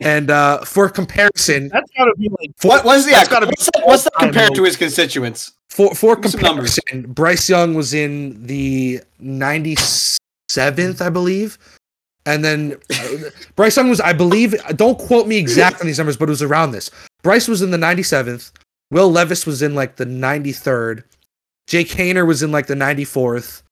And 0.00 0.30
uh, 0.30 0.64
for 0.64 0.88
comparison, 0.88 1.68
That's 1.68 1.90
gotta 1.96 2.14
be 2.16 2.28
like 2.40 2.52
What 2.62 2.84
was 2.84 3.04
the 3.04 3.10
That's 3.12 3.28
gotta 3.28 3.46
be 3.46 3.50
what's 3.56 3.70
that, 3.74 3.86
what's 3.86 4.04
that 4.04 4.12
compared 4.18 4.54
to 4.54 4.64
his 4.64 4.76
constituents? 4.76 5.52
for 5.70 5.94
for 5.94 6.14
Give 6.14 6.24
me 6.24 6.30
some 6.30 6.40
numbers. 6.42 6.78
comparison, 6.78 7.12
Bryce 7.12 7.48
Young 7.48 7.74
was 7.74 7.94
in 7.94 8.46
the 8.46 9.00
97th, 9.20 11.00
I 11.00 11.10
believe. 11.10 11.58
And 12.26 12.44
then 12.44 12.76
uh, 12.92 13.30
Bryce 13.56 13.76
Young 13.76 13.88
was, 13.88 14.00
I 14.00 14.12
believe, 14.12 14.54
don't 14.76 14.98
quote 14.98 15.26
me 15.26 15.36
exact 15.38 15.80
on 15.80 15.86
these 15.86 15.98
numbers, 15.98 16.16
but 16.16 16.28
it 16.28 16.30
was 16.30 16.42
around 16.42 16.72
this. 16.72 16.90
Bryce 17.22 17.48
was 17.48 17.62
in 17.62 17.70
the 17.70 17.78
97th. 17.78 18.52
Will 18.90 19.10
Levis 19.10 19.46
was 19.46 19.62
in 19.62 19.74
like 19.74 19.96
the 19.96 20.04
93rd. 20.06 21.04
Jake 21.66 21.88
Haener 21.88 22.26
was 22.26 22.42
in 22.42 22.52
like 22.52 22.66
the 22.66 22.74
94th. 22.74 23.62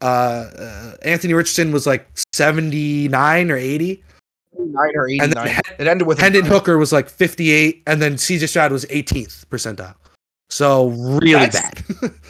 Uh, 0.00 0.04
uh, 0.58 0.94
Anthony 1.02 1.34
Richardson 1.34 1.72
was 1.72 1.86
like 1.86 2.06
79 2.32 3.50
or 3.50 3.56
80. 3.56 4.02
nine 4.58 4.90
or 4.94 5.06
And 5.08 5.20
then 5.20 5.46
eighty-nine. 5.46 5.60
It 5.78 5.86
ended 5.86 6.06
with 6.06 6.18
Hendon. 6.18 6.44
Hooker 6.46 6.78
was 6.78 6.92
like 6.92 7.08
58. 7.08 7.82
And 7.86 8.00
then 8.00 8.14
CJ 8.14 8.48
Stroud 8.48 8.72
was 8.72 8.84
18th 8.86 9.44
percentile. 9.46 9.94
So 10.48 10.88
really 10.88 11.32
That's- 11.46 11.82
bad. 12.00 12.12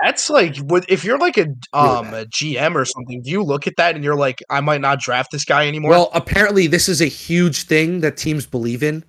That's 0.00 0.30
like 0.30 0.54
if 0.88 1.02
you're 1.04 1.18
like 1.18 1.36
a 1.38 1.46
um 1.72 2.14
a 2.14 2.24
GM 2.26 2.76
or 2.76 2.84
something. 2.84 3.20
Do 3.20 3.30
you 3.30 3.42
look 3.42 3.66
at 3.66 3.74
that 3.78 3.96
and 3.96 4.04
you're 4.04 4.14
like, 4.14 4.40
I 4.48 4.60
might 4.60 4.80
not 4.80 5.00
draft 5.00 5.32
this 5.32 5.44
guy 5.44 5.66
anymore? 5.66 5.90
Well, 5.90 6.10
apparently 6.14 6.68
this 6.68 6.88
is 6.88 7.00
a 7.00 7.06
huge 7.06 7.64
thing 7.64 7.98
that 8.02 8.16
teams 8.16 8.46
believe 8.46 8.84
in. 8.84 9.04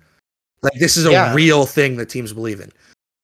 Like 0.62 0.72
this 0.80 0.96
is 0.96 1.06
a 1.06 1.12
Yeah. 1.12 1.32
real 1.32 1.64
thing 1.64 1.96
that 1.98 2.06
teams 2.08 2.32
believe 2.32 2.60
in. 2.60 2.72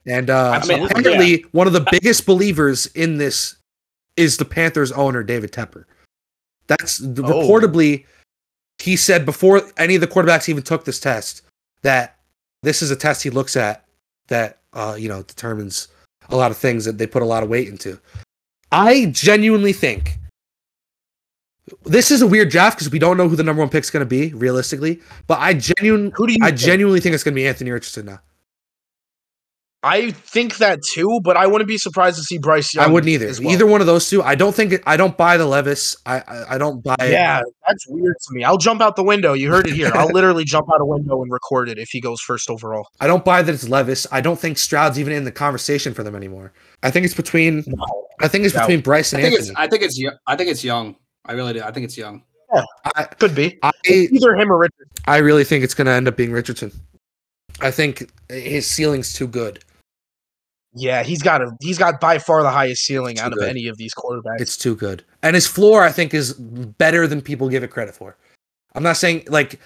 And 0.06 0.30
uh 0.30 0.52
Absolutely, 0.54 0.86
apparently 1.00 1.44
one 1.50 1.66
of 1.66 1.72
the 1.72 1.84
biggest 1.90 2.24
believers 2.24 2.86
in 2.94 3.18
this 3.18 3.55
is 4.16 4.36
the 4.36 4.44
Panthers 4.44 4.92
owner 4.92 5.22
David 5.22 5.52
Tepper. 5.52 5.84
That's 6.66 7.00
Oh. 7.02 7.06
reportedly 7.08 8.04
he 8.78 8.96
said 8.96 9.24
before 9.24 9.62
any 9.78 9.94
of 9.94 10.00
the 10.00 10.06
quarterbacks 10.06 10.48
even 10.48 10.62
took 10.62 10.84
this 10.84 11.00
test 11.00 11.42
that 11.82 12.16
this 12.62 12.82
is 12.82 12.90
a 12.90 12.96
test 12.96 13.22
he 13.22 13.30
looks 13.30 13.56
at 13.56 13.84
that 14.28 14.58
uh 14.72 14.96
you 14.98 15.08
know 15.08 15.22
determines 15.22 15.88
a 16.28 16.36
lot 16.36 16.50
of 16.50 16.56
things 16.56 16.84
that 16.84 16.98
they 16.98 17.06
put 17.06 17.22
a 17.22 17.26
lot 17.26 17.42
of 17.42 17.48
weight 17.48 17.68
into. 17.68 17.98
I 18.72 19.06
genuinely 19.06 19.72
think 19.72 20.18
this 21.84 22.10
is 22.10 22.22
a 22.22 22.26
weird 22.26 22.48
draft 22.50 22.76
because 22.78 22.90
we 22.90 22.98
don't 22.98 23.16
know 23.16 23.28
who 23.28 23.36
the 23.36 23.42
number 23.42 23.60
one 23.60 23.68
pick 23.68 23.84
is 23.84 23.90
going 23.90 24.04
to 24.04 24.08
be 24.08 24.32
realistically. 24.34 25.00
But 25.26 25.38
I 25.40 25.54
genuinely, 25.54 26.12
Who 26.16 26.26
do 26.26 26.32
you 26.32 26.38
I 26.42 26.48
think? 26.48 26.58
genuinely 26.60 27.00
think 27.00 27.14
it's 27.14 27.24
going 27.24 27.34
to 27.34 27.40
be 27.40 27.46
Anthony 27.46 27.70
Richardson 27.70 28.06
now. 28.06 28.20
I 29.86 30.10
think 30.10 30.56
that 30.56 30.80
too, 30.82 31.20
but 31.22 31.36
I 31.36 31.46
wouldn't 31.46 31.68
be 31.68 31.78
surprised 31.78 32.16
to 32.16 32.22
see 32.24 32.38
Bryce 32.38 32.74
Young. 32.74 32.84
I 32.84 32.88
wouldn't 32.88 33.08
either. 33.08 33.28
as 33.28 33.40
well. 33.40 33.52
Either 33.52 33.66
one 33.66 33.80
of 33.80 33.86
those 33.86 34.10
two. 34.10 34.20
I 34.22 34.34
don't 34.34 34.54
think. 34.54 34.82
I 34.84 34.96
don't 34.96 35.16
buy 35.16 35.36
the 35.36 35.46
Levis. 35.46 35.96
I 36.04 36.16
I, 36.20 36.54
I 36.54 36.58
don't 36.58 36.82
buy. 36.82 36.96
Yeah, 37.00 37.40
that's 37.66 37.86
weird 37.88 38.16
to 38.20 38.34
me. 38.34 38.42
I'll 38.42 38.58
jump 38.58 38.80
out 38.82 38.96
the 38.96 39.04
window. 39.04 39.32
You 39.32 39.48
heard 39.50 39.68
it 39.68 39.74
here. 39.74 39.92
I'll 39.94 40.08
literally 40.12 40.44
jump 40.44 40.66
out 40.74 40.80
a 40.80 40.84
window 40.84 41.22
and 41.22 41.30
record 41.30 41.68
it 41.68 41.78
if 41.78 41.88
he 41.90 42.00
goes 42.00 42.20
first 42.20 42.50
overall. 42.50 42.88
I 43.00 43.06
don't 43.06 43.24
buy 43.24 43.42
that 43.42 43.52
it's 43.54 43.68
Levis. 43.68 44.06
I 44.10 44.20
don't 44.20 44.38
think 44.38 44.58
Stroud's 44.58 44.98
even 44.98 45.12
in 45.12 45.22
the 45.24 45.32
conversation 45.32 45.94
for 45.94 46.02
them 46.02 46.16
anymore. 46.16 46.52
I 46.82 46.90
think 46.90 47.04
it's 47.04 47.14
between. 47.14 47.64
I 48.20 48.26
think 48.28 48.44
it's 48.44 48.54
No. 48.54 48.62
between 48.62 48.80
Bryce 48.80 49.14
I 49.14 49.18
and 49.18 49.24
think 49.24 49.38
it's 49.38 49.48
Anthony. 49.50 49.64
I 49.64 49.68
think 49.68 49.82
it's 49.82 50.00
I 50.26 50.36
think 50.36 50.50
it's 50.50 50.64
young. 50.64 50.96
I 51.24 51.32
really 51.34 51.52
do. 51.52 51.62
I 51.62 51.70
think 51.70 51.84
it's 51.84 51.96
young. 51.96 52.22
I, 52.94 53.04
Could 53.04 53.34
be 53.34 53.58
I 53.62 53.70
either 53.88 54.34
him 54.34 54.50
or 54.52 54.58
Richard. 54.58 54.88
I 55.06 55.18
really 55.18 55.44
think 55.44 55.62
it's 55.64 55.74
going 55.74 55.86
to 55.86 55.92
end 55.92 56.08
up 56.08 56.16
being 56.16 56.32
Richardson. 56.32 56.72
I 57.60 57.70
think 57.70 58.10
his 58.28 58.66
ceiling's 58.66 59.12
too 59.12 59.26
good. 59.26 59.60
Yeah, 60.78 61.02
he's 61.02 61.22
got 61.22 61.40
a 61.40 61.56
he's 61.60 61.78
got 61.78 62.00
by 62.00 62.18
far 62.18 62.42
the 62.42 62.50
highest 62.50 62.84
ceiling 62.84 63.18
out 63.18 63.32
of 63.32 63.42
any 63.42 63.66
of 63.66 63.78
these 63.78 63.94
quarterbacks. 63.94 64.40
It's 64.40 64.58
too 64.58 64.76
good. 64.76 65.02
And 65.22 65.34
his 65.34 65.46
floor, 65.46 65.82
I 65.82 65.90
think, 65.90 66.12
is 66.12 66.34
better 66.34 67.06
than 67.06 67.22
people 67.22 67.48
give 67.48 67.62
it 67.62 67.70
credit 67.70 67.94
for. 67.94 68.14
I'm 68.74 68.82
not 68.82 68.98
saying 68.98 69.24
like 69.28 69.58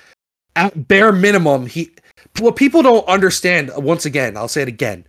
at 0.55 0.87
bare 0.87 1.11
minimum, 1.11 1.67
he 1.67 1.91
what 2.39 2.55
people 2.55 2.83
don't 2.83 3.07
understand, 3.09 3.73
once 3.77 4.07
again, 4.07 4.37
I'll 4.37 4.47
say 4.47 4.63
it 4.63 4.69
again. 4.69 5.05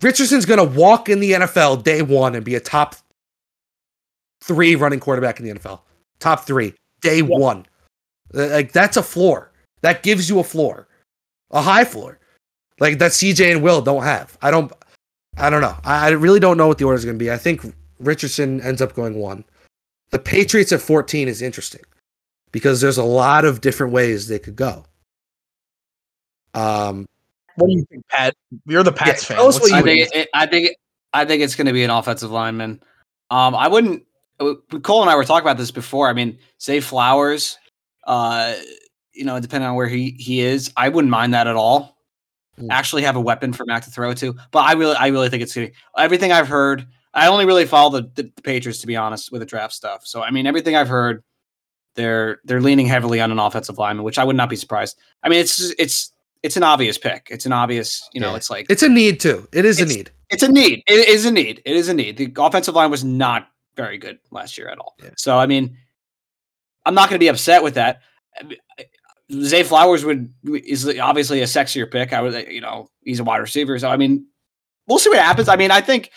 Richardson's 0.00 0.46
gonna 0.46 0.64
walk 0.64 1.10
in 1.10 1.20
the 1.20 1.32
NFL 1.32 1.84
day 1.84 2.00
one 2.00 2.34
and 2.34 2.44
be 2.46 2.54
a 2.54 2.60
top 2.60 2.96
three 4.42 4.74
running 4.74 5.00
quarterback 5.00 5.38
in 5.38 5.44
the 5.44 5.52
NFL. 5.52 5.80
Top 6.18 6.46
three. 6.46 6.72
Day 7.02 7.20
one. 7.20 7.66
Like 8.32 8.72
that's 8.72 8.96
a 8.96 9.02
floor. 9.02 9.52
That 9.82 10.02
gives 10.02 10.30
you 10.30 10.38
a 10.38 10.44
floor. 10.44 10.88
A 11.50 11.60
high 11.60 11.84
floor. 11.84 12.18
Like 12.80 12.98
that 12.98 13.10
CJ 13.10 13.52
and 13.52 13.62
Will 13.62 13.82
don't 13.82 14.02
have. 14.02 14.38
I 14.40 14.50
don't 14.50 14.72
I 15.36 15.50
don't 15.50 15.60
know. 15.62 15.76
I, 15.84 16.06
I 16.06 16.10
really 16.10 16.40
don't 16.40 16.56
know 16.56 16.68
what 16.68 16.78
the 16.78 16.84
order 16.84 16.96
is 16.98 17.04
gonna 17.04 17.18
be. 17.18 17.30
I 17.30 17.38
think 17.38 17.62
Richardson 17.98 18.60
ends 18.60 18.82
up 18.82 18.94
going 18.94 19.14
one. 19.14 19.44
The 20.10 20.18
Patriots 20.18 20.72
at 20.72 20.80
14 20.82 21.26
is 21.28 21.40
interesting 21.40 21.80
because 22.52 22.80
there's 22.80 22.98
a 22.98 23.04
lot 23.04 23.44
of 23.44 23.60
different 23.62 23.92
ways 23.92 24.28
they 24.28 24.38
could 24.38 24.56
go. 24.56 24.84
Um, 26.54 27.06
what 27.56 27.68
do 27.68 27.72
you 27.74 27.84
think, 27.90 28.06
Pat? 28.08 28.34
You're 28.66 28.82
the 28.82 28.92
Pats 28.92 29.22
Yeah, 29.22 29.28
fan. 29.28 29.36
tell 29.38 29.48
us 29.48 29.54
What's 29.60 29.70
what 29.70 29.74
I 29.74 29.78
you 29.78 29.84
the- 29.84 30.04
think 30.04 30.14
it, 30.14 30.28
I 30.34 30.46
think 30.46 30.66
it, 30.70 30.76
I 31.14 31.24
think 31.24 31.42
it's 31.42 31.54
going 31.54 31.66
to 31.66 31.72
be 31.72 31.84
an 31.84 31.90
offensive 31.90 32.30
lineman. 32.30 32.82
Um, 33.30 33.54
I 33.54 33.68
wouldn't. 33.68 34.04
uh, 34.40 34.54
Cole 34.82 35.02
and 35.02 35.10
I 35.10 35.16
were 35.16 35.24
talking 35.24 35.46
about 35.46 35.58
this 35.58 35.70
before. 35.70 36.08
I 36.08 36.12
mean, 36.12 36.38
say 36.58 36.80
Flowers. 36.80 37.58
Uh, 38.06 38.54
you 39.14 39.24
know, 39.24 39.38
depending 39.40 39.68
on 39.68 39.76
where 39.76 39.88
he 39.88 40.10
he 40.18 40.40
is, 40.40 40.72
I 40.76 40.88
wouldn't 40.88 41.10
mind 41.10 41.34
that 41.34 41.46
at 41.46 41.54
all. 41.56 41.91
Actually, 42.70 43.02
have 43.02 43.16
a 43.16 43.20
weapon 43.20 43.52
for 43.52 43.64
Mac 43.66 43.84
to 43.84 43.90
throw 43.90 44.14
to. 44.14 44.34
But 44.50 44.60
I 44.60 44.72
really, 44.72 44.96
I 44.96 45.08
really 45.08 45.28
think 45.28 45.42
it's 45.42 45.56
everything 45.98 46.32
I've 46.32 46.48
heard. 46.48 46.86
I 47.14 47.28
only 47.28 47.44
really 47.44 47.66
follow 47.66 48.00
the, 48.00 48.10
the, 48.14 48.32
the 48.34 48.42
Patriots 48.42 48.80
to 48.80 48.86
be 48.86 48.96
honest 48.96 49.30
with 49.32 49.40
the 49.40 49.46
draft 49.46 49.74
stuff. 49.74 50.06
So 50.06 50.22
I 50.22 50.30
mean, 50.30 50.46
everything 50.46 50.76
I've 50.76 50.88
heard, 50.88 51.22
they're 51.94 52.40
they're 52.44 52.60
leaning 52.60 52.86
heavily 52.86 53.20
on 53.20 53.30
an 53.30 53.38
offensive 53.38 53.78
lineman, 53.78 54.04
which 54.04 54.18
I 54.18 54.24
would 54.24 54.36
not 54.36 54.48
be 54.48 54.56
surprised. 54.56 54.98
I 55.22 55.28
mean, 55.28 55.40
it's 55.40 55.60
it's 55.78 56.12
it's 56.42 56.56
an 56.56 56.62
obvious 56.62 56.98
pick. 56.98 57.28
It's 57.30 57.46
an 57.46 57.52
obvious, 57.52 58.08
you 58.12 58.20
know, 58.20 58.30
Yeah. 58.30 58.36
it's 58.36 58.50
like 58.50 58.66
it's 58.70 58.82
a 58.82 58.88
need 58.88 59.20
too. 59.20 59.46
It 59.52 59.64
is 59.64 59.80
a 59.80 59.84
need. 59.86 60.10
it's 60.30 60.42
a 60.42 60.48
need. 60.50 60.82
It 60.86 61.08
is 61.08 61.26
a 61.26 61.30
need. 61.30 61.60
It 61.64 61.76
is 61.76 61.88
a 61.88 61.94
need. 61.94 62.16
The 62.16 62.32
offensive 62.38 62.74
line 62.74 62.90
was 62.90 63.04
not 63.04 63.48
very 63.76 63.98
good 63.98 64.18
last 64.30 64.56
year 64.58 64.68
at 64.68 64.78
all. 64.78 64.96
Yeah. 65.02 65.10
So 65.16 65.38
I 65.38 65.46
mean, 65.46 65.76
I'm 66.86 66.94
not 66.94 67.10
going 67.10 67.16
to 67.16 67.22
be 67.22 67.28
upset 67.28 67.62
with 67.62 67.74
that. 67.74 68.00
Zay 69.30 69.62
Flowers 69.62 70.04
would 70.04 70.32
is 70.44 70.86
obviously 70.98 71.40
a 71.40 71.44
sexier 71.44 71.90
pick. 71.90 72.12
I 72.12 72.20
would, 72.20 72.48
you 72.48 72.60
know, 72.60 72.88
he's 73.02 73.20
a 73.20 73.24
wide 73.24 73.38
receiver. 73.38 73.78
So 73.78 73.88
I 73.88 73.96
mean, 73.96 74.26
we'll 74.86 74.98
see 74.98 75.10
what 75.10 75.18
happens. 75.18 75.48
I 75.48 75.56
mean, 75.56 75.70
I 75.70 75.80
think 75.80 76.10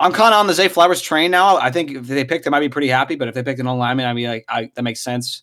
I'm 0.00 0.12
kind 0.12 0.34
of 0.34 0.40
on 0.40 0.46
the 0.46 0.54
Zay 0.54 0.68
Flowers 0.68 1.00
train 1.00 1.30
now. 1.30 1.56
I 1.56 1.70
think 1.70 1.90
if 1.92 2.06
they 2.06 2.24
picked 2.24 2.46
him, 2.46 2.54
I'd 2.54 2.60
be 2.60 2.68
pretty 2.68 2.88
happy. 2.88 3.14
But 3.14 3.28
if 3.28 3.34
they 3.34 3.42
picked 3.42 3.60
an 3.60 3.66
old 3.66 3.78
lineman, 3.78 4.06
I'd 4.06 4.16
be 4.16 4.28
like, 4.28 4.44
I, 4.48 4.70
that 4.74 4.82
makes 4.82 5.00
sense. 5.00 5.42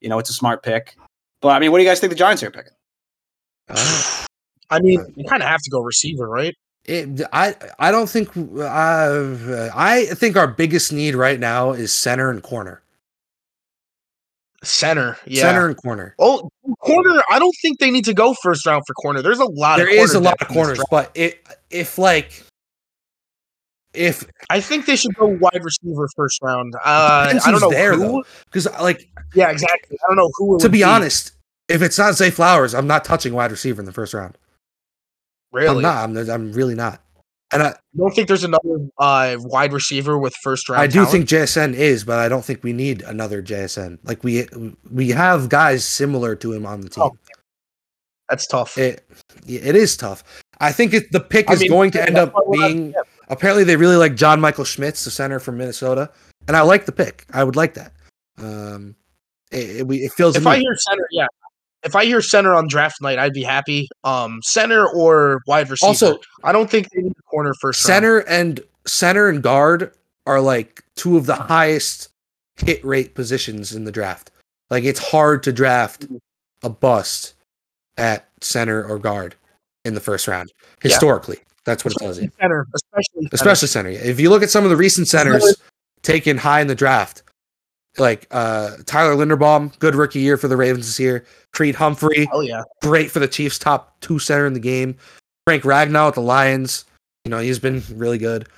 You 0.00 0.08
know, 0.08 0.18
it's 0.18 0.30
a 0.30 0.34
smart 0.34 0.62
pick. 0.62 0.96
But 1.40 1.50
I 1.50 1.58
mean, 1.58 1.70
what 1.70 1.78
do 1.78 1.84
you 1.84 1.90
guys 1.90 2.00
think 2.00 2.10
the 2.10 2.18
Giants 2.18 2.42
are 2.42 2.50
picking? 2.50 2.72
Uh, 3.68 4.24
I 4.70 4.80
mean, 4.80 5.04
you 5.16 5.24
kind 5.24 5.42
of 5.42 5.48
have 5.48 5.60
to 5.62 5.70
go 5.70 5.80
receiver, 5.80 6.28
right? 6.28 6.54
it, 6.84 7.22
I 7.32 7.54
I 7.78 7.90
don't 7.90 8.08
think 8.08 8.30
uh, 8.36 9.70
I 9.74 10.06
think 10.14 10.36
our 10.36 10.48
biggest 10.48 10.92
need 10.92 11.14
right 11.14 11.38
now 11.38 11.72
is 11.72 11.92
center 11.92 12.30
and 12.30 12.42
corner. 12.42 12.82
Center, 14.62 15.16
yeah. 15.26 15.42
Center 15.42 15.68
and 15.68 15.76
corner. 15.76 16.14
Oh, 16.18 16.50
corner. 16.80 17.22
I 17.30 17.38
don't 17.38 17.54
think 17.62 17.78
they 17.78 17.90
need 17.90 18.04
to 18.04 18.14
go 18.14 18.34
first 18.42 18.66
round 18.66 18.82
for 18.86 18.92
corner. 18.94 19.22
There's 19.22 19.38
a 19.38 19.46
lot. 19.46 19.78
There 19.78 19.88
of 19.88 19.94
is 19.94 20.14
a 20.14 20.20
lot 20.20 20.40
of 20.42 20.48
corners, 20.48 20.80
but 20.90 21.10
it 21.14 21.42
if 21.70 21.96
like 21.96 22.44
if 23.94 24.24
I 24.50 24.60
think 24.60 24.86
they 24.86 24.96
should 24.96 25.14
go 25.14 25.26
wide 25.26 25.60
receiver 25.62 26.08
first 26.14 26.40
round. 26.42 26.74
Uh, 26.84 27.32
I 27.44 27.50
don't 27.50 27.60
know 27.60 27.70
there, 27.70 27.94
who. 27.94 28.22
because 28.44 28.68
like 28.80 29.08
Yeah, 29.34 29.50
exactly. 29.50 29.98
I 30.04 30.08
don't 30.08 30.16
know 30.16 30.30
who. 30.36 30.58
To 30.58 30.64
would 30.64 30.72
be 30.72 30.84
honest, 30.84 31.32
if 31.68 31.80
it's 31.80 31.98
not 31.98 32.14
Zay 32.14 32.30
Flowers, 32.30 32.74
I'm 32.74 32.86
not 32.86 33.04
touching 33.04 33.32
wide 33.32 33.50
receiver 33.50 33.80
in 33.80 33.86
the 33.86 33.92
first 33.92 34.12
round. 34.12 34.36
really, 35.52 35.76
I'm 35.84 36.14
not. 36.14 36.28
I'm, 36.28 36.30
I'm 36.30 36.52
really 36.52 36.74
not. 36.74 37.00
And 37.52 37.62
I, 37.64 37.74
don't 37.96 38.14
think 38.14 38.28
there's 38.28 38.44
another 38.44 38.78
uh, 38.98 39.36
wide 39.40 39.72
receiver 39.72 40.16
with 40.18 40.34
first 40.42 40.68
round? 40.68 40.80
I 40.82 40.86
do 40.86 41.04
talent? 41.04 41.10
think 41.10 41.28
JSN 41.28 41.74
is, 41.74 42.04
but 42.04 42.18
I 42.20 42.28
don't 42.28 42.44
think 42.44 42.62
we 42.62 42.72
need 42.72 43.02
another 43.02 43.42
JSN. 43.42 43.98
Like 44.04 44.22
we 44.22 44.46
we 44.90 45.08
have 45.08 45.48
guys 45.48 45.84
similar 45.84 46.36
to 46.36 46.52
him 46.52 46.64
on 46.64 46.80
the 46.82 46.88
team. 46.88 47.04
Oh, 47.04 47.16
that's 48.28 48.46
tough. 48.46 48.78
It 48.78 49.04
it 49.48 49.74
is 49.74 49.96
tough. 49.96 50.22
I 50.60 50.70
think 50.72 50.94
it, 50.94 51.10
the 51.10 51.18
pick 51.20 51.50
I 51.50 51.54
is 51.54 51.60
mean, 51.62 51.70
going 51.70 51.90
to 51.92 52.02
end 52.02 52.16
up 52.18 52.34
being. 52.52 52.92
yeah. 52.92 53.02
Apparently, 53.28 53.64
they 53.64 53.76
really 53.76 53.96
like 53.96 54.14
John 54.14 54.40
Michael 54.40 54.64
Schmitz, 54.64 55.04
the 55.04 55.10
center 55.10 55.40
from 55.40 55.56
Minnesota, 55.58 56.10
and 56.46 56.56
I 56.56 56.60
like 56.62 56.84
the 56.86 56.92
pick. 56.92 57.24
I 57.32 57.42
would 57.44 57.56
like 57.56 57.74
that. 57.74 57.92
Um, 58.38 58.94
it, 59.50 59.76
it, 59.78 59.86
we- 59.86 59.98
it 60.04 60.12
feels. 60.12 60.36
If 60.36 60.46
I 60.46 60.58
hear 60.58 60.76
center, 60.76 61.08
yeah. 61.10 61.26
If 61.82 61.96
I 61.96 62.04
hear 62.04 62.20
center 62.20 62.54
on 62.54 62.68
draft 62.68 63.00
night, 63.00 63.18
I'd 63.18 63.32
be 63.32 63.42
happy. 63.42 63.88
Um, 64.04 64.40
center 64.42 64.86
or 64.88 65.40
wide 65.46 65.70
receiver. 65.70 65.88
also 65.88 66.18
I 66.44 66.52
don't 66.52 66.70
think 66.70 66.88
they 66.90 67.02
need 67.02 67.12
a 67.18 67.22
corner 67.22 67.52
first. 67.60 67.82
round. 67.88 67.94
center 67.96 68.18
and 68.28 68.60
center 68.86 69.28
and 69.28 69.42
guard 69.42 69.92
are 70.26 70.40
like 70.40 70.82
two 70.96 71.16
of 71.16 71.26
the 71.26 71.34
highest 71.34 72.08
hit 72.56 72.84
rate 72.84 73.14
positions 73.14 73.74
in 73.74 73.84
the 73.84 73.92
draft. 73.92 74.30
Like 74.68 74.84
it's 74.84 75.00
hard 75.00 75.42
to 75.44 75.52
draft 75.52 76.06
a 76.62 76.68
bust 76.68 77.34
at 77.96 78.28
center 78.42 78.84
or 78.84 78.98
guard 78.98 79.34
in 79.84 79.94
the 79.94 80.00
first 80.00 80.28
round 80.28 80.52
Yeah. 80.84 80.90
historically. 80.90 81.38
That's 81.64 81.84
what 81.84 81.92
it 81.94 81.98
tells 81.98 82.20
you. 82.20 82.30
center, 82.40 82.66
especially 82.74 83.22
center. 83.22 83.28
especially 83.32 83.68
center. 83.68 83.88
If 83.90 84.20
you 84.20 84.28
look 84.30 84.42
at 84.42 84.50
some 84.50 84.64
of 84.64 84.70
the 84.70 84.76
recent 84.76 85.08
centers 85.08 85.56
taken 86.02 86.36
high 86.38 86.60
in 86.60 86.66
the 86.66 86.74
draft, 86.74 87.22
like 87.98 88.26
uh, 88.30 88.76
Tyler 88.86 89.14
Linderbaum, 89.14 89.76
good 89.78 89.94
rookie 89.94 90.20
year 90.20 90.36
for 90.36 90.48
the 90.48 90.56
Ravens 90.56 90.86
this 90.86 91.00
year. 91.00 91.24
Creed 91.52 91.74
Humphrey, 91.74 92.28
Oh 92.32 92.40
yeah, 92.40 92.62
great 92.82 93.10
for 93.10 93.18
the 93.18 93.28
Chiefs, 93.28 93.58
top 93.58 93.98
two 94.00 94.18
center 94.18 94.46
in 94.46 94.52
the 94.52 94.60
game. 94.60 94.96
Frank 95.46 95.64
Ragnow 95.64 96.06
with 96.06 96.14
the 96.14 96.20
Lions, 96.20 96.84
you 97.24 97.30
know 97.30 97.38
he's 97.38 97.58
been 97.58 97.82
really 97.90 98.18
good. 98.18 98.48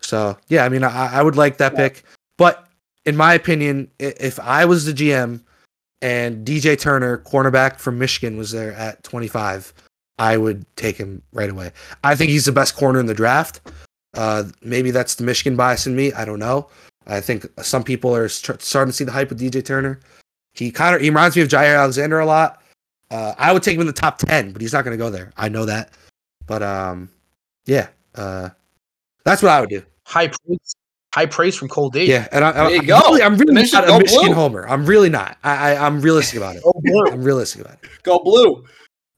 So 0.00 0.36
yeah, 0.48 0.64
I 0.64 0.68
mean 0.68 0.84
I, 0.84 1.18
I 1.18 1.22
would 1.22 1.36
like 1.36 1.58
that 1.58 1.76
pick, 1.76 2.04
but 2.38 2.68
in 3.04 3.16
my 3.16 3.34
opinion, 3.34 3.90
if 3.98 4.38
I 4.38 4.66
was 4.66 4.84
the 4.84 4.92
GM 4.92 5.40
and 6.02 6.46
DJ 6.46 6.78
Turner, 6.78 7.18
cornerback 7.18 7.80
from 7.80 7.98
Michigan, 7.98 8.36
was 8.36 8.50
there 8.50 8.74
at 8.74 9.02
25, 9.02 9.72
I 10.18 10.36
would 10.36 10.66
take 10.76 10.96
him 10.96 11.22
right 11.32 11.48
away. 11.48 11.72
I 12.04 12.14
think 12.14 12.30
he's 12.30 12.44
the 12.44 12.52
best 12.52 12.76
corner 12.76 13.00
in 13.00 13.06
the 13.06 13.14
draft. 13.14 13.60
Uh, 14.14 14.44
maybe 14.62 14.90
that's 14.90 15.14
the 15.14 15.24
Michigan 15.24 15.56
bias 15.56 15.86
in 15.86 15.96
me. 15.96 16.12
I 16.12 16.24
don't 16.24 16.38
know. 16.38 16.68
I 17.08 17.20
think 17.20 17.46
some 17.62 17.82
people 17.82 18.14
are 18.14 18.28
st- 18.28 18.60
starting 18.62 18.90
to 18.90 18.96
see 18.96 19.04
the 19.04 19.12
hype 19.12 19.30
with 19.30 19.40
DJ 19.40 19.64
Turner. 19.64 20.00
He 20.52 20.70
kind 20.70 20.94
of 20.94 21.00
he 21.00 21.08
reminds 21.08 21.36
me 21.36 21.42
of 21.42 21.48
Jaire 21.48 21.78
Alexander 21.78 22.20
a 22.20 22.26
lot. 22.26 22.62
Uh, 23.10 23.34
I 23.38 23.52
would 23.52 23.62
take 23.62 23.74
him 23.74 23.80
in 23.80 23.86
the 23.86 23.92
top 23.92 24.18
ten, 24.18 24.52
but 24.52 24.60
he's 24.60 24.72
not 24.72 24.84
going 24.84 24.96
to 24.96 25.02
go 25.02 25.08
there. 25.10 25.32
I 25.36 25.48
know 25.48 25.64
that. 25.64 25.92
But 26.46 26.62
um, 26.62 27.08
yeah, 27.66 27.88
uh, 28.14 28.50
that's 29.24 29.42
what 29.42 29.50
I 29.52 29.60
would 29.60 29.70
do. 29.70 29.82
high 30.04 30.28
praise, 30.28 30.74
high 31.14 31.26
praise 31.26 31.56
from 31.56 31.68
Cole 31.68 31.88
D. 31.90 32.04
Yeah, 32.04 32.28
and 32.32 32.44
I, 32.44 32.52
There 32.52 32.70
you 32.72 32.78
I'm 32.80 32.86
go. 32.86 32.98
really, 33.00 33.22
I'm 33.22 33.36
really 33.38 33.54
Michigan- 33.54 33.88
not 33.88 34.00
a 34.00 34.02
Michigan 34.02 34.26
blue. 34.26 34.34
homer. 34.34 34.68
I'm 34.68 34.84
really 34.84 35.08
not. 35.10 35.38
I, 35.44 35.72
I 35.74 35.86
I'm 35.86 36.00
realistic 36.02 36.36
about 36.38 36.56
it. 36.56 36.62
Oh, 36.66 36.72
blue. 36.84 37.06
I'm 37.06 37.22
realistic 37.22 37.62
about 37.62 37.74
it. 37.82 37.88
Go 38.02 38.18
blue. 38.18 38.64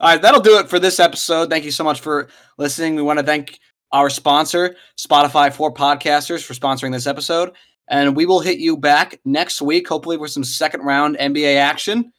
All 0.01 0.09
right, 0.09 0.23
that'll 0.23 0.41
do 0.41 0.59
it 0.59 0.69
for 0.69 0.79
this 0.79 0.99
episode. 1.01 1.51
Thank 1.51 1.65
you 1.65 1.71
so 1.71 1.85
much 1.85 2.01
for 2.01 2.29
listening. 2.59 2.95
We 2.95 3.03
want 3.03 3.19
to 3.19 3.25
thank 3.25 3.59
our 3.93 4.09
sponsor, 4.09 4.77
Spotify 4.99 5.53
for 5.53 5.73
Podcasters, 5.75 6.43
for 6.45 6.55
sponsoring 6.55 6.93
this 6.93 7.07
episode. 7.07 7.53
And 7.91 8.15
we 8.17 8.25
will 8.25 8.41
hit 8.41 8.59
you 8.59 8.77
back 8.77 9.19
next 9.25 9.61
week, 9.61 9.89
hopefully 9.89 10.17
with 10.17 10.31
some 10.31 10.45
second 10.45 10.83
round 10.83 11.17
NBA 11.19 11.57
action. 11.57 12.13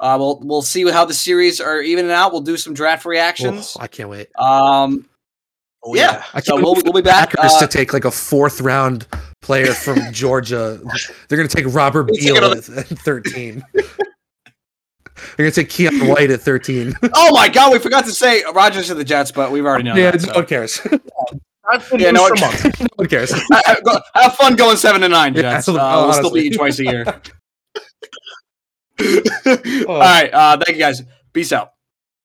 Uh, 0.00 0.16
we'll 0.18 0.40
we'll 0.44 0.62
see 0.62 0.90
how 0.90 1.04
the 1.06 1.14
series 1.14 1.60
are 1.60 1.80
evening 1.80 2.10
out. 2.10 2.32
We'll 2.32 2.42
do 2.42 2.56
some 2.58 2.74
draft 2.74 3.06
reactions. 3.06 3.76
Oh, 3.78 3.82
I 3.82 3.86
can't 3.86 4.08
wait. 4.10 4.28
Um, 4.38 5.06
Oh, 5.88 5.94
yeah. 5.94 6.24
I 6.34 6.40
So 6.40 6.54
can't 6.54 6.64
we'll, 6.64 6.74
we'll 6.82 6.92
be 6.94 7.00
back. 7.00 7.30
Packers 7.30 7.52
Uh, 7.52 7.60
to 7.60 7.66
take 7.68 7.92
like 7.92 8.04
a 8.04 8.10
fourth 8.10 8.60
round 8.60 9.06
player 9.40 9.72
from 9.72 10.00
Georgia. 10.12 10.80
They're 11.28 11.38
gonna 11.38 11.48
take 11.48 11.72
Robert 11.72 12.08
Beal 12.08 12.38
another- 12.38 12.58
at, 12.80 12.90
at 12.90 12.98
13. 12.98 13.62
They're 13.74 13.84
gonna 15.38 15.50
take 15.52 15.68
Keion 15.68 16.08
White 16.08 16.30
at 16.30 16.40
13. 16.42 16.92
oh 17.14 17.30
my 17.32 17.48
God, 17.48 17.72
we 17.72 17.78
forgot 17.78 18.04
to 18.06 18.12
say 18.12 18.42
Rodgers 18.52 18.88
to 18.88 18.94
the 18.94 19.04
Jets, 19.04 19.30
but 19.30 19.52
we've 19.52 19.64
already 19.64 19.84
known 19.84 19.96
yeah, 19.96 20.10
that. 20.10 20.22
no 20.22 20.32
so. 20.32 20.34
one 20.40 20.46
cares. 20.46 20.80
I've 21.68 21.88
been 21.90 22.00
Yeah, 22.00 22.06
yeah, 22.06 22.10
no, 22.12 22.28
for 22.28 22.36
months. 22.40 22.64
no 22.80 22.86
one 22.96 23.08
cares. 23.08 23.32
Ha- 23.32 23.62
ha- 23.66 23.76
go- 23.84 24.00
Have 24.14 24.34
fun 24.34 24.56
going 24.56 24.76
seven 24.76 25.00
to 25.02 25.08
nine, 25.08 25.34
Yeah, 25.34 25.42
Jets. 25.42 25.68
honestly. 25.68 25.80
uh, 25.80 26.04
we'll 26.04 26.12
still 26.12 26.32
beat 26.32 26.52
you 26.52 26.58
twice 26.58 26.78
a 26.78 26.84
year. 26.84 27.04
All 29.88 29.98
right. 29.98 30.30
Uh, 30.32 30.56
thank 30.58 30.76
you 30.76 30.82
guys. 30.82 31.02
Peace 31.32 31.52
out. 31.52 31.72